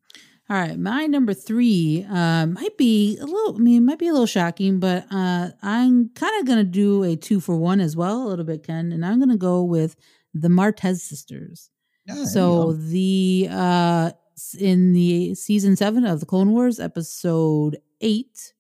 All 0.50 0.56
right, 0.56 0.78
my 0.78 1.06
number 1.06 1.34
three 1.34 2.06
uh, 2.08 2.46
might 2.46 2.78
be 2.78 3.18
a 3.20 3.26
little. 3.26 3.56
I 3.56 3.58
mean, 3.58 3.84
might 3.84 3.98
be 3.98 4.08
a 4.08 4.12
little 4.12 4.26
shocking, 4.26 4.80
but 4.80 5.04
uh, 5.10 5.50
I'm 5.60 6.08
kind 6.14 6.40
of 6.40 6.46
gonna 6.46 6.64
do 6.64 7.02
a 7.02 7.16
two 7.16 7.38
for 7.38 7.56
one 7.56 7.80
as 7.80 7.94
well, 7.94 8.22
a 8.22 8.28
little 8.28 8.46
bit, 8.46 8.62
Ken, 8.62 8.90
and 8.90 9.04
I'm 9.04 9.18
gonna 9.18 9.36
go 9.36 9.62
with 9.62 9.94
the 10.32 10.48
Martez 10.48 11.00
sisters. 11.00 11.68
Oh, 12.08 12.24
so 12.24 12.72
the 12.72 13.48
uh, 13.50 14.12
in 14.58 14.94
the 14.94 15.34
season 15.34 15.76
seven 15.76 16.06
of 16.06 16.20
the 16.20 16.26
Clone 16.26 16.52
Wars, 16.52 16.80
episode 16.80 17.76
eight, 18.00 18.54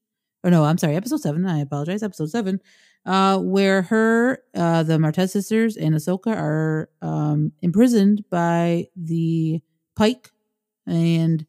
or 0.44 0.50
no, 0.50 0.64
I'm 0.64 0.76
sorry, 0.76 0.94
episode 0.94 1.20
seven. 1.22 1.46
I 1.46 1.60
apologize, 1.60 2.02
episode 2.02 2.30
seven, 2.30 2.60
uh, 3.06 3.38
where 3.38 3.80
her, 3.82 4.42
uh, 4.54 4.82
the 4.82 4.98
Martez 4.98 5.30
sisters 5.30 5.78
and 5.78 5.94
Ahsoka 5.94 6.36
are 6.36 6.90
um, 7.00 7.52
imprisoned 7.62 8.24
by 8.28 8.88
the 8.94 9.62
Pike 9.96 10.30
and 10.86 11.46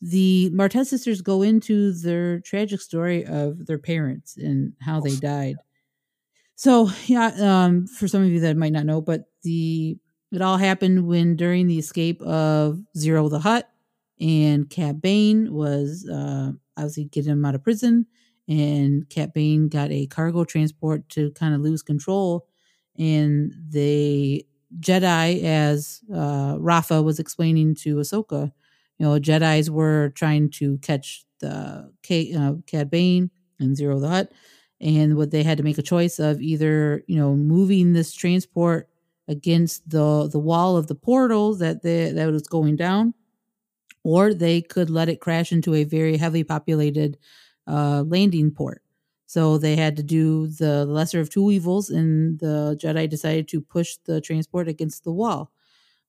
the 0.00 0.50
Martez 0.52 0.86
sisters 0.86 1.20
go 1.20 1.42
into 1.42 1.92
their 1.92 2.40
tragic 2.40 2.80
story 2.80 3.24
of 3.24 3.66
their 3.66 3.78
parents 3.78 4.36
and 4.36 4.72
how 4.80 5.00
they 5.00 5.16
died. 5.16 5.56
So, 6.54 6.90
yeah, 7.06 7.32
um, 7.40 7.86
for 7.86 8.06
some 8.06 8.22
of 8.22 8.28
you 8.28 8.40
that 8.40 8.56
might 8.56 8.72
not 8.72 8.86
know, 8.86 9.00
but 9.00 9.24
the 9.42 9.98
it 10.30 10.40
all 10.40 10.56
happened 10.56 11.06
when 11.06 11.36
during 11.36 11.66
the 11.66 11.78
escape 11.78 12.22
of 12.22 12.80
Ziro 12.96 13.28
the 13.28 13.40
Hutt 13.40 13.68
and 14.20 14.70
Cad 14.70 15.02
Bane 15.02 15.52
was 15.52 16.08
uh, 16.08 16.52
obviously 16.76 17.04
getting 17.04 17.32
him 17.32 17.44
out 17.44 17.54
of 17.54 17.62
prison, 17.62 18.06
and 18.48 19.08
Cad 19.10 19.32
Bane 19.32 19.68
got 19.68 19.90
a 19.90 20.06
cargo 20.06 20.44
transport 20.44 21.08
to 21.10 21.32
kind 21.32 21.54
of 21.54 21.60
lose 21.60 21.82
control, 21.82 22.46
and 22.98 23.52
they 23.68 24.46
Jedi, 24.80 25.42
as 25.42 26.00
uh, 26.14 26.56
Rafa 26.58 27.02
was 27.02 27.18
explaining 27.18 27.74
to 27.76 27.96
Ahsoka, 27.96 28.52
you 29.02 29.08
know, 29.08 29.18
Jedi's 29.18 29.68
were 29.68 30.10
trying 30.14 30.48
to 30.50 30.78
catch 30.78 31.24
the 31.40 31.92
K, 32.04 32.32
uh, 32.34 32.54
Cad 32.68 32.88
Bane 32.88 33.30
and 33.58 33.76
Ziro 33.76 34.00
the 34.00 34.08
Hutt, 34.08 34.32
and 34.80 35.16
what 35.16 35.32
they 35.32 35.42
had 35.42 35.58
to 35.58 35.64
make 35.64 35.78
a 35.78 35.82
choice 35.82 36.20
of 36.20 36.40
either 36.40 37.02
you 37.08 37.16
know 37.16 37.34
moving 37.34 37.94
this 37.94 38.12
transport 38.14 38.88
against 39.28 39.90
the 39.90 40.28
the 40.30 40.38
wall 40.38 40.76
of 40.76 40.86
the 40.86 40.94
portal 40.94 41.56
that 41.56 41.82
they, 41.82 42.12
that 42.12 42.30
was 42.30 42.46
going 42.46 42.76
down, 42.76 43.14
or 44.04 44.34
they 44.34 44.62
could 44.62 44.90
let 44.90 45.08
it 45.08 45.20
crash 45.20 45.52
into 45.52 45.74
a 45.74 45.84
very 45.84 46.16
heavily 46.16 46.44
populated 46.44 47.18
uh, 47.66 48.04
landing 48.06 48.52
port. 48.52 48.82
So 49.26 49.58
they 49.58 49.76
had 49.76 49.96
to 49.96 50.02
do 50.04 50.48
the 50.48 50.84
lesser 50.84 51.20
of 51.20 51.30
two 51.30 51.50
evils, 51.50 51.90
and 51.90 52.38
the 52.38 52.78
Jedi 52.80 53.08
decided 53.08 53.48
to 53.48 53.60
push 53.60 53.96
the 54.04 54.20
transport 54.20 54.68
against 54.68 55.04
the 55.04 55.12
wall. 55.12 55.50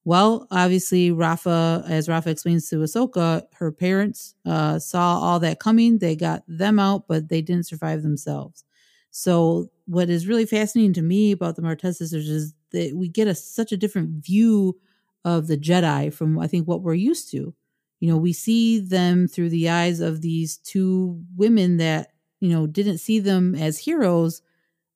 Well, 0.06 0.47
obviously, 0.51 1.12
Rafa, 1.12 1.84
as 1.88 2.10
Rafa 2.10 2.30
explains 2.30 2.68
to 2.70 2.78
Ahsoka, 2.78 3.43
her 3.56 3.72
parents 3.72 4.36
uh, 4.45 4.78
saw 4.80 5.18
all 5.20 5.39
that 5.39 5.60
coming. 5.60 5.97
They 5.99 6.16
got 6.16 6.43
them 6.47 6.78
out, 6.78 7.08
but 7.08 7.30
they 7.30 7.41
didn't 7.41 7.68
survive 7.68 8.04
themselves. 8.04 8.66
So, 9.12 9.70
what 9.86 10.10
is 10.10 10.28
really 10.28 10.45
fascinating 10.45 10.93
to 10.93 11.01
me 11.01 11.32
about 11.32 11.56
the 11.56 11.62
Martez 11.62 11.95
sisters 11.95 12.28
is 12.28 12.54
that 12.72 12.93
we 12.95 13.08
get 13.08 13.28
a 13.28 13.36
such 13.36 13.72
a 13.72 13.78
different 13.78 14.24
view 14.26 14.78
of 15.24 15.47
the 15.47 15.58
Jedi 15.58 16.14
from 16.14 16.38
I 16.39 16.47
think 16.47 16.68
what 16.68 16.82
we're 16.82 16.93
used 16.95 17.32
to. 17.32 17.54
You 18.01 18.10
know, 18.12 18.18
we 18.18 18.34
see 18.34 18.80
them 18.80 19.28
through 19.30 19.49
the 19.49 19.70
eyes 19.70 20.01
of 20.01 20.20
these 20.22 20.58
two 20.58 21.22
women 21.38 21.78
that 21.78 22.10
you 22.41 22.49
know 22.49 22.68
didn't 22.68 22.97
see 22.97 23.20
them 23.20 23.56
as 23.56 23.78
heroes, 23.78 24.41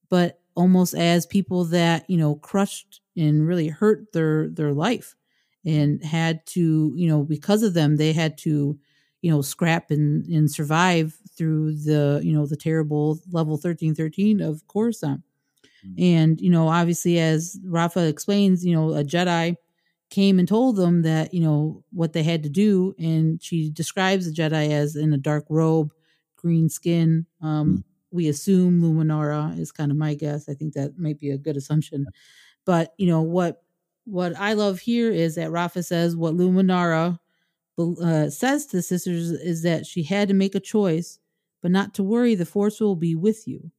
but 0.09 0.39
almost 0.57 0.93
as 0.93 1.25
people 1.25 1.63
that 1.65 2.09
you 2.09 2.17
know 2.17 2.35
crushed 2.35 3.01
and 3.15 3.47
really 3.47 3.69
hurt 3.69 4.11
their 4.11 4.49
their 4.49 4.73
life 4.73 5.15
and 5.67 6.03
had 6.03 6.45
to, 6.45 6.93
you 6.95 7.07
know, 7.09 7.23
because 7.23 7.61
of 7.61 7.73
them, 7.73 7.97
they 7.97 8.13
had 8.13 8.37
to, 8.37 8.79
you 9.21 9.29
know, 9.29 9.41
scrap 9.41 9.91
and, 9.91 10.25
and 10.27 10.49
survive 10.49 11.17
through 11.35 11.73
the, 11.73 12.21
you 12.23 12.31
know, 12.31 12.45
the 12.45 12.55
terrible 12.55 13.19
level 13.31 13.53
1313 13.53 14.41
of 14.41 14.65
Coruscant. 14.67 15.21
Mm-hmm. 15.85 16.03
And, 16.03 16.41
you 16.41 16.49
know, 16.49 16.69
obviously, 16.69 17.19
as 17.19 17.59
Rafa 17.65 18.07
explains, 18.07 18.65
you 18.65 18.73
know, 18.73 18.93
a 18.93 19.03
Jedi 19.03 19.57
came 20.09 20.39
and 20.39 20.47
told 20.47 20.77
them 20.77 21.01
that, 21.01 21.33
you 21.33 21.41
know, 21.41 21.83
what 21.91 22.13
they 22.13 22.23
had 22.23 22.43
to 22.43 22.49
do. 22.49 22.95
And 22.97 23.43
she 23.43 23.69
describes 23.69 24.25
the 24.25 24.31
Jedi 24.31 24.69
as 24.71 24.95
in 24.95 25.11
a 25.11 25.17
dark 25.17 25.45
robe, 25.49 25.91
green 26.37 26.69
skin. 26.69 27.25
Um, 27.41 27.67
mm-hmm. 27.67 27.81
We 28.17 28.27
assume 28.27 28.81
Luminara 28.81 29.57
is 29.59 29.71
kind 29.71 29.91
of 29.91 29.97
my 29.97 30.15
guess. 30.15 30.49
I 30.49 30.55
think 30.55 30.73
that 30.73 30.97
might 30.97 31.19
be 31.19 31.29
a 31.29 31.37
good 31.37 31.55
assumption. 31.55 32.07
But, 32.65 32.93
you 32.97 33.05
know, 33.05 33.21
what 33.21 33.61
what 34.05 34.35
I 34.35 34.53
love 34.53 34.79
here 34.79 35.11
is 35.11 35.35
that 35.35 35.51
Rafa 35.51 35.83
says 35.83 36.15
what 36.15 36.33
Luminara 36.33 37.19
uh, 37.77 38.29
says 38.29 38.65
to 38.65 38.77
the 38.77 38.81
sisters 38.81 39.29
is 39.29 39.61
that 39.61 39.85
she 39.85 40.01
had 40.01 40.29
to 40.29 40.33
make 40.33 40.55
a 40.55 40.59
choice, 40.59 41.19
but 41.61 41.69
not 41.69 41.93
to 41.93 42.03
worry, 42.03 42.33
the 42.33 42.45
Force 42.45 42.79
will 42.79 42.95
be 42.95 43.13
with 43.13 43.47
you. 43.47 43.71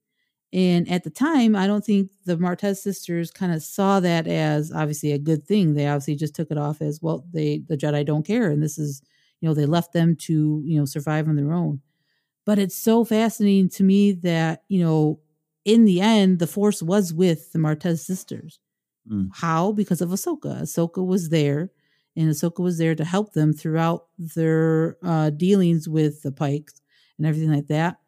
And 0.52 0.88
at 0.88 1.02
the 1.02 1.10
time, 1.10 1.56
I 1.56 1.66
don't 1.66 1.84
think 1.84 2.10
the 2.24 2.36
Martez 2.36 2.76
sisters 2.76 3.30
kind 3.32 3.52
of 3.52 3.62
saw 3.62 4.00
that 4.00 4.28
as 4.28 4.72
obviously 4.72 5.12
a 5.12 5.18
good 5.18 5.44
thing. 5.44 5.74
They 5.74 5.88
obviously 5.88 6.14
just 6.14 6.34
took 6.34 6.50
it 6.50 6.58
off 6.58 6.80
as 6.80 7.00
well. 7.02 7.24
They 7.32 7.62
the 7.66 7.76
Jedi 7.76 8.06
don't 8.06 8.26
care, 8.26 8.50
and 8.50 8.62
this 8.62 8.78
is 8.78 9.02
you 9.40 9.48
know 9.48 9.54
they 9.54 9.66
left 9.66 9.92
them 9.92 10.16
to 10.20 10.62
you 10.64 10.78
know 10.78 10.86
survive 10.86 11.28
on 11.28 11.36
their 11.36 11.52
own. 11.52 11.80
But 12.48 12.58
it's 12.58 12.74
so 12.74 13.04
fascinating 13.04 13.68
to 13.76 13.84
me 13.84 14.12
that 14.12 14.62
you 14.68 14.82
know 14.82 15.20
in 15.66 15.84
the 15.84 16.00
end 16.00 16.38
the 16.38 16.46
Force 16.46 16.82
was 16.82 17.12
with 17.12 17.52
the 17.52 17.58
Martez 17.58 17.98
sisters. 17.98 18.58
Mm. 19.06 19.28
How? 19.34 19.72
Because 19.72 20.00
of 20.00 20.08
Ahsoka. 20.08 20.62
Ahsoka 20.62 21.06
was 21.06 21.28
there, 21.28 21.70
and 22.16 22.30
Ahsoka 22.30 22.60
was 22.62 22.78
there 22.78 22.94
to 22.94 23.04
help 23.04 23.34
them 23.34 23.52
throughout 23.52 24.06
their 24.16 24.96
uh, 25.04 25.28
dealings 25.28 25.88
with 25.88 26.22
the 26.22 26.32
Pikes 26.32 26.80
and 27.18 27.26
everything 27.26 27.52
like 27.52 27.66
that 27.66 27.98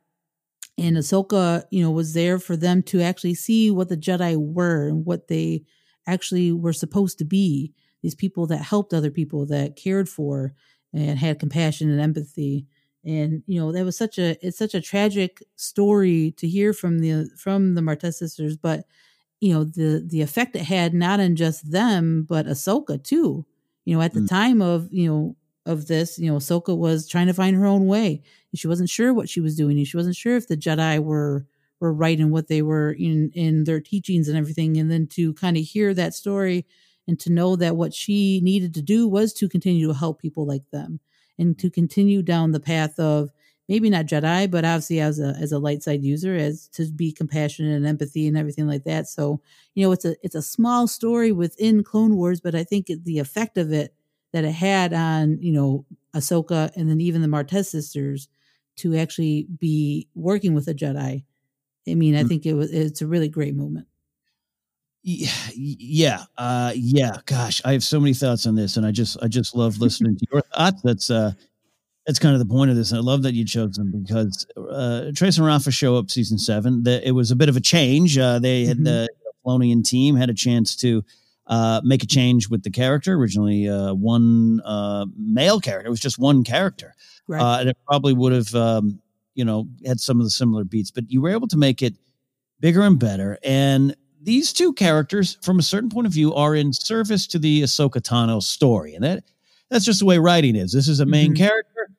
and 0.80 0.97
Ahsoka, 0.97 1.64
you 1.70 1.82
know, 1.82 1.91
was 1.91 2.14
there 2.14 2.38
for 2.38 2.57
them 2.57 2.82
to 2.84 3.03
actually 3.03 3.34
see 3.34 3.70
what 3.70 3.91
the 3.91 3.99
Jedi 3.99 4.34
were 4.38 4.88
and 4.88 5.05
what 5.05 5.28
they 5.28 5.62
actually 6.07 6.53
were 6.53 6.72
supposed 6.72 7.18
to 7.18 7.24
be. 7.24 7.74
These 8.03 8.14
people 8.14 8.47
that 8.47 8.62
helped 8.62 8.95
other 8.95 9.11
people, 9.11 9.45
that 9.47 9.76
cared 9.76 10.09
for 10.09 10.55
and 10.95 11.18
had 11.18 11.38
compassion 11.38 11.91
and 11.91 12.01
empathy. 12.01 12.66
And 13.05 13.42
you 13.46 13.59
know, 13.59 13.72
that 13.72 13.84
was 13.84 13.96
such 13.96 14.18
a 14.18 14.36
it's 14.46 14.59
such 14.59 14.74
a 14.74 14.80
tragic 14.80 15.42
story 15.57 16.34
to 16.36 16.46
hear 16.46 16.72
from 16.72 16.98
the 16.98 17.30
from 17.36 17.74
the 17.74 17.80
Martez 17.80 18.14
sisters, 18.14 18.57
but 18.57 18.84
you 19.40 19.55
know, 19.55 19.64
the 19.64 20.05
the 20.07 20.20
effect 20.20 20.55
it 20.55 20.62
had 20.62 20.92
not 20.92 21.18
on 21.18 21.34
just 21.34 21.70
them, 21.70 22.26
but 22.28 22.46
Ahsoka 22.46 23.03
too. 23.03 23.46
You 23.86 23.96
know, 23.96 24.03
at 24.03 24.12
the 24.12 24.20
mm. 24.20 24.28
time 24.28 24.61
of, 24.61 24.88
you 24.92 25.09
know, 25.09 25.36
of 25.64 25.86
this, 25.86 26.18
you 26.18 26.30
know, 26.30 26.36
Ahsoka 26.36 26.76
was 26.76 27.09
trying 27.09 27.26
to 27.26 27.34
find 27.34 27.57
her 27.57 27.66
own 27.66 27.86
way. 27.86 28.22
She 28.55 28.68
wasn't 28.68 28.90
sure 28.90 29.14
what 29.14 29.28
she 29.28 29.40
was 29.40 29.57
doing. 29.57 29.78
And 29.78 29.86
she 29.86 29.96
wasn't 29.96 30.16
sure 30.16 30.36
if 30.36 30.48
the 30.48 30.57
Jedi 30.57 31.03
were 31.03 31.46
were 31.80 31.94
right 31.94 32.20
in 32.20 32.30
what 32.30 32.48
they 32.48 32.61
were 32.61 32.92
in 32.92 33.30
in 33.34 33.64
their 33.64 33.80
teachings 33.80 34.28
and 34.28 34.36
everything. 34.36 34.76
And 34.76 34.90
then 34.90 35.07
to 35.09 35.32
kind 35.34 35.57
of 35.57 35.64
hear 35.64 35.94
that 35.94 36.12
story 36.12 36.66
and 37.09 37.18
to 37.20 37.32
know 37.32 37.57
that 37.57 37.76
what 37.76 37.94
she 37.94 38.40
needed 38.42 38.74
to 38.74 38.82
do 38.82 39.09
was 39.09 39.32
to 39.34 39.48
continue 39.48 39.88
to 39.88 39.94
help 39.94 40.20
people 40.20 40.46
like 40.46 40.68
them 40.70 41.01
and 41.41 41.59
to 41.59 41.70
continue 41.70 42.22
down 42.22 42.53
the 42.53 42.61
path 42.61 42.99
of 42.99 43.30
maybe 43.68 43.88
not 43.88 44.07
Jedi, 44.07 44.51
but 44.51 44.64
obviously 44.64 45.01
as 45.01 45.18
a 45.18 45.34
as 45.41 45.53
a 45.53 45.59
light 45.59 45.82
side 45.82 46.05
user, 46.05 46.36
as 46.36 46.68
to 46.74 46.86
be 46.93 47.12
compassionate 47.12 47.76
and 47.76 47.86
empathy 47.86 48.28
and 48.28 48.36
everything 48.36 48.66
like 48.66 48.84
that. 48.84 49.09
So 49.09 49.41
you 49.74 49.84
know, 49.84 49.93
it's 49.93 50.05
a 50.05 50.14
it's 50.22 50.34
a 50.34 50.43
small 50.43 50.86
story 50.86 51.32
within 51.32 51.82
Clone 51.82 52.16
Wars, 52.16 52.41
but 52.41 52.55
I 52.55 52.62
think 52.62 52.91
the 53.05 53.18
effect 53.18 53.57
of 53.57 53.72
it 53.72 53.95
that 54.32 54.45
it 54.45 54.53
had 54.53 54.93
on, 54.93 55.38
you 55.41 55.53
know, 55.53 55.86
Ahsoka 56.14 56.70
and 56.76 56.88
then 56.88 57.01
even 57.01 57.22
the 57.22 57.28
Martez 57.28 57.66
sisters 57.66 58.28
to 58.76 58.97
actually 58.97 59.47
be 59.59 60.09
working 60.14 60.55
with 60.55 60.68
a 60.68 60.74
Jedi. 60.74 61.24
I 61.88 61.95
mean, 61.95 62.14
I 62.14 62.22
mm. 62.22 62.28
think 62.28 62.47
it 62.47 62.55
was 62.55 62.70
it's 62.70 63.01
a 63.01 63.07
really 63.07 63.28
great 63.28 63.57
moment. 63.57 63.86
Yeah, 65.03 65.30
yeah, 65.55 66.24
uh, 66.36 66.72
yeah. 66.74 67.18
Gosh, 67.26 67.61
I 67.64 67.72
have 67.72 67.84
so 67.84 68.01
many 68.01 68.14
thoughts 68.14 68.46
on 68.46 68.55
this, 68.55 68.76
and 68.76 68.86
I 68.86 68.90
just 68.90 69.16
I 69.22 69.28
just 69.28 69.55
love 69.55 69.78
listening 69.78 70.16
to 70.16 70.26
your 70.32 70.42
thoughts. 70.42 70.82
That's 70.82 71.11
uh, 71.11 71.32
that's 72.07 72.18
kind 72.18 72.34
of 72.34 72.40
the 72.40 72.53
point 72.53 72.70
of 72.70 72.76
this. 72.76 72.90
And 72.90 72.98
I 72.98 73.03
love 73.03 73.22
that 73.22 73.34
you 73.34 73.44
chose 73.44 73.76
them 73.76 73.92
because 73.92 74.46
uh, 74.57 75.12
Trace 75.14 75.36
and 75.36 75.46
Rafa 75.46 75.70
show 75.70 75.96
up 75.96 76.11
season 76.11 76.38
seven. 76.38 76.82
The, 76.82 77.07
it 77.07 77.12
was 77.12 77.30
a 77.30 77.36
bit 77.36 77.48
of 77.48 77.57
a 77.57 77.61
change. 77.61 78.18
Uh, 78.18 78.38
they 78.38 78.64
had 78.64 78.78
mm-hmm. 78.78 78.84
the 78.84 79.09
Filonian 79.44 79.84
team 79.84 80.16
had 80.16 80.30
a 80.30 80.34
chance 80.34 80.76
to 80.76 81.05
uh, 81.46 81.80
make 81.84 82.03
a 82.03 82.07
change 82.07 82.48
with 82.48 82.62
the 82.62 82.70
character. 82.70 83.14
Originally, 83.14 83.68
uh, 83.68 83.94
one 83.94 84.61
uh, 84.64 85.07
male 85.16 85.61
character. 85.61 85.86
It 85.86 85.90
was 85.90 86.01
just 86.01 86.18
one 86.18 86.44
character, 86.44 86.94
right. 87.26 87.40
Uh, 87.40 87.61
and 87.61 87.68
it 87.70 87.76
probably 87.86 88.12
would 88.12 88.32
have, 88.32 88.55
um, 88.55 89.01
you 89.34 89.44
know, 89.44 89.66
had 89.86 90.01
some 90.01 90.20
of 90.20 90.24
the 90.24 90.30
similar 90.30 90.64
beats. 90.64 90.90
But 90.90 91.11
you 91.11 91.20
were 91.20 91.30
able 91.30 91.48
to 91.48 91.57
make 91.57 91.82
it 91.82 91.94
bigger 92.61 92.82
and 92.82 92.98
better. 92.98 93.38
And 93.42 93.96
these 94.23 94.53
two 94.53 94.73
characters, 94.73 95.39
from 95.43 95.59
a 95.59 95.62
certain 95.62 95.89
point 95.89 96.07
of 96.07 96.12
view, 96.12 96.35
are 96.35 96.55
in 96.55 96.73
service 96.73 97.27
to 97.29 97.39
the 97.39 97.62
Ahsoka 97.62 98.01
Tano 98.01 98.43
story, 98.43 98.95
and 98.95 99.05
that 99.05 99.25
that's 99.71 99.85
just 99.85 100.01
the 100.01 100.07
way 100.07 100.18
writing 100.18 100.57
is. 100.57 100.73
This 100.73 100.89
is 100.89 101.01
a 101.01 101.07
main 101.07 101.33
mm-hmm. 101.33 101.45
character 101.45 101.91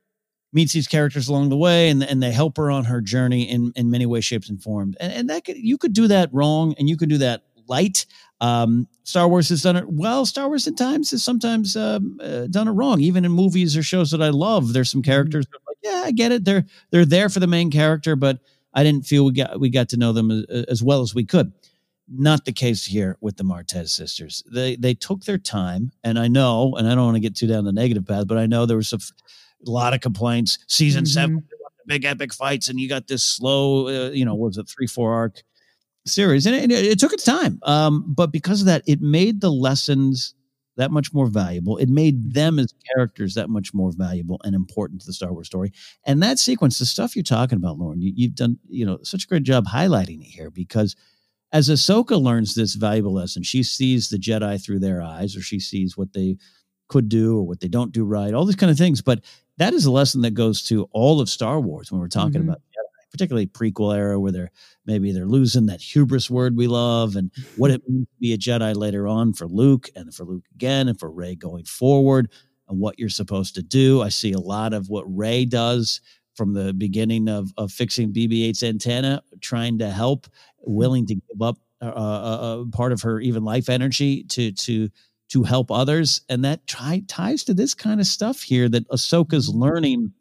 meets 0.53 0.73
these 0.73 0.87
characters 0.87 1.27
along 1.27 1.49
the 1.49 1.57
way 1.57 1.89
and, 1.89 2.03
and 2.03 2.21
they 2.21 2.31
help 2.31 2.57
her 2.57 2.69
on 2.69 2.83
her 2.85 3.01
journey 3.01 3.43
in, 3.43 3.71
in 3.75 3.89
many 3.89 4.05
ways, 4.05 4.25
shapes, 4.25 4.49
and 4.49 4.61
forms. 4.61 4.95
And, 4.99 5.13
and 5.13 5.29
that 5.29 5.45
could, 5.45 5.57
you 5.57 5.77
could 5.77 5.93
do 5.93 6.07
that 6.07 6.29
wrong 6.33 6.75
and 6.77 6.89
you 6.89 6.97
could 6.97 7.09
do 7.09 7.19
that 7.19 7.43
light. 7.67 8.05
Um, 8.41 8.87
Star 9.03 9.27
Wars 9.27 9.49
has 9.49 9.61
done 9.61 9.77
it 9.77 9.87
well. 9.87 10.25
Star 10.25 10.47
Wars 10.47 10.67
at 10.67 10.75
times 10.75 11.11
has 11.11 11.23
sometimes 11.23 11.75
um, 11.75 12.19
uh, 12.21 12.47
done 12.47 12.67
it 12.67 12.71
wrong. 12.71 12.99
Even 12.99 13.23
in 13.23 13.31
movies 13.31 13.77
or 13.77 13.83
shows 13.83 14.11
that 14.11 14.21
I 14.21 14.29
love, 14.29 14.73
there's 14.73 14.89
some 14.89 15.01
mm-hmm. 15.01 15.11
characters 15.11 15.45
that 15.45 15.59
like, 15.67 15.77
yeah, 15.83 16.03
I 16.05 16.11
get 16.11 16.31
it. 16.31 16.43
They're 16.43 16.65
they're 16.89 17.05
there 17.05 17.29
for 17.29 17.39
the 17.39 17.47
main 17.47 17.71
character, 17.71 18.15
but 18.15 18.39
I 18.73 18.83
didn't 18.83 19.05
feel 19.05 19.25
we 19.25 19.33
got 19.33 19.59
we 19.59 19.69
got 19.69 19.89
to 19.89 19.97
know 19.97 20.11
them 20.11 20.31
as, 20.31 20.65
as 20.65 20.83
well 20.83 21.01
as 21.01 21.13
we 21.13 21.23
could. 21.23 21.53
Not 22.13 22.45
the 22.45 22.51
case 22.51 22.85
here 22.85 23.17
with 23.21 23.37
the 23.37 23.43
Martez 23.43 23.89
sisters. 23.89 24.43
They 24.51 24.75
they 24.75 24.93
took 24.93 25.23
their 25.23 25.37
time, 25.37 25.91
and 26.03 26.19
I 26.19 26.27
know, 26.27 26.73
and 26.75 26.87
I 26.87 26.95
don't 26.95 27.05
want 27.05 27.15
to 27.15 27.21
get 27.21 27.35
too 27.35 27.47
down 27.47 27.63
the 27.63 27.71
negative 27.71 28.05
path, 28.05 28.27
but 28.27 28.37
I 28.37 28.47
know 28.47 28.65
there 28.65 28.77
was 28.77 28.91
a, 28.91 28.97
f- 28.97 29.11
a 29.65 29.69
lot 29.69 29.93
of 29.93 30.01
complaints. 30.01 30.59
Season 30.67 31.03
mm-hmm. 31.03 31.09
seven, 31.09 31.43
big 31.87 32.03
epic 32.03 32.33
fights, 32.33 32.67
and 32.67 32.79
you 32.79 32.89
got 32.89 33.07
this 33.07 33.23
slow, 33.23 33.87
uh, 33.87 34.09
you 34.11 34.25
know, 34.25 34.35
was 34.35 34.57
it 34.57 34.67
three 34.67 34.87
four 34.87 35.13
arc 35.13 35.41
series, 36.05 36.45
and 36.45 36.55
it, 36.55 36.71
it 36.71 36.99
took 36.99 37.13
its 37.13 37.23
time. 37.23 37.59
Um, 37.63 38.03
but 38.07 38.31
because 38.31 38.61
of 38.61 38.67
that, 38.67 38.83
it 38.87 39.01
made 39.01 39.39
the 39.39 39.51
lessons 39.51 40.35
that 40.77 40.91
much 40.91 41.13
more 41.13 41.27
valuable. 41.27 41.77
It 41.77 41.89
made 41.89 42.33
them 42.33 42.57
as 42.57 42.73
characters 42.95 43.35
that 43.35 43.49
much 43.49 43.73
more 43.73 43.91
valuable 43.91 44.39
and 44.43 44.55
important 44.55 45.01
to 45.01 45.07
the 45.07 45.13
Star 45.13 45.31
Wars 45.31 45.47
story. 45.47 45.71
And 46.05 46.23
that 46.23 46.39
sequence, 46.39 46.79
the 46.79 46.85
stuff 46.85 47.15
you're 47.15 47.23
talking 47.23 47.57
about, 47.57 47.77
Lauren, 47.77 48.01
you, 48.01 48.27
have 48.27 48.35
done 48.35 48.57
you 48.69 48.85
know 48.85 48.99
such 49.03 49.25
a 49.25 49.27
great 49.27 49.43
job 49.43 49.65
highlighting 49.65 50.21
it 50.21 50.27
here 50.27 50.49
because 50.49 50.95
as 51.51 51.69
Ahsoka 51.69 52.21
learns 52.21 52.55
this 52.55 52.75
valuable 52.75 53.13
lesson, 53.13 53.43
she 53.43 53.63
sees 53.63 54.09
the 54.09 54.17
Jedi 54.17 54.63
through 54.63 54.79
their 54.79 55.01
eyes, 55.01 55.35
or 55.35 55.41
she 55.41 55.59
sees 55.59 55.97
what 55.97 56.13
they 56.13 56.37
could 56.87 57.09
do 57.09 57.37
or 57.37 57.43
what 57.43 57.59
they 57.59 57.67
don't 57.67 57.91
do 57.91 58.03
right, 58.05 58.33
all 58.33 58.45
these 58.45 58.55
kind 58.55 58.71
of 58.71 58.77
things. 58.77 59.01
But 59.01 59.21
that 59.57 59.73
is 59.73 59.85
a 59.85 59.91
lesson 59.91 60.21
that 60.21 60.33
goes 60.33 60.63
to 60.63 60.87
all 60.91 61.21
of 61.21 61.29
Star 61.29 61.59
Wars 61.59 61.91
when 61.91 62.01
we're 62.01 62.07
talking 62.07 62.41
mm-hmm. 62.41 62.49
about 62.49 62.61
particularly 63.11 63.45
prequel 63.45 63.95
era 63.95 64.19
where 64.19 64.31
they're 64.31 64.51
maybe 64.85 65.11
they're 65.11 65.25
losing 65.25 65.65
that 65.65 65.81
hubris 65.81 66.29
word 66.29 66.55
we 66.55 66.67
love 66.67 67.15
and 67.15 67.29
what 67.57 67.69
it 67.69 67.81
means 67.87 68.07
to 68.07 68.19
be 68.19 68.33
a 68.33 68.37
Jedi 68.37 68.75
later 68.75 69.07
on 69.07 69.33
for 69.33 69.47
Luke 69.47 69.89
and 69.95 70.13
for 70.13 70.23
Luke 70.23 70.45
again 70.55 70.87
and 70.87 70.97
for 70.97 71.11
Rey 71.11 71.35
going 71.35 71.65
forward 71.65 72.31
and 72.67 72.79
what 72.79 72.97
you're 72.97 73.09
supposed 73.09 73.55
to 73.55 73.61
do. 73.61 74.01
I 74.01 74.09
see 74.09 74.31
a 74.31 74.39
lot 74.39 74.73
of 74.73 74.89
what 74.89 75.03
Rey 75.05 75.45
does 75.45 76.01
from 76.35 76.53
the 76.53 76.73
beginning 76.73 77.27
of, 77.27 77.51
of 77.57 77.71
fixing 77.71 78.13
BB-8's 78.13 78.63
antenna, 78.63 79.21
trying 79.41 79.79
to 79.79 79.89
help, 79.89 80.27
willing 80.61 81.05
to 81.07 81.15
give 81.15 81.41
up 81.41 81.57
a, 81.81 81.87
uh, 81.87 81.89
uh, 81.89 82.61
uh, 82.61 82.65
part 82.71 82.91
of 82.91 83.01
her 83.01 83.19
even 83.19 83.43
life 83.43 83.69
energy 83.69 84.23
to 84.25 84.51
to 84.51 84.89
to 85.29 85.43
help 85.43 85.71
others, 85.71 86.21
and 86.27 86.43
that 86.43 86.67
try, 86.67 87.01
ties 87.07 87.45
to 87.45 87.53
this 87.53 87.73
kind 87.73 88.01
of 88.01 88.05
stuff 88.05 88.41
here 88.41 88.67
that 88.67 88.87
Ahsoka's 88.89 89.49
mm-hmm. 89.49 89.61
learning 89.61 90.13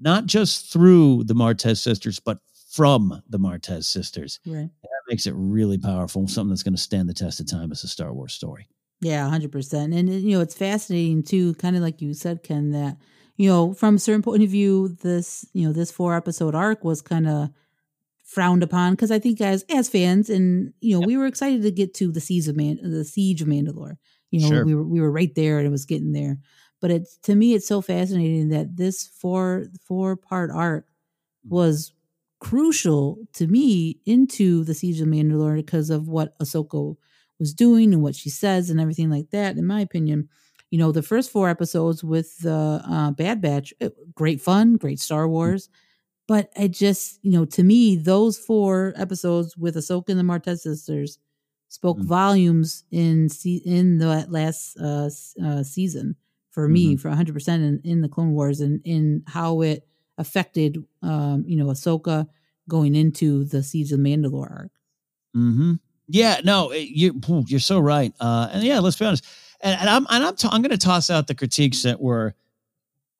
not 0.00 0.26
just 0.26 0.72
through 0.72 1.22
the 1.24 1.34
Martez 1.34 1.78
sisters, 1.78 2.18
but 2.18 2.38
from 2.70 3.22
the 3.28 3.38
Martez 3.38 3.84
sisters. 3.84 4.40
Right. 4.46 4.70
That 4.82 5.02
makes 5.08 5.26
it 5.26 5.34
really 5.36 5.78
powerful, 5.78 6.26
something 6.26 6.50
that's 6.50 6.62
going 6.62 6.74
to 6.74 6.80
stand 6.80 7.08
the 7.08 7.14
test 7.14 7.40
of 7.40 7.48
time 7.48 7.70
as 7.70 7.84
a 7.84 7.88
Star 7.88 8.12
Wars 8.12 8.32
story. 8.32 8.66
Yeah, 9.00 9.28
100%. 9.28 9.96
And, 9.96 10.08
you 10.08 10.36
know, 10.36 10.42
it's 10.42 10.54
fascinating 10.54 11.22
too, 11.22 11.54
kind 11.54 11.76
of 11.76 11.82
like 11.82 12.00
you 12.00 12.12
said, 12.14 12.42
Ken, 12.42 12.70
that, 12.72 12.96
you 13.40 13.48
know, 13.48 13.72
from 13.72 13.94
a 13.94 13.98
certain 13.98 14.20
point 14.20 14.42
of 14.42 14.50
view, 14.50 14.98
this, 15.02 15.46
you 15.54 15.66
know, 15.66 15.72
this 15.72 15.90
four 15.90 16.14
episode 16.14 16.54
arc 16.54 16.84
was 16.84 17.00
kind 17.00 17.26
of 17.26 17.48
frowned 18.22 18.62
upon 18.62 18.92
because 18.92 19.10
I 19.10 19.18
think 19.18 19.40
as 19.40 19.64
as 19.70 19.88
fans 19.88 20.28
and 20.28 20.74
you 20.80 20.94
know 20.94 21.00
yep. 21.00 21.06
we 21.06 21.16
were 21.16 21.24
excited 21.24 21.62
to 21.62 21.70
get 21.70 21.94
to 21.94 22.12
the 22.12 22.20
siege 22.20 22.48
of 22.48 22.56
Man 22.56 22.78
the 22.82 23.02
siege 23.02 23.40
of 23.40 23.48
Mandalore. 23.48 23.96
You 24.30 24.40
know 24.40 24.48
sure. 24.48 24.66
we 24.66 24.74
were 24.74 24.86
we 24.86 25.00
were 25.00 25.10
right 25.10 25.34
there 25.34 25.56
and 25.56 25.66
it 25.66 25.70
was 25.70 25.86
getting 25.86 26.12
there. 26.12 26.36
But 26.82 26.90
it's 26.90 27.16
to 27.22 27.34
me, 27.34 27.54
it's 27.54 27.66
so 27.66 27.80
fascinating 27.80 28.50
that 28.50 28.76
this 28.76 29.06
four 29.06 29.64
four 29.88 30.16
part 30.16 30.50
arc 30.50 30.84
mm. 30.84 31.50
was 31.50 31.94
crucial 32.40 33.20
to 33.32 33.46
me 33.46 34.00
into 34.04 34.64
the 34.64 34.74
Siege 34.74 35.00
of 35.00 35.08
Mandalore 35.08 35.56
because 35.56 35.88
of 35.88 36.08
what 36.08 36.38
Ahsoka 36.40 36.94
was 37.38 37.54
doing 37.54 37.94
and 37.94 38.02
what 38.02 38.16
she 38.16 38.28
says 38.28 38.68
and 38.68 38.78
everything 38.78 39.08
like 39.08 39.30
that. 39.30 39.56
In 39.56 39.66
my 39.66 39.80
opinion, 39.80 40.28
you 40.70 40.78
know, 40.78 40.92
the 40.92 41.02
first 41.02 41.30
four 41.30 41.48
episodes 41.48 42.04
with 42.04 42.38
the 42.38 42.82
uh, 42.88 43.10
Bad 43.12 43.40
Batch, 43.40 43.74
it, 43.80 43.94
great 44.14 44.40
fun, 44.40 44.76
great 44.76 45.00
Star 45.00 45.28
Wars. 45.28 45.68
But 46.28 46.50
I 46.56 46.68
just, 46.68 47.18
you 47.22 47.32
know, 47.32 47.44
to 47.46 47.62
me, 47.64 47.96
those 47.96 48.38
four 48.38 48.92
episodes 48.96 49.56
with 49.56 49.74
Ahsoka 49.76 50.10
and 50.10 50.18
the 50.18 50.24
Martez 50.24 50.60
sisters 50.60 51.18
spoke 51.68 51.98
Mm. 51.98 52.04
volumes 52.04 52.84
in 52.90 53.28
in 53.64 53.98
the 53.98 54.26
last 54.28 54.76
uh, 54.78 55.10
uh, 55.42 55.62
season 55.62 56.16
for 56.50 56.68
me 56.68 56.94
Mhm. 56.96 57.00
for 57.00 57.08
100 57.08 57.32
percent 57.34 57.62
in, 57.62 57.80
in 57.84 58.00
the 58.00 58.08
Clone 58.08 58.32
Wars 58.32 58.60
and 58.60 58.80
in 58.84 59.22
how 59.26 59.60
it 59.62 59.86
affected, 60.18 60.78
um, 61.02 61.44
you 61.46 61.56
know, 61.56 61.66
Ahsoka 61.66 62.26
going 62.68 62.94
into 62.94 63.44
the 63.44 63.62
Siege 63.62 63.92
of 63.92 64.00
Mandalore 64.00 64.50
arc. 64.50 64.72
hmm 65.34 65.74
Yeah, 66.08 66.40
no, 66.44 66.70
it- 66.70 66.88
you 66.90 67.20
you're 67.46 67.60
so 67.60 67.78
right. 67.78 68.12
Uh, 68.20 68.48
and 68.52 68.64
yeah, 68.64 68.80
let's 68.80 68.96
be 68.98 69.04
honest. 69.04 69.24
And, 69.62 69.78
and 69.80 69.88
I'm 69.90 70.06
and 70.10 70.24
I'm 70.24 70.36
t- 70.36 70.48
I'm 70.50 70.62
going 70.62 70.70
to 70.70 70.78
toss 70.78 71.10
out 71.10 71.26
the 71.26 71.34
critiques 71.34 71.82
that 71.82 72.00
were 72.00 72.34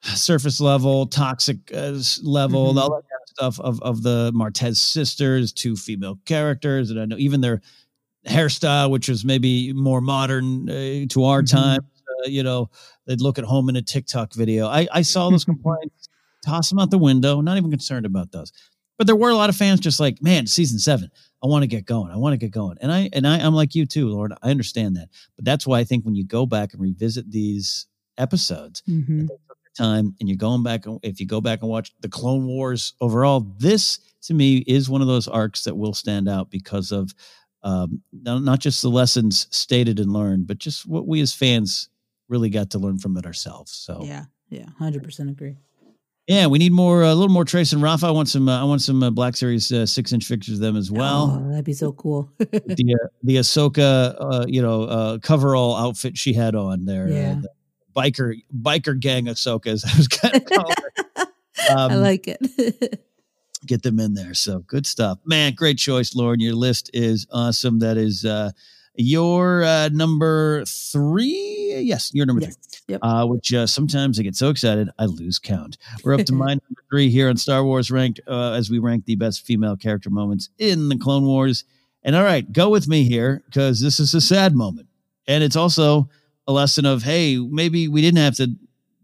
surface 0.02 0.60
level, 0.60 1.06
toxic 1.06 1.58
uh, 1.74 1.98
level, 2.22 2.74
Mhm. 2.74 2.80
all 2.80 2.90
that 2.90 3.02
kind 3.02 3.22
of 3.22 3.28
stuff 3.28 3.60
of 3.60 3.80
of 3.82 4.02
the 4.02 4.32
Martez 4.34 4.76
sisters, 4.78 5.52
two 5.52 5.76
female 5.76 6.18
characters, 6.24 6.90
and 6.90 6.98
I 7.00 7.04
know 7.04 7.16
even 7.18 7.40
their 7.42 7.60
hairstyle, 8.26 8.90
which 8.90 9.08
was 9.08 9.24
maybe 9.24 9.72
more 9.72 10.00
modern 10.00 10.68
uh, 10.70 11.06
to 11.10 11.24
our 11.24 11.42
Mhm. 11.42 11.50
time. 11.50 11.80
Uh, 12.08 12.28
you 12.28 12.42
know, 12.42 12.70
they'd 13.06 13.20
look 13.20 13.38
at 13.38 13.44
home 13.44 13.68
in 13.68 13.76
a 13.76 13.82
TikTok 13.82 14.34
video. 14.34 14.66
I, 14.66 14.86
I 14.92 15.02
saw 15.02 15.28
those 15.30 15.44
complaints, 15.52 16.08
toss 16.44 16.70
them 16.70 16.78
out 16.78 16.90
the 16.90 16.98
window. 16.98 17.40
Not 17.40 17.56
even 17.58 17.70
concerned 17.70 18.06
about 18.06 18.32
those. 18.32 18.52
But 19.00 19.06
there 19.06 19.16
were 19.16 19.30
a 19.30 19.34
lot 19.34 19.48
of 19.48 19.56
fans 19.56 19.80
just 19.80 19.98
like, 19.98 20.22
man, 20.22 20.46
season 20.46 20.78
seven. 20.78 21.10
I 21.42 21.46
want 21.46 21.62
to 21.62 21.66
get 21.66 21.86
going. 21.86 22.12
I 22.12 22.18
want 22.18 22.34
to 22.34 22.36
get 22.36 22.50
going. 22.50 22.76
And 22.82 22.92
I 22.92 23.08
and 23.14 23.26
I, 23.26 23.38
I'm 23.38 23.54
like 23.54 23.74
you 23.74 23.86
too, 23.86 24.10
Lord. 24.10 24.34
I 24.42 24.50
understand 24.50 24.96
that. 24.96 25.08
But 25.36 25.46
that's 25.46 25.66
why 25.66 25.78
I 25.78 25.84
think 25.84 26.04
when 26.04 26.14
you 26.14 26.22
go 26.26 26.44
back 26.44 26.74
and 26.74 26.82
revisit 26.82 27.30
these 27.30 27.86
episodes, 28.18 28.82
Mhm. 28.86 29.26
time 29.74 30.14
and 30.20 30.28
you're 30.28 30.36
going 30.36 30.62
back 30.62 30.84
and 30.84 30.98
if 31.02 31.18
you 31.18 31.26
go 31.26 31.40
back 31.40 31.62
and 31.62 31.70
watch 31.70 31.94
the 32.00 32.10
clone 32.10 32.44
wars 32.46 32.92
overall 33.00 33.40
this 33.56 34.00
to 34.20 34.34
me 34.34 34.58
is 34.66 34.90
one 34.90 35.00
of 35.00 35.06
those 35.06 35.26
arcs 35.28 35.64
that 35.64 35.74
will 35.76 35.94
stand 35.94 36.28
out 36.28 36.50
because 36.50 36.92
of 36.92 37.14
um, 37.62 38.02
not 38.12 38.58
just 38.58 38.82
the 38.82 38.90
lessons 38.90 39.46
stated 39.50 39.98
and 40.00 40.12
learned 40.12 40.46
but 40.48 40.58
just 40.58 40.86
what 40.86 41.06
we 41.06 41.20
as 41.22 41.32
fans 41.32 41.88
really 42.28 42.50
got 42.50 42.68
to 42.70 42.78
learn 42.80 42.98
from 42.98 43.16
it 43.16 43.24
ourselves 43.24 43.70
so 43.72 44.02
Yeah, 44.04 44.24
yeah, 44.50 44.64
100 44.64 45.04
percent 45.04 45.30
agree. 45.30 45.56
Yeah 46.30 46.46
we 46.46 46.58
need 46.58 46.72
more 46.72 47.02
a 47.02 47.14
little 47.14 47.28
more 47.32 47.44
trace 47.44 47.72
and 47.72 47.82
rafa 47.82 48.06
i 48.06 48.10
want 48.10 48.28
some 48.28 48.48
uh, 48.48 48.60
i 48.60 48.64
want 48.64 48.80
some 48.80 49.02
uh, 49.02 49.10
black 49.10 49.36
series 49.36 49.70
uh, 49.72 49.84
six 49.84 50.12
inch 50.12 50.24
figures 50.24 50.54
of 50.54 50.60
them 50.60 50.76
as 50.76 50.90
well 50.90 51.40
oh, 51.44 51.50
that'd 51.50 51.64
be 51.64 51.72
so 51.72 51.92
cool. 51.92 52.30
the 52.38 52.96
uh, 53.02 53.06
the 53.22 53.36
Ahsoka, 53.36 54.14
uh, 54.18 54.44
you 54.48 54.62
know, 54.62 54.84
uh, 54.84 55.18
coverall 55.18 55.76
outfit 55.76 56.16
she 56.16 56.32
had 56.32 56.54
on 56.54 56.84
there. 56.84 57.08
Yeah. 57.08 57.32
Uh, 57.32 57.40
the 57.42 57.48
biker 57.94 58.34
biker 58.56 58.98
gang 58.98 59.26
Ahsoka, 59.26 59.66
as 59.66 59.84
I 59.92 59.96
was 59.96 60.08
kind 60.08 60.36
of 60.36 60.44
calling 60.44 60.74
her. 61.16 61.26
I 61.70 61.74
Um, 61.74 62.00
like 62.00 62.26
it. 62.26 63.04
Get 63.66 63.82
them 63.82 64.00
in 64.00 64.14
there. 64.14 64.32
So 64.34 64.60
good 64.60 64.86
stuff, 64.86 65.18
man. 65.26 65.54
Great 65.54 65.76
choice, 65.78 66.14
Lauren. 66.14 66.40
Your 66.40 66.54
list 66.54 66.90
is 66.94 67.26
awesome. 67.30 67.80
That 67.80 67.98
is 67.98 68.24
uh, 68.24 68.50
your 68.94 69.64
uh, 69.64 69.88
number 69.90 70.64
three. 70.66 71.80
Yes, 71.82 72.12
your 72.14 72.26
number 72.26 72.42
three. 72.42 72.54
Yep. 72.88 73.00
Uh, 73.02 73.26
which 73.26 73.54
uh, 73.54 73.66
sometimes 73.66 74.18
I 74.18 74.22
get 74.22 74.34
so 74.34 74.50
excited 74.50 74.90
I 74.98 75.04
lose 75.04 75.38
count. 75.38 75.78
We're 76.02 76.14
up 76.14 76.26
to 76.26 76.32
my 76.34 76.48
number 76.48 76.82
three 76.90 77.08
here 77.08 77.28
on 77.28 77.36
Star 77.36 77.64
Wars 77.64 77.90
ranked 77.90 78.20
uh, 78.26 78.52
as 78.52 78.70
we 78.70 78.78
rank 78.78 79.04
the 79.04 79.14
best 79.14 79.46
female 79.46 79.76
character 79.76 80.10
moments 80.10 80.50
in 80.58 80.88
the 80.88 80.98
Clone 80.98 81.24
Wars. 81.24 81.64
And 82.02 82.16
all 82.16 82.24
right, 82.24 82.50
go 82.50 82.68
with 82.70 82.88
me 82.88 83.04
here 83.04 83.42
because 83.46 83.80
this 83.80 84.00
is 84.00 84.14
a 84.14 84.20
sad 84.20 84.54
moment, 84.54 84.88
and 85.26 85.44
it's 85.44 85.56
also 85.56 86.08
a 86.46 86.52
lesson 86.52 86.86
of 86.86 87.02
hey, 87.02 87.36
maybe 87.36 87.88
we 87.88 88.00
didn't 88.00 88.18
have 88.18 88.36
to 88.36 88.48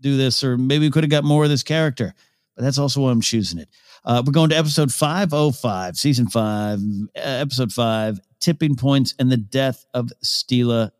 do 0.01 0.17
this, 0.17 0.43
or 0.43 0.57
maybe 0.57 0.87
we 0.87 0.91
could 0.91 1.05
have 1.05 1.11
got 1.11 1.25
more 1.25 1.45
of 1.45 1.51
this 1.51 1.63
character. 1.63 2.15
But 2.55 2.63
that's 2.63 2.79
also 2.79 3.03
why 3.03 3.11
I'm 3.11 3.21
choosing 3.21 3.59
it. 3.59 3.69
Uh, 4.07 4.23
we're 4.25 4.33
going 4.33 4.51
to 4.51 4.57
episode 4.57 4.93
505, 4.95 5.97
season 5.97 6.29
five, 6.29 6.79
uh, 7.17 7.21
episode 7.21 7.73
five, 7.73 8.21
tipping 8.39 8.77
points 8.77 9.15
and 9.19 9.33
the 9.33 9.37
death 9.37 9.85
of 9.93 10.13
Steela 10.25 10.93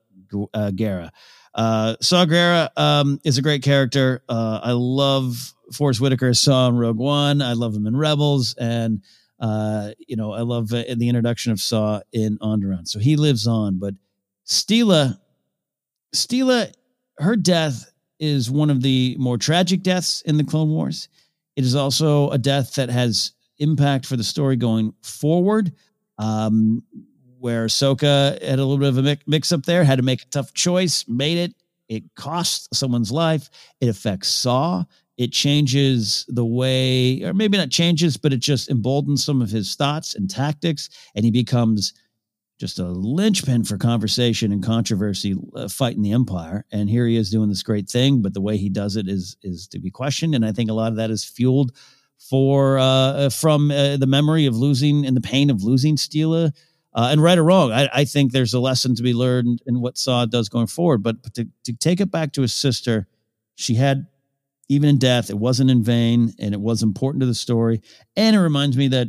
uh, 0.53 0.73
Guerra. 0.73 1.13
Uh, 1.55 1.95
Saw 2.01 2.27
Gerrera 2.27 2.69
um, 2.77 3.21
is 3.23 3.39
a 3.39 3.43
great 3.43 3.63
character. 3.63 4.25
Uh, 4.29 4.59
I 4.61 4.73
love 4.73 5.55
Forest 5.73 6.01
Whitaker 6.01 6.27
as 6.27 6.41
Saw 6.41 6.69
in 6.69 6.77
Rogue 6.77 6.99
One. 6.99 7.43
I 7.43 7.53
love 7.53 7.77
him 7.77 7.87
in 7.87 7.97
Rebels, 7.97 8.57
and 8.59 9.03
uh, 9.39 9.93
you 10.07 10.17
know 10.17 10.33
I 10.33 10.41
love 10.41 10.73
uh, 10.73 10.83
the 10.97 11.09
introduction 11.09 11.53
of 11.53 11.61
Saw 11.61 12.01
in 12.13 12.39
Onderon. 12.39 12.89
So 12.89 12.99
he 12.99 13.15
lives 13.15 13.47
on. 13.47 13.79
But 13.79 13.95
Steela, 14.45 15.19
Steela, 16.13 16.73
her 17.19 17.37
death 17.37 17.91
is 18.19 18.51
one 18.51 18.69
of 18.69 18.83
the 18.83 19.17
more 19.19 19.39
tragic 19.39 19.83
deaths 19.83 20.23
in 20.23 20.39
the 20.39 20.45
Clone 20.45 20.71
Wars. 20.71 21.09
It 21.57 21.65
is 21.65 21.75
also 21.75 22.31
a 22.31 22.39
death 22.39 22.75
that 22.75 22.91
has 22.91 23.33
impact 23.59 24.07
for 24.07 24.17
the 24.17 24.25
story 24.25 24.57
going 24.57 24.93
forward. 25.03 25.73
Um, 26.19 26.83
where 27.39 27.67
Ahsoka 27.67 28.43
had 28.43 28.59
a 28.59 28.65
little 28.65 28.79
bit 28.79 28.89
of 28.89 28.99
a 28.99 29.03
mix, 29.03 29.23
mix 29.27 29.53
up 29.53 29.65
there, 29.65 29.85
had 29.85 29.99
to 29.99 30.03
make 30.03 30.23
a 30.23 30.27
tough 30.27 30.53
choice, 30.55 31.07
made 31.07 31.39
it. 31.39 31.55
It 31.89 32.03
costs 32.17 32.69
someone's 32.77 33.13
life. 33.13 33.49
It 33.81 33.89
affects 33.89 34.29
Saw. 34.29 34.85
It 35.17 35.33
changes 35.33 36.27
the 36.29 36.45
way, 36.45 37.23
or 37.23 37.33
maybe 37.33 37.57
not 37.57 37.71
changes, 37.71 38.17
but 38.17 38.33
it 38.33 38.41
just 38.41 38.69
emboldens 38.69 39.25
some 39.25 39.41
of 39.41 39.51
his 39.51 39.75
thoughts 39.75 40.15
and 40.15 40.29
tactics, 40.29 40.91
and 41.15 41.25
he 41.25 41.31
becomes 41.31 41.95
just 42.59 42.79
a 42.79 42.85
linchpin 42.85 43.65
for 43.65 43.77
conversation 43.77 44.51
and 44.51 44.63
controversy 44.63 45.37
uh, 45.55 45.69
fighting 45.69 46.03
the 46.03 46.13
empire. 46.13 46.65
And 46.73 46.89
here 46.89 47.07
he 47.07 47.17
is 47.17 47.31
doing 47.31 47.49
this 47.49 47.63
great 47.63 47.89
thing, 47.89 48.23
but 48.23 48.35
the 48.35 48.41
way 48.41 48.57
he 48.57 48.69
does 48.69 48.97
it 48.97 49.09
is 49.09 49.37
is 49.43 49.69
to 49.69 49.79
be 49.79 49.91
questioned. 49.91 50.35
And 50.35 50.45
I 50.45 50.53
think 50.53 50.71
a 50.71 50.75
lot 50.75 50.93
of 50.93 50.97
that 50.97 51.11
is 51.11 51.25
fueled 51.25 51.73
for 52.19 52.79
uh, 52.79 53.29
from 53.31 53.71
uh, 53.71 53.97
the 53.99 54.07
memory 54.07 54.47
of 54.47 54.57
losing 54.57 55.05
and 55.07 55.17
the 55.17 55.21
pain 55.21 55.51
of 55.51 55.63
losing 55.63 55.97
Steela. 55.97 56.53
Uh, 56.95 57.09
and 57.11 57.23
right 57.23 57.37
or 57.37 57.45
wrong, 57.45 57.73
I, 57.73 57.91
I 57.93 58.05
think 58.07 58.33
there's 58.33 58.55
a 58.55 58.59
lesson 58.59 58.95
to 58.95 59.03
be 59.03 59.13
learned 59.13 59.63
in 59.67 59.83
what 59.83 59.99
Saw 59.99 60.25
does 60.25 60.49
going 60.49 60.67
forward. 60.67 61.03
But, 61.03 61.23
but 61.23 61.35
to, 61.35 61.47
to 61.65 61.75
take 61.75 62.01
it 62.01 62.11
back 62.11 62.33
to 62.33 62.43
his 62.43 62.55
sister, 62.55 63.07
she 63.55 63.75
had, 63.75 64.07
even 64.71 64.89
in 64.89 64.99
death, 64.99 65.29
it 65.29 65.39
wasn't 65.39 65.71
in 65.71 65.83
vain 65.83 66.33
and 66.39 66.55
it 66.55 66.61
was 66.61 66.83
important 66.83 67.21
to 67.21 67.27
the 67.27 67.35
story. 67.35 67.83
And 68.17 68.35
it 68.35 68.41
reminds 68.41 68.79
me 68.79 68.89
that 68.89 69.09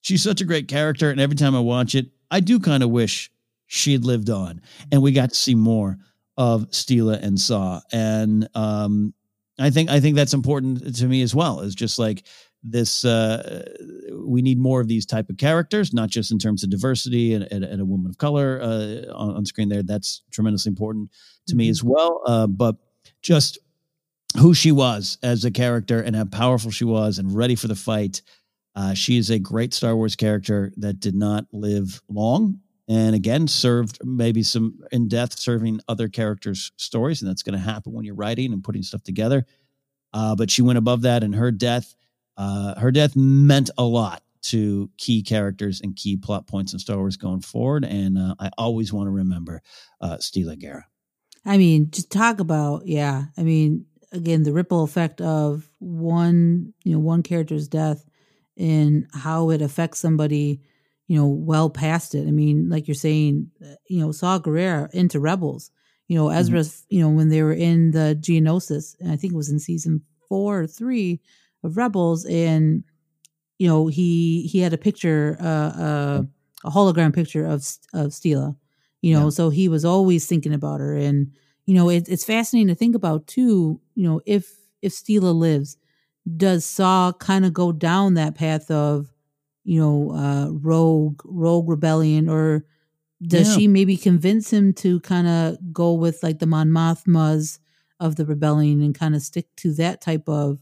she's 0.00 0.24
such 0.24 0.40
a 0.40 0.44
great 0.44 0.66
character. 0.66 1.08
And 1.08 1.20
every 1.20 1.36
time 1.36 1.54
I 1.54 1.60
watch 1.60 1.94
it, 1.94 2.06
I 2.30 2.40
do 2.40 2.58
kind 2.60 2.82
of 2.82 2.90
wish 2.90 3.30
she 3.66 3.92
had 3.92 4.04
lived 4.04 4.30
on 4.30 4.60
and 4.92 5.02
we 5.02 5.12
got 5.12 5.30
to 5.30 5.34
see 5.34 5.54
more 5.54 5.98
of 6.36 6.70
Steela 6.70 7.22
and 7.22 7.40
Saw. 7.40 7.80
And 7.92 8.48
um, 8.54 9.14
I 9.58 9.70
think 9.70 9.90
I 9.90 10.00
think 10.00 10.16
that's 10.16 10.34
important 10.34 10.96
to 10.96 11.06
me 11.06 11.22
as 11.22 11.34
well. 11.34 11.60
Is 11.60 11.74
just 11.74 11.98
like 11.98 12.24
this 12.64 13.04
uh, 13.04 13.64
we 14.12 14.42
need 14.42 14.58
more 14.58 14.80
of 14.80 14.88
these 14.88 15.04
type 15.04 15.28
of 15.28 15.36
characters 15.36 15.92
not 15.92 16.08
just 16.08 16.32
in 16.32 16.38
terms 16.38 16.64
of 16.64 16.70
diversity 16.70 17.34
and, 17.34 17.46
and, 17.52 17.62
and 17.62 17.80
a 17.80 17.84
woman 17.84 18.08
of 18.08 18.16
color 18.16 18.58
uh, 18.62 19.12
on, 19.12 19.36
on 19.36 19.44
screen 19.44 19.68
there 19.68 19.82
that's 19.82 20.22
tremendously 20.30 20.70
important 20.70 21.10
to 21.46 21.54
me 21.54 21.68
as 21.68 21.84
well 21.84 22.22
uh, 22.26 22.46
but 22.46 22.76
just 23.20 23.58
who 24.38 24.54
she 24.54 24.72
was 24.72 25.18
as 25.22 25.44
a 25.44 25.50
character 25.50 26.00
and 26.00 26.16
how 26.16 26.24
powerful 26.24 26.70
she 26.70 26.84
was 26.84 27.18
and 27.18 27.36
ready 27.36 27.54
for 27.54 27.68
the 27.68 27.74
fight 27.74 28.22
uh, 28.76 28.94
she 28.94 29.16
is 29.16 29.30
a 29.30 29.38
great 29.38 29.72
star 29.74 29.96
wars 29.96 30.16
character 30.16 30.72
that 30.76 31.00
did 31.00 31.14
not 31.14 31.46
live 31.52 32.02
long 32.08 32.58
and 32.88 33.14
again 33.14 33.48
served 33.48 33.98
maybe 34.04 34.42
some 34.42 34.78
in 34.92 35.08
death 35.08 35.38
serving 35.38 35.80
other 35.88 36.08
characters 36.08 36.72
stories 36.76 37.22
and 37.22 37.30
that's 37.30 37.42
going 37.42 37.58
to 37.58 37.64
happen 37.64 37.92
when 37.92 38.04
you're 38.04 38.14
writing 38.14 38.52
and 38.52 38.64
putting 38.64 38.82
stuff 38.82 39.02
together 39.02 39.44
uh, 40.12 40.34
but 40.34 40.50
she 40.50 40.62
went 40.62 40.78
above 40.78 41.02
that 41.02 41.22
and 41.22 41.34
her 41.34 41.50
death 41.50 41.94
uh, 42.36 42.78
her 42.78 42.90
death 42.90 43.14
meant 43.16 43.70
a 43.78 43.84
lot 43.84 44.22
to 44.44 44.90
key 44.98 45.22
characters 45.22 45.80
and 45.80 45.96
key 45.96 46.16
plot 46.16 46.46
points 46.46 46.72
in 46.72 46.78
Star 46.78 46.98
Wars 46.98 47.16
going 47.16 47.40
forward, 47.40 47.84
and 47.84 48.18
uh, 48.18 48.34
I 48.38 48.50
always 48.58 48.92
want 48.92 49.06
to 49.06 49.10
remember 49.10 49.62
uh, 50.00 50.16
Steela 50.16 50.58
Guerra. 50.58 50.86
I 51.46 51.56
mean, 51.56 51.90
just 51.90 52.10
talk 52.10 52.40
about 52.40 52.86
yeah. 52.86 53.24
I 53.36 53.42
mean, 53.42 53.86
again, 54.12 54.42
the 54.42 54.52
ripple 54.52 54.84
effect 54.84 55.20
of 55.20 55.68
one, 55.78 56.74
you 56.84 56.92
know, 56.92 56.98
one 56.98 57.22
character's 57.22 57.68
death 57.68 58.04
and 58.56 59.06
how 59.12 59.50
it 59.50 59.60
affects 59.62 59.98
somebody, 59.98 60.60
you 61.08 61.16
know, 61.18 61.26
well 61.26 61.70
past 61.70 62.14
it. 62.14 62.26
I 62.26 62.30
mean, 62.30 62.68
like 62.68 62.86
you're 62.88 62.94
saying, 62.94 63.50
uh, 63.64 63.74
you 63.88 64.00
know, 64.00 64.12
Saw 64.12 64.38
Gerrera 64.38 64.90
into 64.92 65.20
Rebels. 65.20 65.70
You 66.08 66.18
know, 66.18 66.28
Ezra's, 66.28 66.84
you 66.90 67.00
know, 67.00 67.08
when 67.08 67.30
they 67.30 67.42
were 67.42 67.52
in 67.54 67.92
the 67.92 68.16
Geonosis, 68.20 68.94
and 69.00 69.10
I 69.10 69.16
think 69.16 69.32
it 69.32 69.36
was 69.36 69.48
in 69.48 69.58
season 69.58 70.02
four 70.28 70.60
or 70.60 70.66
three 70.66 71.20
of 71.62 71.76
Rebels, 71.78 72.26
and 72.26 72.84
you 73.58 73.68
know, 73.68 73.86
he 73.86 74.46
he 74.50 74.58
had 74.60 74.72
a 74.74 74.78
picture, 74.78 75.36
uh, 75.40 75.44
uh 75.44 76.22
a 76.64 76.70
hologram 76.70 77.14
picture 77.14 77.44
of 77.46 77.60
of 77.94 78.10
Steela. 78.10 78.56
You 79.00 79.14
know, 79.14 79.24
Yeah. 79.24 79.30
so 79.30 79.50
he 79.50 79.68
was 79.68 79.84
always 79.84 80.26
thinking 80.26 80.52
about 80.54 80.80
her, 80.80 80.94
and 80.94 81.32
you 81.66 81.74
know, 81.74 81.88
it, 81.88 82.08
it's 82.08 82.24
fascinating 82.24 82.68
to 82.68 82.74
think 82.74 82.94
about 82.94 83.26
too. 83.26 83.80
You 83.94 84.04
know, 84.08 84.20
if 84.26 84.52
if 84.82 84.92
Steela 84.92 85.34
lives, 85.34 85.78
does 86.36 86.64
Saw 86.64 87.12
kind 87.12 87.44
of 87.44 87.52
go 87.52 87.72
down 87.72 88.14
that 88.14 88.34
path 88.34 88.70
of, 88.70 89.12
you 89.64 89.80
know, 89.80 90.12
uh, 90.12 90.50
rogue 90.52 91.20
rogue 91.24 91.68
rebellion, 91.68 92.28
or 92.28 92.64
does 93.26 93.48
Yeah. 93.48 93.54
she 93.56 93.68
maybe 93.68 93.96
convince 93.96 94.52
him 94.52 94.72
to 94.74 95.00
kind 95.00 95.26
of 95.26 95.56
go 95.72 95.94
with 95.94 96.22
like 96.22 96.38
the 96.40 96.46
Mon 96.46 96.70
Mothmas 96.70 97.58
of 98.00 98.16
the 98.16 98.26
rebellion 98.26 98.82
and 98.82 98.94
kind 98.94 99.14
of 99.14 99.22
stick 99.22 99.46
to 99.58 99.72
that 99.74 100.00
type 100.00 100.28
of, 100.28 100.58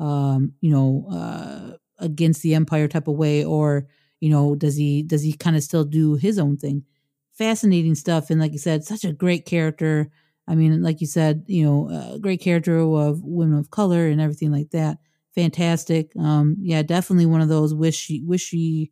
um, 0.00 0.52
you 0.60 0.70
know, 0.70 1.06
uh, 1.10 1.76
against 1.98 2.42
the 2.42 2.54
empire 2.54 2.88
type 2.88 3.08
of 3.08 3.16
way, 3.16 3.44
or 3.44 3.86
you 4.20 4.30
know, 4.30 4.54
does 4.54 4.76
he 4.76 5.02
does 5.02 5.22
he 5.22 5.32
kind 5.32 5.56
of 5.56 5.62
still 5.62 5.84
do 5.84 6.14
his 6.16 6.38
own 6.38 6.56
thing? 6.56 6.84
Fascinating 7.32 7.94
stuff, 7.94 8.30
and 8.30 8.40
like 8.40 8.52
you 8.52 8.58
said, 8.58 8.84
such 8.84 9.04
a 9.04 9.12
great 9.12 9.46
character. 9.46 10.10
I 10.48 10.54
mean, 10.54 10.82
like 10.82 11.00
you 11.00 11.06
said, 11.06 11.44
you 11.46 11.64
know, 11.64 11.88
a 12.14 12.18
great 12.18 12.40
character 12.40 12.78
of 12.78 13.22
women 13.22 13.58
of 13.58 13.70
color 13.70 14.06
and 14.08 14.20
everything 14.20 14.50
like 14.50 14.70
that. 14.70 14.98
Fantastic. 15.34 16.12
Um, 16.18 16.56
yeah, 16.60 16.82
definitely 16.82 17.26
one 17.26 17.40
of 17.40 17.48
those 17.48 17.72
wish 17.74 17.96
she 17.96 18.22
wish 18.22 18.42
she 18.42 18.90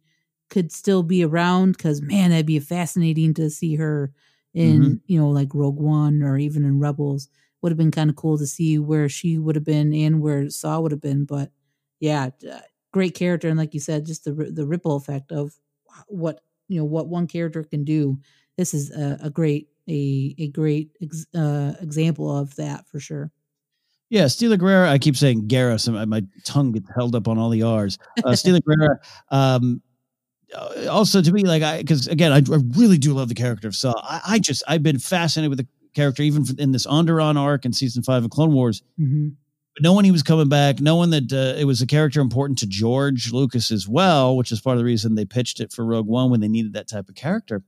could 0.48 0.72
still 0.72 1.03
be 1.03 1.24
around 1.24 1.72
because 1.72 2.01
man, 2.03 2.30
that'd 2.30 2.46
be 2.46 2.59
fascinating 2.59 3.34
to 3.34 3.51
see 3.51 3.76
her 3.76 4.12
in 4.53 4.82
Mhm. 4.82 5.01
you 5.07 5.18
know 5.20 5.28
like 5.30 5.55
Rogue 5.55 5.78
One 5.78 6.22
or 6.22 6.38
even 6.38 6.64
in 6.64 6.78
Rebels. 6.78 7.28
Would 7.62 7.72
have 7.72 7.78
been 7.78 7.90
kind 7.90 8.09
of 8.09 8.16
cool 8.16 8.38
to 8.38 8.46
see 8.46 8.78
where 8.78 9.09
she 9.09 9.38
would 9.38 9.55
have 9.55 9.64
been 9.64 9.92
and 9.92 10.22
where 10.22 10.48
Saw 10.48 10.80
would 10.80 10.92
have 10.92 11.01
been. 11.03 11.26
But 11.26 11.53
yeah, 12.01 12.30
uh, 12.51 12.61
great 12.92 13.14
character 13.14 13.48
and 13.48 13.59
like 13.59 13.74
you 13.74 13.80
said, 13.80 14.07
just 14.07 14.24
the 14.24 14.32
the 14.32 14.66
ripple 14.66 14.96
effect 14.96 15.30
of 15.32 15.53
what 16.09 16.40
you 16.68 16.78
know 16.78 16.84
what 16.84 17.09
one 17.09 17.26
character 17.26 17.62
can 17.62 17.84
do. 17.84 18.18
This 18.57 18.74
is 18.74 18.90
a, 18.90 19.18
a 19.24 19.30
great 19.30 19.68
a 19.89 20.35
a 20.39 20.49
great 20.49 20.91
ex, 21.03 21.26
uh, 21.35 21.74
example 21.81 22.37
of 22.37 22.55
that 22.57 22.87
for 22.89 23.01
sure. 23.01 23.31
Yeah, 24.11 24.24
Steela 24.24 24.59
Gerrera. 24.59 24.89
I 24.89 24.99
keep 24.99 25.16
saying 25.16 25.47
Guerra, 25.47 25.78
so 25.78 25.93
my, 25.93 26.05
my 26.05 26.24
tongue 26.45 26.72
gets 26.72 26.91
held 26.95 27.14
up 27.14 27.28
on 27.28 27.39
all 27.39 27.49
the 27.49 27.62
R's. 27.62 27.97
Uh, 28.18 28.31
Steela 28.31 28.61
Gerrera. 28.68 28.97
Um, 29.31 29.83
uh, 30.53 30.89
also, 30.91 31.22
to 31.22 31.33
me, 31.33 31.45
like 31.45 31.62
I, 31.62 31.78
because 31.78 32.09
again, 32.09 32.33
I, 32.33 32.39
I 32.39 32.59
really 32.76 32.99
do 32.99 33.14
love 33.14 33.28
the 33.28 33.37
character 33.37 33.68
of 33.68 33.76
Saw. 33.76 33.95
I, 34.03 34.20
I 34.26 34.39
just, 34.41 34.64
I've 34.66 34.83
been 34.83 34.99
fascinated 34.99 35.51
with 35.51 35.59
the 35.59 35.68
character, 35.95 36.24
even 36.24 36.45
in 36.59 36.72
this 36.72 36.87
Onderon 36.87 37.37
arc 37.37 37.64
in 37.64 37.72
season 37.72 38.03
five 38.03 38.24
of 38.24 38.31
Clone 38.31 38.53
Wars. 38.53 38.83
Mm-hmm. 38.99 39.28
But 39.74 39.83
knowing 39.85 40.05
he 40.05 40.11
was 40.11 40.24
coming 40.24 40.49
back, 40.49 40.81
knowing 40.81 41.11
that 41.11 41.33
uh, 41.33 41.57
it 41.59 41.64
was 41.64 41.81
a 41.81 41.87
character 41.87 42.20
important 42.20 42.59
to 42.59 42.66
George 42.66 43.33
Lucas 43.33 43.70
as 43.70 43.87
well, 43.87 44.37
which 44.37 44.51
is 44.51 44.61
part 44.61 44.74
of 44.74 44.78
the 44.78 44.85
reason 44.85 45.14
they 45.14 45.24
pitched 45.24 45.61
it 45.61 45.72
for 45.72 45.85
Rogue 45.85 46.09
One 46.09 46.31
when 46.31 46.41
they 46.41 46.49
needed 46.49 46.72
that 46.72 46.89
type 46.89 47.09
of 47.09 47.14
character. 47.14 47.62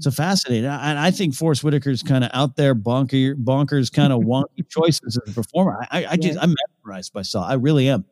So 0.00 0.10
fascinating. 0.10 0.64
And 0.64 0.98
I, 0.98 1.06
I 1.06 1.10
think 1.12 1.34
Forest 1.34 1.62
Whitaker's 1.62 2.02
kind 2.02 2.24
of 2.24 2.30
out 2.34 2.56
there, 2.56 2.74
bonker, 2.74 3.36
bonkers, 3.36 3.92
kind 3.92 4.12
of 4.12 4.22
wonky 4.22 4.66
choices 4.68 5.18
as 5.24 5.28
a 5.28 5.32
performer. 5.32 5.86
I, 5.90 6.04
I, 6.04 6.10
I 6.12 6.16
just, 6.16 6.38
I'm 6.42 6.54
mesmerized 6.84 7.12
by 7.12 7.22
Saw. 7.22 7.46
I 7.46 7.54
really 7.54 7.88
am. 7.88 8.04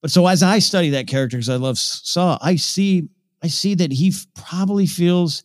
But 0.00 0.10
so 0.10 0.26
as 0.26 0.42
I 0.42 0.58
study 0.58 0.90
that 0.90 1.06
character, 1.06 1.36
because 1.36 1.50
I 1.50 1.56
love 1.56 1.78
Saw, 1.78 2.38
I 2.40 2.56
see, 2.56 3.08
I 3.42 3.48
see 3.48 3.74
that 3.74 3.92
he 3.92 4.08
f- 4.08 4.26
probably 4.34 4.86
feels, 4.86 5.44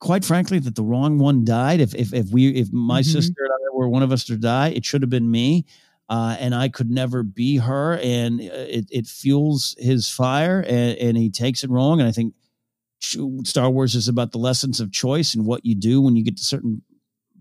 quite 0.00 0.24
frankly, 0.24 0.58
that 0.60 0.74
the 0.76 0.82
wrong 0.84 1.18
one 1.18 1.44
died. 1.44 1.80
If 1.80 1.94
if 1.94 2.14
if 2.14 2.30
we, 2.30 2.48
if 2.50 2.72
my 2.72 3.02
Mhm. 3.02 3.06
sister 3.12 3.44
and 3.44 3.52
I 3.52 3.76
were 3.76 3.88
one 3.88 4.02
of 4.02 4.12
us 4.12 4.24
to 4.24 4.36
die, 4.36 4.68
it 4.70 4.84
should 4.84 5.02
have 5.02 5.10
been 5.10 5.30
me 5.30 5.66
uh, 6.08 6.36
and 6.40 6.54
I 6.54 6.68
could 6.68 6.90
never 6.90 7.22
be 7.22 7.56
her. 7.58 7.98
And 7.98 8.40
uh, 8.40 8.44
it, 8.68 8.86
it 8.90 9.06
fuels 9.06 9.74
his 9.78 10.08
fire, 10.08 10.60
and, 10.66 10.96
and 10.98 11.16
he 11.16 11.30
takes 11.30 11.64
it 11.64 11.70
wrong. 11.70 12.00
And 12.00 12.08
I 12.08 12.12
think 12.12 12.34
Star 13.00 13.70
Wars 13.70 13.94
is 13.94 14.08
about 14.08 14.32
the 14.32 14.38
lessons 14.38 14.80
of 14.80 14.90
choice 14.92 15.34
and 15.34 15.46
what 15.46 15.64
you 15.64 15.74
do 15.74 16.00
when 16.00 16.16
you 16.16 16.24
get 16.24 16.36
to 16.38 16.44
certain 16.44 16.82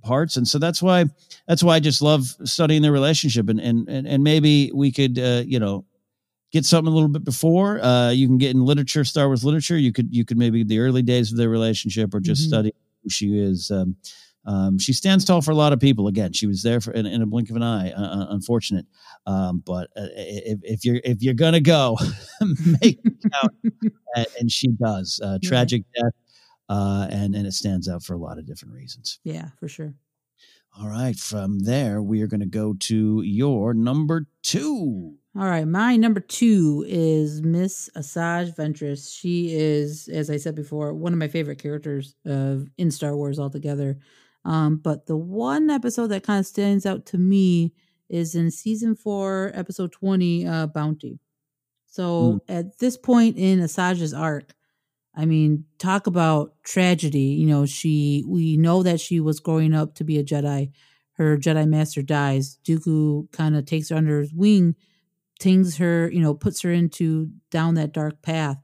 parts. 0.04 0.38
And 0.38 0.48
so 0.48 0.60
that's 0.60 0.82
why 0.82 1.06
that's 1.48 1.64
why 1.64 1.76
I 1.76 1.80
just 1.80 2.02
love 2.02 2.26
studying 2.44 2.82
their 2.82 2.92
relationship. 2.92 3.50
And 3.50 3.60
and 3.60 3.88
and, 3.90 4.08
and 4.08 4.24
maybe 4.24 4.72
we 4.74 4.92
could, 4.92 5.18
uh, 5.20 5.44
you 5.46 5.60
know. 5.60 5.86
Get 6.52 6.64
something 6.64 6.90
a 6.90 6.96
little 6.96 7.10
bit 7.10 7.26
before. 7.26 7.84
Uh, 7.84 8.12
you 8.12 8.28
can 8.28 8.38
get 8.38 8.52
in 8.56 8.64
literature, 8.64 9.04
Star 9.04 9.28
Wars 9.28 9.44
literature. 9.44 9.78
You 9.78 9.92
could, 9.92 10.16
you 10.16 10.24
could 10.24 10.38
maybe 10.38 10.64
the 10.64 10.80
early 10.80 11.02
days 11.02 11.30
of 11.32 11.38
their 11.38 11.50
relationship, 11.50 12.14
or 12.14 12.22
just 12.22 12.44
Mhm. 12.44 12.48
study 12.48 12.72
who 13.04 13.10
she 13.10 13.38
is. 13.38 13.72
Um, 13.72 13.98
um, 14.46 14.78
she 14.80 14.94
stands 14.94 15.26
tall 15.26 15.42
for 15.42 15.52
a 15.52 15.56
lot 15.56 15.74
of 15.74 15.82
people. 15.82 16.08
Again, 16.08 16.32
she 16.32 16.48
was 16.48 16.64
there 16.64 16.80
for 16.80 16.92
in, 16.92 17.08
in 17.08 17.22
a 17.22 17.26
blink 17.26 17.50
of 17.50 17.58
an 17.58 17.64
eye. 17.64 17.92
Uh, 17.92 18.02
uh, 18.02 18.28
unfortunate, 18.30 18.86
um, 19.26 19.62
but 19.66 19.90
uh, 19.98 20.08
if, 20.16 20.60
if 20.64 20.86
you're 20.86 21.02
if 21.04 21.22
you're 21.22 21.34
gonna 21.34 21.60
go, 21.62 21.98
make 22.82 23.00
it 23.04 23.14
count. 23.32 23.54
and, 24.16 24.28
and 24.40 24.52
she 24.52 24.70
does. 24.70 25.20
Uh, 25.24 25.38
Yeah. 25.42 25.50
tragic 25.50 25.84
death, 25.96 26.14
uh, 26.70 27.08
and 27.10 27.36
and 27.36 27.46
it 27.48 27.54
stands 27.54 27.88
out 27.90 28.04
for 28.04 28.14
a 28.14 28.18
lot 28.20 28.38
of 28.38 28.46
different 28.46 28.74
reasons. 28.74 29.20
Yeah, 29.24 29.50
for 29.60 29.68
sure. 29.68 29.94
All 30.78 30.90
right, 30.90 31.16
from 31.16 31.60
there 31.60 32.02
we 32.02 32.22
are 32.22 32.28
going 32.28 32.42
to 32.42 32.46
go 32.46 32.74
to 32.74 33.22
your 33.22 33.74
number 33.74 34.28
two. 34.44 35.16
All 35.38 35.48
right, 35.48 35.66
my 35.68 35.96
number 35.96 36.20
two 36.20 36.84
is 36.88 37.42
Miss 37.42 37.90
Asajj 37.96 38.56
Ventress. 38.56 39.18
She 39.18 39.54
is, 39.56 40.08
as 40.10 40.30
I 40.30 40.36
said 40.38 40.54
before, 40.56 40.94
one 40.94 41.14
of 41.14 41.20
my 41.20 41.28
favorite 41.30 41.60
characters 41.60 42.16
of 42.26 42.68
in 42.78 42.92
Star 42.92 43.16
Wars 43.16 43.40
altogether. 43.40 43.98
Um, 44.44 44.78
but 44.78 45.08
the 45.08 45.18
one 45.18 45.70
episode 45.70 46.08
that 46.08 46.24
kind 46.24 46.40
of 46.40 46.46
stands 46.46 46.86
out 46.86 47.06
to 47.08 47.18
me 47.18 47.74
is 48.10 48.36
in 48.36 48.52
season 48.52 48.96
four, 48.96 49.52
episode 49.54 49.92
twenty, 49.92 50.46
uh, 50.46 50.68
Bounty. 50.68 51.20
So 51.88 52.42
at 52.50 52.78
this 52.80 52.98
point 52.98 53.38
in 53.38 53.60
Asajj's 53.60 54.14
arc, 54.14 54.54
I 55.16 55.26
mean, 55.26 55.64
talk 55.80 56.08
about 56.08 56.54
tragedy. 56.64 57.20
You 57.40 57.48
know, 57.48 57.66
she 57.66 58.24
we 58.28 58.58
know 58.58 58.84
that 58.84 59.00
she 59.00 59.20
was 59.20 59.40
growing 59.40 59.74
up 59.74 59.96
to 59.96 60.04
be 60.04 60.18
a 60.18 60.24
Jedi. 60.24 60.72
Her 61.14 61.38
Jedi 61.38 61.66
master 61.68 62.02
dies. 62.02 62.60
Dooku 62.68 63.32
kind 63.32 63.56
of 63.56 63.66
takes 63.66 63.90
her 63.90 63.96
under 63.96 64.20
his 64.20 64.34
wing, 64.34 64.76
tings 65.40 65.78
her, 65.78 66.12
you 66.12 66.20
know, 66.20 66.34
puts 66.34 66.62
her 66.62 66.72
into 66.72 67.30
down 67.50 67.76
that 67.76 67.94
dark 67.94 68.22
path. 68.22 68.58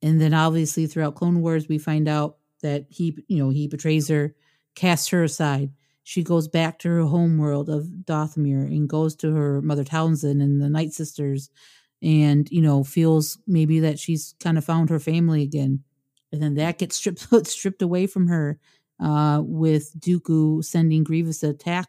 And 0.00 0.18
then 0.18 0.32
obviously 0.32 0.86
throughout 0.86 1.14
Clone 1.14 1.42
Wars, 1.42 1.68
we 1.68 1.76
find 1.76 2.08
out 2.08 2.38
that 2.62 2.86
he, 2.88 3.18
you 3.28 3.36
know, 3.36 3.50
he 3.50 3.68
betrays 3.68 4.08
her, 4.08 4.34
casts 4.74 5.08
her 5.08 5.22
aside. 5.22 5.70
She 6.04 6.22
goes 6.22 6.48
back 6.48 6.78
to 6.80 6.88
her 6.88 7.02
home 7.02 7.38
world 7.38 7.68
of 7.68 7.86
Dathomir 8.04 8.66
and 8.66 8.88
goes 8.88 9.14
to 9.16 9.32
her 9.32 9.62
mother 9.62 9.84
Talzin 9.84 10.42
and 10.42 10.60
the 10.60 10.68
Night 10.68 10.92
Sisters 10.92 11.50
and, 12.02 12.50
you 12.50 12.60
know, 12.60 12.82
feels 12.82 13.38
maybe 13.46 13.78
that 13.80 13.98
she's 13.98 14.34
kind 14.40 14.58
of 14.58 14.64
found 14.64 14.90
her 14.90 14.98
family 14.98 15.42
again. 15.42 15.84
And 16.32 16.42
then 16.42 16.54
that 16.54 16.78
gets 16.78 16.96
stripped 16.96 17.28
stripped 17.46 17.82
away 17.82 18.06
from 18.06 18.26
her 18.28 18.58
uh, 19.00 19.42
with 19.44 19.98
Dooku 20.00 20.64
sending 20.64 21.04
Grievous 21.04 21.40
to 21.40 21.50
attack 21.50 21.88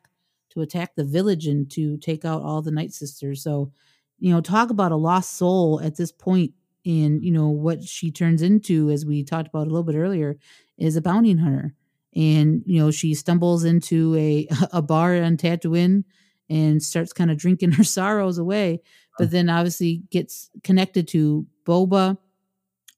to 0.51 0.61
attack 0.61 0.95
the 0.95 1.03
village 1.03 1.47
and 1.47 1.69
to 1.71 1.97
take 1.97 2.25
out 2.25 2.43
all 2.43 2.61
the 2.61 2.71
Night 2.71 2.93
Sisters. 2.93 3.41
So, 3.41 3.71
you 4.19 4.31
know, 4.31 4.41
talk 4.41 4.69
about 4.69 4.91
a 4.91 4.95
lost 4.95 5.33
soul 5.33 5.81
at 5.81 5.97
this 5.97 6.11
point 6.11 6.53
in, 6.83 7.21
you 7.23 7.31
know, 7.31 7.49
what 7.49 7.83
she 7.83 8.11
turns 8.11 8.41
into, 8.41 8.89
as 8.91 9.05
we 9.05 9.23
talked 9.23 9.47
about 9.47 9.67
a 9.67 9.69
little 9.69 9.83
bit 9.83 9.95
earlier, 9.95 10.37
is 10.77 10.95
a 10.95 11.01
bounty 11.01 11.33
hunter. 11.33 11.73
And, 12.15 12.63
you 12.65 12.79
know, 12.79 12.91
she 12.91 13.13
stumbles 13.13 13.63
into 13.63 14.15
a 14.15 14.47
a 14.71 14.81
bar 14.81 15.15
on 15.21 15.37
Tatooine 15.37 16.03
and 16.49 16.81
starts 16.81 17.13
kind 17.13 17.31
of 17.31 17.37
drinking 17.37 17.73
her 17.73 17.83
sorrows 17.83 18.37
away, 18.37 18.81
but 19.17 19.31
then 19.31 19.49
obviously 19.49 20.03
gets 20.11 20.49
connected 20.63 21.07
to 21.09 21.45
Boba, 21.65 22.17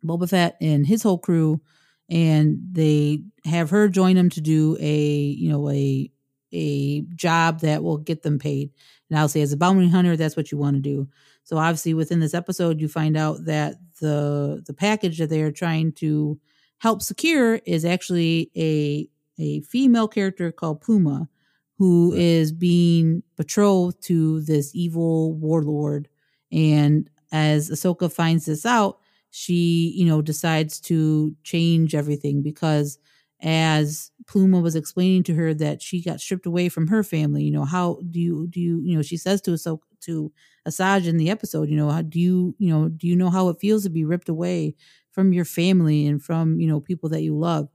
Boba 0.04 0.30
Fett 0.30 0.58
and 0.62 0.86
his 0.86 1.04
whole 1.04 1.18
crew, 1.18 1.62
and 2.10 2.58
they 2.72 3.24
have 3.46 3.70
her 3.70 3.88
join 3.88 4.16
them 4.16 4.30
to 4.30 4.42
do 4.42 4.78
a 4.80 5.08
you 5.08 5.50
know 5.50 5.70
a 5.70 6.12
a 6.52 7.02
job 7.16 7.62
that 7.62 7.84
will 7.84 7.98
get 7.98 8.24
them 8.24 8.40
paid. 8.40 8.72
And 9.10 9.20
I'll 9.20 9.28
say 9.28 9.42
as 9.42 9.52
a 9.54 9.58
bounty 9.58 9.90
hunter, 9.90 10.16
that's 10.16 10.38
what 10.38 10.52
you 10.52 10.58
want 10.58 10.76
to 10.76 10.82
do. 10.82 11.08
So 11.44 11.58
obviously 11.58 11.94
within 11.94 12.20
this 12.20 12.34
episode, 12.34 12.82
you 12.82 12.88
find 12.88 13.16
out 13.16 13.46
that 13.46 13.76
the 14.02 14.64
the 14.66 14.74
package 14.74 15.18
that 15.20 15.30
they 15.30 15.42
are 15.42 15.52
trying 15.52 15.92
to 15.94 16.40
help 16.80 17.02
secure 17.02 17.56
is 17.66 17.86
actually 17.86 18.52
a 18.56 19.10
a 19.38 19.62
female 19.62 20.08
character 20.08 20.52
called 20.52 20.82
Pluma, 20.82 21.28
who 21.78 22.14
is 22.14 22.52
being 22.54 23.22
betrothed 23.36 24.02
to 24.04 24.42
this 24.42 24.74
evil 24.74 25.34
warlord. 25.34 26.08
And 26.52 27.10
as 27.32 27.70
Ahsoka 27.70 28.12
finds 28.12 28.46
this 28.46 28.66
out, 28.66 29.00
she, 29.32 29.94
you 29.98 30.06
know, 30.06 30.22
decides 30.22 30.80
to 30.82 31.36
change 31.44 31.94
everything 31.94 32.42
because 32.42 32.98
as 33.42 34.12
Pluma 34.26 34.62
was 34.62 34.76
explaining 34.76 35.24
to 35.24 35.34
her 35.36 35.54
that 35.54 35.82
she 35.82 36.02
got 36.02 36.22
stripped 36.22 36.46
away 36.46 36.70
from 36.70 36.88
her 36.88 37.04
family, 37.04 37.44
you 37.44 37.52
know, 37.52 37.66
how 37.66 38.00
do 38.10 38.20
you 38.20 38.48
do 38.50 38.62
you, 38.62 38.82
you 38.84 38.96
know, 38.96 39.02
she 39.02 39.18
says 39.18 39.42
to 39.42 39.52
Ahsoka 39.52 39.82
to 40.02 40.32
Asajj 40.68 41.08
in 41.08 41.18
the 41.18 41.30
episode, 41.30 41.70
you 41.70 41.76
know, 41.76 41.90
how 41.90 42.02
do 42.02 42.20
you, 42.20 42.56
you 42.58 42.70
know, 42.70 42.88
do 42.88 43.08
you 43.08 43.16
know 43.16 43.30
how 43.30 43.50
it 43.50 43.60
feels 43.60 43.84
to 43.84 43.90
be 43.90 44.06
ripped 44.06 44.30
away 44.30 44.76
from 45.16 45.34
your 45.34 45.46
family 45.46 46.06
and 46.06 46.22
from, 46.22 46.60
you 46.60 46.68
know, 46.68 46.80
people 46.80 47.10
that 47.10 47.24
you 47.24 47.36
love? 47.36 47.70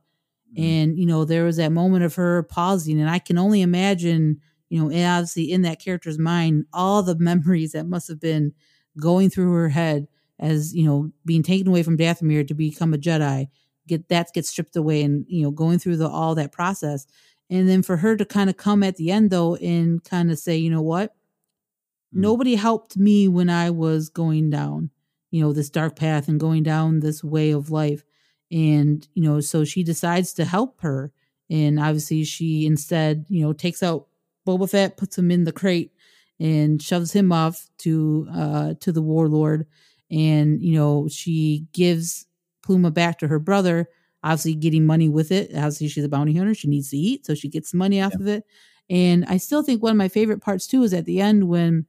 Mm-hmm. 0.53 0.63
And, 0.63 0.99
you 0.99 1.07
know, 1.07 1.25
there 1.25 1.45
was 1.45 1.57
that 1.57 1.73
moment 1.73 2.05
of 2.05 2.15
her 2.15 2.45
pausing, 2.45 3.01
and 3.01 3.11
I 3.11 3.19
can 3.19 3.39
only 3.39 3.63
imagine, 3.63 4.41
you 4.69 4.81
know, 4.81 4.91
and 4.91 5.07
obviously 5.07 5.51
in 5.51 5.63
that 5.63 5.81
character's 5.81 6.19
mind, 6.19 6.67
all 6.73 7.03
the 7.03 7.19
memories 7.19 7.73
that 7.73 7.87
must 7.87 8.07
have 8.09 8.21
been 8.21 8.53
going 8.99 9.31
through 9.31 9.53
her 9.53 9.71
head 9.71 10.07
as, 10.39 10.75
you 10.75 10.85
know, 10.85 11.11
being 11.25 11.43
taken 11.43 11.69
away 11.69 11.83
from 11.83 11.97
Dathomir 11.97 12.47
to 12.47 12.55
become 12.55 12.95
a 12.95 12.99
Jedi, 12.99 13.49
get 13.87 14.09
that 14.09 14.33
gets 14.33 14.49
stripped 14.49 14.77
away 14.77 15.03
and, 15.03 15.25
you 15.29 15.43
know, 15.43 15.51
going 15.51 15.79
through 15.79 15.97
the 15.97 16.09
all 16.09 16.35
that 16.35 16.53
process. 16.53 17.07
And 17.49 17.69
then 17.69 17.83
for 17.83 17.97
her 17.97 18.17
to 18.17 18.25
kind 18.25 18.49
of 18.49 18.57
come 18.57 18.83
at 18.83 18.97
the 18.97 19.11
end 19.11 19.31
though 19.31 19.57
and 19.57 20.03
kind 20.05 20.31
of 20.31 20.39
say, 20.39 20.57
you 20.57 20.71
know 20.71 20.83
what? 20.83 21.11
Mm-hmm. 21.11 22.21
Nobody 22.23 22.55
helped 22.55 22.97
me 22.97 23.29
when 23.29 23.51
I 23.51 23.71
was 23.71 24.09
going 24.09 24.51
down, 24.51 24.91
you 25.31 25.41
know, 25.43 25.53
this 25.53 25.71
dark 25.71 25.97
path 25.97 26.29
and 26.29 26.41
going 26.41 26.63
down 26.63 27.01
this 27.01 27.23
way 27.25 27.51
of 27.53 27.71
life. 27.71 28.05
and 28.51 29.09
you 29.15 29.23
know 29.23 29.41
so 29.41 29.65
she 29.65 29.83
decides 29.85 30.33
to 30.35 30.45
help 30.45 30.81
her. 30.81 31.13
And 31.51 31.79
obviously 31.81 32.25
she 32.25 32.67
instead 32.67 33.27
you 33.29 33.43
know 33.45 33.53
takes 33.53 33.83
out 33.83 34.07
Boba 34.47 34.69
Fett 34.71 34.97
puts 34.97 35.17
him 35.19 35.31
in 35.31 35.45
the 35.45 35.53
crate 35.53 35.93
and 36.41 36.83
shoves 36.83 37.13
him 37.13 37.33
off 37.33 37.69
to 37.79 38.27
uh 38.33 38.75
to 38.81 38.93
the 38.93 39.03
warlord. 39.03 39.67
And 40.11 40.61
you 40.63 40.75
know 40.75 41.09
she 41.09 41.67
gives 41.73 42.27
Pluma 42.67 42.93
back 42.93 43.19
to 43.21 43.29
her 43.29 43.39
brother 43.39 43.89
obviously 44.23 44.55
getting 44.55 44.85
money 44.85 45.09
with 45.09 45.31
it. 45.33 45.51
Obviously 45.55 45.89
she's 45.89 46.05
a 46.05 46.09
bounty 46.09 46.35
hunter. 46.37 46.55
She 46.55 46.69
needs 46.69 46.91
to 46.91 46.97
eat 46.97 47.25
so 47.27 47.35
she 47.35 47.49
gets 47.49 47.73
money 47.73 48.03
off 48.03 48.13
yeah. 48.15 48.21
of 48.21 48.27
it. 48.29 48.45
And 48.91 49.25
I 49.27 49.37
still 49.39 49.63
think 49.63 49.83
one 49.83 49.93
of 49.93 49.97
my 49.97 50.09
favorite 50.09 50.43
parts 50.43 50.67
too 50.67 50.83
is 50.83 50.93
at 50.93 51.05
the 51.07 51.21
end 51.21 51.49
when 51.49 51.87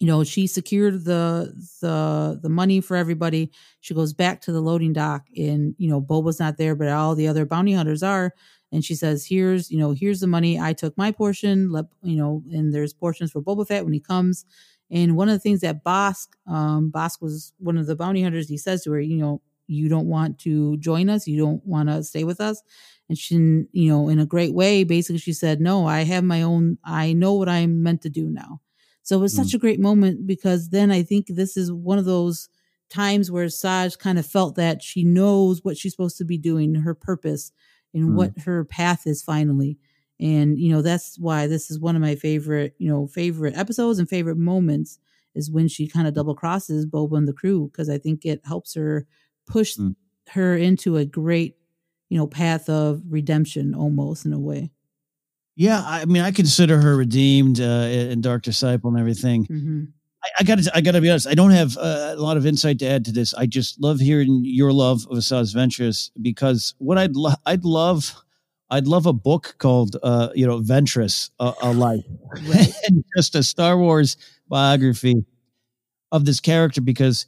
you 0.00 0.06
know 0.06 0.24
she 0.24 0.46
secured 0.48 1.04
the 1.04 1.54
the 1.82 2.40
the 2.42 2.48
money 2.48 2.80
for 2.80 2.96
everybody 2.96 3.52
she 3.80 3.94
goes 3.94 4.12
back 4.12 4.40
to 4.40 4.52
the 4.52 4.60
loading 4.60 4.92
dock 4.92 5.26
and 5.36 5.74
you 5.78 5.88
know 5.90 6.00
boba's 6.00 6.40
not 6.40 6.56
there 6.56 6.74
but 6.74 6.88
all 6.88 7.14
the 7.14 7.28
other 7.28 7.46
bounty 7.46 7.74
hunters 7.74 8.02
are 8.02 8.34
and 8.72 8.84
she 8.84 8.94
says 8.94 9.26
here's 9.26 9.70
you 9.70 9.78
know 9.78 9.92
here's 9.92 10.20
the 10.20 10.26
money 10.26 10.58
i 10.58 10.72
took 10.72 10.96
my 10.98 11.12
portion 11.12 11.70
let 11.70 11.86
you 12.02 12.16
know 12.16 12.42
and 12.52 12.74
there's 12.74 12.94
portions 12.94 13.30
for 13.30 13.42
boba 13.42 13.66
fett 13.68 13.84
when 13.84 13.92
he 13.94 14.00
comes 14.00 14.44
and 14.90 15.16
one 15.16 15.28
of 15.28 15.34
the 15.34 15.38
things 15.38 15.60
that 15.60 15.84
Bossk, 15.84 16.28
um, 16.48 16.90
Bossk 16.92 17.22
was 17.22 17.52
one 17.58 17.78
of 17.78 17.86
the 17.86 17.94
bounty 17.94 18.24
hunters. 18.24 18.48
He 18.48 18.58
says 18.58 18.82
to 18.84 18.92
her, 18.92 19.00
you 19.00 19.18
know, 19.18 19.40
you 19.68 19.88
don't 19.88 20.08
want 20.08 20.40
to 20.40 20.76
join 20.78 21.08
us, 21.08 21.28
you 21.28 21.38
don't 21.38 21.64
want 21.64 21.88
to 21.88 22.02
stay 22.02 22.24
with 22.24 22.40
us, 22.40 22.60
and 23.08 23.16
she, 23.16 23.36
you 23.36 23.88
know, 23.88 24.08
in 24.08 24.18
a 24.18 24.26
great 24.26 24.52
way, 24.52 24.82
basically, 24.82 25.18
she 25.18 25.32
said, 25.32 25.60
no, 25.60 25.86
I 25.86 26.00
have 26.02 26.24
my 26.24 26.42
own. 26.42 26.78
I 26.84 27.12
know 27.12 27.34
what 27.34 27.48
I'm 27.48 27.82
meant 27.84 28.02
to 28.02 28.08
do 28.10 28.28
now. 28.28 28.60
So 29.02 29.16
it 29.16 29.20
was 29.20 29.34
mm. 29.34 29.42
such 29.42 29.54
a 29.54 29.58
great 29.58 29.80
moment 29.80 30.26
because 30.26 30.70
then 30.70 30.90
I 30.90 31.02
think 31.02 31.26
this 31.28 31.56
is 31.56 31.72
one 31.72 31.98
of 31.98 32.04
those 32.04 32.48
times 32.90 33.30
where 33.30 33.48
Saj 33.48 33.96
kind 33.96 34.18
of 34.18 34.26
felt 34.26 34.56
that 34.56 34.82
she 34.82 35.04
knows 35.04 35.64
what 35.64 35.76
she's 35.76 35.92
supposed 35.92 36.18
to 36.18 36.24
be 36.24 36.36
doing, 36.36 36.74
her 36.74 36.94
purpose, 36.94 37.52
and 37.94 38.10
mm. 38.10 38.14
what 38.14 38.38
her 38.40 38.64
path 38.64 39.06
is 39.06 39.22
finally. 39.22 39.78
And 40.18 40.58
you 40.58 40.70
know 40.70 40.82
that's 40.82 41.18
why 41.18 41.46
this 41.46 41.70
is 41.70 41.80
one 41.80 41.96
of 41.96 42.02
my 42.02 42.14
favorite, 42.14 42.74
you 42.78 42.90
know, 42.90 43.06
favorite 43.06 43.56
episodes 43.56 43.98
and 43.98 44.08
favorite 44.08 44.36
moments 44.36 44.98
is 45.34 45.50
when 45.50 45.68
she 45.68 45.88
kind 45.88 46.06
of 46.06 46.14
double 46.14 46.34
crosses 46.34 46.86
Boba 46.86 47.16
and 47.16 47.28
the 47.28 47.32
crew 47.32 47.70
because 47.72 47.88
I 47.88 47.98
think 47.98 48.26
it 48.26 48.40
helps 48.44 48.74
her 48.74 49.06
push 49.46 49.76
mm. 49.76 49.94
her 50.30 50.56
into 50.56 50.96
a 50.96 51.04
great, 51.06 51.56
you 52.10 52.18
know, 52.18 52.26
path 52.26 52.68
of 52.68 53.02
redemption 53.08 53.74
almost 53.74 54.26
in 54.26 54.32
a 54.32 54.38
way. 54.38 54.72
Yeah, 55.60 55.84
I 55.86 56.06
mean, 56.06 56.22
I 56.22 56.30
consider 56.30 56.80
her 56.80 56.96
redeemed 56.96 57.60
uh, 57.60 57.64
in 57.64 58.22
Dark 58.22 58.44
Disciple 58.44 58.88
and 58.88 58.98
everything. 58.98 59.44
Mm-hmm. 59.44 59.82
I, 60.24 60.28
I, 60.38 60.44
gotta, 60.44 60.70
I 60.74 60.80
gotta 60.80 61.02
be 61.02 61.10
honest. 61.10 61.26
I 61.26 61.34
don't 61.34 61.50
have 61.50 61.76
uh, 61.76 62.14
a 62.16 62.22
lot 62.22 62.38
of 62.38 62.46
insight 62.46 62.78
to 62.78 62.86
add 62.86 63.04
to 63.04 63.12
this. 63.12 63.34
I 63.34 63.44
just 63.44 63.78
love 63.78 64.00
hearing 64.00 64.40
your 64.42 64.72
love 64.72 65.06
of 65.10 65.18
Asajj 65.18 65.54
Ventress 65.54 66.12
because 66.22 66.74
what 66.78 66.96
I'd, 66.96 67.14
lo- 67.14 67.34
I'd 67.44 67.66
love, 67.66 68.24
I'd 68.70 68.86
love 68.86 69.04
a 69.04 69.12
book 69.12 69.56
called, 69.58 69.98
uh, 70.02 70.30
you 70.34 70.46
know, 70.46 70.60
Ventress, 70.60 71.28
a, 71.38 71.52
a 71.60 71.74
life, 71.74 72.06
right. 72.48 72.72
and 72.88 73.04
just 73.14 73.34
a 73.34 73.42
Star 73.42 73.76
Wars 73.76 74.16
biography 74.48 75.26
of 76.10 76.24
this 76.24 76.40
character 76.40 76.80
because, 76.80 77.26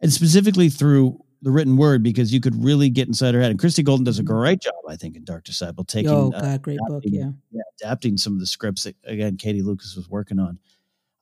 and 0.00 0.12
specifically 0.12 0.68
through 0.68 1.23
the 1.44 1.50
written 1.50 1.76
word 1.76 2.02
because 2.02 2.32
you 2.32 2.40
could 2.40 2.64
really 2.64 2.88
get 2.88 3.06
inside 3.06 3.34
her 3.34 3.40
head. 3.40 3.50
And 3.50 3.60
Christie 3.60 3.82
Golden 3.82 4.02
does 4.02 4.18
a 4.18 4.22
mm-hmm. 4.22 4.34
great 4.34 4.60
job, 4.60 4.74
I 4.88 4.96
think, 4.96 5.14
in 5.14 5.24
Dark 5.24 5.44
Disciple, 5.44 5.84
taking 5.84 6.10
oh 6.10 6.30
god, 6.30 6.44
uh, 6.44 6.58
great 6.58 6.78
book, 6.88 7.02
yeah. 7.06 7.30
yeah, 7.52 7.62
adapting 7.80 8.16
some 8.16 8.32
of 8.32 8.40
the 8.40 8.46
scripts 8.46 8.84
that 8.84 8.96
again 9.04 9.36
Katie 9.36 9.62
Lucas 9.62 9.94
was 9.94 10.08
working 10.08 10.38
on. 10.38 10.58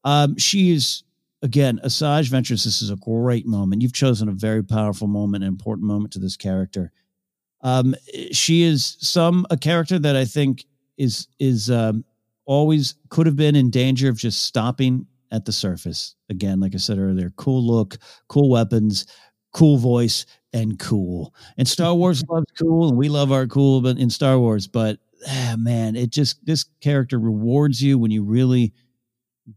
Um, 0.04 0.38
she 0.38 0.70
is 0.70 1.02
again 1.42 1.80
Asajj 1.84 2.30
Ventress. 2.30 2.64
This 2.64 2.82
is 2.82 2.90
a 2.90 2.96
great 2.96 3.46
moment. 3.46 3.82
You've 3.82 3.92
chosen 3.92 4.28
a 4.28 4.32
very 4.32 4.62
powerful 4.62 5.08
moment, 5.08 5.44
an 5.44 5.48
important 5.48 5.86
moment 5.86 6.12
to 6.14 6.18
this 6.18 6.36
character. 6.36 6.92
Um, 7.60 7.94
she 8.30 8.62
is 8.62 8.96
some 9.00 9.44
a 9.50 9.56
character 9.56 9.98
that 9.98 10.16
I 10.16 10.24
think 10.24 10.64
is 10.96 11.26
is 11.40 11.68
um, 11.68 12.04
always 12.44 12.94
could 13.08 13.26
have 13.26 13.36
been 13.36 13.56
in 13.56 13.70
danger 13.70 14.08
of 14.08 14.18
just 14.18 14.44
stopping 14.44 15.06
at 15.32 15.46
the 15.46 15.52
surface. 15.52 16.14
Again, 16.28 16.60
like 16.60 16.74
I 16.74 16.78
said 16.78 16.98
earlier, 16.98 17.30
cool 17.36 17.66
look, 17.66 17.98
cool 18.28 18.50
weapons, 18.50 19.06
cool 19.52 19.78
voice 19.78 20.26
and 20.52 20.78
cool. 20.78 21.34
And 21.56 21.66
Star 21.66 21.94
Wars 21.94 22.22
loves 22.28 22.46
cool, 22.58 22.88
and 22.88 22.98
we 22.98 23.08
love 23.08 23.32
our 23.32 23.46
cool, 23.46 23.80
but 23.80 23.98
in 23.98 24.10
Star 24.10 24.38
Wars, 24.38 24.66
but 24.66 24.98
ah, 25.28 25.54
man, 25.58 25.96
it 25.96 26.10
just 26.10 26.44
this 26.44 26.64
character 26.80 27.18
rewards 27.18 27.82
you 27.82 27.98
when 27.98 28.10
you 28.10 28.22
really 28.22 28.72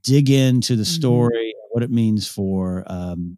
dig 0.04 0.30
into 0.30 0.76
the 0.76 0.84
mm-hmm. 0.84 0.92
story, 0.92 1.54
mm-hmm. 1.56 1.68
what 1.72 1.84
it 1.84 1.92
means 1.92 2.28
for 2.28 2.84
um, 2.88 3.38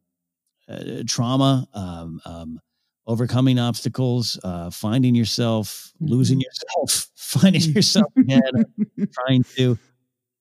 uh, 0.69 1.03
trauma, 1.07 1.67
um, 1.73 2.21
um, 2.25 2.59
overcoming 3.05 3.59
obstacles, 3.59 4.39
uh, 4.43 4.69
finding 4.69 5.15
yourself, 5.15 5.93
mm-hmm. 5.95 6.13
losing 6.13 6.41
yourself, 6.41 7.09
finding 7.15 7.61
yourself 7.61 8.11
again, 8.17 8.65
trying 9.13 9.43
to 9.55 9.77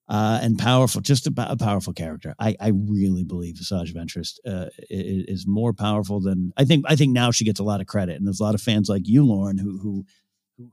uh, 0.08 0.38
and 0.42 0.58
powerful, 0.58 1.00
just 1.00 1.26
a, 1.26 1.32
a, 1.36 1.56
powerful 1.56 1.92
character. 1.92 2.34
I, 2.38 2.56
I 2.60 2.68
really 2.68 3.24
believe 3.24 3.56
Asajj 3.56 3.92
Ventress 3.92 4.38
uh, 4.46 4.70
is, 4.88 5.24
is, 5.40 5.46
more 5.46 5.72
powerful 5.72 6.20
than 6.20 6.52
I 6.56 6.64
think. 6.64 6.84
I 6.88 6.94
think 6.94 7.12
now 7.12 7.32
she 7.32 7.44
gets 7.44 7.58
a 7.58 7.64
lot 7.64 7.80
of 7.80 7.86
credit, 7.86 8.16
and 8.16 8.26
there's 8.26 8.40
a 8.40 8.44
lot 8.44 8.54
of 8.54 8.62
fans 8.62 8.88
like 8.88 9.08
you, 9.08 9.24
Lauren, 9.24 9.58
who 9.58 9.78
who 9.78 10.06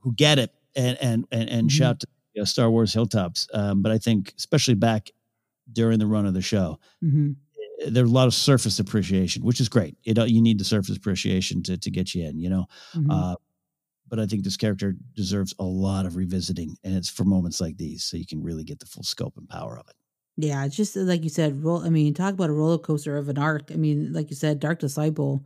who 0.02 0.14
get 0.14 0.38
it 0.38 0.50
and 0.76 0.96
and 1.00 1.26
and, 1.32 1.50
and 1.50 1.60
mm-hmm. 1.62 1.68
shout 1.68 2.00
to 2.00 2.06
you 2.34 2.42
know, 2.42 2.44
Star 2.44 2.70
Wars 2.70 2.92
hilltops. 2.92 3.48
Um, 3.52 3.82
but 3.82 3.90
I 3.90 3.98
think, 3.98 4.32
especially 4.36 4.74
back 4.74 5.10
during 5.72 5.98
the 5.98 6.06
run 6.06 6.26
of 6.26 6.34
the 6.34 6.42
show, 6.42 6.78
mm-hmm. 7.02 7.32
Eh, 7.82 7.88
there's 7.90 8.10
a 8.10 8.14
lot 8.14 8.28
of 8.28 8.34
surface 8.34 8.78
appreciation, 8.78 9.42
which 9.42 9.60
is 9.60 9.68
great. 9.68 9.96
You 10.04 10.14
know, 10.14 10.24
you 10.24 10.40
need 10.40 10.60
the 10.60 10.64
surface 10.64 10.96
appreciation 10.96 11.62
to 11.64 11.76
to 11.76 11.90
get 11.90 12.14
you 12.14 12.24
in. 12.24 12.38
You 12.38 12.50
know. 12.50 12.66
Mm-hmm. 12.94 13.10
Uh, 13.10 13.34
but 14.14 14.22
I 14.22 14.26
think 14.26 14.44
this 14.44 14.56
character 14.56 14.94
deserves 15.16 15.54
a 15.58 15.64
lot 15.64 16.06
of 16.06 16.14
revisiting, 16.14 16.76
and 16.84 16.94
it's 16.94 17.08
for 17.08 17.24
moments 17.24 17.60
like 17.60 17.76
these, 17.76 18.04
so 18.04 18.16
you 18.16 18.24
can 18.24 18.44
really 18.44 18.62
get 18.62 18.78
the 18.78 18.86
full 18.86 19.02
scope 19.02 19.36
and 19.36 19.48
power 19.48 19.76
of 19.76 19.88
it. 19.88 19.96
Yeah, 20.36 20.64
it's 20.64 20.76
just 20.76 20.94
like 20.94 21.24
you 21.24 21.30
said. 21.30 21.64
Roll. 21.64 21.84
I 21.84 21.88
mean, 21.88 22.14
talk 22.14 22.32
about 22.32 22.48
a 22.48 22.52
roller 22.52 22.78
coaster 22.78 23.16
of 23.16 23.28
an 23.28 23.38
arc. 23.38 23.72
I 23.72 23.74
mean, 23.74 24.12
like 24.12 24.30
you 24.30 24.36
said, 24.36 24.60
Dark 24.60 24.78
Disciple. 24.78 25.44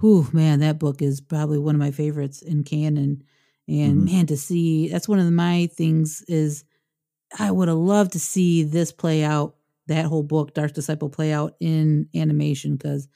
Whew, 0.00 0.30
man, 0.32 0.60
that 0.60 0.78
book 0.78 1.02
is 1.02 1.20
probably 1.20 1.58
one 1.58 1.74
of 1.74 1.78
my 1.78 1.90
favorites 1.90 2.40
in 2.40 2.64
canon. 2.64 3.22
And 3.68 3.96
mm-hmm. 3.96 4.04
man, 4.06 4.26
to 4.28 4.38
see 4.38 4.88
that's 4.88 5.08
one 5.10 5.18
of 5.18 5.30
my 5.30 5.68
things 5.74 6.24
is 6.26 6.64
I 7.38 7.50
would 7.50 7.68
have 7.68 7.76
loved 7.76 8.12
to 8.12 8.18
see 8.18 8.62
this 8.62 8.92
play 8.92 9.24
out. 9.24 9.56
That 9.88 10.06
whole 10.06 10.22
book, 10.22 10.54
Dark 10.54 10.72
Disciple, 10.72 11.10
play 11.10 11.34
out 11.34 11.54
in 11.60 12.08
animation 12.14 12.76
because 12.76 13.08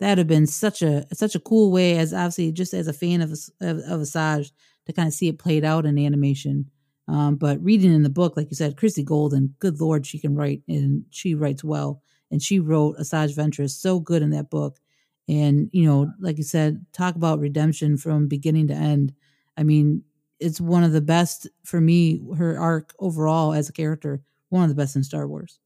that'd 0.00 0.18
have 0.18 0.26
been 0.26 0.46
such 0.46 0.82
a 0.82 1.04
such 1.14 1.34
a 1.34 1.40
cool 1.40 1.70
way 1.70 1.98
as 1.98 2.12
obviously 2.14 2.52
just 2.52 2.74
as 2.74 2.88
a 2.88 2.92
fan 2.92 3.20
of 3.20 3.32
of, 3.60 3.78
of 3.78 4.00
Asajj 4.00 4.50
to 4.86 4.92
kind 4.92 5.08
of 5.08 5.14
see 5.14 5.28
it 5.28 5.38
played 5.38 5.64
out 5.64 5.86
in 5.86 5.98
animation. 5.98 6.70
Um, 7.08 7.36
but 7.36 7.62
reading 7.62 7.94
in 7.94 8.02
the 8.02 8.10
book, 8.10 8.36
like 8.36 8.50
you 8.50 8.56
said, 8.56 8.76
Christie 8.76 9.02
Golden, 9.02 9.54
good 9.60 9.80
lord, 9.80 10.06
she 10.06 10.18
can 10.18 10.34
write 10.34 10.62
and 10.68 11.04
she 11.10 11.34
writes 11.34 11.64
well. 11.64 12.02
And 12.30 12.42
she 12.42 12.60
wrote 12.60 12.98
Asajj 12.98 13.34
Ventress 13.34 13.70
so 13.70 13.98
good 13.98 14.20
in 14.22 14.30
that 14.30 14.50
book. 14.50 14.78
And 15.26 15.70
you 15.72 15.84
know, 15.84 16.12
like 16.20 16.38
you 16.38 16.44
said, 16.44 16.84
talk 16.92 17.14
about 17.14 17.38
redemption 17.38 17.96
from 17.96 18.28
beginning 18.28 18.68
to 18.68 18.74
end. 18.74 19.12
I 19.56 19.62
mean, 19.62 20.04
it's 20.38 20.60
one 20.60 20.84
of 20.84 20.92
the 20.92 21.00
best 21.00 21.48
for 21.64 21.80
me. 21.80 22.22
Her 22.36 22.58
arc 22.58 22.94
overall 22.98 23.52
as 23.52 23.68
a 23.68 23.72
character, 23.72 24.22
one 24.50 24.62
of 24.62 24.68
the 24.68 24.74
best 24.74 24.96
in 24.96 25.02
Star 25.02 25.26
Wars. 25.26 25.58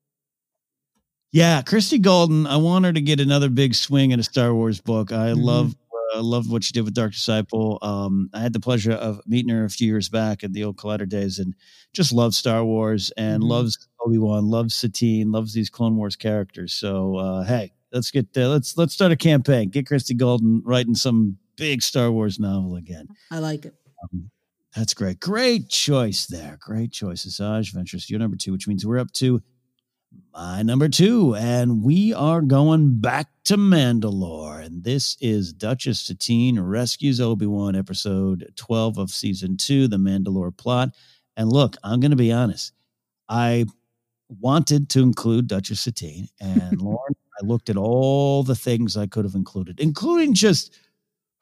Yeah, 1.33 1.63
Christie 1.63 1.99
Golden. 1.99 2.47
I 2.47 2.59
want 2.59 2.85
her 2.85 2.93
to 2.93 3.01
get 3.01 3.19
another 3.19 3.49
big 3.49 3.75
swing 3.75 4.11
in 4.11 4.21
a 4.21 4.23
Star 4.23 4.55
Wars 4.55 4.83
book. 4.83 5.13
I 5.13 5.31
mm-hmm. 5.31 5.41
love 5.41 5.75
uh, 6.15 6.23
love 6.23 6.51
what 6.51 6.63
she 6.63 6.73
did 6.73 6.85
with 6.85 6.93
Dark 6.93 7.13
Disciple. 7.13 7.79
Um, 7.81 8.29
I 8.35 8.41
had 8.41 8.53
the 8.53 8.61
pleasure 8.61 8.93
of 8.93 9.23
meeting 9.27 9.49
her 9.49 9.65
a 9.65 9.71
few 9.71 9.87
years 9.87 10.11
back 10.11 10.45
at 10.45 10.53
the 10.53 10.65
old 10.65 10.77
Collider 10.77 11.09
days, 11.09 11.39
and 11.39 11.55
just 11.95 12.13
loves 12.13 12.37
Star 12.37 12.63
Wars 12.63 13.11
and 13.17 13.41
mm-hmm. 13.41 13.51
loves 13.51 13.89
Obi 14.05 14.19
Wan, 14.19 14.51
loves 14.51 14.75
Satine, 14.75 15.33
loves 15.33 15.55
these 15.55 15.71
Clone 15.71 15.97
Wars 15.97 16.17
characters. 16.17 16.75
So 16.75 17.17
uh, 17.17 17.45
hey, 17.45 17.73
let's 17.93 18.11
get 18.11 18.27
uh, 18.37 18.49
let's 18.49 18.77
let's 18.77 18.93
start 18.93 19.11
a 19.11 19.17
campaign. 19.17 19.71
Get 19.71 19.87
Christie 19.87 20.13
Golden 20.13 20.63
writing 20.67 20.95
some 20.95 21.39
big 21.57 21.81
Star 21.81 22.13
Wars 22.13 22.39
novel 22.39 22.77
again. 22.77 23.09
I 23.31 23.39
like 23.39 23.65
it. 23.65 23.75
Um, 24.03 24.31
that's 24.77 24.93
great. 24.93 25.21
Great 25.21 25.71
choice 25.71 26.27
there. 26.27 26.59
Great 26.61 26.93
choice. 26.93 27.25
Asajj 27.25 27.75
Ventress, 27.75 28.11
you're 28.11 28.19
number 28.19 28.37
two, 28.37 28.53
which 28.53 28.69
means 28.69 28.85
we're 28.85 28.99
up 28.99 29.13
to 29.13 29.43
my 30.33 30.63
number 30.63 30.89
two, 30.89 31.35
and 31.35 31.83
we 31.83 32.15
are 32.15 32.41
going 32.41 33.01
back 33.01 33.29
to 33.45 33.57
Mandalore. 33.57 34.65
And 34.65 34.83
this 34.83 35.17
is 35.21 35.53
Duchess 35.53 36.01
Satine 36.01 36.59
Rescues 36.59 37.21
Obi 37.21 37.47
Wan, 37.47 37.77
episode 37.77 38.51
12 38.57 38.99
of 38.99 39.11
season 39.11 39.57
two, 39.57 39.89
The 39.89 39.99
Mandalore 39.99 40.57
Plot. 40.57 40.91
And 41.37 41.51
look, 41.51 41.77
I'm 41.85 42.01
going 42.01 42.13
to 42.13 42.17
be 42.17 42.33
honest. 42.33 42.73
I 43.29 43.67
wanted 44.41 44.89
to 44.91 45.01
include 45.01 45.49
Duchess 45.49 45.81
Satine, 45.81 46.29
and 46.41 46.81
Lauren, 46.81 47.15
I 47.41 47.47
looked 47.47 47.69
at 47.69 47.77
all 47.77 48.43
the 48.43 48.57
things 48.57 48.97
I 48.97 49.07
could 49.07 49.25
have 49.25 49.35
included, 49.35 49.81
including 49.81 50.35
just 50.35 50.79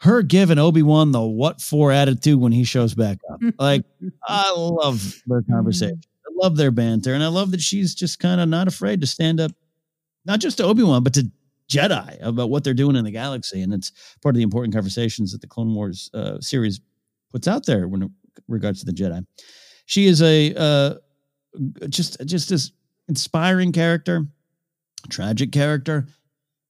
her 0.00 0.22
giving 0.22 0.58
Obi 0.58 0.82
Wan 0.82 1.12
the 1.12 1.20
what 1.20 1.60
for 1.60 1.92
attitude 1.92 2.40
when 2.40 2.52
he 2.52 2.64
shows 2.64 2.94
back 2.94 3.18
up. 3.30 3.40
Like, 3.58 3.84
I 4.26 4.52
love 4.56 5.22
their 5.26 5.40
mm-hmm. 5.42 5.52
conversation 5.52 6.00
love 6.40 6.56
their 6.56 6.70
banter, 6.70 7.14
and 7.14 7.22
I 7.22 7.28
love 7.28 7.50
that 7.50 7.60
she's 7.60 7.94
just 7.94 8.18
kind 8.18 8.40
of 8.40 8.48
not 8.48 8.68
afraid 8.68 9.00
to 9.00 9.06
stand 9.06 9.40
up, 9.40 9.52
not 10.24 10.40
just 10.40 10.58
to 10.58 10.64
Obi 10.64 10.82
Wan, 10.82 11.02
but 11.02 11.14
to 11.14 11.30
Jedi 11.70 12.20
about 12.20 12.50
what 12.50 12.64
they're 12.64 12.74
doing 12.74 12.96
in 12.96 13.04
the 13.04 13.10
galaxy, 13.10 13.62
and 13.62 13.72
it's 13.72 13.92
part 14.22 14.34
of 14.34 14.36
the 14.36 14.42
important 14.42 14.74
conversations 14.74 15.32
that 15.32 15.40
the 15.40 15.46
Clone 15.46 15.74
Wars 15.74 16.10
uh, 16.14 16.40
series 16.40 16.80
puts 17.32 17.46
out 17.46 17.64
there 17.64 17.86
when 17.86 18.02
it 18.02 18.10
regards 18.48 18.80
to 18.80 18.86
the 18.86 18.92
Jedi. 18.92 19.24
She 19.86 20.06
is 20.06 20.20
a 20.20 20.54
uh, 20.56 20.94
just 21.88 22.24
just 22.26 22.48
this 22.48 22.72
inspiring 23.08 23.72
character, 23.72 24.26
tragic 25.08 25.52
character. 25.52 26.06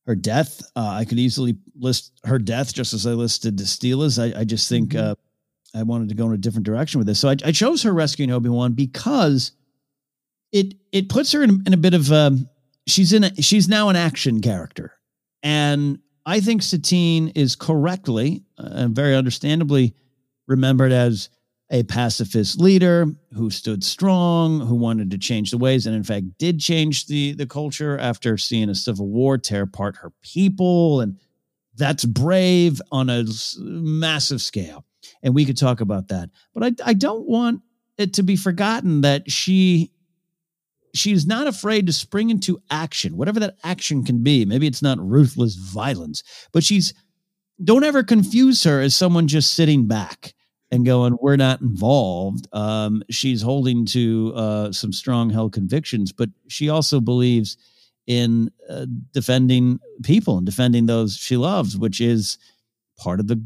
Her 0.07 0.15
death, 0.15 0.63
uh, 0.77 0.89
I 0.89 1.05
could 1.05 1.19
easily 1.19 1.57
list 1.79 2.13
her 2.25 2.39
death 2.39 2.75
just 2.75 2.93
as 2.95 3.07
I 3.07 3.13
listed 3.13 3.57
the 3.57 3.65
Steelers. 3.65 4.19
I, 4.19 4.41
I 4.41 4.45
just 4.45 4.69
think 4.69 4.91
mm-hmm. 4.91 5.11
uh, 5.11 5.15
I 5.79 5.83
wanted 5.83 6.09
to 6.09 6.15
go 6.15 6.27
in 6.27 6.33
a 6.33 6.39
different 6.39 6.67
direction 6.67 6.99
with 6.99 7.07
this, 7.07 7.21
so 7.21 7.29
I, 7.29 7.37
I 7.45 7.53
chose 7.53 7.83
her 7.83 7.93
rescuing 7.93 8.31
Obi 8.31 8.49
Wan 8.49 8.73
because 8.73 9.53
it 10.53 10.75
it 10.93 11.09
puts 11.09 11.33
her 11.33 11.43
in, 11.43 11.63
in 11.67 11.75
a 11.75 11.79
bit 11.79 11.95
of 11.95 12.11
um, 12.13 12.49
she's 12.87 13.13
in 13.13 13.25
a, 13.25 13.35
she's 13.37 13.69
now 13.69 13.89
an 13.89 13.97
action 13.97 14.41
character, 14.41 14.93
and 15.43 15.99
I 16.27 16.41
think 16.41 16.63
Satine 16.63 17.29
is 17.29 17.57
correctly 17.57 18.45
uh, 18.59 18.69
and 18.73 18.95
very 18.95 19.15
understandably 19.15 19.95
remembered 20.47 20.93
as 20.93 21.29
a 21.71 21.85
pacifist 21.85 22.61
leader 22.61 23.07
who 23.33 23.49
stood 23.49 23.85
strong, 23.85 24.61
who 24.61 24.75
wanted 24.75 25.11
to 25.13 25.19
change 25.19 25.53
the 25.53 25.59
ways, 25.59 25.87
and 25.87 25.95
in 25.95 26.03
fact 26.03 26.27
did 26.39 26.59
change 26.59 27.07
the 27.07 27.33
the 27.33 27.47
culture 27.47 27.97
after 27.99 28.37
seeing 28.37 28.69
a 28.69 28.75
civil 28.75 29.09
war 29.09 29.39
tear 29.39 29.63
apart 29.63 29.97
her 29.97 30.13
people, 30.23 31.01
and 31.01 31.19
that's 31.77 32.05
brave 32.05 32.83
on 32.91 33.09
a 33.09 33.25
massive 33.59 34.43
scale. 34.43 34.85
And 35.23 35.35
we 35.35 35.45
could 35.45 35.57
talk 35.57 35.81
about 35.81 36.09
that, 36.09 36.31
but 36.53 36.65
I 36.65 36.91
I 36.91 36.95
don't 36.95 37.29
want 37.29 37.63
it 37.97 38.15
to 38.15 38.23
be 38.23 38.35
forgotten 38.35 39.03
that 39.03 39.31
she 39.31 39.93
she's 40.95 41.27
not 41.27 41.47
afraid 41.47 41.87
to 41.87 41.93
spring 41.93 42.31
into 42.31 42.61
action, 42.71 43.17
whatever 43.17 43.41
that 43.41 43.57
action 43.65 44.05
can 44.05 44.23
be. 44.23 44.45
Maybe 44.45 44.67
it's 44.67 44.83
not 44.83 44.99
ruthless 44.99 45.55
violence, 45.55 46.23
but 46.53 46.65
she's 46.65 46.95
don't 47.63 47.85
ever 47.85 48.03
confuse 48.03 48.65
her 48.65 48.81
as 48.81 48.95
someone 48.95 49.29
just 49.29 49.53
sitting 49.53 49.87
back 49.87 50.35
and 50.71 50.87
going, 50.87 51.19
we're 51.21 51.37
not 51.37 51.61
involved. 51.61 52.47
Um, 52.53 53.03
she's 53.11 53.43
holding 53.43 53.85
to 53.87 54.33
uh, 54.35 54.73
some 54.73 54.93
strong 54.93 55.31
held 55.31 55.53
convictions, 55.53 56.13
but 56.13 56.31
she 56.49 56.69
also 56.69 57.01
believes 57.01 57.57
in 58.07 58.51
uh, 58.69 58.87
defending 59.13 59.79
people 60.03 60.39
and 60.39 60.47
defending 60.47 60.87
those 60.87 61.17
she 61.17 61.37
loves, 61.37 61.77
which 61.77 62.01
is 62.01 62.39
part 62.99 63.21
of 63.21 63.27
the 63.27 63.43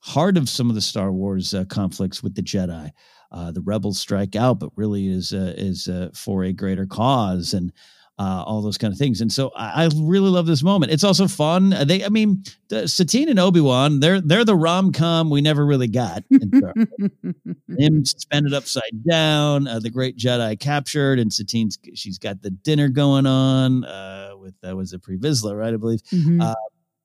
heart 0.00 0.36
of 0.36 0.48
some 0.48 0.68
of 0.68 0.74
the 0.74 0.80
Star 0.80 1.12
Wars 1.12 1.54
uh, 1.54 1.64
conflicts 1.64 2.22
with 2.22 2.34
the 2.34 2.42
Jedi. 2.42 2.90
Uh, 3.32 3.50
the 3.50 3.62
rebels 3.62 3.98
strike 3.98 4.36
out, 4.36 4.58
but 4.58 4.70
really 4.76 5.08
is 5.08 5.32
uh, 5.32 5.54
is 5.56 5.88
uh, 5.88 6.10
for 6.14 6.44
a 6.44 6.52
greater 6.52 6.86
cause, 6.86 7.54
and 7.54 7.72
uh, 8.18 8.42
all 8.46 8.60
those 8.60 8.78
kind 8.78 8.92
of 8.92 8.98
things. 8.98 9.20
And 9.20 9.32
so 9.32 9.50
I, 9.56 9.84
I, 9.84 9.88
really 9.96 10.28
love 10.28 10.46
this 10.46 10.62
moment. 10.62 10.92
It's 10.92 11.02
also 11.02 11.26
fun. 11.26 11.70
They, 11.86 12.04
I 12.04 12.08
mean, 12.08 12.44
the, 12.68 12.86
Satine 12.86 13.28
and 13.28 13.38
Obi 13.38 13.60
Wan, 13.60 14.00
they're 14.00 14.20
they're 14.20 14.44
the 14.44 14.54
rom 14.54 14.92
com 14.92 15.30
we 15.30 15.40
never 15.40 15.64
really 15.64 15.88
got. 15.88 16.22
Him 16.30 18.04
suspended 18.04 18.52
upside 18.52 19.02
down, 19.08 19.66
uh, 19.66 19.78
the 19.78 19.90
Great 19.90 20.16
Jedi 20.18 20.60
captured, 20.60 21.18
and 21.18 21.32
Satine's 21.32 21.78
she's 21.94 22.18
got 22.18 22.42
the 22.42 22.50
dinner 22.50 22.88
going 22.88 23.26
on 23.26 23.84
uh, 23.84 24.32
with 24.38 24.54
that 24.60 24.76
was 24.76 24.92
a 24.92 24.98
Pre 24.98 25.16
Vizsla, 25.16 25.58
right? 25.58 25.72
I 25.72 25.78
believe, 25.78 26.02
mm-hmm. 26.04 26.42
Uh, 26.42 26.54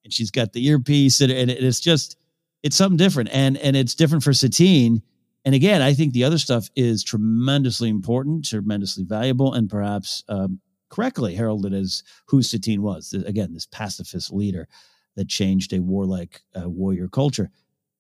and 0.04 0.14
she's 0.14 0.30
got 0.30 0.54
the 0.54 0.68
earpiece, 0.68 1.22
and, 1.22 1.32
and 1.32 1.50
it's 1.50 1.80
just 1.80 2.18
it's 2.64 2.76
something 2.76 2.98
different, 2.98 3.30
and 3.32 3.58
and 3.58 3.78
it's 3.78 3.96
different 3.96 4.24
for 4.24 4.34
Satine. 4.34 5.02
And 5.46 5.56
again, 5.56 5.82
I 5.82 5.94
think 5.94 6.14
the 6.14 6.26
other 6.26 6.38
stuff 6.38 6.70
is 6.76 7.04
tremendously 7.04 7.90
important, 7.90 8.46
tremendously 8.46 9.04
valuable, 9.06 9.54
and 9.54 9.70
perhaps 9.70 10.24
um, 10.28 10.60
correctly 10.90 11.36
heralded 11.36 11.74
as 11.74 12.04
who 12.28 12.42
Satine 12.42 12.82
was. 12.82 13.14
Again, 13.14 13.54
this 13.54 13.66
pacifist 13.66 14.34
leader 14.34 14.68
that 15.16 15.30
changed 15.30 15.74
a 15.74 15.80
warlike 15.80 16.42
uh, 16.60 16.70
warrior 16.70 17.08
culture. 17.08 17.50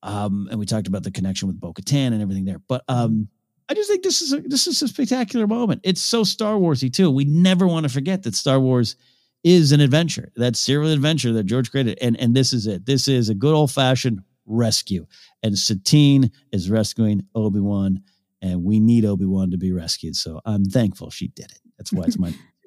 Um, 0.03 0.47
and 0.51 0.59
we 0.59 0.65
talked 0.65 0.87
about 0.87 1.03
the 1.03 1.11
connection 1.11 1.47
with 1.47 1.59
Bo-Katan 1.59 2.13
and 2.13 2.21
everything 2.21 2.45
there. 2.45 2.61
But 2.67 2.83
um, 2.87 3.29
I 3.69 3.73
just 3.73 3.89
think 3.89 4.03
this 4.03 4.21
is 4.21 4.33
a, 4.33 4.41
this 4.41 4.67
is 4.67 4.81
a 4.81 4.87
spectacular 4.87 5.47
moment. 5.47 5.81
It's 5.83 6.01
so 6.01 6.23
Star 6.23 6.55
Warsy 6.55 6.93
too. 6.93 7.09
We 7.09 7.25
never 7.25 7.67
want 7.67 7.85
to 7.85 7.89
forget 7.89 8.23
that 8.23 8.35
Star 8.35 8.59
Wars 8.59 8.95
is 9.43 9.71
an 9.71 9.81
adventure, 9.81 10.31
that 10.35 10.55
serial 10.55 10.91
adventure 10.91 11.33
that 11.33 11.45
George 11.45 11.71
created, 11.71 11.97
and 12.01 12.19
and 12.19 12.35
this 12.35 12.53
is 12.53 12.67
it. 12.67 12.85
This 12.85 13.07
is 13.07 13.29
a 13.29 13.35
good 13.35 13.53
old 13.53 13.71
fashioned 13.71 14.21
rescue, 14.47 15.05
and 15.43 15.57
Satine 15.57 16.31
is 16.51 16.69
rescuing 16.69 17.27
Obi 17.35 17.59
Wan, 17.59 18.01
and 18.41 18.63
we 18.63 18.79
need 18.79 19.05
Obi 19.05 19.25
Wan 19.25 19.51
to 19.51 19.57
be 19.57 19.71
rescued. 19.71 20.15
So 20.15 20.41
I'm 20.45 20.65
thankful 20.65 21.09
she 21.09 21.27
did 21.27 21.51
it. 21.51 21.59
That's 21.77 21.93
why 21.93 22.05
it's 22.05 22.17
my 22.17 22.33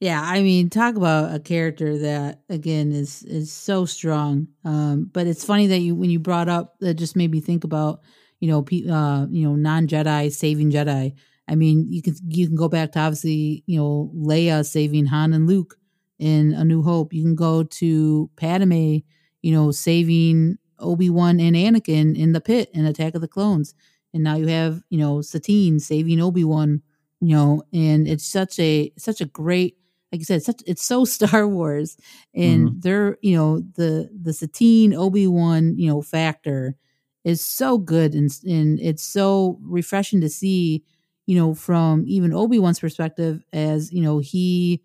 Yeah, 0.00 0.22
I 0.22 0.42
mean, 0.42 0.70
talk 0.70 0.94
about 0.94 1.34
a 1.34 1.40
character 1.40 1.98
that 1.98 2.42
again 2.48 2.92
is 2.92 3.24
is 3.24 3.52
so 3.52 3.84
strong. 3.84 4.46
Um, 4.64 5.10
but 5.12 5.26
it's 5.26 5.44
funny 5.44 5.66
that 5.68 5.78
you 5.78 5.96
when 5.96 6.10
you 6.10 6.20
brought 6.20 6.48
up 6.48 6.76
that 6.80 6.94
just 6.94 7.16
made 7.16 7.32
me 7.32 7.40
think 7.40 7.64
about 7.64 8.00
you 8.38 8.48
know 8.48 8.62
pe- 8.62 8.88
uh, 8.88 9.26
you 9.28 9.48
know 9.48 9.56
non 9.56 9.88
Jedi 9.88 10.30
saving 10.30 10.70
Jedi. 10.70 11.14
I 11.48 11.54
mean, 11.56 11.86
you 11.90 12.00
can 12.02 12.14
you 12.28 12.46
can 12.46 12.54
go 12.54 12.68
back 12.68 12.92
to 12.92 13.00
obviously 13.00 13.64
you 13.66 13.78
know 13.78 14.12
Leia 14.14 14.64
saving 14.64 15.06
Han 15.06 15.32
and 15.32 15.48
Luke 15.48 15.76
in 16.20 16.52
A 16.52 16.64
New 16.64 16.82
Hope. 16.82 17.12
You 17.12 17.24
can 17.24 17.34
go 17.34 17.64
to 17.64 18.30
Padme, 18.36 18.98
you 19.42 19.52
know, 19.52 19.72
saving 19.72 20.58
Obi 20.78 21.10
Wan 21.10 21.40
and 21.40 21.56
Anakin 21.56 22.16
in 22.16 22.32
the 22.32 22.40
pit 22.40 22.70
in 22.72 22.86
Attack 22.86 23.14
of 23.14 23.20
the 23.20 23.28
Clones, 23.28 23.74
and 24.12 24.22
now 24.22 24.36
you 24.36 24.46
have 24.48 24.82
you 24.90 24.98
know 24.98 25.20
Satine 25.20 25.80
saving 25.80 26.20
Obi 26.20 26.44
Wan. 26.44 26.82
You 27.20 27.34
know, 27.34 27.62
and 27.72 28.06
it's 28.06 28.26
such 28.26 28.60
a 28.60 28.92
such 28.96 29.20
a 29.20 29.26
great 29.26 29.76
like 30.12 30.20
you 30.20 30.24
said, 30.24 30.42
such 30.42 30.62
it's 30.66 30.84
so 30.84 31.04
Star 31.04 31.46
Wars, 31.46 31.96
and 32.34 32.68
mm-hmm. 32.68 32.80
they're 32.80 33.18
you 33.22 33.36
know 33.36 33.60
the 33.60 34.10
the 34.20 34.32
Satine 34.32 34.94
Obi 34.94 35.26
Wan 35.26 35.76
you 35.76 35.88
know 35.88 36.02
factor 36.02 36.76
is 37.24 37.44
so 37.44 37.78
good, 37.78 38.14
and 38.14 38.30
and 38.46 38.80
it's 38.80 39.02
so 39.02 39.58
refreshing 39.62 40.20
to 40.20 40.28
see 40.28 40.84
you 41.26 41.36
know 41.36 41.54
from 41.54 42.04
even 42.06 42.32
Obi 42.32 42.58
Wan's 42.58 42.80
perspective 42.80 43.42
as 43.52 43.92
you 43.92 44.02
know 44.02 44.18
he 44.18 44.82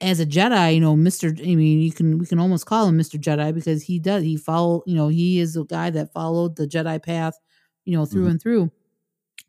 as 0.00 0.20
a 0.20 0.26
Jedi, 0.26 0.74
you 0.74 0.80
know, 0.80 0.96
Mister. 0.96 1.28
I 1.28 1.54
mean, 1.54 1.80
you 1.80 1.92
can 1.92 2.18
we 2.18 2.26
can 2.26 2.38
almost 2.38 2.66
call 2.66 2.88
him 2.88 2.96
Mister 2.96 3.18
Jedi 3.18 3.54
because 3.54 3.82
he 3.82 3.98
does 3.98 4.22
he 4.22 4.36
follow. 4.36 4.82
You 4.86 4.94
know, 4.94 5.08
he 5.08 5.40
is 5.40 5.56
a 5.56 5.64
guy 5.64 5.90
that 5.90 6.12
followed 6.12 6.56
the 6.56 6.66
Jedi 6.66 7.02
path, 7.02 7.38
you 7.84 7.96
know, 7.96 8.06
through 8.06 8.22
mm-hmm. 8.22 8.30
and 8.30 8.42
through. 8.42 8.70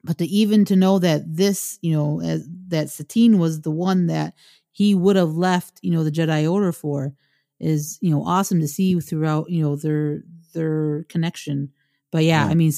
But 0.04 0.18
to 0.18 0.26
even 0.26 0.66
to 0.66 0.76
know 0.76 1.00
that 1.00 1.22
this, 1.26 1.78
you 1.82 1.94
know, 1.94 2.22
as 2.22 2.48
that 2.70 2.90
Satine 2.90 3.38
was 3.38 3.62
the 3.62 3.72
one 3.72 4.08
that 4.08 4.34
he 4.72 4.96
would 4.96 5.16
have 5.16 5.34
left, 5.34 5.80
you 5.82 5.92
know, 5.92 6.04
the 6.04 6.12
Jedi 6.12 6.52
Order 6.52 6.72
for 6.72 7.14
is, 7.60 8.00
you 8.02 8.10
know, 8.10 8.26
awesome 8.26 8.60
to 8.62 8.68
see 8.68 9.00
throughout, 9.00 9.50
you 9.50 9.62
know, 9.62 9.76
their 9.76 10.24
their 10.54 11.04
connection. 11.04 11.72
But 12.12 12.24
yeah, 12.24 12.46
yeah. 12.46 12.52
I 12.52 12.56
mean, 12.56 12.72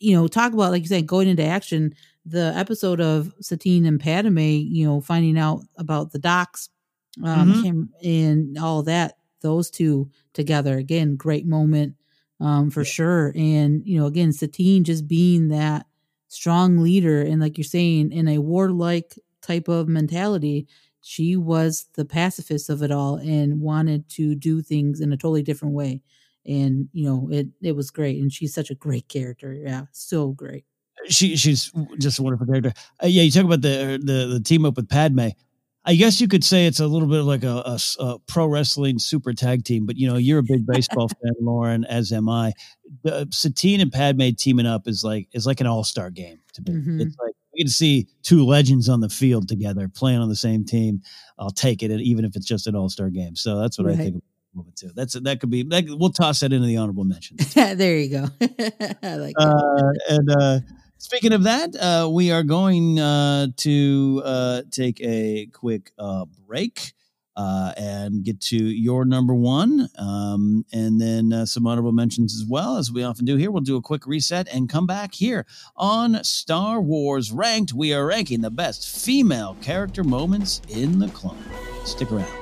you 0.00 0.14
know, 0.14 0.28
talk 0.28 0.52
about 0.52 0.70
like 0.70 0.82
you 0.82 0.88
said, 0.88 1.06
going 1.06 1.28
into 1.28 1.44
action. 1.44 1.94
The 2.24 2.52
episode 2.54 3.00
of 3.00 3.34
Satine 3.40 3.84
and 3.84 3.98
Padme, 3.98 4.38
you 4.38 4.86
know, 4.86 5.00
finding 5.00 5.36
out 5.36 5.62
about 5.76 6.12
the 6.12 6.20
docks, 6.20 6.68
um, 7.22 7.52
mm-hmm. 7.52 8.06
and 8.06 8.58
all 8.58 8.82
that. 8.84 9.16
Those 9.40 9.70
two 9.70 10.08
together 10.34 10.78
again, 10.78 11.16
great 11.16 11.46
moment, 11.46 11.96
um, 12.40 12.70
for 12.70 12.82
yeah. 12.82 12.90
sure. 12.90 13.32
And 13.34 13.82
you 13.84 13.98
know, 13.98 14.06
again, 14.06 14.32
Satine 14.32 14.84
just 14.84 15.08
being 15.08 15.48
that 15.48 15.86
strong 16.28 16.78
leader, 16.78 17.22
and 17.22 17.40
like 17.40 17.58
you're 17.58 17.64
saying, 17.64 18.12
in 18.12 18.28
a 18.28 18.38
warlike 18.38 19.18
type 19.40 19.66
of 19.66 19.88
mentality, 19.88 20.68
she 21.02 21.36
was 21.36 21.86
the 21.94 22.04
pacifist 22.04 22.70
of 22.70 22.82
it 22.82 22.92
all 22.92 23.16
and 23.16 23.60
wanted 23.60 24.08
to 24.10 24.36
do 24.36 24.62
things 24.62 25.00
in 25.00 25.12
a 25.12 25.16
totally 25.16 25.42
different 25.42 25.74
way 25.74 26.00
and 26.46 26.88
you 26.92 27.04
know 27.04 27.28
it 27.30 27.48
it 27.60 27.76
was 27.76 27.90
great 27.90 28.20
and 28.20 28.32
she's 28.32 28.54
such 28.54 28.70
a 28.70 28.74
great 28.74 29.08
character 29.08 29.52
yeah 29.52 29.82
so 29.92 30.28
great 30.28 30.64
she 31.08 31.36
she's 31.36 31.72
just 31.98 32.18
a 32.18 32.22
wonderful 32.22 32.46
character 32.46 32.72
uh, 33.02 33.06
yeah 33.06 33.22
you 33.22 33.30
talk 33.30 33.44
about 33.44 33.62
the 33.62 34.00
the 34.02 34.26
the 34.26 34.40
team 34.40 34.64
up 34.64 34.76
with 34.76 34.88
padme 34.88 35.28
I 35.84 35.96
guess 35.96 36.20
you 36.20 36.28
could 36.28 36.44
say 36.44 36.66
it's 36.66 36.80
a 36.80 36.86
little 36.86 37.08
bit 37.08 37.22
like 37.22 37.42
a, 37.42 37.62
a, 37.66 37.78
a, 37.98 38.18
pro 38.20 38.46
wrestling 38.46 38.98
super 39.00 39.32
tag 39.32 39.64
team, 39.64 39.84
but 39.84 39.96
you 39.96 40.08
know 40.08 40.16
you're 40.16 40.38
a 40.38 40.44
big 40.44 40.64
baseball 40.64 41.08
fan, 41.22 41.34
Lauren, 41.40 41.84
as 41.84 42.12
am 42.12 42.28
I. 42.28 42.52
The, 43.02 43.26
Satine 43.30 43.80
and 43.80 43.92
Padme 43.92 44.30
teaming 44.36 44.66
up 44.66 44.86
is 44.86 45.02
like 45.02 45.28
is 45.32 45.46
like 45.46 45.60
an 45.60 45.66
all 45.66 45.82
star 45.82 46.10
game 46.10 46.38
to 46.54 46.62
me. 46.62 46.78
Mm-hmm. 46.78 47.00
It's 47.00 47.16
like 47.18 47.34
we 47.52 47.58
get 47.58 47.66
to 47.66 47.72
see 47.72 48.06
two 48.22 48.46
legends 48.46 48.88
on 48.88 49.00
the 49.00 49.08
field 49.08 49.48
together 49.48 49.88
playing 49.88 50.20
on 50.20 50.28
the 50.28 50.36
same 50.36 50.64
team. 50.64 51.02
I'll 51.38 51.50
take 51.50 51.82
it, 51.82 51.90
even 51.90 52.24
if 52.24 52.36
it's 52.36 52.46
just 52.46 52.68
an 52.68 52.76
all 52.76 52.88
star 52.88 53.10
game. 53.10 53.34
So 53.34 53.58
that's 53.58 53.78
what 53.78 53.88
right. 53.88 53.98
I 53.98 54.04
think. 54.04 54.24
Moment 54.54 54.76
too. 54.76 54.90
That's 54.94 55.14
that 55.14 55.40
could 55.40 55.48
be. 55.48 55.62
That, 55.62 55.86
we'll 55.88 56.12
toss 56.12 56.40
that 56.40 56.52
into 56.52 56.66
the 56.66 56.76
honorable 56.76 57.04
mentions. 57.04 57.54
there 57.54 57.96
you 57.96 58.10
go. 58.10 58.26
I 59.02 59.16
like 59.16 59.34
uh, 59.38 59.82
and 60.10 60.30
uh, 60.30 60.58
Speaking 61.02 61.32
of 61.32 61.42
that, 61.42 61.74
uh, 61.74 62.08
we 62.08 62.30
are 62.30 62.44
going 62.44 63.00
uh, 63.00 63.48
to 63.56 64.22
uh, 64.24 64.62
take 64.70 65.00
a 65.00 65.46
quick 65.46 65.90
uh, 65.98 66.26
break 66.46 66.92
uh, 67.34 67.72
and 67.76 68.22
get 68.22 68.40
to 68.42 68.56
your 68.56 69.04
number 69.04 69.34
one, 69.34 69.88
um, 69.98 70.64
and 70.72 71.00
then 71.00 71.32
uh, 71.32 71.44
some 71.44 71.66
honorable 71.66 71.90
mentions 71.90 72.40
as 72.40 72.46
well, 72.48 72.76
as 72.76 72.92
we 72.92 73.02
often 73.02 73.24
do 73.24 73.36
here. 73.36 73.50
We'll 73.50 73.62
do 73.62 73.74
a 73.74 73.82
quick 73.82 74.06
reset 74.06 74.46
and 74.54 74.68
come 74.68 74.86
back 74.86 75.14
here 75.14 75.44
on 75.74 76.22
Star 76.22 76.80
Wars 76.80 77.32
Ranked. 77.32 77.72
We 77.72 77.92
are 77.92 78.06
ranking 78.06 78.40
the 78.40 78.52
best 78.52 78.88
female 78.88 79.56
character 79.60 80.04
moments 80.04 80.62
in 80.68 81.00
the 81.00 81.08
clone. 81.08 81.42
Stick 81.84 82.12
around. 82.12 82.41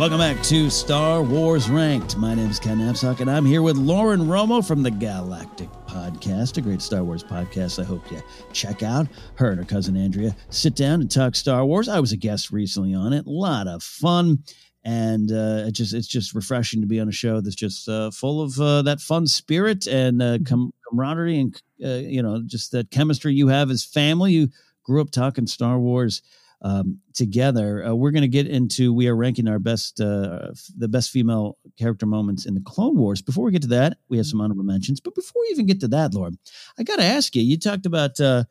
Welcome 0.00 0.16
back 0.16 0.42
to 0.44 0.70
Star 0.70 1.22
Wars 1.22 1.68
Ranked. 1.68 2.16
My 2.16 2.34
name 2.34 2.48
is 2.48 2.58
Ken 2.58 2.78
Napzok, 2.78 3.20
and 3.20 3.30
I'm 3.30 3.44
here 3.44 3.60
with 3.60 3.76
Lauren 3.76 4.20
Romo 4.20 4.66
from 4.66 4.82
the 4.82 4.90
Galactic 4.90 5.68
Podcast, 5.86 6.56
a 6.56 6.62
great 6.62 6.80
Star 6.80 7.04
Wars 7.04 7.22
podcast 7.22 7.78
I 7.78 7.84
hope 7.84 8.10
you 8.10 8.22
check 8.54 8.82
out. 8.82 9.08
Her 9.34 9.50
and 9.50 9.58
her 9.58 9.66
cousin 9.66 9.98
Andrea 9.98 10.34
sit 10.48 10.74
down 10.74 11.02
and 11.02 11.10
talk 11.10 11.36
Star 11.36 11.66
Wars. 11.66 11.86
I 11.86 12.00
was 12.00 12.12
a 12.12 12.16
guest 12.16 12.50
recently 12.50 12.94
on 12.94 13.12
it. 13.12 13.26
A 13.26 13.30
lot 13.30 13.68
of 13.68 13.82
fun. 13.82 14.42
And 14.84 15.30
uh, 15.30 15.64
it 15.66 15.72
just 15.72 15.92
it's 15.92 16.08
just 16.08 16.34
refreshing 16.34 16.80
to 16.80 16.86
be 16.86 16.98
on 16.98 17.10
a 17.10 17.12
show 17.12 17.42
that's 17.42 17.54
just 17.54 17.86
uh, 17.86 18.10
full 18.10 18.40
of 18.40 18.58
uh, 18.58 18.80
that 18.80 19.02
fun 19.02 19.26
spirit 19.26 19.86
and 19.86 20.22
uh, 20.22 20.38
com- 20.46 20.72
camaraderie 20.88 21.40
and 21.40 21.62
uh, 21.84 21.88
you 22.08 22.22
know 22.22 22.42
just 22.46 22.72
that 22.72 22.90
chemistry 22.90 23.34
you 23.34 23.48
have 23.48 23.70
as 23.70 23.84
family. 23.84 24.32
You 24.32 24.48
grew 24.82 25.02
up 25.02 25.10
talking 25.10 25.46
Star 25.46 25.78
Wars 25.78 26.22
um, 26.62 26.98
together. 27.14 27.86
Uh, 27.86 27.94
we're 27.94 28.10
going 28.10 28.22
to 28.22 28.28
get 28.28 28.46
into 28.46 28.92
we 28.92 29.08
are 29.08 29.16
ranking 29.16 29.48
our 29.48 29.58
best 29.58 30.00
uh, 30.00 30.48
the 30.76 30.88
best 30.88 31.10
female 31.10 31.58
character 31.78 32.06
moments 32.06 32.46
in 32.46 32.54
the 32.54 32.60
Clone 32.60 32.96
Wars. 32.96 33.22
Before 33.22 33.44
we 33.44 33.52
get 33.52 33.62
to 33.62 33.68
that, 33.68 33.98
we 34.08 34.16
have 34.16 34.26
some 34.26 34.40
honorable 34.40 34.64
mentions. 34.64 35.00
But 35.00 35.14
before 35.14 35.42
we 35.42 35.48
even 35.52 35.66
get 35.66 35.80
to 35.80 35.88
that, 35.88 36.14
Lauren, 36.14 36.38
I 36.78 36.82
got 36.82 36.96
to 36.96 37.04
ask 37.04 37.34
you. 37.34 37.42
You 37.42 37.58
talked 37.58 37.86
about 37.86 38.20
uh, 38.20 38.44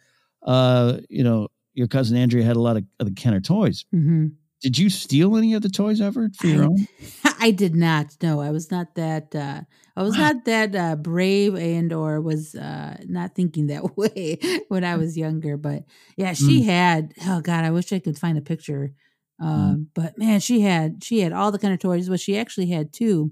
uh, 0.44 0.98
you 1.10 1.23
know 1.23 1.49
your 1.73 1.88
cousin 1.88 2.18
Andrea 2.18 2.44
had 2.44 2.56
a 2.56 2.61
lot 2.61 2.77
of, 2.77 2.84
of 2.99 3.07
the 3.07 3.14
Kenner 3.14 3.41
toys. 3.41 3.86
Mm-hmm. 3.94 4.27
Did 4.61 4.77
you 4.77 4.90
steal 4.90 5.38
any 5.38 5.53
of 5.53 5.61
the 5.61 5.69
toys 5.69 6.02
ever 6.02 6.30
for 6.36 6.48
your 6.48 6.65
own? 6.65 6.88
I 7.40 7.52
did 7.52 7.76
not. 7.76 8.18
No, 8.22 8.41
I 8.41 8.52
was 8.52 8.70
not 8.72 8.95
that. 8.95 9.34
Uh, 9.36 9.61
I 9.95 10.03
was 10.03 10.18
not 10.18 10.45
that 10.45 10.76
uh, 10.76 10.95
brave 10.95 11.56
and 11.56 11.91
or 11.94 12.22
was 12.22 12.56
uh, 12.56 12.98
not 13.07 13.36
thinking 13.36 13.68
that 13.68 13.98
way 13.98 14.38
when 14.70 14.84
I 14.84 14.95
was 14.98 15.18
younger. 15.18 15.57
But 15.57 15.84
yeah, 16.18 16.34
she 16.34 16.61
Mm. 16.61 16.66
had. 16.66 17.14
Oh 17.26 17.41
God, 17.41 17.64
I 17.66 17.72
wish 17.72 17.91
I 17.94 17.99
could 17.99 18.18
find 18.20 18.38
a 18.38 18.41
picture. 18.41 18.94
Mm. 19.41 19.45
Um, 19.45 19.88
But 19.94 20.18
man, 20.18 20.40
she 20.40 20.61
had 20.61 21.03
she 21.03 21.20
had 21.22 21.34
all 21.34 21.52
the 21.52 21.60
kind 21.60 21.74
of 21.74 21.80
toys. 21.80 22.10
What 22.10 22.20
she 22.20 22.38
actually 22.38 22.68
had 22.70 22.91
too 22.94 23.32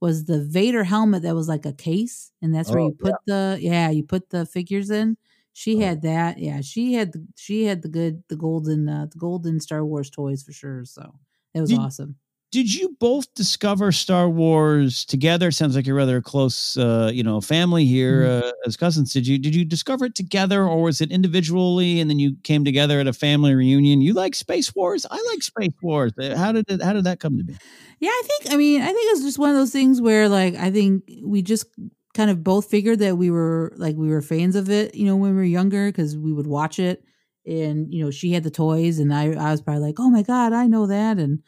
was 0.00 0.24
the 0.24 0.44
Vader 0.44 0.84
helmet 0.84 1.22
that 1.22 1.34
was 1.34 1.48
like 1.48 1.66
a 1.66 1.72
case, 1.72 2.30
and 2.40 2.54
that's 2.54 2.70
where 2.70 2.80
Oh, 2.80 2.86
you 2.88 2.94
put 2.94 3.14
the 3.26 3.58
yeah 3.60 3.90
you 3.90 4.02
put 4.04 4.30
the 4.30 4.46
figures 4.46 4.90
in. 4.90 5.16
She 5.52 5.76
Oh. 5.76 5.80
had 5.80 6.02
that. 6.02 6.38
Yeah, 6.38 6.60
she 6.60 6.94
had 6.94 7.12
the, 7.12 7.26
she 7.36 7.64
had 7.64 7.82
the 7.82 7.88
good 7.88 8.22
the 8.28 8.36
golden 8.36 8.88
uh, 8.88 9.06
the 9.10 9.18
golden 9.18 9.58
Star 9.60 9.84
Wars 9.84 10.10
toys 10.10 10.42
for 10.44 10.52
sure. 10.52 10.84
So 10.84 11.18
it 11.54 11.60
was 11.60 11.70
Did- 11.70 11.80
awesome. 11.80 12.16
Did 12.50 12.74
you 12.74 12.96
both 12.98 13.32
discover 13.34 13.92
Star 13.92 14.26
Wars 14.30 15.04
together? 15.04 15.50
Sounds 15.50 15.76
like 15.76 15.86
you're 15.86 15.94
rather 15.94 16.16
a 16.16 16.22
close, 16.22 16.78
uh, 16.78 17.10
you 17.12 17.22
know, 17.22 17.42
family 17.42 17.84
here 17.84 18.22
Mm-hmm. 18.22 18.46
uh, 18.48 18.50
as 18.66 18.74
cousins. 18.76 19.12
Did 19.12 19.26
you 19.26 19.38
did 19.38 19.54
you 19.54 19.66
discover 19.66 20.06
it 20.06 20.14
together, 20.14 20.64
or 20.66 20.82
was 20.82 21.02
it 21.02 21.10
individually, 21.12 22.00
and 22.00 22.08
then 22.08 22.18
you 22.18 22.36
came 22.44 22.64
together 22.64 23.00
at 23.00 23.06
a 23.06 23.12
family 23.12 23.54
reunion? 23.54 24.00
You 24.00 24.14
like 24.14 24.34
Space 24.34 24.74
Wars? 24.74 25.04
I 25.10 25.22
like 25.30 25.42
Space 25.42 25.74
Wars. 25.82 26.12
Uh, 26.18 26.36
How 26.36 26.52
did 26.52 26.64
it, 26.70 26.82
how 26.82 26.94
did 26.94 27.04
that 27.04 27.20
come 27.20 27.36
to 27.36 27.44
be? 27.44 27.60
Yeah, 28.00 28.10
I 28.10 28.22
think 28.26 28.52
I 28.54 28.56
mean, 28.56 28.80
I 28.82 28.86
think 28.86 29.12
it's 29.12 29.22
just 29.22 29.38
one 29.38 29.50
of 29.50 29.56
those 29.56 29.72
things 29.72 30.00
where 30.00 30.28
like 30.28 30.54
I 30.54 30.70
think 30.70 31.04
we 31.24 31.42
just 31.42 31.66
kind 32.14 32.30
of 32.30 32.42
both 32.44 32.70
figured 32.70 33.00
that 33.00 33.16
we 33.16 33.30
were 33.30 33.72
like 33.76 33.96
we 33.96 34.08
were 34.08 34.22
fans 34.22 34.56
of 34.56 34.70
it, 34.70 34.94
you 34.94 35.04
know, 35.06 35.16
when 35.16 35.30
we 35.32 35.36
were 35.36 35.42
younger 35.44 35.88
because 35.88 36.16
we 36.16 36.32
would 36.32 36.46
watch 36.46 36.78
it 36.78 37.04
and 37.46 37.92
you 37.92 38.04
know, 38.04 38.10
she 38.10 38.32
had 38.32 38.44
the 38.44 38.50
toys 38.50 38.98
and 38.98 39.12
I 39.12 39.32
I 39.32 39.50
was 39.50 39.60
probably 39.62 39.82
like, 39.82 39.98
"Oh 39.98 40.10
my 40.10 40.22
god, 40.22 40.52
I 40.52 40.66
know 40.66 40.86
that." 40.86 41.18
And 41.18 41.42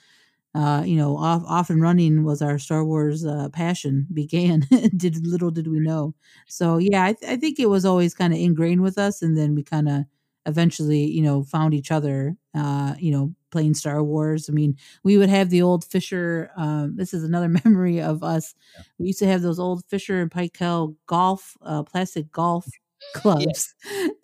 uh, 0.54 0.82
you 0.84 0.96
know, 0.96 1.16
off 1.16 1.42
off 1.46 1.70
and 1.70 1.80
running 1.82 2.24
was 2.24 2.42
our 2.42 2.58
Star 2.58 2.84
Wars 2.84 3.24
uh, 3.24 3.48
passion 3.50 4.06
began. 4.12 4.60
did 4.96 5.26
little 5.26 5.50
did 5.50 5.68
we 5.68 5.80
know. 5.80 6.14
So, 6.48 6.78
yeah, 6.78 7.04
I, 7.04 7.12
th- 7.14 7.30
I 7.32 7.36
think 7.36 7.58
it 7.60 7.68
was 7.68 7.84
always 7.84 8.14
kind 8.14 8.32
of 8.32 8.38
ingrained 8.40 8.82
with 8.82 8.98
us 8.98 9.22
and 9.22 9.36
then 9.38 9.54
we 9.54 9.62
kind 9.62 9.88
of 9.88 10.04
eventually, 10.46 11.04
you 11.04 11.22
know, 11.22 11.42
found 11.44 11.74
each 11.74 11.90
other 11.92 12.36
uh, 12.54 12.94
you 12.98 13.12
know, 13.12 13.32
playing 13.52 13.74
Star 13.74 14.02
Wars. 14.02 14.48
I 14.48 14.52
mean, 14.52 14.76
we 15.04 15.16
would 15.16 15.28
have 15.28 15.50
the 15.50 15.62
old 15.62 15.84
Fisher. 15.84 16.50
Um, 16.56 16.96
this 16.96 17.14
is 17.14 17.22
another 17.22 17.48
memory 17.64 18.00
of 18.00 18.24
us. 18.24 18.54
We 18.98 19.08
used 19.08 19.20
to 19.20 19.26
have 19.28 19.42
those 19.42 19.60
old 19.60 19.84
Fisher 19.88 20.20
and 20.20 20.30
Paykel 20.30 20.96
golf, 21.06 21.56
uh, 21.62 21.84
plastic 21.84 22.32
golf 22.32 22.66
clubs 23.14 23.74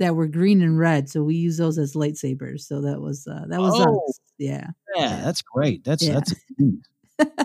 that 0.00 0.16
were 0.16 0.26
green 0.26 0.60
and 0.62 0.78
red. 0.78 1.08
So 1.08 1.22
we 1.22 1.36
use 1.36 1.56
those 1.56 1.78
as 1.78 1.94
lightsabers. 1.94 2.62
So 2.62 2.80
that 2.82 3.00
was 3.00 3.26
uh, 3.28 3.44
that 3.48 3.60
was 3.60 3.74
Oh. 3.76 4.04
us. 4.08 4.20
Yeah. 4.38 4.68
Yeah, 4.94 5.20
that's 5.24 5.42
great. 5.42 5.84
That's 5.84 6.02
Yeah. 6.02 6.14
that's 6.14 6.34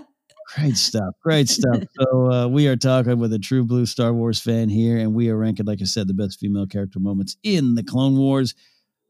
great 0.56 0.78
stuff. 0.78 1.14
Great 1.24 1.50
stuff. 1.50 1.84
So 2.00 2.32
uh, 2.32 2.48
we 2.48 2.68
are 2.68 2.76
talking 2.76 3.20
with 3.20 3.34
a 3.34 3.40
true 3.40 3.64
blue 3.64 3.86
Star 3.86 4.14
Wars 4.14 4.40
fan 4.40 4.70
here, 4.70 4.98
and 4.98 5.14
we 5.14 5.30
are 5.30 5.38
ranking, 5.38 5.66
like 5.66 5.82
I 5.82 5.86
said, 5.86 6.08
the 6.08 6.14
best 6.14 6.40
female 6.40 6.66
character 6.68 7.00
moments 7.00 7.38
in 7.44 7.76
the 7.76 7.84
Clone 7.84 8.18
Wars. 8.18 8.54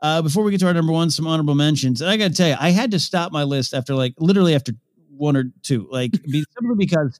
Uh, 0.02 0.22
before 0.22 0.44
we 0.44 0.52
get 0.52 0.60
to 0.62 0.68
our 0.68 0.74
number 0.74 0.92
one, 0.92 1.10
some 1.12 1.28
honorable 1.28 1.54
mentions. 1.56 2.02
And 2.02 2.10
I 2.10 2.18
got 2.18 2.30
to 2.30 2.34
tell 2.34 2.50
you, 2.50 2.56
I 2.60 2.72
had 2.72 2.92
to 2.92 3.00
stop 3.00 3.32
my 3.32 3.44
list 3.44 3.74
after 3.74 3.94
like 3.96 4.14
literally 4.20 4.56
after 4.56 4.74
one 5.16 5.36
or 5.38 5.46
two, 5.64 5.88
like 5.92 6.12
simply 6.26 6.76
because 6.78 7.20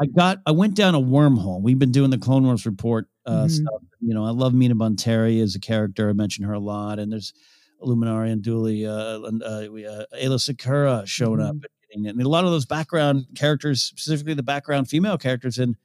I 0.00 0.06
got 0.06 0.38
I 0.46 0.50
went 0.52 0.74
down 0.74 0.94
a 0.94 1.00
wormhole. 1.00 1.60
We've 1.62 1.78
been 1.78 1.92
doing 1.92 2.10
the 2.10 2.18
Clone 2.18 2.44
Wars 2.44 2.64
report 2.66 3.06
uh, 3.26 3.44
Mhm. 3.44 3.50
stuff. 3.50 3.82
You 4.00 4.14
know, 4.14 4.24
I 4.24 4.30
love 4.30 4.54
Mina 4.54 4.74
Bonteri 4.74 5.42
as 5.42 5.54
a 5.54 5.60
character. 5.60 6.08
I 6.08 6.14
mention 6.14 6.44
her 6.44 6.54
a 6.54 6.58
lot, 6.58 6.98
and 6.98 7.12
there's 7.12 7.34
Luminara 7.82 8.32
Unduli, 8.34 8.86
uh, 8.86 9.26
and 9.26 9.42
uh, 9.42 9.68
we, 9.72 9.86
uh, 9.86 10.04
Aayla 10.14 10.38
Secura 10.38 11.06
showing 11.06 11.40
up, 11.40 11.56
and, 11.94 12.06
and 12.06 12.20
a 12.20 12.28
lot 12.28 12.44
of 12.44 12.50
those 12.50 12.66
background 12.66 13.26
characters, 13.34 13.82
specifically 13.82 14.34
the 14.34 14.42
background 14.42 14.88
female 14.88 15.18
characters 15.18 15.58
in 15.58 15.76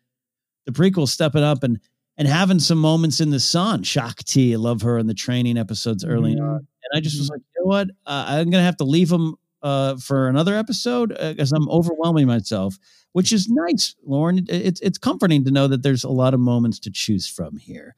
the 0.65 0.71
prequel, 0.71 1.07
stepping 1.07 1.43
up 1.43 1.63
and 1.63 1.79
and 2.17 2.27
having 2.29 2.59
some 2.59 2.77
moments 2.77 3.19
in 3.19 3.29
the 3.29 3.39
sun. 3.41 3.83
Shaak 3.83 4.23
Ti, 4.23 4.53
I 4.53 4.57
love 4.57 4.81
her 4.83 4.97
in 4.97 5.07
the 5.07 5.13
training 5.13 5.57
episodes 5.57 6.05
early 6.05 6.35
Mhm. 6.35 6.41
on, 6.41 6.55
and 6.57 6.91
I 6.95 7.01
just 7.01 7.17
was 7.19 7.29
like, 7.29 7.41
you 7.55 7.61
know 7.63 7.67
what, 7.67 7.89
uh, 8.05 8.25
I'm 8.27 8.49
gonna 8.49 8.63
have 8.63 8.77
to 8.77 8.85
leave 8.85 9.09
them 9.09 9.35
uh, 9.61 9.95
for 9.97 10.27
another 10.29 10.55
episode 10.55 11.09
because 11.09 11.51
I'm 11.51 11.67
overwhelming 11.69 12.27
myself, 12.27 12.77
which 13.13 13.33
is 13.33 13.49
nice, 13.49 13.95
Lauren. 14.05 14.37
It- 14.37 14.49
It's 14.49 14.81
it's 14.81 14.97
comforting 14.97 15.43
to 15.45 15.51
know 15.51 15.67
that 15.67 15.81
there's 15.83 16.03
a 16.03 16.09
lot 16.09 16.33
of 16.33 16.39
moments 16.39 16.79
to 16.79 16.91
choose 16.91 17.27
from 17.27 17.57
here. 17.57 17.95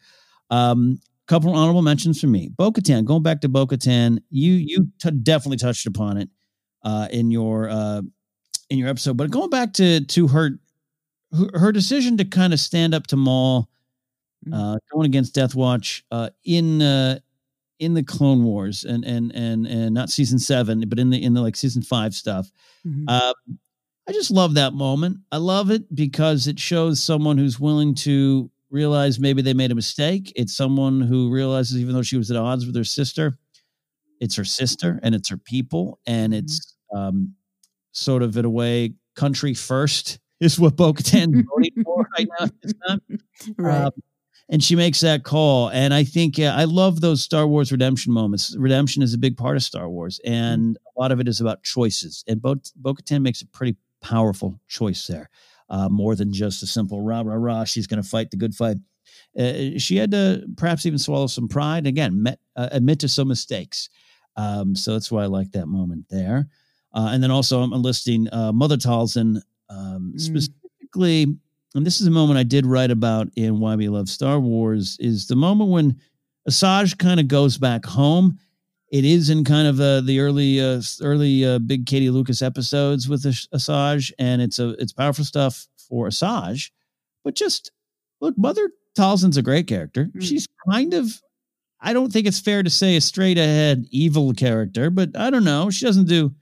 Um, 0.50 1.00
couple 1.28 1.54
honorable 1.54 1.82
mentions 1.82 2.20
for 2.20 2.28
me. 2.28 2.50
Bo-Katan, 2.50 3.06
going 3.06 3.24
back 3.24 3.42
to 3.42 3.50
Bo-Katan, 3.50 4.20
you 4.30 4.54
you 4.54 4.88
t- 5.00 5.12
definitely 5.12 5.58
touched 5.58 5.86
upon 5.86 6.18
it 6.18 6.30
uh, 6.84 7.08
in 7.12 7.32
your 7.32 7.70
uh, 7.70 8.02
in 8.70 8.78
your 8.78 8.90
episode, 8.90 9.18
but 9.18 9.30
going 9.32 9.50
back 9.50 9.74
to 9.74 10.06
to 10.06 10.28
her 10.28 10.60
her, 11.54 11.72
decision 11.72 12.18
to 12.18 12.26
kind 12.26 12.54
of 12.54 12.60
stand 12.60 12.94
up 12.94 13.08
to 13.08 13.18
Maul, 13.18 13.70
uh, 14.54 14.78
going 14.94 15.06
against 15.06 15.36
Death 15.36 15.56
Watch 15.56 16.06
uh, 16.12 16.30
in 16.46 16.82
uh, 16.82 17.20
in 17.80 17.94
the 17.94 18.04
Clone 18.04 18.44
Wars 18.44 18.84
and 18.84 19.04
and 19.04 19.34
and 19.36 19.68
and 19.68 19.94
not 19.94 20.10
season 20.10 20.40
seven, 20.40 20.84
but 20.88 21.00
in 21.00 21.10
the 21.10 21.22
in 21.22 21.34
the 21.34 21.42
like 21.42 21.56
season 21.56 21.82
five 21.82 22.14
stuff. 22.16 22.50
Mhm. 22.86 23.10
Um, 23.10 23.34
I 24.08 24.14
just 24.14 24.32
love 24.32 24.54
that 24.54 24.74
moment. 24.74 25.18
I 25.34 25.38
love 25.38 25.70
it 25.70 25.94
because 25.94 26.48
it 26.48 26.60
shows 26.60 27.04
someone 27.04 27.38
who's 27.38 27.60
willing 27.60 27.94
to 27.96 28.50
realize 28.70 29.20
maybe 29.20 29.42
they 29.42 29.54
made 29.54 29.72
a 29.72 29.76
mistake. 29.76 30.32
It's 30.36 30.56
someone 30.56 31.02
who 31.02 31.30
realizes, 31.30 31.78
even 31.78 31.94
though 31.94 32.02
she 32.02 32.18
was 32.18 32.30
at 32.32 32.38
odds 32.38 32.66
with 32.66 32.76
her 32.76 32.84
sister, 32.84 33.38
it's 34.20 34.36
her 34.36 34.46
sister 34.46 35.00
and 35.04 35.14
it's 35.16 35.30
her 35.30 35.38
people, 35.38 36.00
and 36.06 36.34
it's 36.34 36.76
um, 36.94 37.34
sort 37.92 38.24
of 38.24 38.36
in 38.38 38.46
a 38.46 38.50
way 38.50 38.94
country 39.16 39.54
first 39.54 40.20
is 40.40 40.60
what 40.60 40.76
Bo-Katan 40.76 41.44
voting 41.56 41.84
for 41.84 42.08
right 42.18 42.28
now. 42.40 42.46
at 42.46 42.62
this 42.62 42.74
time. 42.88 43.02
Right. 43.58 43.84
Um, 43.86 43.92
and 44.50 44.64
she 44.64 44.76
makes 44.76 45.02
that 45.02 45.24
call. 45.24 45.70
And 45.70 45.94
I 45.94 46.04
think 46.04 46.38
yeah, 46.38 46.56
I 46.56 46.64
love 46.64 47.02
those 47.02 47.22
Star 47.22 47.48
Wars 47.48 47.72
redemption 47.72 48.14
moments. 48.14 48.56
Redemption 48.58 49.04
is 49.04 49.14
a 49.14 49.18
big 49.18 49.36
part 49.36 49.58
of 49.58 49.64
Star 49.64 49.90
Wars, 49.90 50.22
and 50.24 50.78
a 50.96 51.00
lot 51.00 51.12
of 51.12 51.20
it 51.20 51.28
is 51.28 51.42
about 51.42 51.64
choices. 51.64 52.24
And 52.28 52.42
Bo 52.42 52.56
Katan 52.56 53.22
makes 53.22 53.42
a 53.42 53.48
pretty 53.48 53.76
powerful 54.02 54.60
choice 54.68 55.06
there, 55.08 55.30
uh, 55.70 55.90
more 55.90 56.16
than 56.16 56.32
just 56.32 56.64
a 56.64 56.68
simple 56.68 57.02
rah 57.02 57.22
rah 57.22 57.36
rah. 57.36 57.64
She's 57.64 57.88
going 57.88 58.02
to 58.02 58.08
fight 58.08 58.32
the 58.32 58.38
good 58.38 58.56
fight. 58.56 58.78
Uh, 59.38 59.78
she 59.78 59.98
had 59.98 60.12
to 60.12 60.46
perhaps 60.58 60.86
even 60.86 61.00
swallow 61.00 61.28
some 61.28 61.48
pride. 61.48 61.88
Again, 61.88 62.24
met, 62.24 62.40
uh, 62.56 62.70
admit 62.72 63.00
to 63.00 63.08
some 63.08 63.28
mistakes. 63.28 63.90
Um, 64.36 64.76
so 64.76 64.94
that's 64.94 65.12
why 65.12 65.24
I 65.24 65.28
like 65.28 65.52
that 65.54 65.68
moment 65.68 66.06
there. 66.10 66.48
Uh, 66.94 67.10
and 67.12 67.22
then 67.24 67.32
also 67.32 67.62
I'm 67.62 67.74
enlisting 67.74 68.28
uh, 68.34 68.52
Mother 68.52 68.78
Talzin 68.78 69.42
um, 69.70 70.14
Mm. 70.16 70.20
specifically 70.22 71.38
and 71.76 71.86
this 71.86 72.02
is 72.02 72.08
a 72.08 72.12
moment 72.12 72.40
I 72.40 72.44
did 72.44 72.66
write 72.66 72.92
about 72.92 73.28
in 73.36 73.60
Why 73.60 73.76
We 73.76 73.88
Love 73.88 74.10
Star 74.10 74.40
Wars, 74.40 74.98
is 75.00 75.28
the 75.28 75.36
moment 75.36 75.70
when 75.70 76.00
Asajj 76.50 76.98
kind 76.98 77.20
of 77.20 77.28
goes 77.28 77.58
back 77.58 77.86
home. 77.86 78.40
It 78.90 79.04
is 79.04 79.30
in 79.30 79.44
kind 79.44 79.68
of 79.68 79.80
uh, 79.82 80.02
the 80.02 80.20
early, 80.20 80.62
uh, 80.62 80.82
early 81.02 81.46
uh, 81.46 81.60
big 81.60 81.86
Katie 81.86 82.10
Lucas 82.10 82.42
episodes 82.42 83.10
with 83.10 83.26
As- 83.26 83.48
Asajj, 83.54 84.12
and 84.18 84.42
it's 84.42 84.60
a 84.60 84.70
it's 84.80 84.94
powerful 84.94 85.26
stuff 85.26 85.68
for 85.90 86.08
Asajj. 86.08 86.72
But 87.24 87.36
just 87.36 87.72
look, 88.22 88.38
Mother 88.38 88.70
Talzin's 88.98 89.38
a 89.38 89.42
great 89.42 89.68
character. 89.68 90.10
She's 90.20 90.48
kind 90.70 90.94
of, 90.94 91.22
I 91.80 91.94
don't 91.94 92.12
think 92.12 92.28
it's 92.28 92.40
fair 92.40 92.64
to 92.64 92.70
say 92.70 92.96
a 92.96 93.02
straight 93.02 93.38
ahead 93.38 93.86
evil 93.92 94.34
character, 94.34 94.90
but 94.90 95.16
I 95.18 95.30
don't 95.30 95.44
know. 95.44 95.70
She 95.70 95.86
doesn't 95.86 96.08
do 96.08 96.34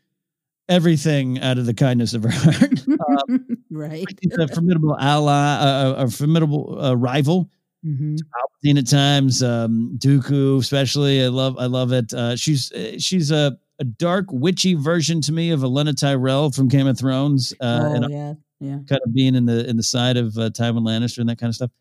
everything 0.70 1.40
out 1.42 1.58
of 1.58 1.66
the 1.66 1.74
kindness 1.74 2.14
of 2.14 2.24
her 2.24 2.32
heart. 2.32 2.82
Um, 3.30 3.46
right. 3.72 4.06
She's 4.24 4.38
a 4.38 4.48
formidable 4.48 4.98
ally, 4.98 5.34
uh, 5.34 5.94
a 6.06 6.10
formidable 6.10 6.80
uh, 6.82 6.96
rival. 6.96 7.50
Mhm. 7.86 8.18
Palpatine 8.18 8.80
at 8.80 8.88
times, 8.88 9.44
um, 9.44 9.95
Dooku 9.99 10.60
especially. 10.60 11.24
I 11.24 11.28
love, 11.28 11.56
I 11.60 11.66
love 11.68 11.91
it. 11.91 12.14
Uh, 12.14 12.36
she's 12.36 12.72
uh, 12.72 12.98
she's 12.98 13.30
a, 13.32 13.57
a 13.80 13.84
dark, 13.84 14.26
witchy 14.32 14.74
version 14.74 15.22
to 15.22 15.32
me 15.32 15.52
of 15.52 15.60
Olenna 15.62 15.95
Tyrell 15.95 16.49
from 16.52 16.68
Game 16.68 16.88
of 16.88 16.98
Thrones, 16.98 17.53
uh, 17.62 17.82
oh, 17.84 17.94
and 17.94 18.10
yeah. 18.10 18.34
Yeah. 18.60 18.80
kind 18.88 19.02
of 19.06 19.14
being 19.14 19.36
in 19.36 19.45
the 19.45 19.70
in 19.70 19.78
the 19.78 19.84
side 19.84 20.18
of 20.18 20.36
uh, 20.38 20.49
Tywin 20.49 20.82
Lannister 20.82 21.20
and 21.20 21.30
that 21.30 21.38
kind 21.38 21.49
of 21.49 21.56
stuff. 21.56 21.72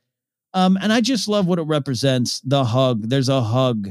Um, 0.53 0.77
and 0.83 0.93
I 0.93 1.01
just 1.01 1.27
love 1.27 1.47
what 1.47 1.59
it 1.59 1.63
represents. 1.63 2.41
The 2.41 2.65
hug. 2.65 3.09
There's 3.09 3.29
a 3.29 3.41
hug, 3.41 3.89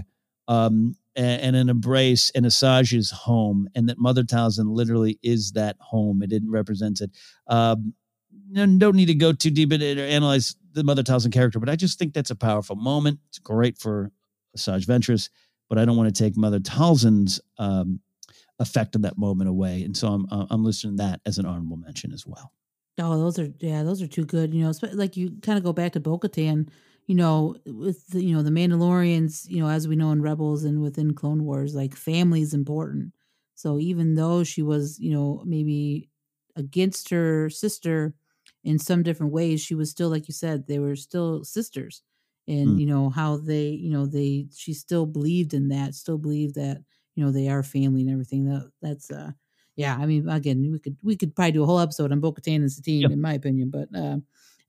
um, 0.47 0.95
and, 1.15 1.41
and 1.41 1.55
an 1.55 1.69
embrace 1.69 2.29
in 2.31 2.43
Asajj's 2.43 3.09
home, 3.09 3.67
and 3.75 3.89
that 3.89 3.97
Mother 3.99 4.23
Talzin 4.23 4.73
literally 4.73 5.17
is 5.23 5.51
that 5.53 5.77
home. 5.79 6.21
It 6.21 6.29
didn't 6.29 6.51
represent 6.51 7.01
it. 7.01 7.09
Um, 7.47 7.93
no, 8.53 8.67
don't 8.77 8.95
need 8.95 9.07
to 9.07 9.15
go 9.15 9.33
too 9.33 9.49
deep 9.49 9.71
or 9.71 9.75
analyze 9.75 10.55
the 10.73 10.83
Mother 10.83 11.03
Talzin 11.03 11.31
character, 11.31 11.59
but 11.59 11.69
I 11.69 11.75
just 11.75 11.97
think 11.97 12.13
that's 12.13 12.29
a 12.29 12.35
powerful 12.35 12.75
moment. 12.75 13.19
It's 13.29 13.39
great 13.39 13.77
for 13.79 14.11
Asajj 14.55 14.85
Ventress, 14.85 15.29
but 15.69 15.79
I 15.79 15.85
don't 15.85 15.97
want 15.97 16.13
to 16.13 16.23
take 16.23 16.37
Mother 16.37 16.59
Talzin's 16.59 17.41
um, 17.57 17.99
effect 18.59 18.95
of 18.95 19.01
that 19.01 19.17
moment 19.17 19.49
away, 19.49 19.81
and 19.83 19.97
so 19.97 20.07
I'm 20.07 20.27
uh, 20.31 20.45
I'm 20.51 20.63
listing 20.63 20.97
that 20.97 21.19
as 21.25 21.39
an 21.39 21.45
honorable 21.45 21.77
mention 21.77 22.13
as 22.13 22.27
well. 22.27 22.53
Oh, 22.99 23.17
those 23.17 23.39
are 23.39 23.51
yeah, 23.59 23.81
those 23.81 24.03
are 24.03 24.07
too 24.07 24.25
good. 24.25 24.53
You 24.53 24.65
know, 24.65 24.73
like 24.93 25.17
you 25.17 25.31
kind 25.41 25.57
of 25.57 25.63
go 25.63 25.73
back 25.73 25.93
to 25.93 25.99
Bo-Katan, 25.99 26.69
you 27.07 27.15
know, 27.15 27.55
with 27.65 28.07
the, 28.09 28.23
you 28.23 28.35
know 28.35 28.43
the 28.43 28.51
Mandalorians, 28.51 29.49
you 29.49 29.61
know, 29.61 29.69
as 29.69 29.87
we 29.87 29.95
know 29.95 30.11
in 30.11 30.21
Rebels 30.21 30.63
and 30.63 30.79
within 30.79 31.15
Clone 31.15 31.43
Wars, 31.43 31.73
like 31.73 31.95
family 31.95 32.41
is 32.41 32.53
important. 32.53 33.13
So 33.55 33.79
even 33.79 34.13
though 34.13 34.43
she 34.43 34.61
was, 34.61 34.99
you 34.99 35.11
know, 35.11 35.41
maybe 35.43 36.09
against 36.55 37.09
her 37.09 37.49
sister 37.49 38.13
in 38.63 38.79
some 38.79 39.03
different 39.03 39.33
ways, 39.33 39.61
she 39.61 39.75
was 39.75 39.89
still, 39.91 40.09
like 40.09 40.27
you 40.27 40.33
said, 40.33 40.67
they 40.67 40.79
were 40.79 40.95
still 40.95 41.43
sisters. 41.43 42.01
And 42.47 42.69
Mm. 42.69 42.79
you 42.79 42.85
know 42.85 43.09
how 43.09 43.37
they, 43.37 43.69
you 43.69 43.89
know, 43.89 44.05
they 44.05 44.47
she 44.53 44.73
still 44.73 45.05
believed 45.05 45.53
in 45.53 45.69
that, 45.69 45.95
still 45.95 46.17
believed 46.17 46.55
that, 46.55 46.83
you 47.15 47.23
know, 47.23 47.31
they 47.31 47.47
are 47.47 47.63
family 47.63 48.01
and 48.01 48.09
everything. 48.11 48.45
That 48.45 48.69
that's 48.81 49.09
uh 49.11 49.31
yeah, 49.75 49.97
I 49.99 50.05
mean, 50.05 50.27
again, 50.29 50.69
we 50.71 50.79
could 50.79 50.97
we 51.01 51.15
could 51.15 51.35
probably 51.35 51.53
do 51.53 51.63
a 51.63 51.65
whole 51.65 51.79
episode 51.79 52.11
on 52.11 52.19
Bo-Katan 52.19 52.57
and 52.57 52.71
Satine, 52.71 53.01
Yep. 53.01 53.11
in 53.11 53.21
my 53.21 53.33
opinion. 53.33 53.69
But 53.69 53.89
uh, 53.95 54.17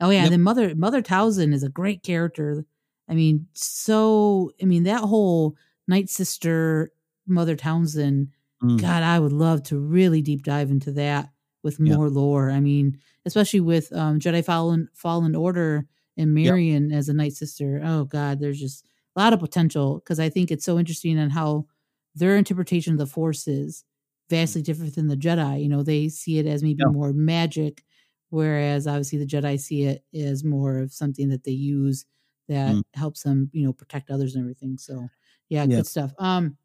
oh 0.01 0.11
yeah, 0.11 0.19
Yep. 0.19 0.25
and 0.25 0.33
then 0.33 0.43
Mother 0.43 0.75
Mother 0.77 1.03
Talzin 1.03 1.53
is 1.53 1.63
a 1.65 1.69
great 1.69 2.03
character. 2.05 2.65
I 3.09 3.15
mean, 3.15 3.47
so 3.55 4.53
I 4.63 4.67
mean 4.67 4.85
that 4.85 5.01
whole 5.03 5.57
Night 5.89 6.09
Sister 6.09 6.91
Mother 7.27 7.57
Talzin. 7.57 8.29
Mm. 8.63 8.81
God, 8.81 9.03
I 9.03 9.19
would 9.19 9.33
love 9.33 9.63
to 9.65 9.79
really 9.79 10.23
deep 10.23 10.43
dive 10.45 10.71
into 10.71 10.93
that 10.93 11.31
with 11.65 11.81
more 11.81 12.09
lore. 12.09 12.51
I 12.51 12.61
mean, 12.61 12.99
especially 13.27 13.61
with 13.61 13.93
um, 13.93 14.19
Jedi 14.19 14.45
Fallen 14.45 14.89
Fallen 14.95 15.35
Order 15.37 15.87
and 16.17 16.37
Merrin 16.37 16.93
as 16.93 17.09
a 17.09 17.15
Night 17.15 17.33
Sister. 17.35 17.81
Oh 17.85 18.05
God, 18.05 18.41
there's 18.41 18.61
just 18.61 18.87
a 19.17 19.21
lot 19.21 19.33
of 19.33 19.41
potential 19.41 19.97
because 20.01 20.21
I 20.21 20.29
think 20.29 20.51
it's 20.51 20.65
so 20.65 20.79
interesting 20.79 21.19
on 21.19 21.31
how 21.31 21.67
their 22.15 22.37
interpretation 22.37 22.93
of 22.93 22.99
the 22.99 23.07
Force 23.07 23.49
is 23.49 23.85
vastly 24.31 24.63
different 24.63 24.95
than 24.95 25.09
the 25.09 25.17
Jedi. 25.17 25.63
You 25.63 25.69
know, 25.69 25.83
they 25.83 26.09
see 26.09 26.39
it 26.39 26.47
as 26.47 26.63
maybe 26.63 26.85
Yeah. 26.85 26.87
more 26.87 27.13
magic, 27.13 27.85
whereas 28.31 28.87
obviously 28.87 29.19
the 29.19 29.27
Jedi 29.27 29.59
see 29.61 29.85
it 29.85 30.05
as 30.15 30.45
more 30.45 30.79
of 30.79 30.93
something 30.93 31.29
that 31.31 31.45
they 31.45 31.53
use 31.53 32.05
that 32.49 32.77
Mm. 32.77 32.83
helps 32.95 33.23
them, 33.23 33.51
you 33.53 33.65
know, 33.65 33.73
protect 33.73 34.11
others 34.11 34.35
and 34.35 34.43
everything. 34.43 34.79
So 34.79 35.11
yeah, 35.49 35.67
good 35.67 35.87
stuff. 35.87 36.13
Um, 36.19 36.57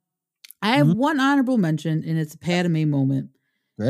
I 0.61 0.77
have 0.77 0.87
Mhm. 0.87 0.93
one 0.93 1.19
honorable 1.19 1.57
mention, 1.57 2.03
and 2.03 2.17
it's 2.19 2.33
a 2.35 2.37
Padme 2.37 2.85
moment. 2.89 3.31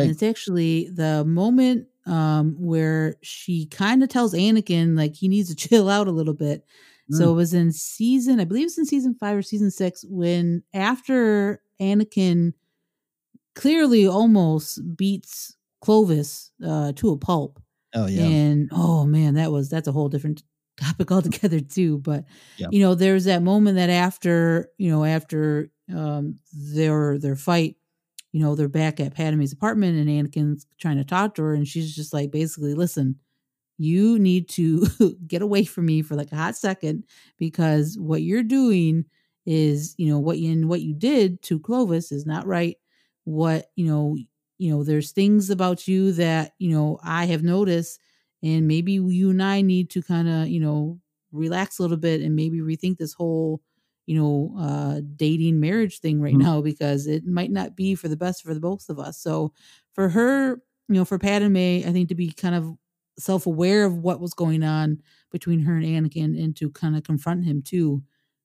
And 0.02 0.12
it's 0.12 0.24
actually 0.24 0.90
the 0.90 1.26
moment 1.26 1.88
um, 2.10 2.56
where 2.60 3.15
she 3.22 3.68
kind 3.68 4.03
of 4.03 4.10
tells 4.10 4.34
Anakin 4.34 4.98
like 4.98 5.15
he 5.15 5.27
needs 5.27 5.49
to 5.49 5.56
chill 5.69 5.90
out 5.90 6.07
a 6.07 6.11
little 6.11 6.34
bit. 6.34 6.65
So 7.11 7.30
Mm. 7.30 7.31
it 7.31 7.36
was 7.36 7.53
in 7.56 7.72
season, 7.73 8.40
I 8.40 8.45
believe 8.45 8.68
it's 8.68 8.77
in 8.77 8.86
season 8.86 9.15
five 9.15 9.36
or 9.38 9.41
season 9.41 9.72
six, 9.72 10.06
when 10.07 10.64
after 10.73 11.61
Anakin 11.81 12.53
clearly 13.56 14.07
almost 14.07 14.80
beats 14.95 15.56
Clovis 15.81 16.52
uh, 16.65 16.91
to 16.94 17.11
a 17.11 17.18
pulp. 17.18 17.61
Oh 17.94 18.06
yeah. 18.07 18.23
And 18.23 18.69
oh 18.72 19.06
man, 19.06 19.36
that 19.36 19.52
was 19.52 19.69
that's 19.69 19.88
a 19.88 19.91
whole 19.91 20.10
different 20.10 20.44
topic 20.80 21.11
altogether 21.11 21.60
too. 21.60 21.98
But 21.99 22.26
Yeah. 22.57 22.68
you 22.72 22.80
know, 22.80 22.95
there's 22.95 23.26
that 23.26 23.41
moment 23.44 23.77
that 23.77 23.90
after 23.90 24.69
you 24.77 24.90
know 24.91 25.03
after 25.03 25.72
um, 25.94 26.40
their 26.53 27.18
their 27.18 27.36
fight, 27.36 27.77
you 28.31 28.39
know, 28.41 28.56
they're 28.56 28.68
back 28.69 28.99
at 28.99 29.15
Padme's 29.15 29.53
apartment 29.53 29.97
and 29.97 30.10
Anakin's 30.10 30.68
trying 30.80 30.97
to 30.97 31.03
talk 31.03 31.35
to 31.35 31.43
her, 31.43 31.53
and 31.53 31.68
she's 31.68 31.95
just 31.95 32.14
like 32.14 32.31
basically, 32.31 32.73
listen, 32.76 33.19
you 33.77 34.19
need 34.19 34.49
to 34.49 34.85
get 35.27 35.41
away 35.41 35.64
from 35.65 35.85
me 35.85 36.01
for 36.01 36.15
like 36.15 36.31
a 36.31 36.35
hot 36.35 36.56
second 36.56 37.03
because 37.38 37.97
what 37.97 38.22
you're 38.22 38.43
doing 38.43 39.06
is, 39.45 39.95
you 39.97 40.07
know, 40.07 40.19
what 40.19 40.39
you 40.39 40.51
and 40.51 40.69
what 40.69 40.81
you 40.81 40.93
did 40.93 41.41
to 41.43 41.60
Clovis 41.60 42.11
is 42.11 42.26
not 42.26 42.45
right. 42.45 42.77
What 43.23 43.68
you 43.76 43.85
know, 43.85 44.18
you 44.57 44.72
know, 44.72 44.84
there's 44.84 45.11
things 45.11 45.49
about 45.49 45.88
you 45.88 46.11
that 46.14 46.53
you 46.60 46.72
know 46.72 46.99
I 47.03 47.26
have 47.26 47.43
noticed, 47.43 47.99
and 48.43 48.68
maybe 48.68 48.93
you 48.93 49.30
and 49.30 49.41
I 49.43 49.61
need 49.61 49.89
to 49.91 50.01
kind 50.01 50.27
of 50.30 50.47
you 50.49 50.60
know 50.60 50.99
relax 51.31 51.80
a 51.80 51.81
little 51.84 51.97
bit 51.97 52.22
and 52.22 52.35
maybe 52.35 52.60
rethink 52.60 52.97
this 52.97 53.14
whole 53.14 53.61
you 54.10 54.15
know 54.19 54.53
uh 54.60 55.02
dating 55.15 55.60
marriage 55.60 55.99
thing 55.99 56.22
right 56.22 56.36
Mhm. 56.36 56.44
now 56.48 56.61
because 56.61 57.07
it 57.07 57.26
might 57.26 57.52
not 57.52 57.76
be 57.76 57.95
for 57.95 58.07
the 58.10 58.18
best 58.18 58.44
for 58.44 58.53
the 58.56 58.60
both 58.60 58.90
of 58.90 58.99
us 58.99 59.22
so 59.22 59.53
for 59.94 60.10
her 60.10 60.61
you 60.90 60.95
know 60.95 61.06
for 61.06 61.19
Padme 61.19 61.57
I 61.88 61.91
think 61.94 62.10
to 62.10 62.15
be 62.15 62.31
kind 62.31 62.56
of 62.56 62.76
self-aware 63.18 63.86
of 63.86 63.98
what 63.98 64.22
was 64.22 64.34
going 64.34 64.64
on 64.64 65.02
between 65.31 65.60
her 65.61 65.76
and 65.77 65.86
Anakin 65.86 66.41
and 66.41 66.56
to 66.57 66.72
kind 66.72 66.95
of 66.95 67.03
confront 67.03 67.45
him 67.45 67.61
too 67.61 68.03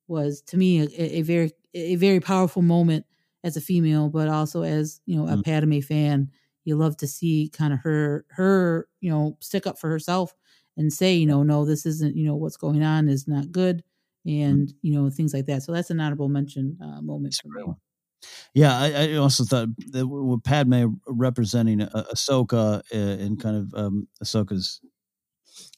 was 0.08 0.42
to 0.42 0.56
me 0.56 0.80
a, 0.82 1.18
a 1.18 1.22
very 1.22 1.52
a 1.74 1.96
very 1.96 2.20
powerful 2.20 2.62
moment 2.62 3.06
as 3.42 3.56
a 3.56 3.60
female 3.60 4.08
but 4.10 4.28
also 4.28 4.62
as 4.62 5.00
you 5.06 5.16
know 5.16 5.26
a 5.28 5.36
Mm. 5.36 5.44
Padme 5.44 5.80
fan 5.80 6.30
you 6.64 6.76
love 6.76 6.96
to 6.98 7.06
see 7.06 7.50
kind 7.52 7.72
of 7.72 7.80
her 7.80 8.24
her 8.30 8.88
you 9.00 9.10
know 9.10 9.36
stick 9.40 9.66
up 9.66 9.78
for 9.78 9.88
herself 9.88 10.34
and 10.76 10.92
say 10.92 11.14
you 11.14 11.26
know 11.26 11.42
no 11.42 11.64
this 11.64 11.86
isn't 11.86 12.16
you 12.16 12.26
know 12.26 12.36
what's 12.36 12.56
going 12.56 12.82
on 12.82 13.08
is 13.08 13.28
not 13.28 13.52
good 13.52 13.82
and 14.26 14.72
you 14.82 14.92
know 14.94 15.10
things 15.10 15.34
like 15.34 15.46
that 15.46 15.62
so 15.62 15.72
that's 15.72 15.90
an 15.90 16.00
honorable 16.00 16.28
mention 16.28 16.76
uh, 16.82 17.00
moment 17.00 17.34
for 17.42 17.48
me 17.48 17.74
Yeah, 18.54 18.76
I, 18.78 18.92
I 18.92 19.14
also 19.14 19.44
thought 19.44 19.68
that 19.92 20.06
with 20.06 20.44
Padme 20.44 20.94
representing 21.06 21.82
uh, 21.82 22.04
Ahsoka 22.12 22.80
uh, 22.92 23.22
and 23.24 23.40
kind 23.40 23.56
of 23.56 23.74
um, 23.74 24.08
Ahsoka's 24.22 24.80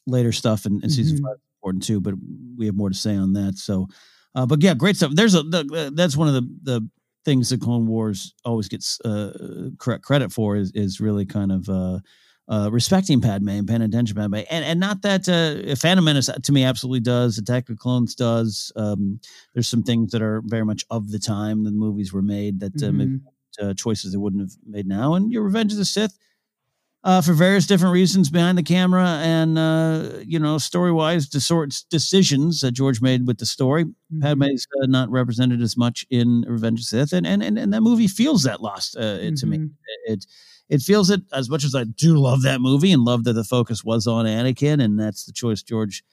later 0.05 0.31
stuff 0.31 0.65
in, 0.65 0.81
in 0.83 0.89
season 0.89 1.17
Mhm. 1.17 1.21
five 1.23 1.35
is 1.35 1.41
important 1.59 1.83
too, 1.83 1.99
but 2.01 2.13
we 2.57 2.65
have 2.65 2.75
more 2.75 2.89
to 2.89 2.95
say 2.95 3.15
on 3.15 3.33
that. 3.33 3.57
So, 3.57 3.87
uh, 4.35 4.45
but 4.45 4.61
yeah, 4.61 4.73
great 4.73 4.95
stuff. 4.95 5.11
There's 5.13 5.35
a 5.35 5.43
the, 5.43 5.91
that's 5.95 6.17
one 6.17 6.27
of 6.27 6.33
the 6.33 6.47
the 6.63 6.89
things 7.25 7.49
the 7.49 7.57
Clone 7.57 7.87
Wars 7.87 8.33
always 8.45 8.69
gets 8.69 8.99
uh, 9.01 9.69
correct 9.79 10.03
credit 10.03 10.31
for 10.31 10.55
is 10.55 10.71
is 10.73 10.99
really 11.01 11.25
kind 11.25 11.51
of. 11.51 11.69
Uh, 11.69 11.99
uh, 12.49 12.69
respecting 12.71 13.19
Padme 13.21 13.49
and 13.49 13.67
paying 13.67 13.81
attention 13.81 14.15
to 14.15 14.21
Padme, 14.21 14.35
and 14.49 14.63
and 14.65 14.79
not 14.79 15.01
that 15.01 15.27
uh, 15.27 15.75
Phantom 15.75 16.05
Menace 16.05 16.29
to 16.43 16.51
me 16.51 16.63
absolutely 16.63 17.01
does. 17.01 17.37
Attack 17.37 17.63
of 17.69 17.75
the 17.75 17.79
Clones 17.81 18.15
does. 18.15 18.71
Um, 18.75 19.19
there's 19.53 19.67
some 19.67 19.83
things 19.83 20.11
that 20.11 20.21
are 20.21 20.41
very 20.45 20.63
much 20.65 20.85
of 20.89 21.11
the 21.11 21.19
time 21.19 21.63
the 21.63 21.71
movies 21.71 22.13
were 22.13 22.21
made 22.21 22.59
that 22.61 22.81
uh, 22.83 22.91
maybe 22.91 23.19
Mhm. 23.59 23.69
uh, 23.69 23.73
choices 23.73 24.11
they 24.11 24.17
wouldn't 24.17 24.41
have 24.43 24.53
made 24.65 24.87
now. 24.87 25.13
And 25.15 25.31
your 25.31 25.43
Revenge 25.43 25.71
of 25.73 25.77
the 25.79 25.85
Sith, 25.85 26.17
uh, 27.03 27.21
for 27.21 27.33
various 27.33 27.67
different 27.67 27.93
reasons 27.93 28.29
behind 28.29 28.57
the 28.57 28.63
camera 28.63 29.19
and 29.21 29.57
uh, 29.57 30.09
you 30.25 30.39
know 30.39 30.57
story 30.57 30.91
wise, 30.91 31.29
the 31.29 31.41
sorts 31.41 31.83
decisions 31.83 32.61
that 32.61 32.71
George 32.71 33.01
made 33.01 33.27
with 33.27 33.37
the 33.39 33.45
story. 33.45 33.85
Mm-hmm. 33.85 34.21
Padme's 34.21 34.65
uh, 34.81 34.85
not 34.87 35.09
represented 35.09 35.61
as 35.61 35.75
much 35.75 36.05
in 36.09 36.45
Revenge 36.47 36.79
of 36.79 36.85
the 36.85 36.89
Sith, 36.89 37.13
and 37.13 37.27
and 37.27 37.43
and, 37.43 37.57
and 37.59 37.73
that 37.73 37.81
movie 37.81 38.07
feels 38.07 38.43
that 38.43 38.61
lost 38.61 38.95
uh, 38.97 39.17
it- 39.21 39.37
to 39.37 39.45
me. 39.45 39.57
Mhm. 39.57 39.71
It 40.07 40.25
it 40.69 40.81
feels 40.81 41.09
it 41.09 41.21
as 41.33 41.49
much 41.49 41.63
as 41.63 41.73
I 41.75 41.83
do 41.85 42.17
love 42.17 42.41
that 42.43 42.59
movie 42.61 42.91
and 42.91 43.03
love 43.03 43.23
that 43.25 43.33
the 43.33 43.43
focus 43.43 43.83
was 43.83 44.07
on 44.07 44.25
Anakin, 44.25 44.83
and 44.83 44.99
that's 44.99 45.25
the 45.25 45.31
choice 45.31 45.61
George 45.63 46.03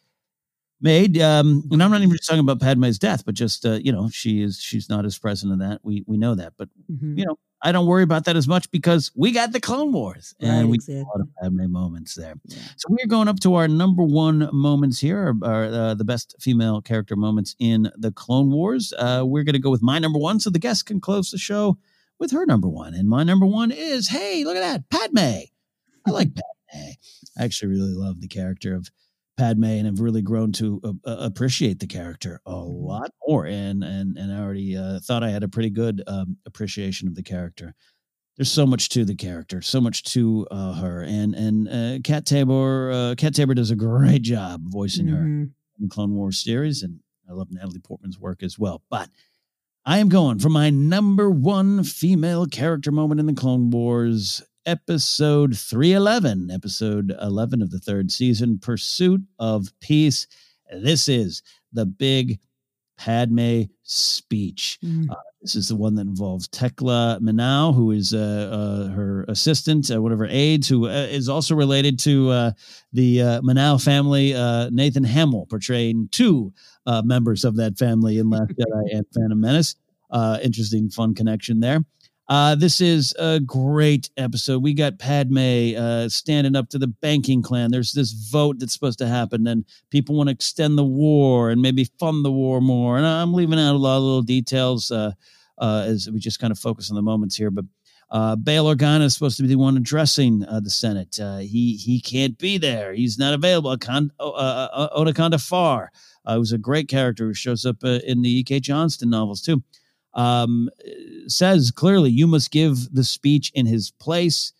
made. 0.81 1.19
Um, 1.21 1.65
and 1.71 1.83
I'm 1.83 1.91
not 1.91 2.01
even 2.03 2.11
just 2.17 2.27
talking 2.29 2.41
about 2.41 2.61
Padme's 2.61 2.99
death, 2.99 3.25
but 3.25 3.35
just 3.35 3.65
uh, 3.65 3.73
you 3.83 3.93
know 3.93 4.09
she 4.11 4.43
is 4.43 4.61
she's 4.61 4.89
not 4.89 5.05
as 5.05 5.19
present 5.19 5.53
in 5.53 5.59
that. 5.61 5.81
We 5.83 6.05
we 6.07 6.17
know 6.17 6.35
that, 6.35 6.55
but 6.57 6.69
Mhm. 6.93 7.19
you 7.19 7.25
know 7.25 7.37
I 7.63 7.73
don't 7.73 7.87
worry 7.87 8.03
about 8.03 8.27
that 8.27 8.37
as 8.37 8.47
much 8.47 8.71
because 8.71 9.11
we 9.15 9.33
got 9.33 9.53
the 9.53 9.61
Clone 9.61 9.91
Wars 9.91 10.35
and 10.39 10.51
Right, 10.51 10.69
we 10.69 10.75
exactly. 10.75 10.97
got 11.03 11.07
a 11.07 11.09
lot 11.09 11.21
of 11.23 11.29
Padme 11.41 11.73
moments 11.73 12.15
there. 12.15 12.35
So 12.77 12.89
we're 12.91 13.07
going 13.07 13.27
up 13.27 13.41
to 13.41 13.55
our 13.55 13.67
number 13.69 14.03
one 14.03 14.51
moments 14.53 15.01
here, 15.01 15.29
are, 15.43 15.49
are 15.51 15.65
uh, 15.65 15.95
the 15.95 16.05
best 16.05 16.35
female 16.41 16.83
character 16.83 17.17
moments 17.17 17.57
in 17.59 17.91
the 17.97 18.13
Clone 18.13 18.51
Wars. 18.51 18.93
Uh, 18.99 19.23
we're 19.27 19.45
going 19.45 19.55
to 19.55 19.59
go 19.59 19.71
with 19.71 19.81
my 19.83 19.99
number 19.99 20.19
one, 20.19 20.41
so 20.41 20.51
the 20.51 20.59
guests 20.59 20.83
can 20.83 21.01
close 21.01 21.31
the 21.31 21.39
show 21.39 21.79
with 22.19 22.31
her 22.33 22.47
number 22.47 22.69
one. 22.69 22.95
And 22.95 23.09
my 23.09 23.23
number 23.25 23.47
one 23.47 23.71
is, 23.71 24.09
hey, 24.09 24.45
look 24.45 24.57
at 24.57 24.61
that, 24.61 24.89
Padme. 24.91 25.19
I 26.07 26.11
like 26.11 26.35
Padme. 26.35 26.93
I 27.39 27.45
actually 27.45 27.69
really 27.71 27.95
love 27.95 28.21
the 28.21 28.29
character 28.29 28.75
of 28.75 28.89
Padme, 29.37 29.65
and 29.65 29.87
have 29.87 30.01
really 30.01 30.23
grown 30.23 30.53
to 30.53 30.81
uh, 30.85 30.89
uh, 31.11 31.17
appreciate 31.21 31.81
the 31.81 31.87
character 31.89 32.41
a 32.47 32.55
lot 32.55 33.11
more. 33.27 33.47
And 33.47 33.83
and 33.83 34.17
and 34.17 34.33
I 34.33 34.39
already 34.39 34.77
uh, 34.77 35.01
thought 35.01 35.25
I 35.25 35.31
had 35.31 35.43
a 35.43 35.49
pretty 35.49 35.71
good 35.71 36.03
um, 36.07 36.37
appreciation 36.47 37.09
of 37.09 37.17
the 37.17 37.23
character. 37.25 37.75
There's 38.37 38.51
so 38.51 38.65
much 38.67 38.89
to 38.91 39.05
the 39.05 39.15
character, 39.17 39.61
so 39.61 39.81
much 39.81 40.05
to 40.13 40.47
uh, 40.53 40.75
her, 40.75 41.03
and 41.03 41.35
and 41.35 41.69
uh, 41.69 41.99
Kat 42.05 42.27
Taber. 42.27 42.91
Uh, 42.93 43.15
Kat 43.17 43.35
Taber 43.35 43.55
does 43.55 43.73
a 43.73 43.77
great 43.77 44.23
job 44.23 44.61
voicing 44.65 45.09
her 45.09 45.19
Mhm. 45.23 45.43
in 45.43 45.53
the 45.81 45.89
Clone 45.89 46.15
Wars 46.15 46.41
series, 46.43 46.83
and 46.85 47.01
I 47.29 47.33
love 47.33 47.49
Natalie 47.51 47.81
Portman's 47.81 48.19
work 48.21 48.41
as 48.43 48.57
well. 48.57 48.83
But 48.89 49.09
I 49.87 49.99
am 49.99 50.09
going 50.09 50.39
for 50.39 50.49
my 50.49 50.71
number 50.71 51.29
one 51.29 51.85
female 51.85 52.47
character 52.47 52.91
moment 52.91 53.21
in 53.21 53.27
the 53.27 53.35
Clone 53.35 53.69
Wars, 53.69 54.43
episode 54.65 55.59
311, 55.59 56.51
episode 56.51 57.15
11 57.21 57.61
of 57.61 57.71
the 57.71 57.79
third 57.79 58.11
season, 58.11 58.59
Pursuit 58.59 59.21
of 59.39 59.69
Peace. 59.81 60.27
This 60.73 61.07
is 61.07 61.43
the 61.71 61.85
big 61.85 62.39
Padme 62.97 63.65
speech. 63.85 64.79
Mm. 64.83 65.11
Uh, 65.11 65.15
this 65.43 65.55
is 65.55 65.69
the 65.69 65.77
one 65.77 65.95
that 65.97 66.07
involves 66.07 66.49
Teckla 66.49 67.21
Minnau, 67.21 67.75
who 67.75 67.91
is 67.91 68.15
uh, 68.15 68.89
uh, 68.89 68.89
her 68.95 69.25
assistant, 69.29 69.91
uh, 69.91 70.01
one 70.01 70.11
of 70.11 70.19
her 70.19 70.29
aides, 70.29 70.69
who 70.69 70.87
uh, 70.89 70.91
is 71.11 71.29
also 71.29 71.55
related 71.55 71.99
to 72.01 72.31
uh, 72.31 72.51
the 72.93 73.21
uh, 73.23 73.41
Manau 73.43 73.83
family. 73.83 74.35
Uh, 74.35 74.71
Nathan 74.73 75.05
Hamill 75.05 75.47
portraying 75.47 76.09
two 76.11 76.53
uh, 76.87 77.03
members 77.05 77.45
of 77.45 77.57
that 77.57 77.79
family 77.79 78.19
in 78.19 78.31
Last 78.31 78.53
Jedi 78.59 78.97
and 78.97 79.07
Phantom 79.15 79.39
Menace. 79.41 79.77
uh, 80.11 80.39
interesting, 80.43 80.89
fun 80.89 81.15
connection 81.15 81.61
there. 81.61 81.85
Uh, 82.27 82.55
this 82.55 82.81
is 82.81 83.15
a 83.19 83.39
great 83.39 84.09
episode. 84.17 84.63
We 84.63 84.73
got 84.73 84.99
Padme 84.99 85.77
uh, 85.77 86.09
standing 86.09 86.57
up 86.57 86.71
to 86.71 86.79
the 86.79 86.87
banking 86.87 87.43
clan. 87.43 87.71
There's 87.71 87.93
this 87.93 88.13
vote 88.13 88.59
that's 88.59 88.73
supposed 88.73 88.99
to 89.01 89.07
happen, 89.07 89.47
and 89.47 89.65
people 89.91 90.15
want 90.17 90.29
to 90.29 90.33
extend 90.33 90.79
the 90.79 90.85
war 90.85 91.51
and 91.51 91.61
maybe 91.61 91.85
fund 91.99 92.25
the 92.25 92.33
war 92.33 92.63
more. 92.63 92.97
And 92.97 93.07
I'm 93.07 93.35
leaving 93.35 93.59
out 93.59 93.75
a 93.75 93.79
lot 93.79 93.99
of 93.99 94.03
little 94.03 94.23
details 94.23 94.91
uh, 94.91 95.13
uh, 95.59 95.85
as 95.87 96.09
we 96.11 96.19
just 96.19 96.41
kind 96.41 96.51
of 96.51 96.59
focus 96.59 96.91
on 96.91 96.97
the 96.97 97.03
moments 97.03 97.37
here. 97.37 97.51
But 97.51 97.67
uh, 98.11 98.37
Bail 98.37 98.75
Organa 98.75 99.03
is 99.03 99.13
supposed 99.13 99.37
to 99.37 99.43
be 99.43 99.49
the 99.49 99.57
one 99.57 99.77
addressing 99.77 100.47
uh, 100.47 100.61
the 100.61 100.71
Senate. 100.71 101.17
He 101.43 101.77
he 101.77 102.01
can't 102.01 102.39
be 102.39 102.57
there. 102.57 102.95
He's 102.95 103.19
not 103.19 103.35
available. 103.35 103.77
Con- 103.77 104.13
Onaconda 104.19 105.47
Farr, 105.47 105.93
uh, 106.25 106.37
who's 106.37 106.53
a 106.53 106.59
great 106.59 106.89
character 106.89 107.27
who 107.27 107.35
shows 107.35 107.67
up 107.67 107.85
in 107.85 108.23
the 108.23 108.39
E.K. 108.39 108.61
Johnston 108.61 109.11
novels 109.11 109.43
too 109.43 109.63
um, 110.15 110.71
says 111.27 111.71
clearly, 111.71 112.11
you 112.11 112.27
must 112.27 112.51
give 112.51 112.93
the 112.93 113.05
speech 113.05 113.51
in 113.55 113.67
his 113.67 113.91
place. 113.91 114.53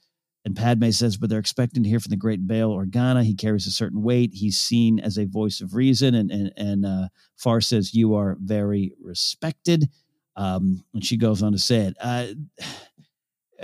And 0.45 0.55
Padme 0.55 0.91
says, 0.91 1.17
but 1.17 1.31
they're 1.31 1.39
expecting 1.39 1.83
to 1.83 1.89
hear 1.89 2.01
from 2.01 2.11
the 2.11 2.17
great 2.17 2.47
Bail 2.47 2.71
Organa. 2.71 3.25
He 3.25 3.35
carries 3.35 3.67
a 3.67 3.71
certain 3.71 4.03
weight. 4.03 4.35
He's 4.35 4.61
seen 4.61 5.01
as 5.01 5.17
a 5.17 5.25
voice 5.25 5.63
of 5.63 5.75
reason. 5.75 6.15
And 6.15 6.31
and 6.31 6.53
and 6.57 6.85
uh, 6.85 7.09
Farr 7.37 7.63
says, 7.63 7.95
you 7.95 8.15
are 8.15 8.37
very 8.41 8.93
respected. 9.01 9.89
Um, 10.37 10.85
and 10.93 11.05
she 11.05 11.17
goes 11.17 11.43
on 11.43 11.53
to 11.53 11.59
say 11.59 11.77
it. 11.77 11.97
Uh, 12.01 12.27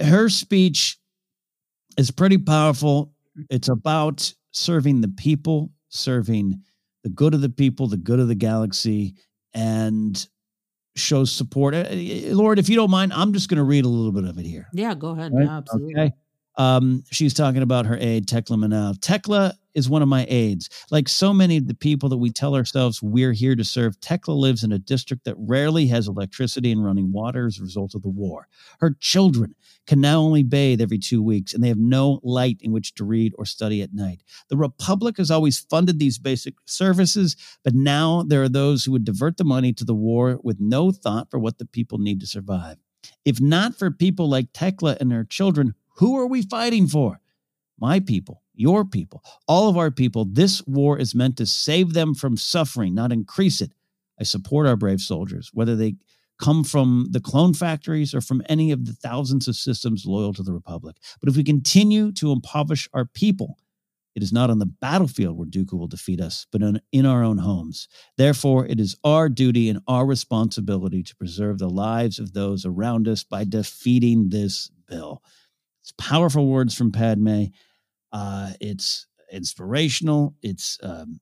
her 0.03 0.29
speech 0.29 0.99
is 1.99 2.11
pretty 2.11 2.39
powerful. 2.39 3.13
It's 3.51 3.69
about 3.69 4.33
serving 4.53 5.01
the 5.01 5.09
people, 5.09 5.73
serving 5.89 6.63
the 7.03 7.11
good 7.11 7.35
of 7.35 7.41
the 7.41 7.51
people, 7.51 7.89
the 7.89 7.97
good 7.97 8.21
of 8.21 8.29
the 8.29 8.35
galaxy, 8.35 9.17
and 9.53 10.27
shows 10.97 11.31
support. 11.31 11.75
Uh, 11.75 11.87
Lord, 11.91 12.59
if 12.59 12.69
you 12.69 12.77
don't 12.77 12.91
mind, 12.91 13.13
I'm 13.13 13.33
just 13.33 13.49
going 13.49 13.59
to 13.59 13.65
read 13.65 13.85
a 13.85 13.89
little 13.89 14.13
bit 14.13 14.25
of 14.25 14.39
it 14.39 14.47
here. 14.47 14.69
Yeah, 14.73 14.95
go 14.95 15.11
ahead. 15.11 15.33
Right? 15.35 15.45
Yeah, 15.45 15.59
absolutely. 15.59 15.95
Okay. 15.95 16.13
Um, 16.57 17.05
she's 17.11 17.33
talking 17.33 17.63
about 17.63 17.87
her 17.87 17.97
aide, 17.99 18.27
Teckla 18.27 18.57
Minnau. 18.57 18.99
Teckla 18.99 19.55
is 19.75 19.89
one 19.89 20.03
of 20.03 20.09
my 20.09 20.27
aides. 20.29 20.69
Like 20.91 21.09
so 21.09 21.33
many 21.33 21.57
of 21.57 21.67
the 21.67 21.75
people 21.75 22.09
that 22.09 22.17
we 22.19 22.31
tell 22.31 22.55
ourselves 22.55 23.03
we're 23.03 23.33
here 23.33 23.57
to 23.57 23.65
serve, 23.65 24.01
Teckla 24.01 24.37
lives 24.37 24.65
in 24.65 24.73
a 24.73 24.79
district 24.79 25.25
that 25.25 25.37
rarely 25.39 25.87
has 25.89 26.09
electricity 26.09 26.73
and 26.73 26.85
running 26.85 27.13
water 27.13 27.47
as 27.47 27.59
a 27.59 27.63
result 27.63 27.95
of 27.95 28.03
the 28.03 28.09
war. 28.09 28.49
Her 28.81 28.97
children 29.01 29.55
can 29.87 30.01
now 30.01 30.21
only 30.21 30.43
bathe 30.43 30.81
every 30.81 30.99
two 30.99 31.23
weeks, 31.23 31.55
and 31.55 31.63
they 31.63 31.69
have 31.69 31.79
no 31.79 32.21
light 32.23 32.59
in 32.61 32.73
which 32.73 32.95
to 32.95 33.05
read 33.05 33.33
or 33.39 33.45
study 33.45 33.83
at 33.83 33.95
night. 33.95 34.23
The 34.49 34.57
Republic 34.57 35.17
has 35.17 35.31
always 35.31 35.59
funded 35.59 35.99
these 35.99 36.19
basic 36.19 36.55
services, 36.65 37.37
but 37.65 37.75
now 37.75 38.23
there 38.23 38.43
are 38.43 38.49
those 38.49 38.85
who 38.85 38.93
would 38.93 39.05
divert 39.05 39.37
the 39.37 39.45
money 39.45 39.73
to 39.73 39.85
the 39.85 39.95
war 39.95 40.39
with 40.43 40.61
no 40.61 40.93
thought 40.93 41.31
for 41.31 41.39
what 41.39 41.59
the 41.59 41.65
people 41.65 41.99
need 41.99 42.21
to 42.21 42.27
survive. 42.27 42.77
If 43.25 43.41
not 43.41 43.75
for 43.75 43.91
people 43.91 44.29
like 44.29 44.53
Teckla 44.53 44.99
and 45.01 45.13
her 45.13 45.25
children, 45.25 45.75
who 45.97 46.19
are 46.19 46.27
we 46.27 46.43
fighting 46.43 46.87
for? 46.87 47.21
My 47.79 48.01
people, 48.01 48.43
your 48.61 48.85
people, 48.85 49.25
all 49.49 49.69
of 49.69 49.79
our 49.79 49.91
people. 49.91 50.27
This 50.27 50.63
war 50.67 50.99
is 50.99 51.15
meant 51.15 51.39
to 51.39 51.47
save 51.47 51.95
them 51.95 52.15
from 52.15 52.37
suffering, 52.37 52.95
not 52.95 53.13
increase 53.13 53.63
it. 53.63 53.73
I 54.21 54.25
support 54.25 54.67
our 54.67 54.77
brave 54.77 55.01
soldiers, 55.01 55.51
whether 55.55 55.75
they 55.75 55.95
come 56.39 56.63
from 56.63 57.09
the 57.11 57.21
clone 57.21 57.55
factories 57.55 58.15
or 58.15 58.21
from 58.21 58.43
any 58.49 58.71
of 58.71 58.87
the 58.87 58.93
thousands 58.93 59.49
of 59.49 59.57
systems 59.57 60.05
loyal 60.07 60.35
to 60.35 60.43
the 60.43 60.53
Republic. 60.53 60.97
But 61.21 61.31
if 61.31 61.37
we 61.37 61.45
continue 61.45 62.13
to 62.13 62.33
impoverish 62.33 62.89
our 62.93 63.07
people, 63.07 63.59
it 64.15 64.23
is 64.23 64.33
not 64.33 64.51
on 64.51 64.59
the 64.59 64.67
battlefield 64.67 65.39
where 65.39 65.47
Dooku 65.47 65.79
will 65.79 65.87
defeat 65.87 66.21
us, 66.21 66.47
but 66.51 66.63
in, 66.93 67.07
our 67.07 67.23
own 67.23 67.39
homes. 67.39 67.89
Therefore, 68.19 68.67
it 68.67 68.81
is 68.81 68.97
our 69.05 69.29
duty 69.29 69.69
and 69.69 69.81
our 69.87 70.05
responsibility 70.05 71.03
to 71.03 71.17
preserve 71.17 71.59
the 71.59 71.71
lives 71.71 72.19
of 72.19 72.35
those 72.35 72.67
around 72.67 73.09
us 73.09 73.23
by 73.23 73.45
defeating 73.45 74.29
this 74.29 74.71
bill. 74.87 75.23
It's 75.81 75.93
powerful 75.93 76.47
words 76.47 76.75
from 76.75 76.93
Padme. 76.93 77.45
Uh, 78.13 78.53
it's 78.61 79.07
inspirational. 79.33 80.35
It's 80.43 80.79
um, 80.83 81.21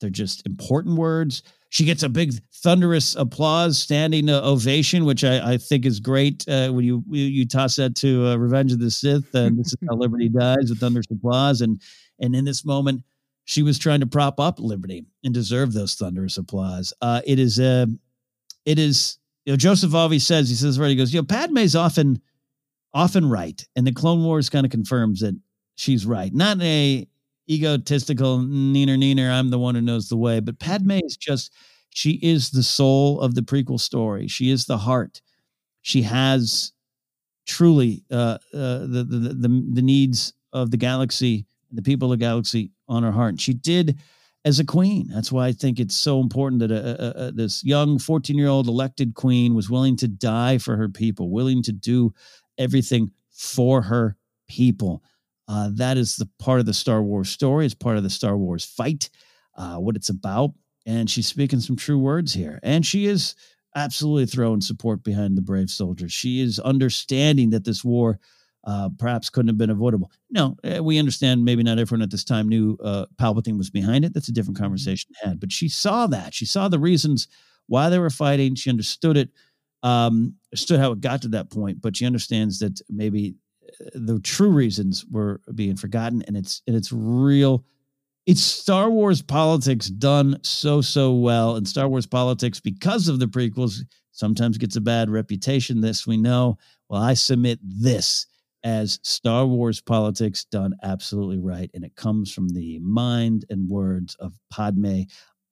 they're 0.00 0.10
just 0.10 0.46
important 0.46 0.96
words. 0.96 1.42
She 1.68 1.84
gets 1.84 2.02
a 2.02 2.08
big 2.08 2.32
thunderous 2.52 3.14
applause, 3.14 3.78
standing 3.78 4.28
uh, 4.28 4.40
ovation, 4.42 5.04
which 5.04 5.22
I, 5.22 5.52
I, 5.52 5.56
think 5.56 5.86
is 5.86 6.00
great. 6.00 6.44
Uh, 6.48 6.70
when 6.70 6.84
you 6.84 7.04
you 7.08 7.46
toss 7.46 7.76
that 7.76 7.94
to 7.96 8.26
uh, 8.26 8.36
Revenge 8.36 8.72
of 8.72 8.80
the 8.80 8.90
Sith, 8.90 9.34
and 9.34 9.58
this 9.58 9.68
is 9.68 9.76
how 9.88 9.94
Liberty 9.96 10.28
dies 10.28 10.70
with 10.70 10.80
thunderous 10.80 11.06
applause, 11.10 11.60
and 11.60 11.80
and 12.18 12.34
in 12.34 12.44
this 12.44 12.64
moment, 12.64 13.04
she 13.44 13.62
was 13.62 13.78
trying 13.78 14.00
to 14.00 14.06
prop 14.06 14.40
up 14.40 14.58
Liberty 14.58 15.04
and 15.22 15.32
deserve 15.32 15.72
those 15.72 15.94
thunderous 15.94 16.38
applause. 16.38 16.92
Uh, 17.00 17.20
it 17.24 17.38
is 17.38 17.58
a, 17.58 17.82
uh, 17.82 17.86
it 18.64 18.78
is. 18.78 19.18
You 19.46 19.54
know, 19.54 19.56
Joseph 19.56 19.92
Alvey 19.92 20.20
says 20.20 20.50
he 20.50 20.54
says 20.54 20.78
right. 20.78 20.90
He 20.90 20.96
goes, 20.96 21.14
you 21.14 21.20
know, 21.20 21.26
Padme's 21.26 21.74
often 21.74 22.20
often 22.92 23.28
right. 23.28 23.64
And 23.76 23.86
the 23.86 23.92
Clone 23.92 24.24
Wars 24.24 24.50
kind 24.50 24.66
of 24.66 24.72
confirms 24.72 25.20
that 25.20 25.38
she's 25.80 26.06
right. 26.06 26.32
Not 26.34 26.60
a 26.60 27.06
egotistical 27.48 28.38
neener 28.38 28.96
neener, 28.96 29.30
I'm 29.30 29.50
the 29.50 29.58
one 29.58 29.74
who 29.74 29.80
knows 29.80 30.08
the 30.08 30.16
way, 30.16 30.40
but 30.40 30.58
Padme 30.58 30.92
is 31.04 31.16
just 31.16 31.52
she 31.90 32.12
is 32.22 32.50
the 32.50 32.62
soul 32.62 33.20
of 33.20 33.34
the 33.34 33.40
prequel 33.42 33.80
story. 33.80 34.28
She 34.28 34.50
is 34.50 34.66
the 34.66 34.78
heart. 34.78 35.20
She 35.82 36.02
has 36.02 36.72
truly 37.46 38.04
uh, 38.10 38.38
uh, 38.54 38.78
the, 38.80 39.06
the, 39.08 39.18
the 39.34 39.64
the 39.74 39.82
needs 39.82 40.34
of 40.52 40.70
the 40.70 40.76
galaxy, 40.76 41.46
the 41.72 41.82
people 41.82 42.12
of 42.12 42.18
the 42.18 42.24
galaxy 42.24 42.72
on 42.88 43.02
her 43.02 43.12
heart. 43.12 43.30
And 43.30 43.40
She 43.40 43.54
did 43.54 43.98
as 44.44 44.58
a 44.58 44.64
queen. 44.64 45.08
That's 45.12 45.32
why 45.32 45.46
I 45.46 45.52
think 45.52 45.80
it's 45.80 45.96
so 45.96 46.20
important 46.20 46.60
that 46.60 46.70
a, 46.70 47.24
a, 47.24 47.28
a, 47.28 47.32
this 47.32 47.64
young 47.64 47.98
14 47.98 48.36
year 48.38 48.48
old 48.48 48.68
elected 48.68 49.14
queen 49.14 49.54
was 49.54 49.70
willing 49.70 49.96
to 49.96 50.08
die 50.08 50.58
for 50.58 50.76
her 50.76 50.88
people, 50.88 51.30
willing 51.30 51.62
to 51.64 51.72
do 51.72 52.14
everything 52.58 53.10
for 53.30 53.82
her 53.82 54.16
people. 54.48 55.02
Uh, 55.50 55.68
that 55.72 55.98
is 55.98 56.14
the 56.14 56.28
part 56.38 56.60
of 56.60 56.66
the 56.66 56.72
Star 56.72 57.02
Wars 57.02 57.28
story. 57.28 57.66
It's 57.66 57.74
part 57.74 57.96
of 57.96 58.04
the 58.04 58.10
Star 58.10 58.36
Wars 58.36 58.64
fight, 58.64 59.10
uh, 59.56 59.76
what 59.76 59.96
it's 59.96 60.08
about. 60.08 60.50
And 60.86 61.10
she's 61.10 61.26
speaking 61.26 61.58
some 61.58 61.74
true 61.74 61.98
words 61.98 62.32
here. 62.32 62.60
And 62.62 62.86
she 62.86 63.06
is 63.06 63.34
absolutely 63.74 64.26
throwing 64.26 64.60
support 64.60 65.02
behind 65.02 65.36
the 65.36 65.42
brave 65.42 65.68
soldiers. 65.68 66.12
She 66.12 66.40
is 66.40 66.60
understanding 66.60 67.50
that 67.50 67.64
this 67.64 67.84
war 67.84 68.20
uh, 68.64 68.90
perhaps 68.96 69.28
couldn't 69.28 69.48
have 69.48 69.58
been 69.58 69.70
avoidable. 69.70 70.12
No, 70.30 70.56
eh, 70.62 70.78
we 70.78 70.98
understand 70.98 71.44
maybe 71.44 71.64
not 71.64 71.78
everyone 71.78 72.02
at 72.02 72.10
this 72.10 72.24
time 72.24 72.48
knew 72.48 72.78
uh, 72.84 73.06
Palpatine 73.20 73.58
was 73.58 73.70
behind 73.70 74.04
it. 74.04 74.14
That's 74.14 74.28
a 74.28 74.32
different 74.32 74.56
mm-hmm. 74.56 74.64
conversation 74.64 75.10
had. 75.20 75.40
But 75.40 75.50
she 75.50 75.68
saw 75.68 76.06
that. 76.08 76.32
She 76.32 76.46
saw 76.46 76.68
the 76.68 76.78
reasons 76.78 77.26
why 77.66 77.88
they 77.88 77.98
were 77.98 78.10
fighting. 78.10 78.54
She 78.54 78.70
understood 78.70 79.16
it 79.16 79.30
um, 79.82 80.34
understood 80.52 80.78
how 80.78 80.92
it 80.92 81.00
got 81.00 81.22
to 81.22 81.28
that 81.28 81.50
point, 81.50 81.80
but 81.80 81.96
she 81.96 82.06
understands 82.06 82.58
that 82.58 82.80
maybe 82.90 83.34
the 83.94 84.20
true 84.20 84.50
reasons 84.50 85.04
were 85.10 85.40
being 85.54 85.76
forgotten, 85.76 86.22
and 86.26 86.36
it's 86.36 86.62
and 86.66 86.76
it's 86.76 86.92
real. 86.92 87.64
It's 88.26 88.42
Star 88.42 88.90
Wars 88.90 89.22
politics 89.22 89.88
done 89.88 90.38
so 90.42 90.80
so 90.80 91.14
well, 91.14 91.56
and 91.56 91.66
Star 91.66 91.88
Wars 91.88 92.06
politics 92.06 92.60
because 92.60 93.08
of 93.08 93.18
the 93.18 93.26
prequels 93.26 93.80
sometimes 94.12 94.58
gets 94.58 94.76
a 94.76 94.80
bad 94.80 95.10
reputation. 95.10 95.80
This 95.80 96.06
we 96.06 96.16
know. 96.16 96.58
Well, 96.88 97.02
I 97.02 97.14
submit 97.14 97.58
this 97.62 98.26
as 98.62 99.00
Star 99.02 99.46
Wars 99.46 99.80
politics 99.80 100.44
done 100.44 100.74
absolutely 100.82 101.38
right, 101.38 101.70
and 101.74 101.84
it 101.84 101.96
comes 101.96 102.32
from 102.32 102.48
the 102.48 102.78
mind 102.80 103.44
and 103.48 103.68
words 103.68 104.14
of 104.16 104.34
Padme 104.50 105.02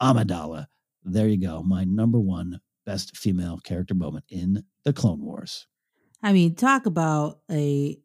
Amidala. 0.02 0.66
There 1.05 1.28
you 1.28 1.38
go, 1.38 1.62
my 1.62 1.84
number 1.84 2.20
one 2.20 2.60
best 2.84 3.16
female 3.16 3.59
character 3.59 3.94
moment 3.94 4.24
in 4.28 4.64
the 4.84 4.92
Clone 4.92 5.20
Wars. 5.20 5.66
I 6.22 6.32
mean, 6.32 6.55
talk 6.55 6.86
about 6.86 7.40
a 7.50 7.98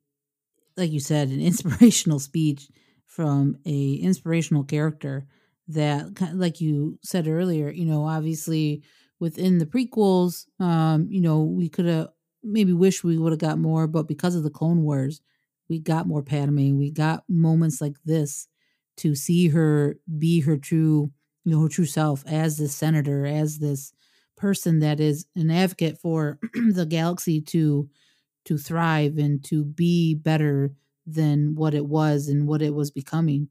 like 0.78 0.92
you 0.92 1.00
said, 1.00 1.30
an 1.30 1.42
inspirational 1.52 2.20
speech 2.20 2.70
from 3.06 3.58
a 3.66 3.96
inspirational 3.96 4.64
character 4.64 5.26
that 5.68 6.20
like 6.34 6.60
you 6.60 7.00
said 7.04 7.28
earlier, 7.28 7.70
you 7.70 7.86
know, 7.86 8.06
obviously 8.06 8.84
within 9.20 9.60
the 9.60 9.66
prequels, 9.66 10.46
um, 10.60 11.08
you 11.10 11.22
know, 11.22 11.44
we 11.44 11.70
could 11.70 11.86
have 11.86 12.10
maybe 12.44 12.74
wish 12.74 13.04
we 13.04 13.18
would 13.18 13.32
have 13.32 13.40
got 13.40 13.58
more, 13.58 13.88
but 13.88 14.08
because 14.08 14.36
of 14.36 14.44
the 14.44 14.50
Clone 14.50 14.84
Wars, 14.84 15.22
we 15.70 15.80
got 15.80 16.08
more 16.08 16.22
Padme. 16.22 16.76
We 16.78 16.92
got 16.92 17.24
moments 17.30 17.80
like 17.80 17.96
this 18.04 18.48
to 18.98 19.16
see 19.16 19.48
her 19.50 19.96
be 20.18 20.42
her 20.42 20.58
true, 20.58 21.12
you 21.46 21.52
know, 21.52 21.62
her 21.62 21.70
true 21.70 21.86
self 21.86 22.24
as 22.28 22.58
this 22.58 22.76
senator, 22.76 23.26
as 23.26 23.60
this 23.60 23.94
person 24.36 24.80
that 24.80 25.00
is 25.00 25.26
an 25.36 25.50
advocate 25.50 25.98
for 26.00 26.38
the 26.54 26.86
galaxy 26.86 27.40
to 27.40 27.90
to 28.46 28.58
thrive 28.58 29.18
and 29.18 29.44
to 29.46 29.64
be 29.64 30.16
better 30.16 30.74
than 31.06 31.56
what 31.56 31.74
it 31.74 31.86
was 31.86 32.28
and 32.28 32.48
what 32.48 32.62
it 32.62 32.74
was 32.74 32.92
becoming. 32.92 33.50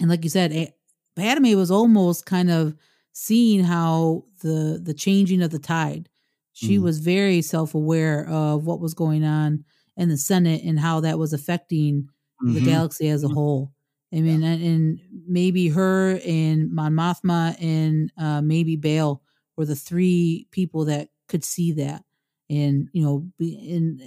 And 0.00 0.08
like 0.08 0.24
you 0.24 0.30
said, 0.30 0.72
Padme 1.16 1.54
was 1.54 1.70
almost 1.70 2.26
kind 2.26 2.50
of 2.50 2.74
seeing 3.12 3.64
how 3.64 4.24
the 4.42 4.80
the 4.82 4.94
changing 4.94 5.42
of 5.42 5.50
the 5.50 5.58
tide. 5.58 6.08
She 6.52 6.78
mm. 6.78 6.82
was 6.82 6.98
very 6.98 7.42
self-aware 7.42 8.28
of 8.28 8.66
what 8.66 8.80
was 8.80 8.94
going 8.94 9.24
on 9.24 9.64
in 9.96 10.08
the 10.08 10.16
Senate 10.16 10.62
and 10.64 10.78
how 10.78 11.00
that 11.00 11.18
was 11.18 11.32
affecting 11.32 12.08
mm-hmm. 12.42 12.54
the 12.54 12.60
galaxy 12.60 13.08
as 13.08 13.24
a 13.24 13.28
whole. 13.28 13.72
I 14.12 14.20
mean, 14.20 14.42
yeah. 14.42 14.48
and, 14.50 14.62
and, 14.62 15.00
maybe 15.26 15.68
her 15.68 16.18
and 16.24 16.72
Mon 16.72 16.94
Mothma 16.94 17.54
and 17.62 18.10
uh, 18.16 18.40
maybe 18.40 18.76
Bail 18.76 19.22
were 19.56 19.66
the 19.66 19.76
three 19.76 20.46
people 20.50 20.86
that 20.86 21.10
could 21.28 21.44
see 21.44 21.72
that. 21.72 22.02
And 22.50 22.88
you 22.92 23.02
know, 23.02 23.30
be, 23.38 23.72
and 23.74 24.00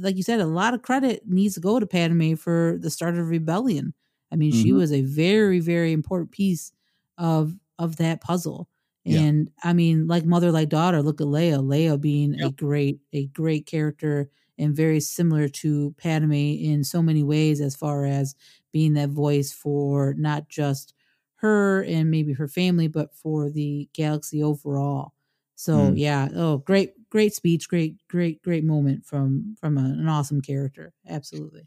like 0.00 0.16
you 0.16 0.22
said, 0.22 0.40
a 0.40 0.46
lot 0.46 0.74
of 0.74 0.82
credit 0.82 1.22
needs 1.26 1.54
to 1.54 1.60
go 1.60 1.80
to 1.80 1.86
Padme 1.86 2.34
for 2.34 2.76
the 2.80 2.90
start 2.90 3.18
of 3.18 3.28
rebellion. 3.28 3.94
I 4.30 4.36
mean, 4.36 4.52
she 4.52 4.72
Mhm. 4.72 4.72
was 4.72 4.92
a 4.92 5.02
very, 5.02 5.60
very 5.60 5.92
important 5.92 6.30
piece 6.30 6.72
of 7.18 7.56
of 7.78 7.96
that 7.96 8.20
puzzle. 8.20 8.68
Yeah. 9.06 9.24
And 9.24 9.50
I 9.64 9.72
mean, 9.72 10.06
like 10.06 10.24
mother, 10.24 10.52
like 10.52 10.68
daughter. 10.68 11.02
Look 11.02 11.20
at 11.20 11.26
Leia. 11.26 11.62
Leia 11.62 12.00
being 12.00 12.34
a 12.34 12.50
great, 12.50 13.00
a 13.12 13.26
great 13.26 13.66
character 13.66 14.30
and 14.58 14.74
very 14.76 15.00
similar 15.00 15.48
to 15.48 15.94
Padme 15.98 16.32
in 16.32 16.84
so 16.84 17.00
many 17.02 17.22
ways, 17.22 17.60
as 17.60 17.76
far 17.76 18.04
as 18.04 18.34
being 18.72 18.94
that 18.94 19.10
voice 19.10 19.52
for 19.52 20.14
not 20.14 20.48
just 20.48 20.94
her 21.36 21.82
and 21.84 22.10
maybe 22.10 22.32
her 22.32 22.48
family, 22.48 22.88
but 22.88 23.14
for 23.14 23.48
the 23.50 23.88
galaxy 23.94 24.42
overall. 24.42 25.12
So 25.54 25.92
Mm. 25.92 25.94
yeah, 25.94 26.28
oh, 26.34 26.58
great, 26.58 26.94
great 27.10 27.34
speech, 27.34 27.68
great, 27.68 27.96
great, 28.08 28.42
great 28.42 28.64
moment 28.64 29.04
from 29.04 29.56
from 29.60 29.78
a, 29.78 29.82
an 29.82 30.08
awesome 30.08 30.40
character. 30.40 30.92
Absolutely. 31.08 31.66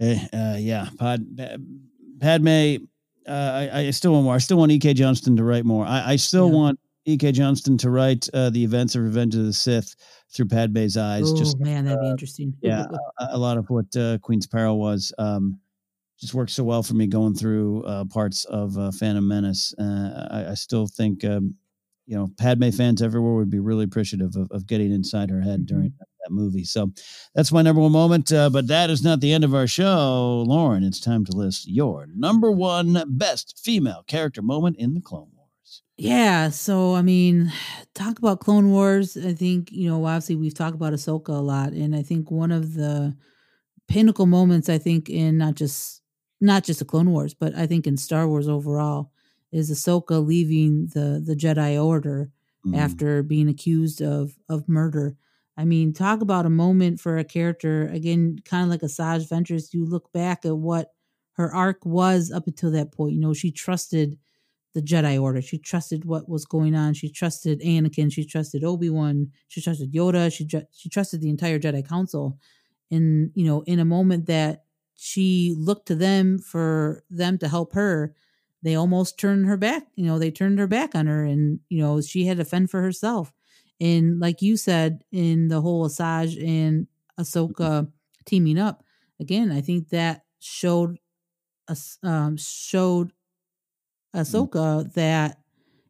Eh, 0.00 0.26
uh, 0.32 0.56
yeah, 0.58 0.88
Pod, 0.98 1.26
Pa- 1.36 1.56
Padme. 2.20 2.84
Uh, 3.26 3.68
I, 3.72 3.78
I 3.80 3.90
still 3.90 4.12
want 4.12 4.24
more. 4.24 4.34
I 4.34 4.38
still 4.38 4.56
want 4.56 4.72
E.K. 4.72 4.94
Johnston 4.94 5.36
to 5.36 5.44
write 5.44 5.66
more. 5.66 5.84
I, 5.84 6.12
I 6.12 6.16
still 6.16 6.50
want 6.50 6.80
E.K. 7.04 7.32
Johnston 7.32 7.76
to 7.78 7.90
write 7.90 8.26
uh, 8.32 8.48
the 8.50 8.64
events 8.64 8.94
of 8.94 9.02
Revenge 9.02 9.34
of 9.34 9.44
the 9.44 9.52
Sith 9.52 9.94
through 10.32 10.46
Padme's 10.46 10.96
eyes. 10.96 11.24
Oh 11.26 11.36
just 11.36 11.58
man, 11.58 11.84
that'd 11.84 12.00
be 12.00 12.08
interesting. 12.08 12.54
yeah, 12.62 12.86
a, 13.18 13.28
a 13.32 13.38
lot 13.38 13.58
of 13.58 13.68
what 13.68 13.94
uh, 13.96 14.18
Queen's 14.18 14.46
Peril 14.46 14.78
was. 14.78 15.12
Um, 15.18 15.58
just 16.18 16.34
works 16.34 16.52
so 16.52 16.64
well 16.64 16.82
for 16.82 16.94
me 16.94 17.06
going 17.06 17.34
through 17.34 17.84
uh, 17.84 18.04
parts 18.06 18.44
of 18.46 18.76
uh, 18.76 18.90
Phantom 18.90 19.26
Menace. 19.26 19.74
Uh, 19.78 20.26
I, 20.30 20.50
I 20.50 20.54
still 20.54 20.86
think, 20.86 21.24
um, 21.24 21.54
you 22.08 22.16
know, 22.16 22.30
Padme 22.38 22.70
fans 22.70 23.02
everywhere 23.02 23.34
would 23.34 23.50
be 23.50 23.58
really 23.58 23.84
appreciative 23.84 24.34
of, 24.34 24.50
of 24.50 24.66
getting 24.66 24.90
inside 24.90 25.28
her 25.28 25.42
head 25.42 25.66
during 25.66 25.92
that, 25.98 26.08
that 26.24 26.30
movie. 26.30 26.64
So 26.64 26.90
that's 27.34 27.52
my 27.52 27.60
number 27.60 27.82
one 27.82 27.92
moment. 27.92 28.32
Uh, 28.32 28.48
but 28.48 28.66
that 28.68 28.88
is 28.88 29.02
not 29.04 29.20
the 29.20 29.30
end 29.30 29.44
of 29.44 29.54
our 29.54 29.66
show. 29.66 30.42
Lauren, 30.46 30.84
it's 30.84 31.00
time 31.00 31.26
to 31.26 31.36
list 31.36 31.68
your 31.68 32.06
number 32.16 32.50
one 32.50 33.04
best 33.08 33.60
female 33.62 34.04
character 34.06 34.40
moment 34.40 34.76
in 34.78 34.94
the 34.94 35.02
Clone 35.02 35.28
Wars. 35.36 35.82
Yeah, 35.98 36.48
so 36.48 36.94
I 36.94 37.02
mean, 37.02 37.52
talk 37.94 38.18
about 38.18 38.40
Clone 38.40 38.70
Wars. 38.70 39.14
I 39.18 39.34
think 39.34 39.70
you 39.70 39.90
know, 39.90 40.02
obviously, 40.06 40.36
we've 40.36 40.54
talked 40.54 40.76
about 40.76 40.94
Ahsoka 40.94 41.28
a 41.28 41.32
lot, 41.32 41.72
and 41.72 41.94
I 41.94 42.00
think 42.00 42.30
one 42.30 42.52
of 42.52 42.72
the 42.72 43.14
pinnacle 43.86 44.26
moments, 44.26 44.70
I 44.70 44.78
think, 44.78 45.10
in 45.10 45.36
not 45.36 45.56
just 45.56 46.00
not 46.40 46.64
just 46.64 46.78
the 46.78 46.86
Clone 46.86 47.10
Wars, 47.10 47.34
but 47.34 47.54
I 47.54 47.66
think 47.66 47.86
in 47.86 47.98
Star 47.98 48.26
Wars 48.26 48.48
overall, 48.48 49.12
is 49.52 49.70
Ahsoka 49.70 50.24
leaving 50.24 50.88
the 50.94 51.22
the 51.24 51.34
Jedi 51.36 51.82
Order 51.82 52.30
Mm. 52.66 52.76
after 52.76 53.22
being 53.22 53.48
accused 53.48 54.02
of 54.02 54.36
of 54.48 54.68
murder. 54.68 55.16
I 55.56 55.64
mean, 55.64 55.92
talk 55.92 56.20
about 56.20 56.44
a 56.44 56.50
moment 56.50 56.98
for 57.00 57.16
a 57.16 57.24
character 57.24 57.86
again, 57.88 58.38
kind 58.44 58.64
of 58.64 58.68
like 58.70 58.80
Asajj 58.80 59.28
Ventress. 59.28 59.72
You 59.72 59.84
look 59.86 60.12
back 60.12 60.44
at 60.44 60.56
what 60.58 60.92
her 61.34 61.54
arc 61.54 61.86
was 61.86 62.32
up 62.32 62.48
until 62.48 62.72
that 62.72 62.90
point. 62.92 63.14
You 63.14 63.20
know, 63.20 63.32
she 63.32 63.52
trusted 63.52 64.18
the 64.74 64.82
Jedi 64.82 65.20
Order. 65.22 65.40
She 65.40 65.56
trusted 65.58 66.04
what 66.04 66.28
was 66.28 66.44
going 66.44 66.74
on. 66.74 66.94
She 66.94 67.08
trusted 67.10 67.60
Anakin. 67.60 68.12
She 68.12 68.24
trusted 68.24 68.64
Obi 68.64 68.90
Wan. 68.90 69.30
She 69.46 69.60
trusted 69.62 69.92
Yoda. 69.92 70.32
She 70.32 70.44
ju- 70.44 70.66
she 70.72 70.88
trusted 70.88 71.20
the 71.20 71.30
entire 71.30 71.60
Jedi 71.60 71.86
Council. 71.88 72.38
And 72.90 73.30
you 73.36 73.44
know, 73.46 73.62
in 73.62 73.78
a 73.78 73.84
moment 73.84 74.26
that 74.26 74.64
she 74.96 75.54
looked 75.56 75.86
to 75.86 75.94
them 75.94 76.38
for 76.40 77.04
them 77.08 77.38
to 77.38 77.46
help 77.48 77.72
her, 77.74 78.14
they 78.62 78.74
almost 78.74 79.18
turned 79.18 79.46
her 79.46 79.56
back. 79.56 79.86
You 79.94 80.06
know, 80.06 80.18
they 80.18 80.30
turned 80.30 80.58
her 80.58 80.66
back 80.66 80.94
on 80.94 81.06
her, 81.06 81.24
and 81.24 81.60
you 81.68 81.80
know, 81.80 82.00
she 82.00 82.26
had 82.26 82.38
to 82.38 82.44
fend 82.44 82.70
for 82.70 82.82
herself. 82.82 83.32
And 83.80 84.18
like 84.18 84.42
you 84.42 84.56
said, 84.56 85.04
in 85.12 85.48
the 85.48 85.60
whole 85.60 85.86
Asajj 85.88 86.44
and 86.44 86.88
Ahsoka 87.18 87.90
teaming 88.24 88.58
up 88.58 88.82
again, 89.20 89.52
I 89.52 89.60
think 89.60 89.90
that 89.90 90.24
showed 90.40 90.98
us 91.68 91.98
um, 92.02 92.36
showed 92.36 93.12
Ahsoka 94.14 94.92
that 94.94 95.38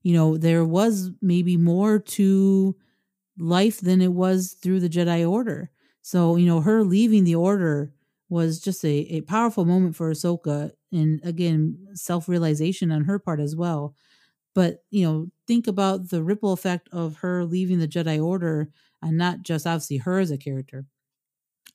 you 0.02 0.12
know 0.12 0.36
there 0.36 0.64
was 0.64 1.10
maybe 1.22 1.56
more 1.56 1.98
to 1.98 2.76
life 3.38 3.80
than 3.80 4.00
it 4.00 4.12
was 4.12 4.56
through 4.62 4.80
the 4.80 4.88
Jedi 4.88 5.28
Order. 5.28 5.70
So 6.02 6.36
you 6.36 6.46
know 6.46 6.60
her 6.60 6.84
leaving 6.84 7.24
the 7.24 7.36
Order 7.36 7.92
was 8.28 8.60
just 8.60 8.84
a, 8.84 8.88
a 9.16 9.20
powerful 9.22 9.64
moment 9.64 9.96
for 9.96 10.10
Ahsoka, 10.10 10.72
and 10.92 11.20
again 11.24 11.78
self 11.94 12.28
realization 12.28 12.90
on 12.90 13.04
her 13.04 13.18
part 13.18 13.40
as 13.40 13.56
well. 13.56 13.94
But 14.54 14.84
you 14.90 15.04
know 15.06 15.28
think 15.46 15.66
about 15.66 16.10
the 16.10 16.22
ripple 16.22 16.52
effect 16.52 16.88
of 16.92 17.16
her 17.18 17.44
leaving 17.44 17.78
the 17.78 17.88
Jedi 17.88 18.22
Order, 18.24 18.70
and 19.02 19.18
not 19.18 19.42
just 19.42 19.66
obviously 19.66 19.98
her 19.98 20.18
as 20.18 20.30
a 20.30 20.38
character, 20.38 20.86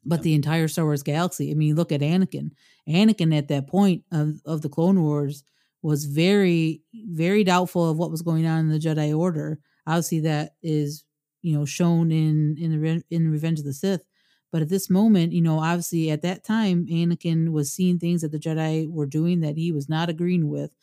but 0.06 0.22
the 0.24 0.34
entire 0.34 0.68
Star 0.68 0.86
Wars 0.86 1.04
galaxy. 1.04 1.52
I 1.52 1.54
mean, 1.54 1.76
look 1.76 1.92
at 1.92 2.02
Anakin. 2.02 2.52
Anakin 2.88 3.36
at 3.36 3.48
that 3.48 3.68
point 3.68 4.04
of, 4.12 4.42
of 4.46 4.62
the 4.62 4.70
Clone 4.70 5.02
Wars 5.02 5.44
was 5.82 6.06
very, 6.06 6.82
very 6.94 7.44
doubtful 7.44 7.90
of 7.90 7.98
what 7.98 8.12
was 8.12 8.22
going 8.22 8.46
on 8.46 8.60
in 8.60 8.70
the 8.70 8.80
Jedi 8.80 9.18
Order. 9.18 9.60
Obviously, 9.88 10.20
that 10.22 10.56
is 10.62 11.06
you 11.42 11.58
know 11.58 11.66
shown 11.66 12.12
in 12.12 12.58
in 12.58 12.82
the 12.82 13.04
in 13.10 13.32
Revenge 13.32 13.60
of 13.60 13.66
the 13.66 13.74
Sith. 13.74 14.06
But 14.54 14.64
at 14.64 14.70
this 14.70 14.90
moment, 14.90 15.34
you 15.34 15.42
know, 15.44 15.60
obviously 15.60 16.12
at 16.12 16.24
that 16.24 16.46
time, 16.46 16.88
Anakin 16.88 17.52
was 17.52 17.74
seeing 17.74 18.00
things 18.00 18.22
that 18.24 18.32
the 18.32 18.40
Jedi 18.40 18.90
were 18.90 19.08
doing 19.08 19.42
that 19.42 19.58
he 19.58 19.74
was 19.74 19.90
not 19.90 20.10
agreeing 20.10 20.50
with, 20.50 20.76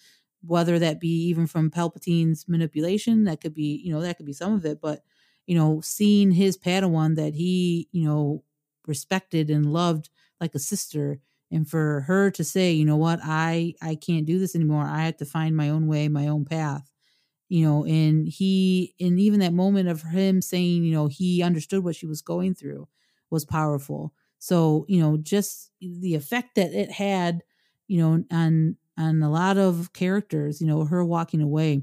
whether 0.43 0.79
that 0.79 1.01
be 1.01 1.27
even 1.29 1.47
from 1.47 1.71
Palpatine's 1.71 2.49
manipulation. 2.49 3.25
That 3.25 3.41
could 3.41 3.55
be, 3.55 3.81
you 3.85 3.93
know, 3.93 4.01
that 4.03 4.19
could 4.19 4.27
be 4.27 4.35
some 4.35 4.55
of 4.55 4.67
it. 4.67 4.81
But 4.83 5.05
you 5.47 5.57
know, 5.57 5.81
seeing 5.83 6.33
his 6.33 6.59
Padawan 6.59 7.17
that 7.17 7.35
he, 7.35 7.89
you 7.93 8.05
know, 8.05 8.45
respected 8.87 9.51
and 9.51 9.73
loved 9.73 10.11
like 10.41 10.55
a 10.55 10.59
sister 10.59 11.21
and 11.51 11.69
for 11.69 12.03
her 12.03 12.31
to 12.31 12.43
say 12.45 12.73
you 12.73 12.85
know 12.85 12.97
what 12.97 13.21
i 13.23 13.75
i 13.83 13.95
can't 13.95 14.25
do 14.27 14.39
this 14.39 14.55
anymore 14.55 14.85
i 14.85 15.05
have 15.05 15.17
to 15.17 15.25
find 15.27 15.55
my 15.57 15.69
own 15.69 15.87
way 15.87 16.09
my 16.09 16.27
own 16.27 16.45
path 16.45 16.91
you 17.49 17.65
know 17.65 17.85
and 17.85 18.29
he 18.29 18.95
and 19.01 19.21
even 19.21 19.41
that 19.41 19.53
moment 19.53 19.89
of 19.89 20.03
him 20.03 20.41
saying 20.43 20.85
you 20.85 20.93
know 20.93 21.07
he 21.09 21.43
understood 21.43 21.85
what 21.85 21.97
she 21.97 22.07
was 22.07 22.23
going 22.23 22.55
through 22.55 22.89
was 23.31 23.44
powerful. 23.44 24.15
So 24.39 24.85
you 24.89 25.01
know 25.01 25.16
just 25.19 25.73
the 25.81 26.15
effect 26.15 26.55
that 26.57 26.73
it 26.73 26.90
had 26.90 27.43
you 27.89 27.98
know 28.01 28.24
on 28.31 28.77
on 28.98 29.23
a 29.23 29.31
lot 29.31 29.59
of 29.59 29.93
characters 29.93 30.61
you 30.61 30.66
know 30.66 30.85
her 30.85 31.05
walking 31.05 31.40
away 31.43 31.82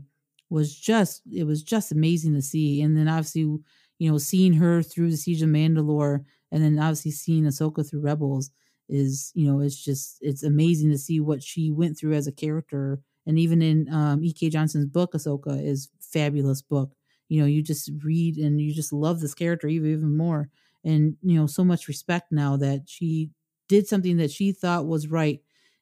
was 0.49 0.75
just 0.77 1.21
it 1.31 1.43
was 1.43 1.63
just 1.63 1.91
amazing 1.91 2.33
to 2.35 2.41
see. 2.41 2.81
And 2.81 2.97
then 2.97 3.07
obviously 3.07 3.41
you 3.99 4.11
know 4.11 4.17
seeing 4.17 4.53
her 4.53 4.81
through 4.81 5.11
the 5.11 5.17
siege 5.17 5.41
of 5.41 5.49
mandalore 5.49 6.23
and 6.51 6.63
then 6.63 6.79
obviously 6.79 7.11
seeing 7.11 7.43
ahsoka 7.43 7.87
through 7.87 8.01
rebels 8.01 8.51
is 8.89 9.31
you 9.35 9.45
know 9.51 9.59
it's 9.59 9.83
just 9.83 10.17
it's 10.21 10.43
amazing 10.43 10.89
to 10.91 10.97
see 10.97 11.19
what 11.19 11.43
she 11.43 11.71
went 11.71 11.97
through 11.97 12.13
as 12.13 12.27
a 12.27 12.31
character. 12.31 13.01
And 13.25 13.37
even 13.37 13.61
in 13.61 13.91
um 13.93 14.23
ek 14.23 14.49
johnston's 14.49 14.85
book 14.85 15.13
ahsoka 15.13 15.61
is 15.61 15.89
fabulous 15.99 16.61
book. 16.61 16.93
You 17.29 17.41
know 17.41 17.47
you 17.47 17.61
just 17.61 17.91
read 18.03 18.37
and 18.37 18.61
you 18.61 18.73
just 18.73 18.93
love 18.93 19.19
this 19.19 19.33
character 19.33 19.67
even 19.67 19.91
even 19.91 20.15
more 20.15 20.49
and 20.87 21.17
you 21.23 21.35
know 21.39 21.47
so 21.47 21.65
much 21.65 21.87
respect 21.89 22.31
now 22.31 22.57
that 22.57 22.89
she 22.89 23.31
did 23.69 23.87
something 23.87 24.17
that 24.17 24.31
she 24.31 24.53
thought 24.53 24.87
was 24.87 25.07
right 25.09 25.41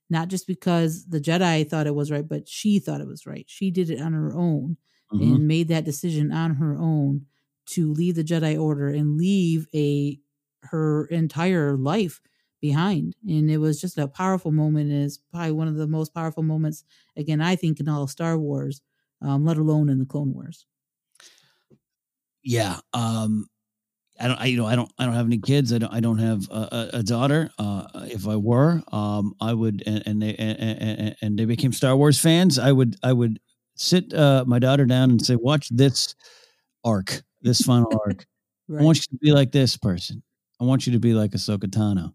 not 0.09 0.27
just 0.27 0.47
because 0.47 1.07
the 1.07 1.19
jedi 1.21 1.67
thought 1.69 1.87
it 1.87 1.95
was 1.95 2.11
right 2.11 2.27
but 2.27 2.47
she 2.49 2.79
thought 2.79 3.01
it 3.01 3.07
was 3.07 3.25
right 3.25 3.45
she 3.49 3.71
did 3.71 3.89
it 3.89 4.01
on 4.01 4.13
her 4.13 4.33
own 4.35 4.77
Mhm. 5.11 5.37
and 5.37 5.47
made 5.47 5.67
that 5.67 5.85
decision 5.85 6.31
on 6.31 6.55
her 6.55 6.77
own 6.77 7.25
to 7.65 7.91
leave 7.93 8.15
the 8.15 8.23
jedi 8.23 8.59
order 8.59 8.87
and 8.89 9.17
leave 9.17 9.67
a 9.73 10.19
her 10.63 11.05
entire 11.07 11.77
life 11.77 12.21
behind 12.61 13.15
and 13.27 13.51
it 13.51 13.57
was 13.57 13.79
just 13.79 13.97
a 13.97 14.07
powerful 14.07 14.51
moment 14.51 14.91
and 14.91 15.03
it's 15.03 15.17
probably 15.17 15.51
one 15.51 15.67
of 15.67 15.75
the 15.75 15.87
most 15.87 16.13
powerful 16.13 16.41
moments 16.43 16.83
again 17.15 17.41
i 17.41 17.55
think 17.55 17.79
in 17.79 17.87
all 17.89 18.03
of 18.03 18.09
star 18.09 18.37
wars 18.37 18.81
um, 19.21 19.45
let 19.45 19.57
alone 19.57 19.89
in 19.89 19.99
the 19.99 20.05
clone 20.05 20.33
wars 20.33 20.65
yeah 22.43 22.79
um 22.93 23.47
i 24.19 24.27
don't 24.27 24.39
i 24.39 24.45
you 24.45 24.57
know 24.57 24.65
i 24.65 24.75
don't 24.75 24.91
i 24.97 25.05
don't 25.05 25.13
have 25.13 25.25
any 25.25 25.37
kids. 25.37 25.73
I 25.73 25.77
don't 25.77 25.93
i 25.93 25.99
don't 25.99 26.19
have 26.19 26.47
a, 26.49 26.89
a, 26.93 27.03
daughter. 27.03 27.49
Uh 27.57 27.87
if 28.05 28.27
i 28.27 28.35
were 28.35 28.81
um 28.91 29.33
i 29.41 29.53
would 29.53 29.83
and, 29.85 30.03
and 30.05 30.21
they 30.21 30.35
and, 30.35 30.59
and, 30.59 31.15
and 31.21 31.39
they 31.39 31.45
became 31.45 31.73
star 31.73 31.95
wars 31.95 32.19
fans 32.19 32.59
i 32.59 32.71
would 32.71 32.95
i 33.03 33.11
would 33.11 33.39
sit 33.75 34.13
uh 34.13 34.43
my 34.47 34.59
daughter 34.59 34.85
down 34.85 35.09
and 35.11 35.25
say 35.25 35.35
watch 35.35 35.69
this 35.69 36.15
arc 36.83 37.21
this 37.41 37.61
final 37.61 37.91
arc. 38.05 38.25
I 38.79 38.83
want 38.83 38.97
you 38.97 39.17
to 39.17 39.17
be 39.21 39.31
like 39.31 39.51
this 39.51 39.77
person. 39.77 40.23
I 40.59 40.63
want 40.63 40.87
you 40.87 40.93
to 40.93 40.99
be 40.99 41.13
like 41.13 41.31
ahsoka 41.31 41.67
tano 41.67 42.13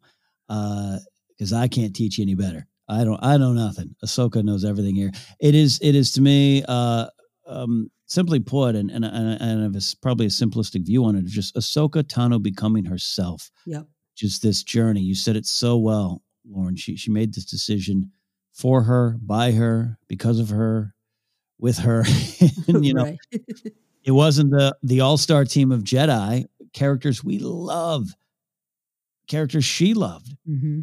uh 0.48 0.98
because 1.28 1.52
i 1.52 1.68
can't 1.68 1.94
teach 1.94 2.18
you 2.18 2.22
any 2.22 2.34
better. 2.34 2.66
I 2.88 3.04
don't 3.04 3.20
i 3.22 3.36
know 3.36 3.52
nothing. 3.52 3.94
Ahsoka 4.04 4.42
knows 4.42 4.64
everything 4.64 4.94
here 4.94 5.12
it 5.40 5.54
is 5.54 5.78
it 5.82 5.94
is 5.94 6.12
to 6.12 6.20
me 6.20 6.64
uh 6.66 7.06
um 7.46 7.90
simply 8.10 8.40
put, 8.40 8.74
and 8.74 8.90
and 8.90 9.04
and, 9.04 9.40
and 9.40 9.60
I 9.60 9.62
have 9.62 9.76
a 9.76 9.80
probably 10.02 10.26
a 10.26 10.30
simplistic 10.30 10.84
view 10.84 11.04
on 11.04 11.14
it, 11.16 11.24
just 11.26 11.54
Ahsoka 11.54 12.02
Tano 12.02 12.42
becoming 12.42 12.84
herself. 12.84 13.50
Yep. 13.66 13.86
Just 14.16 14.42
this 14.42 14.62
journey. 14.62 15.00
You 15.00 15.14
said 15.14 15.36
it 15.36 15.46
so 15.46 15.78
well, 15.78 16.22
Lauren. 16.44 16.76
She 16.76 16.96
she 16.96 17.10
made 17.10 17.32
this 17.32 17.44
decision 17.46 18.10
for 18.52 18.82
her, 18.82 19.16
by 19.22 19.52
her, 19.52 19.96
because 20.08 20.40
of 20.40 20.50
her, 20.50 20.94
with 21.58 21.78
her. 21.78 22.04
and 22.68 22.84
you 22.84 22.92
know, 22.92 23.16
it 24.04 24.10
wasn't 24.10 24.50
the 24.50 24.76
the 24.82 25.00
all 25.00 25.16
star 25.16 25.44
team 25.44 25.72
of 25.72 25.84
Jedi 25.84 26.44
characters 26.72 27.24
we 27.24 27.38
love, 27.38 28.08
characters 29.28 29.64
she 29.64 29.94
loved, 29.94 30.36
Mm-hmm. 30.48 30.80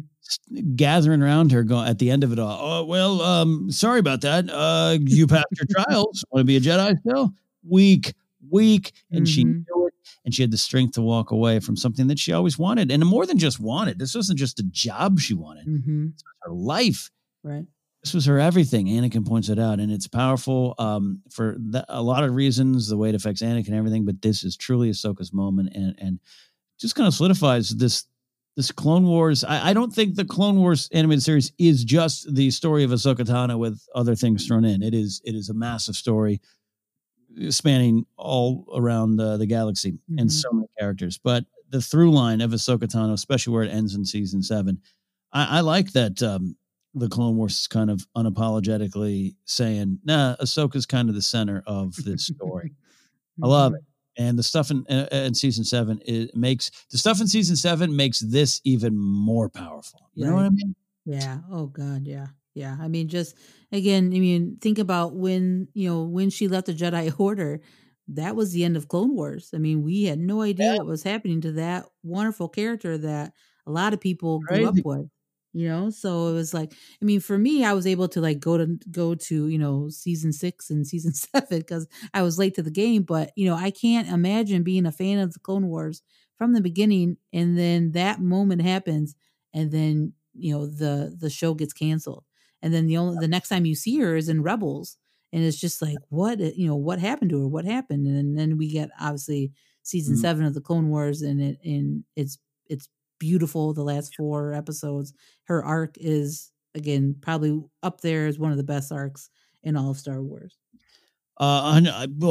Gathering 0.76 1.22
around 1.22 1.52
her, 1.52 1.62
going 1.62 1.88
at 1.88 1.98
the 1.98 2.10
end 2.10 2.24
of 2.24 2.32
it 2.32 2.38
all. 2.38 2.58
Oh 2.60 2.84
well, 2.84 3.20
um, 3.22 3.70
sorry 3.70 4.00
about 4.00 4.20
that. 4.22 4.48
Uh, 4.50 4.98
you 5.00 5.26
passed 5.26 5.46
your 5.58 5.66
trials. 5.84 6.24
Want 6.30 6.42
to 6.42 6.44
be 6.44 6.56
a 6.56 6.60
Jedi 6.60 6.98
still? 7.00 7.32
Weak, 7.68 8.14
weak, 8.50 8.92
and 9.10 9.28
she 9.28 9.44
Mhm. 9.44 9.64
knew 9.66 9.86
it, 9.88 9.94
and 10.24 10.34
she 10.34 10.42
had 10.42 10.50
the 10.50 10.58
strength 10.58 10.94
to 10.94 11.02
walk 11.02 11.30
away 11.30 11.60
from 11.60 11.76
something 11.76 12.06
that 12.08 12.18
she 12.18 12.32
always 12.32 12.58
wanted, 12.58 12.90
and 12.90 13.04
more 13.04 13.26
than 13.26 13.38
just 13.38 13.60
wanted. 13.60 13.98
This 13.98 14.14
wasn't 14.14 14.38
just 14.38 14.58
a 14.60 14.64
job 14.64 15.20
she 15.20 15.34
wanted; 15.34 15.66
Mm-hmm. 15.66 16.06
this 16.06 16.22
was 16.24 16.34
her 16.42 16.52
life. 16.52 17.10
Right. 17.42 17.66
This 18.04 18.14
was 18.14 18.26
her 18.26 18.38
everything. 18.38 18.86
Anakin 18.86 19.26
points 19.26 19.48
it 19.48 19.58
out, 19.58 19.80
and 19.80 19.90
it's 19.90 20.06
powerful 20.06 20.74
um, 20.78 21.20
for 21.30 21.56
the, 21.58 21.84
a 21.88 22.00
lot 22.00 22.22
of 22.22 22.34
reasons. 22.34 22.88
The 22.88 22.96
way 22.96 23.08
it 23.08 23.14
affects 23.16 23.42
Anakin 23.42 23.68
and 23.68 23.76
everything, 23.76 24.04
but 24.04 24.22
this 24.22 24.44
is 24.44 24.56
truly 24.56 24.90
Ahsoka's 24.90 25.32
moment, 25.32 25.72
and 25.74 25.94
and 25.98 26.20
just 26.78 26.94
kind 26.94 27.08
of 27.08 27.14
solidifies 27.14 27.70
this 27.70 28.06
this 28.58 28.72
Clone 28.72 29.06
Wars. 29.06 29.44
I, 29.44 29.68
I 29.68 29.72
don't 29.72 29.92
think 29.94 30.16
the 30.16 30.24
Clone 30.24 30.56
Wars 30.58 30.88
animated 30.92 31.22
series 31.22 31.52
is 31.58 31.84
just 31.84 32.34
the 32.34 32.50
story 32.50 32.82
of 32.82 32.90
Ahsoka 32.90 33.18
Tano 33.20 33.56
with 33.56 33.80
other 33.94 34.16
things 34.16 34.44
thrown 34.48 34.64
in. 34.64 34.82
It 34.82 34.94
is 34.94 35.22
it 35.24 35.36
is 35.36 35.48
a 35.48 35.54
massive 35.54 35.94
story 35.94 36.40
spanning 37.50 38.04
all 38.16 38.66
around 38.74 39.20
uh, 39.20 39.36
the 39.36 39.46
galaxy 39.46 39.92
Mhm. 40.10 40.20
and 40.22 40.32
so 40.32 40.48
many 40.50 40.66
characters. 40.76 41.20
But 41.22 41.44
the 41.70 41.80
through 41.80 42.10
line 42.10 42.40
of 42.40 42.50
Ahsoka 42.50 42.88
Tano, 42.88 43.12
especially 43.12 43.52
where 43.52 43.62
it 43.62 43.70
ends 43.70 43.94
in 43.94 44.04
season 44.04 44.42
seven, 44.42 44.80
I, 45.32 45.58
I 45.58 45.60
like 45.60 45.92
that. 45.92 46.20
Um, 46.20 46.56
the 46.94 47.08
Clone 47.08 47.36
Wars 47.36 47.60
is 47.60 47.68
kind 47.68 47.90
of 47.90 48.08
unapologetically 48.16 49.36
saying, 49.44 50.00
"Nah, 50.04 50.34
Ahsoka's 50.40 50.84
kind 50.84 51.08
of 51.08 51.14
the 51.14 51.22
center 51.22 51.62
of 51.64 51.94
this 51.94 52.26
story." 52.26 52.74
I 53.42 53.46
love 53.46 53.74
it. 53.74 53.82
And 54.18 54.38
the 54.38 54.42
stuff 54.42 54.70
in, 54.70 54.84
in 54.86 55.34
season 55.34 55.64
seven 55.64 56.00
it 56.04 56.34
makes 56.34 56.70
the 56.90 56.98
stuff 56.98 57.20
in 57.20 57.28
season 57.28 57.56
seven 57.56 57.94
makes 57.94 58.18
this 58.20 58.60
even 58.64 58.98
more 58.98 59.48
powerful. 59.48 60.10
You 60.14 60.26
know 60.26 60.34
what 60.34 60.44
I 60.44 60.50
mean? 60.50 60.74
Yeah. 61.04 61.38
Oh 61.50 61.66
God. 61.66 62.06
Yeah. 62.06 62.26
Yeah. 62.54 62.76
I 62.80 62.88
mean, 62.88 63.08
just 63.08 63.36
again, 63.72 64.06
I 64.14 64.18
mean, 64.18 64.58
think 64.60 64.78
about 64.78 65.14
when 65.14 65.68
you 65.72 65.88
know 65.88 66.02
when 66.02 66.30
she 66.30 66.48
left 66.48 66.66
the 66.66 66.74
Jedi 66.74 67.12
Order. 67.20 67.60
That 68.10 68.36
was 68.36 68.52
the 68.52 68.64
end 68.64 68.76
of 68.78 68.88
Clone 68.88 69.14
Wars. 69.14 69.50
I 69.54 69.58
mean, 69.58 69.82
we 69.82 70.04
had 70.04 70.18
no 70.18 70.40
idea 70.40 70.72
what 70.76 70.86
was 70.86 71.02
happening 71.02 71.42
to 71.42 71.52
that 71.52 71.84
wonderful 72.02 72.48
character 72.48 72.96
that 72.96 73.34
a 73.66 73.70
lot 73.70 73.92
of 73.92 74.00
people 74.00 74.40
grew 74.40 74.66
up 74.66 74.76
with. 74.82 75.08
You 75.58 75.66
know, 75.68 75.90
so 75.90 76.28
it 76.28 76.34
was 76.34 76.54
like, 76.54 76.72
I 77.02 77.04
mean, 77.04 77.20
for 77.20 77.38
me, 77.38 77.64
I 77.64 77.72
was 77.72 77.86
able 77.86 78.06
to 78.08 78.20
like 78.20 78.38
go 78.38 78.58
to 78.58 78.78
go 78.90 79.14
to 79.14 79.48
you 79.48 79.58
know 79.58 79.88
season 79.88 80.32
six 80.32 80.70
and 80.70 80.86
season 80.86 81.12
seven 81.14 81.58
because 81.58 81.88
I 82.14 82.22
was 82.22 82.38
late 82.38 82.54
to 82.56 82.62
the 82.62 82.70
game. 82.70 83.02
But 83.02 83.32
you 83.36 83.46
know, 83.46 83.56
I 83.56 83.70
can't 83.70 84.08
imagine 84.08 84.62
being 84.62 84.86
a 84.86 84.92
fan 84.92 85.18
of 85.18 85.32
the 85.32 85.40
Clone 85.40 85.66
Wars 85.68 86.02
from 86.36 86.52
the 86.52 86.60
beginning, 86.60 87.16
and 87.32 87.58
then 87.58 87.92
that 87.92 88.20
moment 88.20 88.62
happens, 88.62 89.14
and 89.52 89.70
then 89.72 90.12
you 90.34 90.52
know 90.52 90.66
the 90.66 91.16
the 91.18 91.30
show 91.30 91.54
gets 91.54 91.72
canceled 91.72 92.24
and 92.62 92.72
then 92.72 92.86
the 92.86 92.96
only 92.96 93.16
the 93.18 93.26
next 93.28 93.48
time 93.48 93.64
you 93.64 93.74
see 93.74 93.98
her 93.98 94.14
is 94.14 94.28
in 94.28 94.42
rebels 94.42 94.96
and 95.32 95.42
it's 95.42 95.58
just 95.58 95.82
like 95.82 96.00
what 96.10 96.38
you 96.56 96.66
know 96.66 96.76
what 96.76 96.98
happened 97.00 97.30
to 97.30 97.40
her 97.40 97.48
what 97.48 97.64
happened 97.64 98.06
and 98.06 98.38
then 98.38 98.56
we 98.56 98.68
get 98.70 98.90
obviously 99.00 99.52
season 99.82 100.14
Mhm. 100.14 100.16
seven 100.16 100.44
of 100.44 100.54
the 100.54 100.60
clone 100.60 100.88
wars 100.90 101.22
and 101.22 101.40
it 101.40 101.58
and 101.64 102.04
it's 102.14 102.38
it's 102.66 102.88
beautiful 103.18 103.72
the 103.74 103.82
last 103.82 104.14
four 104.16 104.52
episodes 104.54 105.12
her 105.44 105.64
arc 105.64 105.96
is 105.98 106.50
again 106.74 107.14
probably 107.20 107.60
up 107.82 108.00
there 108.00 108.26
as 108.26 108.38
one 108.38 108.50
of 108.50 108.56
the 108.58 108.64
best 108.64 108.92
arcs 108.92 109.30
in 109.62 109.76
all 109.76 109.90
of 109.90 109.98
star 109.98 110.22
wars 110.22 110.56
Uh, 111.40 111.80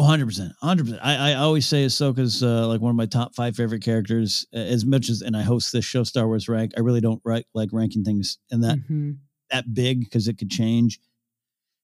hundred 0.01 0.25
percent, 0.27 0.51
hundred 0.61 0.85
percent. 0.85 1.01
I 1.03 1.31
I 1.31 1.33
always 1.35 1.65
say 1.65 1.85
Ahsoka's 1.85 2.43
uh, 2.43 2.67
like 2.67 2.81
one 2.81 2.89
of 2.89 2.97
my 2.97 3.05
top 3.05 3.35
five 3.35 3.55
favorite 3.55 3.81
characters. 3.81 4.45
As 4.51 4.85
much 4.85 5.07
as, 5.09 5.21
and 5.21 5.35
I 5.37 5.43
host 5.43 5.71
this 5.71 5.85
show, 5.85 6.03
Star 6.03 6.27
Wars 6.27 6.49
Rank. 6.49 6.73
I 6.75 6.81
really 6.81 6.99
don't 6.99 7.21
write 7.23 7.45
like 7.53 7.69
ranking 7.71 8.03
things 8.03 8.37
in 8.51 8.59
that 8.61 8.77
Mhm. 8.79 9.17
that 9.49 9.73
big 9.73 10.01
because 10.01 10.27
it 10.27 10.37
could 10.37 10.49
change, 10.49 10.99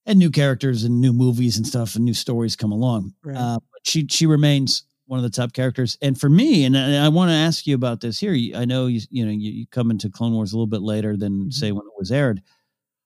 and 0.05 0.19
new 0.19 0.29
characters 0.31 0.83
and 0.83 0.99
new 0.99 1.13
movies 1.13 1.55
and 1.55 1.65
stuff 1.65 1.95
and 1.95 2.03
new 2.03 2.13
stories 2.13 2.57
come 2.57 2.73
along. 2.73 3.13
Right. 3.23 3.37
Uh, 3.37 3.59
but 3.71 3.81
she 3.87 4.05
she 4.09 4.25
remains 4.25 4.83
one 5.13 5.23
of 5.23 5.31
the 5.31 5.41
top 5.41 5.53
characters, 5.53 5.95
and 6.01 6.19
for 6.19 6.27
me, 6.27 6.65
and 6.65 6.75
I, 6.75 7.05
I 7.05 7.09
want 7.09 7.29
to 7.29 7.35
ask 7.35 7.67
you 7.67 7.75
about 7.75 8.01
this 8.01 8.19
here. 8.19 8.33
I 8.57 8.65
know 8.65 8.87
you 8.87 8.99
you 9.11 9.23
know 9.23 9.31
you, 9.31 9.51
you 9.51 9.67
come 9.67 9.91
into 9.91 10.09
Clone 10.09 10.33
Wars 10.33 10.53
a 10.53 10.55
little 10.55 10.65
bit 10.65 10.81
later 10.81 11.15
than 11.15 11.51
say 11.51 11.71
when 11.71 11.85
it 11.85 11.93
was 11.99 12.11
aired. 12.11 12.41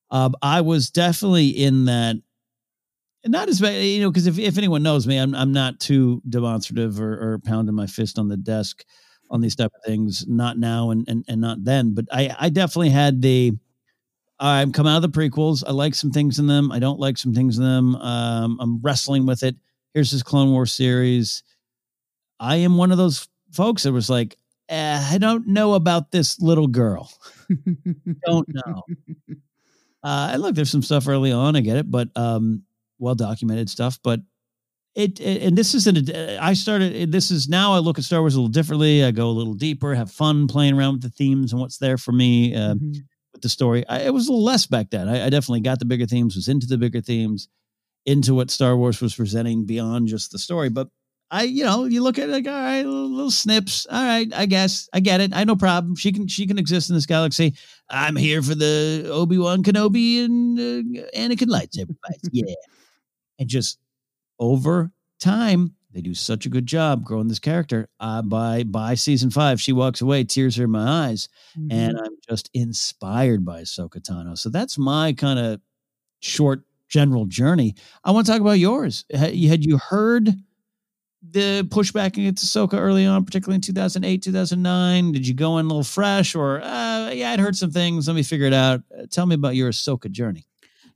Um, 0.10 0.34
I 0.42 0.62
was 0.62 0.90
definitely 0.90 1.50
in 1.50 1.84
that 1.86 2.16
not 3.26 3.50
as 3.50 3.60
bad, 3.60 3.84
you 3.84 4.00
know, 4.00 4.10
because 4.10 4.26
if, 4.26 4.40
if 4.40 4.58
anyone 4.58 4.84
knows 4.84 5.06
me, 5.06 5.18
I'm 5.18 5.36
I'm 5.36 5.52
not 5.52 5.82
too 5.82 6.22
demonstrative 6.30 7.02
or, 7.02 7.34
or 7.34 7.40
pounding 7.40 7.76
my 7.76 7.88
fist 7.88 8.18
on 8.18 8.30
the 8.30 8.38
desk 8.38 8.86
on 9.30 9.42
these 9.42 9.58
type 9.58 9.74
of 9.76 9.84
things. 9.86 10.26
Not 10.30 10.58
now 10.58 10.92
and 10.92 11.04
and, 11.10 11.26
and 11.28 11.42
not 11.42 11.62
then, 11.66 11.94
but 11.94 12.06
I 12.10 12.34
I 12.40 12.50
definitely 12.50 12.92
had 12.92 13.22
the. 13.22 13.52
I'm 14.40 14.72
come 14.72 14.88
out 14.88 15.04
of 15.04 15.12
the 15.12 15.20
prequels. 15.20 15.62
I 15.68 15.72
like 15.72 15.94
some 15.94 16.12
things 16.12 16.40
in 16.40 16.48
them. 16.48 16.72
I 16.72 16.80
don't 16.80 17.02
like 17.02 17.18
some 17.18 17.34
things 17.34 17.58
in 17.58 17.66
them. 17.66 17.96
Um, 17.96 18.58
I'm 18.62 18.80
wrestling 18.82 19.26
with 19.26 19.44
it. 19.44 19.58
Here's 19.94 20.12
this 20.12 20.24
Clone 20.24 20.52
Wars 20.52 20.72
series. 20.72 21.44
I 22.40 22.58
am 22.58 22.78
one 22.78 22.92
of 22.92 22.98
those 22.98 23.28
folks 23.52 23.84
that 23.84 23.92
was 23.92 24.10
like, 24.10 24.38
eh, 24.70 25.08
I 25.12 25.18
don't 25.18 25.48
know 25.48 25.74
about 25.74 26.12
this 26.12 26.40
little 26.40 26.68
girl. 26.68 27.12
don't 28.26 28.48
know. 28.50 28.84
Uh, 30.04 30.30
and 30.34 30.42
look, 30.42 30.56
there's 30.56 30.70
some 30.70 30.84
stuff 30.84 31.08
early 31.08 31.32
on. 31.32 31.56
I 31.56 31.62
get 31.62 31.78
it, 31.78 31.90
but 31.90 32.10
um, 32.16 32.64
well 33.00 33.16
documented 33.16 33.70
stuff. 33.70 34.00
But 34.04 34.22
it, 34.96 35.20
it 35.20 35.44
and 35.44 35.58
this 35.58 35.74
isn't. 35.76 36.10
A, 36.10 36.38
I 36.38 36.54
started. 36.54 37.12
This 37.12 37.32
is 37.32 37.48
now. 37.48 37.74
I 37.74 37.80
look 37.80 37.98
at 37.98 38.04
Star 38.04 38.22
Wars 38.22 38.36
a 38.36 38.40
little 38.40 38.52
differently. 38.52 39.04
I 39.04 39.12
go 39.12 39.28
a 39.28 39.32
little 39.32 39.54
deeper, 39.54 39.94
have 39.94 40.12
fun 40.12 40.48
playing 40.48 40.76
around 40.76 40.94
with 40.94 41.02
the 41.04 41.10
themes 41.10 41.52
and 41.52 41.62
what's 41.62 41.78
there 41.78 41.98
for 41.98 42.12
me 42.12 42.56
uh, 42.56 42.76
with 43.34 43.42
the 43.42 43.50
story. 43.50 43.88
I, 43.88 44.00
it 44.00 44.14
was 44.14 44.28
a 44.28 44.32
little 44.32 44.46
less 44.46 44.66
back 44.66 44.90
then. 44.90 45.08
I, 45.08 45.26
I 45.26 45.30
definitely 45.30 45.62
got 45.62 45.80
the 45.80 45.86
bigger 45.86 46.06
themes. 46.06 46.36
Was 46.36 46.48
into 46.48 46.68
the 46.68 46.78
bigger 46.78 47.02
themes, 47.02 47.48
into 48.06 48.34
what 48.34 48.50
Star 48.50 48.76
Wars 48.76 49.02
was 49.02 49.16
presenting 49.16 49.66
beyond 49.66 50.08
just 50.08 50.32
the 50.32 50.40
story. 50.40 50.70
But 50.70 50.90
I, 51.30 51.44
you 51.44 51.66
know, 51.66 51.86
you 51.86 52.02
look 52.02 52.18
at 52.18 52.30
it 52.30 52.32
like, 52.32 52.48
all 52.48 52.54
right, 52.54 52.86
little, 52.86 53.10
little 53.10 53.32
snips. 53.32 53.86
All 53.90 54.02
right, 54.02 54.32
I 54.34 54.46
guess 54.46 54.88
I 54.94 55.02
get 55.02 55.20
it. 55.20 55.36
I 55.36 55.44
no 55.44 55.56
problem. 55.56 55.96
She 55.96 56.12
can 56.12 56.28
she 56.28 56.48
can 56.48 56.58
exist 56.58 56.90
in 56.90 56.96
this 56.96 57.06
galaxy. 57.06 57.54
I'm 57.90 58.16
here 58.16 58.42
for 58.42 58.56
the 58.56 59.10
Obi 59.12 59.38
Wan 59.38 59.64
Kenobi 59.64 60.24
and 60.24 60.58
uh, 60.58 61.02
Anakin 61.18 61.50
lightsaber 61.50 61.96
fights. 62.06 62.30
Yeah, 62.32 62.54
and 63.40 63.50
just 63.50 63.80
over 64.40 64.92
time, 65.20 65.76
they 65.94 66.02
do 66.02 66.14
such 66.14 66.46
a 66.46 66.50
good 66.50 66.66
job 66.66 67.04
growing 67.04 67.28
this 67.28 67.40
character. 67.40 67.90
Uh, 68.00 68.22
by 68.22 68.64
by 68.64 68.96
season 68.96 69.30
five, 69.30 69.60
she 69.60 69.74
walks 69.74 70.00
away, 70.00 70.24
tears 70.24 70.58
are 70.60 70.64
in 70.64 70.72
my 70.72 71.08
eyes, 71.08 71.28
and 71.70 71.98
I'm 71.98 72.16
just 72.30 72.50
inspired 72.54 73.44
by 73.44 73.62
Ahsoka 73.62 74.00
Tano. 74.00 74.38
So 74.38 74.50
that's 74.50 74.78
my 74.78 75.12
kind 75.12 75.40
of 75.40 75.60
short 76.20 76.64
general 76.88 77.26
journey. 77.26 77.76
I 78.04 78.12
want 78.12 78.26
to 78.26 78.32
talk 78.32 78.42
about 78.42 78.60
yours. 78.60 79.04
Had 79.14 79.66
you 79.66 79.78
heard 79.78 80.34
the 81.22 81.66
pushback 81.70 82.18
against 82.18 82.46
Ahsoka 82.46 82.78
early 82.78 83.06
on, 83.06 83.26
particularly 83.26 83.56
in 83.56 83.62
2008, 83.62 84.22
2009? 84.22 85.12
Did 85.12 85.28
you 85.28 85.34
go 85.34 85.58
in 85.58 85.66
a 85.66 85.68
little 85.68 85.84
fresh 85.84 86.36
or, 86.36 86.62
uh, 86.62 87.10
yeah, 87.12 87.32
I'd 87.32 87.40
heard 87.40 87.56
some 87.56 87.72
things. 87.72 88.08
Let 88.08 88.16
me 88.16 88.24
figure 88.24 88.46
it 88.46 88.54
out. 88.54 88.82
Uh, 88.98 89.06
tell 89.10 89.26
me 89.26 89.36
about 89.36 89.56
your 89.56 89.72
Ahsoka 89.72 90.10
journey. 90.12 90.46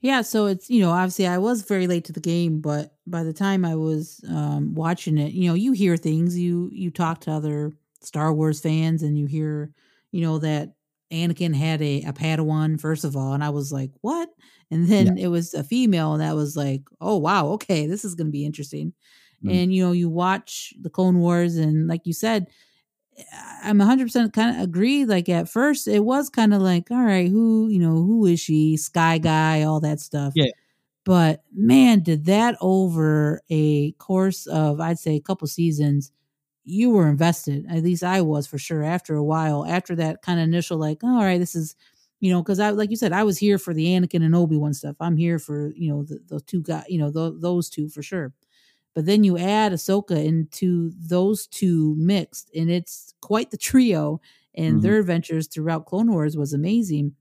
Yeah, 0.02 0.22
so 0.22 0.48
it's 0.48 0.68
you 0.68 0.81
know 0.81 0.89
obviously 0.89 1.27
I 1.27 1.38
was 1.38 1.61
very 1.61 1.85
late 1.85 2.06
to 2.06 2.14
the 2.14 2.19
game, 2.19 2.60
but 2.60 2.95
by 3.06 3.23
the 3.23 3.34
time 3.34 3.64
I 3.64 3.76
was 3.76 4.19
um, 4.27 4.73
watching 4.73 5.19
it, 5.19 5.31
you 5.31 5.48
know 5.48 5.53
you 5.53 5.73
hear 5.73 5.95
things, 5.95 6.38
you 6.38 6.69
you 6.73 6.89
talk 6.89 7.22
to 7.22 7.31
other 7.31 7.72
Star 8.02 8.34
Wars 8.34 8.60
fans, 8.60 9.03
and 9.03 9.18
you 9.18 9.27
hear 9.27 9.72
you 10.11 10.22
know 10.22 10.39
that 10.39 10.73
Anakin 11.11 11.53
had 11.53 11.84
a, 11.84 12.02
a 12.02 12.14
Padawan 12.14 12.81
first 12.81 13.03
of 13.03 13.15
all, 13.15 13.34
and 13.34 13.43
I 13.43 13.52
was 13.52 13.72
like, 13.72 13.91
what? 14.02 14.30
And 14.72 14.88
then 14.88 15.18
it 15.19 15.27
was 15.27 15.53
a 15.53 15.64
female, 15.64 16.14
and 16.14 16.22
that 16.22 16.35
was 16.35 16.57
like, 16.57 16.81
oh 16.99 17.18
wow, 17.18 17.49
okay, 17.49 17.85
this 17.85 18.03
is 18.03 18.15
going 18.15 18.27
to 18.27 18.31
be 18.31 18.45
interesting. 18.45 18.93
Mm. 19.43 19.63
And 19.63 19.73
you 19.73 19.85
know 19.85 19.91
you 19.91 20.09
watch 20.09 20.73
the 20.80 20.89
Clone 20.89 21.19
Wars, 21.19 21.55
and 21.55 21.88
like 21.88 22.01
you 22.05 22.13
said, 22.13 22.47
I'm 23.63 23.80
100% 23.80 24.34
kind 24.34 24.57
of 24.57 24.63
agree. 24.63 25.05
Like 25.05 25.30
at 25.30 25.49
first, 25.49 25.88
it 25.88 26.03
was 26.03 26.30
kind 26.30 26.53
of 26.53 26.61
like, 26.61 26.89
all 26.91 27.03
right, 27.03 27.30
who, 27.30 27.69
you 27.69 27.80
know, 27.80 27.91
who 27.91 28.26
is 28.26 28.39
she? 28.39 28.77
Sky 28.77 29.18
Guy, 29.18 29.63
all 29.63 29.80
that 29.81 29.99
stuff. 29.99 30.34
Yeah. 30.35 30.51
But 31.03 31.43
man, 31.53 32.01
did 32.01 32.26
that 32.26 32.57
over 32.61 33.41
a 33.49 33.91
course 33.93 34.45
of, 34.47 34.80
I'd 34.80 34.99
say, 34.99 35.15
a 35.15 35.22
couple 35.22 35.47
seasons, 35.47 36.11
you 36.63 36.91
were 36.91 37.07
invested. 37.07 37.65
At 37.69 37.84
least 37.84 38.03
I 38.03 38.22
was 38.22 38.45
for 38.45 38.59
sure 38.59 38.84
after 38.84 39.15
a 39.15 39.23
while, 39.23 39.65
after 39.65 39.95
that 39.95 40.22
kind 40.22 40.39
of 40.39 40.43
initial, 40.43 40.77
like, 40.77 41.03
all 41.03 41.23
right, 41.23 41.39
this 41.39 41.55
is, 41.55 41.76
you 42.19 42.31
know, 42.31 42.43
because 42.43 42.59
I, 42.59 42.69
like 42.69 42.91
you 42.91 42.95
said, 42.95 43.13
I 43.13 43.23
was 43.23 43.39
here 43.39 43.57
for 43.57 43.73
the 43.73 43.88
Anakin 43.88 44.23
and 44.23 44.35
Obi 44.35 44.57
Wan 44.57 44.73
stuff. 44.73 44.95
I'm 44.99 45.18
here 45.18 45.39
for, 45.39 45.72
you 45.76 45.89
know, 45.89 46.03
the, 46.03 46.19
the 46.27 46.39
two 46.41 46.61
guys, 46.61 46.85
you 46.88 46.99
know, 46.99 47.11
th- 47.11 47.41
those 47.41 47.68
two 47.68 47.89
for 47.89 48.03
sure. 48.03 48.31
But 48.93 49.05
then 49.05 49.23
you 49.23 49.38
add 49.38 49.72
Ahsoka 49.72 50.23
into 50.23 50.91
those 50.97 51.47
two 51.47 51.95
mixed, 51.97 52.51
and 52.55 52.69
it's 52.69 53.13
quite 53.22 53.51
the 53.51 53.57
trio. 53.57 54.22
And 54.55 54.81
Mhm. 54.81 54.81
their 54.81 54.99
adventures 54.99 55.47
throughout 55.47 55.85
Clone 55.85 56.11
Wars 56.11 56.35
was 56.38 56.53
amazing. 56.53 57.15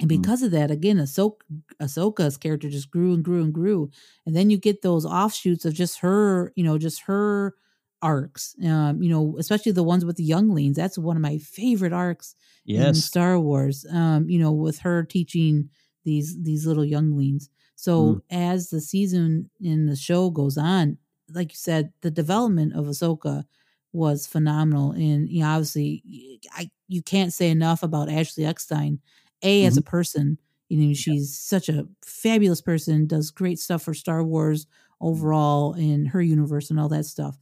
And 0.00 0.08
because 0.08 0.42
of 0.42 0.50
that, 0.50 0.70
again, 0.70 0.96
Ahsoka, 0.98 1.40
Ahsoka's 1.80 2.36
character 2.36 2.68
just 2.68 2.90
grew 2.90 3.14
and 3.14 3.24
grew 3.24 3.42
and 3.42 3.54
grew. 3.54 3.90
And 4.26 4.34
then 4.34 4.50
you 4.50 4.58
get 4.58 4.82
those 4.82 5.06
offshoots 5.06 5.64
of 5.64 5.72
just 5.74 6.00
her, 6.00 6.52
you 6.56 6.64
know, 6.64 6.78
just 6.78 7.02
her 7.02 7.54
arcs. 8.02 8.56
Um, 8.64 9.02
you 9.02 9.08
know, 9.08 9.36
especially 9.38 9.72
the 9.72 9.84
ones 9.84 10.04
with 10.04 10.16
the 10.16 10.24
younglings. 10.24 10.76
That's 10.76 10.98
one 10.98 11.16
of 11.16 11.22
my 11.22 11.38
favorite 11.38 11.92
arcs 11.92 12.34
in 12.72 13.00
Star 13.00 13.38
Wars. 13.38 13.86
Um, 13.90 14.28
you 14.28 14.38
know, 14.38 14.52
with 14.52 14.80
her 14.80 15.04
teaching 15.04 15.70
these 16.04 16.42
these 16.42 16.66
little 16.66 16.84
younglings. 16.84 17.48
Mm-hmm. 17.76 18.18
So 18.18 18.22
as 18.30 18.70
the 18.70 18.80
season 18.80 19.50
in 19.60 19.86
the 19.86 19.96
show 19.96 20.30
goes 20.30 20.56
on, 20.56 20.98
like 21.32 21.52
you 21.52 21.56
said, 21.56 21.92
the 22.00 22.10
development 22.10 22.74
of 22.74 22.86
Ahsoka 22.86 23.44
was 23.92 24.26
phenomenal. 24.26 24.92
And 24.92 25.28
you 25.28 25.40
know, 25.42 25.48
obviously, 25.48 26.40
I 26.52 26.70
you 26.88 27.02
can't 27.02 27.32
say 27.32 27.50
enough 27.50 27.82
about 27.82 28.10
Ashley 28.10 28.44
Eckstein. 28.44 29.00
A 29.42 29.64
as 29.64 29.76
a 29.76 29.80
mm-hmm. 29.80 29.90
person, 29.90 30.38
you 30.68 30.78
know, 30.78 30.94
she's 30.94 31.38
such 31.38 31.68
a 31.68 31.86
fabulous 32.04 32.60
person. 32.60 33.06
Does 33.06 33.30
great 33.30 33.58
stuff 33.58 33.82
for 33.82 33.94
Star 33.94 34.24
Wars 34.24 34.64
mm-hmm. 34.64 35.06
overall 35.06 35.74
in 35.74 36.06
her 36.06 36.22
universe 36.22 36.70
and 36.70 36.80
all 36.80 36.88
that 36.88 37.04
stuff. 37.04 37.38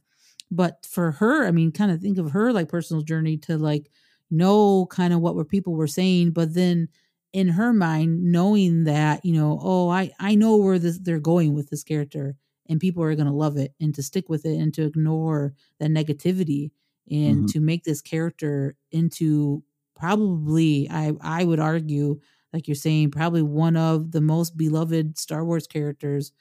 But 0.51 0.85
for 0.85 1.11
her, 1.11 1.47
I 1.47 1.51
mean, 1.51 1.71
kind 1.71 1.91
of 1.91 2.01
think 2.01 2.17
of 2.17 2.31
her 2.31 2.53
like 2.53 2.69
personal 2.69 3.03
journey 3.03 3.37
to 3.37 3.57
like 3.57 3.89
know 4.29 4.85
kind 4.87 5.13
of 5.13 5.21
what 5.21 5.35
were 5.35 5.45
people 5.45 5.73
were 5.73 5.87
saying, 5.87 6.31
but 6.31 6.53
then 6.53 6.89
in 7.33 7.47
her 7.49 7.73
mind 7.73 8.23
knowing 8.23 8.83
that 8.85 9.23
you 9.25 9.33
know 9.33 9.59
oh 9.61 9.89
i 9.89 10.11
i 10.19 10.35
know 10.35 10.57
where 10.57 10.79
this 10.79 10.99
they're 10.99 11.19
going 11.19 11.53
with 11.53 11.69
this 11.69 11.83
character 11.83 12.35
and 12.69 12.79
people 12.79 13.03
are 13.03 13.15
going 13.15 13.27
to 13.27 13.33
love 13.33 13.57
it 13.57 13.73
and 13.81 13.93
to 13.95 14.03
stick 14.03 14.29
with 14.29 14.45
it 14.45 14.57
and 14.57 14.73
to 14.73 14.83
ignore 14.83 15.53
that 15.79 15.89
negativity 15.91 16.71
and 17.09 17.45
Mhm. 17.45 17.47
to 17.47 17.59
make 17.59 17.83
this 17.83 18.01
character 18.01 18.75
into 18.91 19.63
probably 19.95 20.87
i 20.89 21.11
i 21.21 21.43
would 21.43 21.59
argue 21.59 22.19
like 22.53 22.67
you're 22.67 22.75
saying 22.75 23.11
probably 23.11 23.41
one 23.41 23.75
of 23.75 24.11
the 24.11 24.21
most 24.21 24.55
beloved 24.57 25.17
star 25.17 25.43
wars 25.43 25.65
characters 25.67 26.31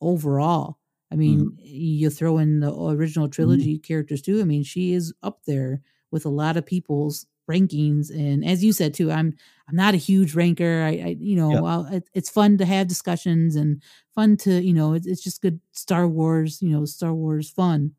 overall. 0.00 0.78
I 1.10 1.16
mean 1.16 1.52
you 1.62 2.10
throw 2.10 2.38
in 2.38 2.60
the 2.60 2.74
original 2.74 3.28
trilogy 3.28 3.78
characters 3.78 4.20
too 4.20 4.40
i 4.40 4.44
mean 4.44 4.64
she 4.64 4.92
is 4.94 5.14
up 5.22 5.44
there 5.44 5.80
with 6.10 6.26
a 6.26 6.30
lot 6.30 6.56
of 6.56 6.66
people's 6.66 7.26
rankings 7.48 8.10
and 8.10 8.44
as 8.44 8.64
you 8.64 8.72
said 8.72 8.94
too 8.94 9.12
i'm 9.12 9.34
i'm 9.68 9.76
not 9.76 9.94
a 9.94 9.98
huge 9.98 10.34
ranker 10.34 10.82
i, 10.82 10.90
I 10.90 11.16
you 11.18 11.36
know 11.36 11.52
Yeah. 11.52 11.96
It, 11.96 12.10
it's 12.14 12.30
fun 12.30 12.58
to 12.58 12.64
have 12.66 12.88
discussions 12.88 13.56
and 13.56 13.82
fun 14.14 14.36
to 14.38 14.62
you 14.62 14.72
know 14.74 14.94
it's, 14.94 15.06
it's 15.06 15.22
just 15.22 15.42
good 15.42 15.60
star 15.72 16.06
wars 16.08 16.60
you 16.62 16.70
know 16.70 16.84
star 16.84 17.14
wars 17.14 17.50
fun 17.50 17.94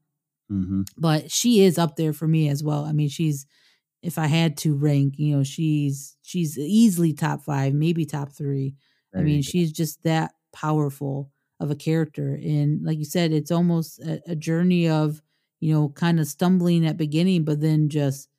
Mm-hmm. 0.52 0.86
but 0.98 1.32
she 1.32 1.62
is 1.64 1.78
up 1.78 1.96
there 1.96 2.14
for 2.14 2.28
me 2.28 2.50
as 2.50 2.64
well 2.64 2.86
i 2.86 2.92
mean 2.92 3.10
she's 3.10 3.46
if 4.04 4.18
i 4.18 4.28
had 4.28 4.58
to 4.58 4.76
rank 4.76 5.16
you 5.20 5.36
know 5.36 5.44
she's 5.44 6.18
she's 6.24 6.58
easily 6.58 7.14
top 7.14 7.42
five 7.44 7.74
maybe 7.74 8.06
top 8.06 8.32
three 8.32 8.76
i 9.18 9.22
There 9.22 9.28
you 9.28 9.38
mean 9.38 9.42
go. 9.42 9.52
she's 9.52 9.72
just 9.72 10.04
that 10.04 10.34
powerful 10.54 11.32
of 11.60 11.72
a 11.72 11.76
character 11.76 12.36
and 12.36 12.84
like 12.86 12.98
you 13.00 13.06
said 13.06 13.34
it's 13.34 13.52
almost 13.52 14.00
a, 14.02 14.22
a 14.28 14.36
journey 14.36 14.90
of 14.90 15.22
you 15.62 15.74
know 15.74 15.90
kind 15.90 16.20
of 16.20 16.28
stumbling 16.28 16.86
at 16.88 16.98
beginning 16.98 17.44
but 17.46 17.62
then 17.62 17.90
just 17.90 18.30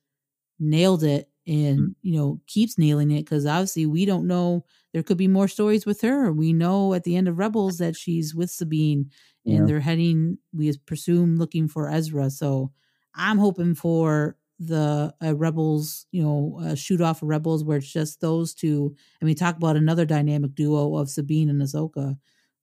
nailed 0.59 1.03
it 1.03 1.29
and 1.47 1.79
Mm-hmm. 1.79 1.91
you 2.01 2.17
know 2.17 2.39
keeps 2.47 2.77
nailing 2.77 3.11
it 3.11 3.21
because 3.21 3.45
obviously 3.45 3.85
we 3.85 4.05
don't 4.05 4.27
know 4.27 4.65
there 4.93 5.03
could 5.03 5.17
be 5.17 5.27
more 5.27 5.47
stories 5.47 5.85
with 5.85 6.01
her 6.01 6.31
we 6.31 6.53
know 6.53 6.93
at 6.93 7.03
the 7.03 7.15
end 7.15 7.27
of 7.27 7.37
rebels 7.37 7.77
that 7.77 7.95
she's 7.95 8.35
with 8.35 8.51
sabine 8.51 9.09
and 9.45 9.67
Yeah. 9.67 9.67
they're 9.67 9.79
heading 9.79 10.37
we 10.53 10.75
presume 10.85 11.37
looking 11.37 11.67
for 11.67 11.89
ezra 11.89 12.29
so 12.29 12.71
i'm 13.15 13.37
hoping 13.37 13.75
for 13.75 14.37
the 14.59 15.13
uh, 15.23 15.35
rebels 15.35 16.07
you 16.11 16.21
know 16.21 16.59
uh, 16.63 16.75
shoot 16.75 16.99
off 17.01 17.21
of 17.21 17.27
rebels 17.29 17.63
where 17.63 17.77
it's 17.77 17.91
just 17.91 18.21
those 18.21 18.53
two 18.53 18.95
and 19.21 19.27
we 19.27 19.35
talk 19.35 19.55
about 19.55 19.75
another 19.75 20.05
dynamic 20.05 20.53
duo 20.55 20.95
of 20.95 21.09
sabine 21.09 21.49
and 21.49 21.61
ahsoka 21.61 22.17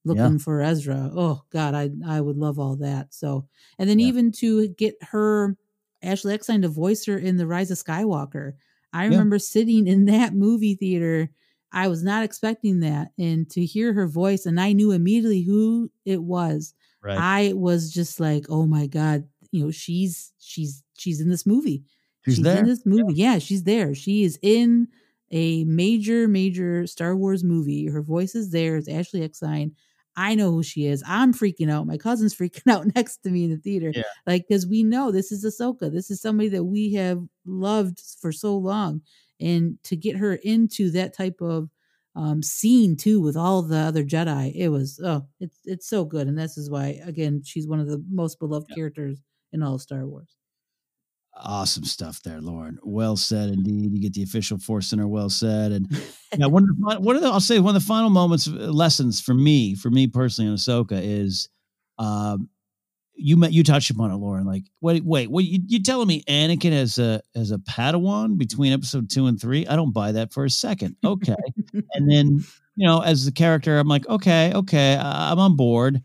looking 0.05 0.39
for 0.39 0.61
ezra 0.61 1.11
oh 1.15 1.43
god 1.51 1.74
i 1.74 1.89
i 2.06 2.20
would 2.20 2.36
love 2.36 2.59
all 2.59 2.77
that 2.77 3.15
so 3.15 3.47
and 3.78 3.89
then 3.89 4.01
even 4.01 4.31
to 4.32 4.69
get 4.69 4.94
her 5.02 5.56
Ashley 6.02 6.35
Eckstein 6.35 6.61
to 6.61 6.69
voice 6.69 7.06
her 7.06 7.16
in 7.16 7.39
The 7.39 7.47
Rise 7.47 7.70
of 7.70 7.78
Skywalker. 7.78 8.52
I 8.95 9.05
Yeah. 9.05 9.11
remember 9.11 9.39
sitting 9.39 9.87
in 9.87 10.07
that 10.07 10.35
movie 10.35 10.75
theater. 10.77 11.31
I 11.73 11.89
was 11.89 12.03
not 12.05 12.23
expecting 12.25 12.81
that. 12.81 13.11
And 13.19 13.51
to 13.51 13.65
hear 13.66 13.93
her 13.93 14.07
voice, 14.07 14.47
and 14.47 14.61
I 14.61 14.73
knew 14.73 14.93
immediately 14.93 15.43
who 15.43 15.91
it 16.07 16.23
was. 16.23 16.73
Right. 17.03 17.19
I 17.19 17.53
was 17.55 17.93
just 17.93 18.21
like, 18.21 18.47
oh 18.49 18.66
my 18.66 18.87
God, 18.87 19.25
you 19.51 19.65
know, 19.65 19.71
she's 19.71 20.33
she's 20.39 20.83
she's 20.97 21.21
in 21.21 21.29
this 21.29 21.45
movie. 21.45 21.83
She's 22.25 22.41
there. 22.41 22.59
in 22.61 22.65
this 22.66 22.87
movie. 22.87 23.15
Yeah. 23.15 23.39
she's 23.39 23.65
there. 23.65 23.95
She 23.95 24.23
is 24.25 24.39
in 24.41 24.89
a 25.31 25.65
major, 25.65 26.27
major 26.29 26.87
Star 26.87 27.15
Wars 27.16 27.45
movie. 27.45 27.87
Her 27.89 28.01
voice 28.01 28.35
is 28.35 28.51
there. 28.51 28.77
It's 28.77 28.89
Ashley 28.89 29.23
Eckstein. 29.23 29.73
I 30.16 30.35
know 30.37 30.53
who 30.53 30.62
she 30.62 30.87
is. 30.87 31.03
I'm 31.07 31.35
freaking 31.35 31.69
out. 31.71 31.87
My 31.89 31.99
cousin's 31.99 32.35
freaking 32.39 32.71
out 32.73 32.87
next 32.95 33.19
to 33.25 33.31
me 33.31 33.45
in 33.45 33.51
the 33.51 33.57
theater. 33.59 33.93
Yeah. 33.95 34.05
Like, 34.27 34.47
because 34.49 34.65
we 34.66 34.85
know 34.85 35.11
this 35.11 35.33
is 35.33 35.45
Ahsoka. 35.45 35.93
This 35.93 36.09
is 36.11 36.21
somebody 36.23 36.49
that 36.51 36.65
we 36.65 36.93
have 36.95 37.21
loved 37.47 38.01
for 38.21 38.33
so 38.33 38.57
long. 38.57 39.03
And 39.41 39.79
to 39.85 39.97
get 39.97 40.16
her 40.16 40.35
into 40.35 40.91
that 40.93 41.15
type 41.15 41.41
of 41.41 41.69
um, 42.16 42.43
scene 42.43 42.97
too 42.97 43.21
with 43.21 43.37
all 43.37 43.62
the 43.62 43.79
other 43.79 44.05
Jedi, 44.05 44.53
it 44.55 44.69
was 44.69 45.01
oh, 45.05 45.27
it's 45.41 45.59
it's 45.65 45.89
so 45.89 46.05
good. 46.05 46.29
And 46.29 46.39
this 46.39 46.57
is 46.57 46.71
why, 46.71 47.01
again, 47.05 47.43
she's 47.45 47.66
one 47.66 47.81
of 47.81 47.89
the 47.89 48.05
most 48.11 48.39
beloved 48.39 48.71
characters 48.75 49.21
in 49.53 49.62
all 49.62 49.75
of 49.75 49.83
Star 49.83 50.07
Wars. 50.07 50.37
Awesome 51.37 51.85
stuff 51.85 52.23
there, 52.23 52.41
Lauren. 52.41 52.79
Well 52.85 53.16
said, 53.16 53.49
indeed. 53.49 53.93
You 53.93 54.01
get 54.01 54.15
the 54.15 54.23
official 54.23 54.57
Forcenter. 54.57 55.09
Well 55.09 55.29
said. 55.29 55.73
And 55.73 55.89
yeah, 56.39 56.47
one 56.47 56.62
of 56.62 56.69
the 56.69 57.01
one 57.01 57.16
of 57.16 57.23
the 57.23 57.29
I'll 57.29 57.41
say 57.41 57.59
one 57.59 57.75
of 57.75 57.83
the 57.83 57.87
final 57.87 58.11
moments, 58.11 58.47
uh, 58.47 58.53
lessons 58.53 59.21
for 59.21 59.35
me, 59.35 59.75
for 59.75 59.91
me 59.91 60.07
personally 60.07 60.49
on 60.49 60.57
Ahsoka 60.57 61.01
is, 61.03 61.49
um, 61.99 62.49
you 63.16 63.36
met 63.36 63.53
you 63.53 63.62
touched 63.62 63.91
upon 63.91 64.11
it, 64.11 64.16
Lauren. 64.16 64.45
Like, 64.45 64.65
wait, 64.81 65.05
wait, 65.05 65.31
what 65.31 65.45
you, 65.45 65.61
you 65.66 65.82
telling 65.82 66.09
me 66.09 66.23
Anakin 66.28 66.73
as 66.73 66.99
a 66.99 67.20
as 67.35 67.51
a 67.51 67.59
Padawan 67.59 68.36
between 68.39 68.73
episode 68.73 69.11
two 69.11 69.27
and 69.27 69.41
three? 69.41 69.66
I 69.66 69.77
don't 69.77 69.93
buy 69.93 70.12
that 70.12 70.32
for 70.32 70.45
a 70.45 70.51
second. 70.51 70.97
Okay, 71.05 71.36
and 71.93 72.11
then 72.11 72.45
you 72.77 72.86
know, 72.86 73.01
as 73.01 73.24
the 73.24 73.32
character, 73.32 73.78
I'm 73.78 73.89
like, 73.89 74.09
okay, 74.09 74.53
okay, 74.55 74.97
I- 74.97 75.31
I'm 75.32 75.39
on 75.39 75.57
board. 75.57 76.03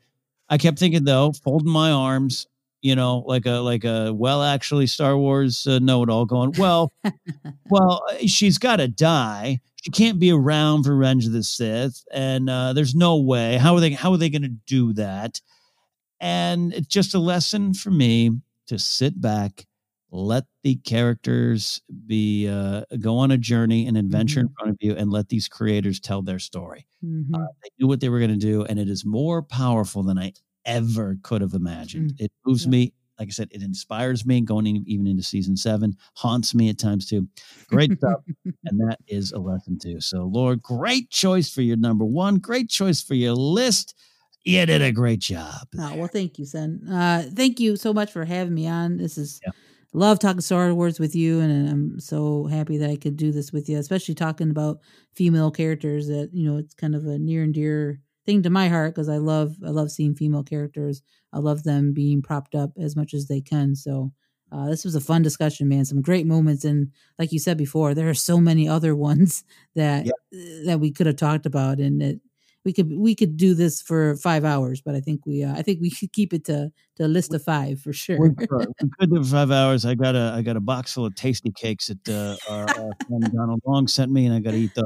I 0.49 0.57
kept 0.57 0.79
thinking 0.79 1.03
though, 1.03 1.31
folding 1.31 1.71
my 1.71 1.91
arms, 1.91 2.47
you 2.81 2.95
know, 2.95 3.19
like 3.25 3.45
a 3.45 3.57
like 3.59 3.83
a 3.85 4.13
well, 4.13 4.43
actually, 4.43 4.87
Star 4.87 5.17
Wars 5.17 5.65
uh, 5.67 5.79
know 5.79 6.03
it 6.03 6.09
all. 6.09 6.25
Going 6.25 6.53
well, 6.57 6.93
well, 7.69 8.03
she's 8.25 8.57
got 8.57 8.77
to 8.77 8.87
die. 8.87 9.59
She 9.81 9.91
can't 9.91 10.19
be 10.19 10.31
around 10.31 10.83
for 10.83 10.95
Revenge 10.95 11.25
of 11.25 11.31
the 11.31 11.43
Sith, 11.43 12.03
and 12.11 12.49
uh, 12.49 12.73
there's 12.73 12.95
no 12.95 13.17
way. 13.17 13.57
How 13.57 13.75
are 13.75 13.79
they? 13.79 13.91
How 13.91 14.11
are 14.11 14.17
they 14.17 14.29
going 14.29 14.41
to 14.43 14.49
do 14.67 14.93
that? 14.93 15.39
And 16.19 16.73
it's 16.73 16.87
just 16.87 17.13
a 17.13 17.19
lesson 17.19 17.73
for 17.73 17.91
me 17.91 18.31
to 18.67 18.77
sit 18.79 19.19
back, 19.21 19.65
let 20.11 20.45
the 20.63 20.75
characters 20.75 21.81
be 22.07 22.47
uh, 22.47 22.83
go 22.99 23.17
on 23.17 23.31
a 23.31 23.37
journey, 23.37 23.87
an 23.87 23.95
adventure 23.95 24.41
in 24.41 24.49
front 24.49 24.71
of 24.71 24.77
you, 24.81 24.95
and 24.95 25.11
let 25.11 25.29
these 25.29 25.47
creators 25.47 25.99
tell 25.99 26.21
their 26.21 26.39
story. 26.39 26.85
Mhm. 27.03 27.33
Uh, 27.33 27.47
they 27.63 27.69
knew 27.79 27.87
what 27.87 27.99
they 28.01 28.09
were 28.09 28.19
going 28.19 28.31
to 28.31 28.37
do, 28.37 28.63
and 28.65 28.79
it 28.79 28.89
is 28.89 29.05
more 29.05 29.41
powerful 29.41 30.03
than 30.03 30.17
I 30.17 30.33
ever 30.65 31.17
could 31.23 31.41
have 31.41 31.53
imagined. 31.53 32.13
It 32.19 32.31
moves 32.45 32.67
me. 32.67 32.93
Like 33.19 33.27
I 33.27 33.31
said, 33.31 33.49
it 33.51 33.61
inspires 33.61 34.25
me 34.25 34.39
going 34.41 34.65
in, 34.67 34.83
even 34.87 35.05
into 35.05 35.23
season 35.23 35.57
seven, 35.57 35.95
haunts 36.15 36.55
me 36.55 36.69
at 36.69 36.77
times 36.77 37.05
too. 37.05 37.27
Great 37.67 37.91
stuff. 37.97 38.21
and 38.65 38.79
that 38.79 38.99
is 39.07 39.31
a 39.33 39.39
lesson 39.39 39.77
too. 39.77 39.99
So, 39.99 40.23
Lord, 40.23 40.61
great 40.61 41.09
choice 41.09 41.49
for 41.51 41.61
your 41.61 41.75
number 41.77 42.05
one. 42.05 42.37
Great 42.37 42.69
choice 42.69 43.01
for 43.01 43.15
your 43.15 43.33
list. 43.33 43.93
You 44.49 44.65
did 44.65 44.81
a 44.81 44.91
great 44.91 45.19
job. 45.19 45.67
Oh, 45.77 45.95
well, 45.95 46.07
thank 46.07 46.39
you, 46.39 46.45
son. 46.45 46.87
Uh, 46.89 47.29
thank 47.33 47.59
you 47.59 47.75
so 47.75 47.93
much 47.93 48.11
for 48.11 48.25
having 48.25 48.53
me 48.53 48.67
on. 48.67 48.97
This 48.97 49.17
is 49.17 49.39
love 49.93 50.19
talking 50.19 50.41
Star 50.41 50.73
Wars 50.73 50.99
with 50.99 51.15
you, 51.15 51.39
and 51.39 51.69
I'm 51.69 51.99
so 51.99 52.45
happy 52.45 52.77
that 52.77 52.89
I 52.89 52.95
could 52.95 53.17
do 53.17 53.31
this 53.31 53.51
with 53.51 53.69
you, 53.69 53.77
especially 53.77 54.15
talking 54.15 54.49
about 54.49 54.79
female 55.15 55.51
characters. 55.51 56.07
That 56.07 56.29
you 56.33 56.49
know, 56.49 56.57
it's 56.57 56.73
kind 56.73 56.95
of 56.95 57.05
a 57.05 57.17
near 57.17 57.43
and 57.43 57.53
dear 57.53 57.99
thing 58.25 58.43
to 58.43 58.49
my 58.49 58.67
heart 58.67 58.93
because 58.95 59.09
I 59.09 59.17
love 59.17 59.55
I 59.65 59.69
love 59.69 59.91
seeing 59.91 60.15
female 60.15 60.43
characters. 60.43 61.01
I 61.33 61.39
love 61.39 61.63
them 61.63 61.93
being 61.93 62.21
propped 62.21 62.55
up 62.55 62.71
as 62.79 62.95
much 62.95 63.13
as 63.13 63.27
they 63.27 63.41
can. 63.41 63.75
So. 63.75 64.11
Uh, 64.51 64.67
this 64.67 64.83
was 64.83 64.95
a 64.95 64.99
fun 64.99 65.21
discussion, 65.21 65.67
man. 65.67 65.85
Some 65.85 66.01
great 66.01 66.25
moments, 66.25 66.65
and 66.65 66.91
like 67.19 67.31
you 67.31 67.37
said 67.37 67.55
before, 67.55 67.93
there 67.93 68.09
are 68.09 68.15
so 68.15 68.39
many 68.39 68.67
other 68.67 68.95
ones 69.09 69.43
that 69.75 70.07
that 70.65 70.79
we 70.79 70.89
could 70.89 71.05
have 71.05 71.17
talked 71.17 71.45
about, 71.45 71.77
and 71.77 72.01
it, 72.01 72.19
we 72.69 72.73
could 72.73 72.91
we 72.95 73.15
could 73.15 73.35
do 73.35 73.55
this 73.55 73.81
for 73.81 74.15
five 74.17 74.45
hours, 74.45 74.79
but 74.79 74.93
I 74.93 74.99
think 74.99 75.25
we 75.25 75.43
uh, 75.43 75.55
I 75.55 75.63
think 75.63 75.81
we 75.81 75.89
should 75.97 76.13
keep 76.13 76.33
it 76.33 76.45
to 76.45 76.71
to 76.97 77.05
a 77.05 77.07
list 77.07 77.33
of 77.33 77.41
five 77.43 77.81
for 77.81 77.93
sure. 77.93 78.21
We 78.21 78.35
could 78.35 78.67
we 78.81 78.89
could 78.99 79.11
do 79.11 79.23
five 79.23 79.49
hours. 79.49 79.85
I 79.85 79.95
got 79.95 80.15
a 80.15 80.33
I 80.35 80.43
got 80.43 80.55
a 80.55 80.59
box 80.59 80.93
full 80.93 81.05
of 81.05 81.15
tasty 81.15 81.51
cakes 81.51 81.87
that 81.87 82.07
uh, 82.07 82.53
our, 82.53 82.69
our 82.69 82.91
friend 83.07 83.31
Donald 83.33 83.61
Long 83.65 83.87
sent 83.87 84.11
me, 84.11 84.27
and 84.27 84.35
I 84.35 84.39
got 84.39 84.51
to 84.51 84.57
eat 84.57 84.75
those. 84.75 84.85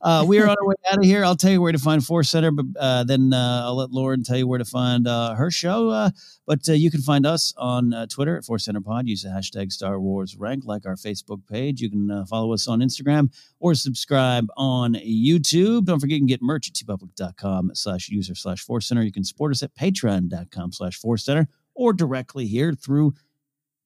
Uh, 0.00 0.24
we 0.26 0.38
are 0.38 0.48
on 0.48 0.56
our 0.60 0.66
way 0.66 0.74
out 0.90 0.98
of 0.98 1.04
here. 1.04 1.24
I'll 1.24 1.36
tell 1.36 1.50
you 1.50 1.60
where 1.60 1.72
to 1.72 1.78
find 1.78 2.02
Forcenter, 2.02 2.54
but 2.54 2.80
uh, 2.80 3.04
then 3.04 3.32
uh, 3.32 3.62
I'll 3.64 3.76
let 3.76 3.90
Lauren 3.90 4.22
tell 4.22 4.36
you 4.36 4.46
where 4.46 4.58
to 4.58 4.64
find 4.64 5.06
uh, 5.06 5.34
her 5.34 5.50
show. 5.50 5.88
Uh, 5.88 6.10
but 6.46 6.68
uh, 6.68 6.72
you 6.72 6.90
can 6.90 7.00
find 7.00 7.26
us 7.26 7.52
on 7.56 7.94
Twitter 8.08 8.36
at 8.36 8.44
Forcenter 8.44 8.84
Pod. 8.84 9.06
Use 9.06 9.22
the 9.22 9.28
hashtag 9.28 9.72
Star 9.72 10.00
Wars 10.00 10.36
Rank, 10.36 10.64
like 10.64 10.86
our 10.86 10.96
Facebook 10.96 11.46
page. 11.46 11.80
You 11.80 11.90
can 11.90 12.26
follow 12.26 12.52
us 12.52 12.66
on 12.66 12.80
Instagram 12.80 13.32
or 13.58 13.74
subscribe 13.74 14.46
on 14.56 14.94
YouTube. 14.94 15.84
Don't 15.84 16.00
forget 16.00 16.14
you 16.14 16.20
can 16.20 16.26
get 16.26 16.42
merch 16.42 16.68
at 16.68 16.74
teepublic.com 16.74 17.72
slash 17.74 18.08
user 18.08 18.34
slash 18.34 18.66
Forcenter. 18.66 19.04
You 19.04 19.12
can 19.12 19.24
support 19.24 19.52
us 19.52 19.62
at 19.62 19.74
patreon.com 19.74 20.72
slash 20.72 21.00
Forcenter 21.00 21.46
or 21.74 21.92
directly 21.92 22.46
here 22.46 22.74
through 22.74 23.14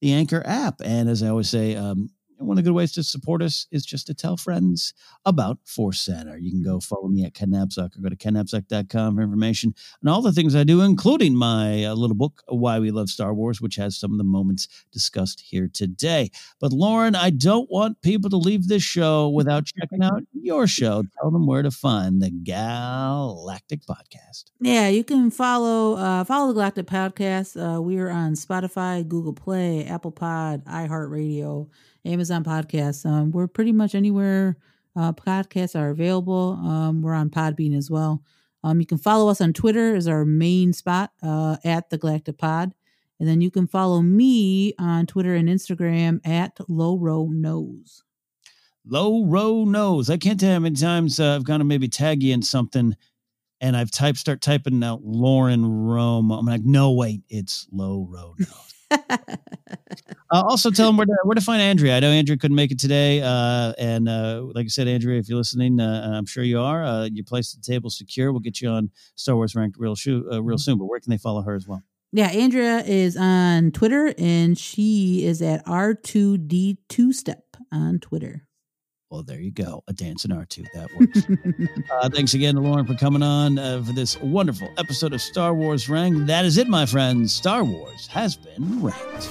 the 0.01 0.13
Anchor 0.13 0.43
app. 0.45 0.81
And 0.85 1.09
as 1.09 1.23
I 1.23 1.29
always 1.29 1.49
say, 1.49 1.77
um, 1.77 2.11
one 2.45 2.59
of 2.59 2.65
the 2.65 2.69
good 2.69 2.77
ways 2.77 2.93
to 2.93 3.03
support 3.03 3.43
us 3.43 3.67
is 3.71 3.85
just 3.85 4.07
to 4.07 4.15
tell 4.15 4.37
friends 4.37 4.95
about 5.25 5.59
Forcenter. 5.65 6.41
You 6.41 6.51
can 6.51 6.63
go 6.63 6.81
follow 6.81 7.09
me 7.09 7.25
at 7.25 7.35
Ken 7.35 7.51
Napzok 7.51 7.97
or 7.97 8.01
go 8.01 8.09
to 8.09 8.17
kennapzok.com 8.17 9.17
for 9.17 9.23
information 9.23 9.75
and 10.01 10.11
all 10.11 10.23
the 10.23 10.33
things 10.33 10.55
I 10.55 10.65
do, 10.65 10.81
including 10.83 11.35
my 11.35 11.85
uh, 11.85 11.95
little 11.95 12.17
book, 12.17 12.43
Why 12.49 12.79
We 12.79 12.91
Love 12.91 13.09
Star 13.09 13.35
Wars, 13.35 13.61
which 13.61 13.77
has 13.77 13.99
some 13.99 14.13
of 14.13 14.19
the 14.19 14.25
moments 14.25 14.69
discussed 14.93 15.41
here 15.41 15.69
today. 15.73 16.31
But 16.61 16.73
Lauren, 16.73 17.15
I 17.15 17.31
don't 17.31 17.71
want 17.71 18.03
people 18.03 18.31
to 18.31 18.37
leave 18.37 18.69
this 18.69 18.83
show 18.83 19.29
without 19.29 19.67
checking 19.81 20.03
out 20.03 20.23
your 20.33 20.67
show. 20.67 21.05
Tell 21.21 21.31
them 21.31 21.47
where 21.47 21.63
to 21.63 21.71
find 21.71 22.21
the 22.21 22.31
Galactic 22.31 23.81
Podcast. 23.87 24.45
Yeah, 24.61 24.89
you 24.89 25.05
can 25.05 25.31
follow 25.31 25.95
uh, 25.97 26.25
follow 26.25 26.49
the 26.49 26.55
Galactic 26.55 26.87
Podcast. 26.87 27.57
Uh, 27.57 27.81
we're 27.81 28.11
on 28.11 28.35
Spotify, 28.35 29.07
Google 29.07 29.33
Play, 29.33 29.85
Apple 29.87 30.11
Pod, 30.11 30.65
iHeartRadio, 30.65 31.69
Amazon 32.05 32.45
Podcasts. 32.45 33.07
Um, 33.07 33.31
we're 33.31 33.47
pretty 33.47 33.73
much 33.73 33.95
anywhere 33.95 34.57
uh, 34.97 35.13
podcasts 35.13 35.79
are 35.79 35.91
available. 35.91 36.59
Um, 36.63 37.03
we're 37.03 37.15
on 37.15 37.31
Podbean 37.31 37.77
as 37.77 37.91
well. 37.91 38.23
Um, 38.63 38.81
you 38.81 38.87
can 38.87 38.99
follow 38.99 39.29
us 39.29 39.41
on 39.41 39.53
Twitter 39.53 39.95
is 39.95 40.09
our 40.09 40.25
main 40.25 40.73
spot 40.73 41.13
uh, 41.23 41.57
at 41.65 41.91
the 41.91 41.99
Galactic 41.99 42.39
Pod, 42.39 42.75
and 43.21 43.29
then 43.29 43.41
you 43.41 43.51
can 43.51 43.67
follow 43.67 44.01
me 44.01 44.75
on 44.79 45.07
Twitter 45.07 45.35
and 45.35 45.49
Instagram 45.49 46.21
at 46.27 46.59
Low 46.69 46.97
Row 46.97 47.27
Nose. 47.27 48.03
Low 48.87 49.25
row 49.25 49.65
nose. 49.65 50.11
I 50.11 50.19
can't 50.19 50.39
tell 50.39 50.51
you 50.51 50.55
how 50.55 50.61
many 50.61 50.77
times 50.77 51.19
uh, 51.19 51.35
I've 51.35 51.45
gone 51.45 51.61
to 51.61 51.65
maybe 51.65 51.89
tag 51.89 52.23
you 52.23 52.35
in 52.35 52.43
something 52.43 52.95
and 53.61 53.77
I've 53.77 53.91
typed 53.91 54.19
start 54.19 54.43
typing 54.43 54.83
out 54.83 55.03
Lauren 55.03 55.65
Rome. 55.65 56.31
I'm 56.31 56.45
like, 56.45 56.65
no, 56.65 56.93
wait, 56.93 57.23
it's 57.31 57.67
low 57.73 58.07
row 58.11 58.35
nose. 58.39 58.74
Uh, 58.91 59.03
also, 60.31 60.71
tell 60.71 60.89
them 60.89 60.97
where 60.97 61.07
to, 61.07 61.17
where 61.25 61.35
to 61.35 61.41
find 61.41 61.61
Andrea. 61.61 61.97
I 61.97 62.01
know 62.01 62.11
Andrea 62.11 62.37
couldn't 62.37 62.55
make 62.55 62.71
it 62.71 62.79
today, 62.79 63.21
uh, 63.23 63.73
and 63.79 64.09
uh, 64.09 64.43
like 64.55 64.65
I 64.65 64.69
said, 64.69 64.89
Andrea, 64.89 65.19
if 65.19 65.29
you're 65.29 65.39
listening, 65.39 65.81
uh, 65.81 66.13
I'm 66.15 66.27
sure 66.27 66.45
you 66.45 66.61
are. 66.61 66.85
Uh, 66.85 67.05
your 67.05 67.25
place 67.25 67.55
at 67.55 67.63
the 67.63 67.73
table 67.73 67.91
secure. 67.91 68.33
We'll 68.33 68.41
get 68.41 68.61
you 68.61 68.69
on 68.69 68.91
Star 69.15 69.37
Wars 69.37 69.55
Ranked 69.55 69.77
real, 69.79 69.95
shoo- 69.95 70.29
uh, 70.31 70.43
real 70.43 70.59
soon. 70.59 70.79
But 70.79 70.87
where 70.87 71.01
can 71.01 71.11
they 71.11 71.19
follow 71.19 71.43
her 71.43 71.55
as 71.55 71.67
well? 71.67 71.83
Yeah, 72.13 72.29
Andrea 72.29 72.79
is 72.79 73.17
on 73.17 73.73
Twitter 73.73 74.15
and 74.17 74.57
she 74.57 75.25
is 75.25 75.43
at 75.43 75.67
R2D2 75.67 77.13
Step 77.13 77.57
on 77.73 77.99
Twitter. 77.99 78.44
Well, 79.15 79.23
there 79.23 79.41
you 79.41 79.53
go. 79.53 79.85
A 79.87 79.93
dancing 79.93 80.33
R2. 80.33 80.67
That 80.73 80.93
works. 80.99 81.89
uh, 81.93 82.09
thanks 82.09 82.35
again 82.35 82.57
to 82.57 82.61
Lauren 82.61 82.85
for 82.85 82.97
coming 82.97 83.23
on 83.23 83.61
uh, 83.61 83.81
for 83.81 83.93
this 83.93 84.21
wonderful 84.21 84.69
episode 84.77 85.13
of 85.13 85.23
Star 85.23 85.55
Wars 85.55 85.89
Ranked. 85.89 86.27
That 86.27 86.45
is 86.45 86.59
it, 86.59 86.67
my 86.67 86.85
friends. 86.85 87.33
Star 87.33 87.63
Wars 87.63 88.09
has 88.09 88.35
been 88.35 88.83
ranked. 88.83 89.31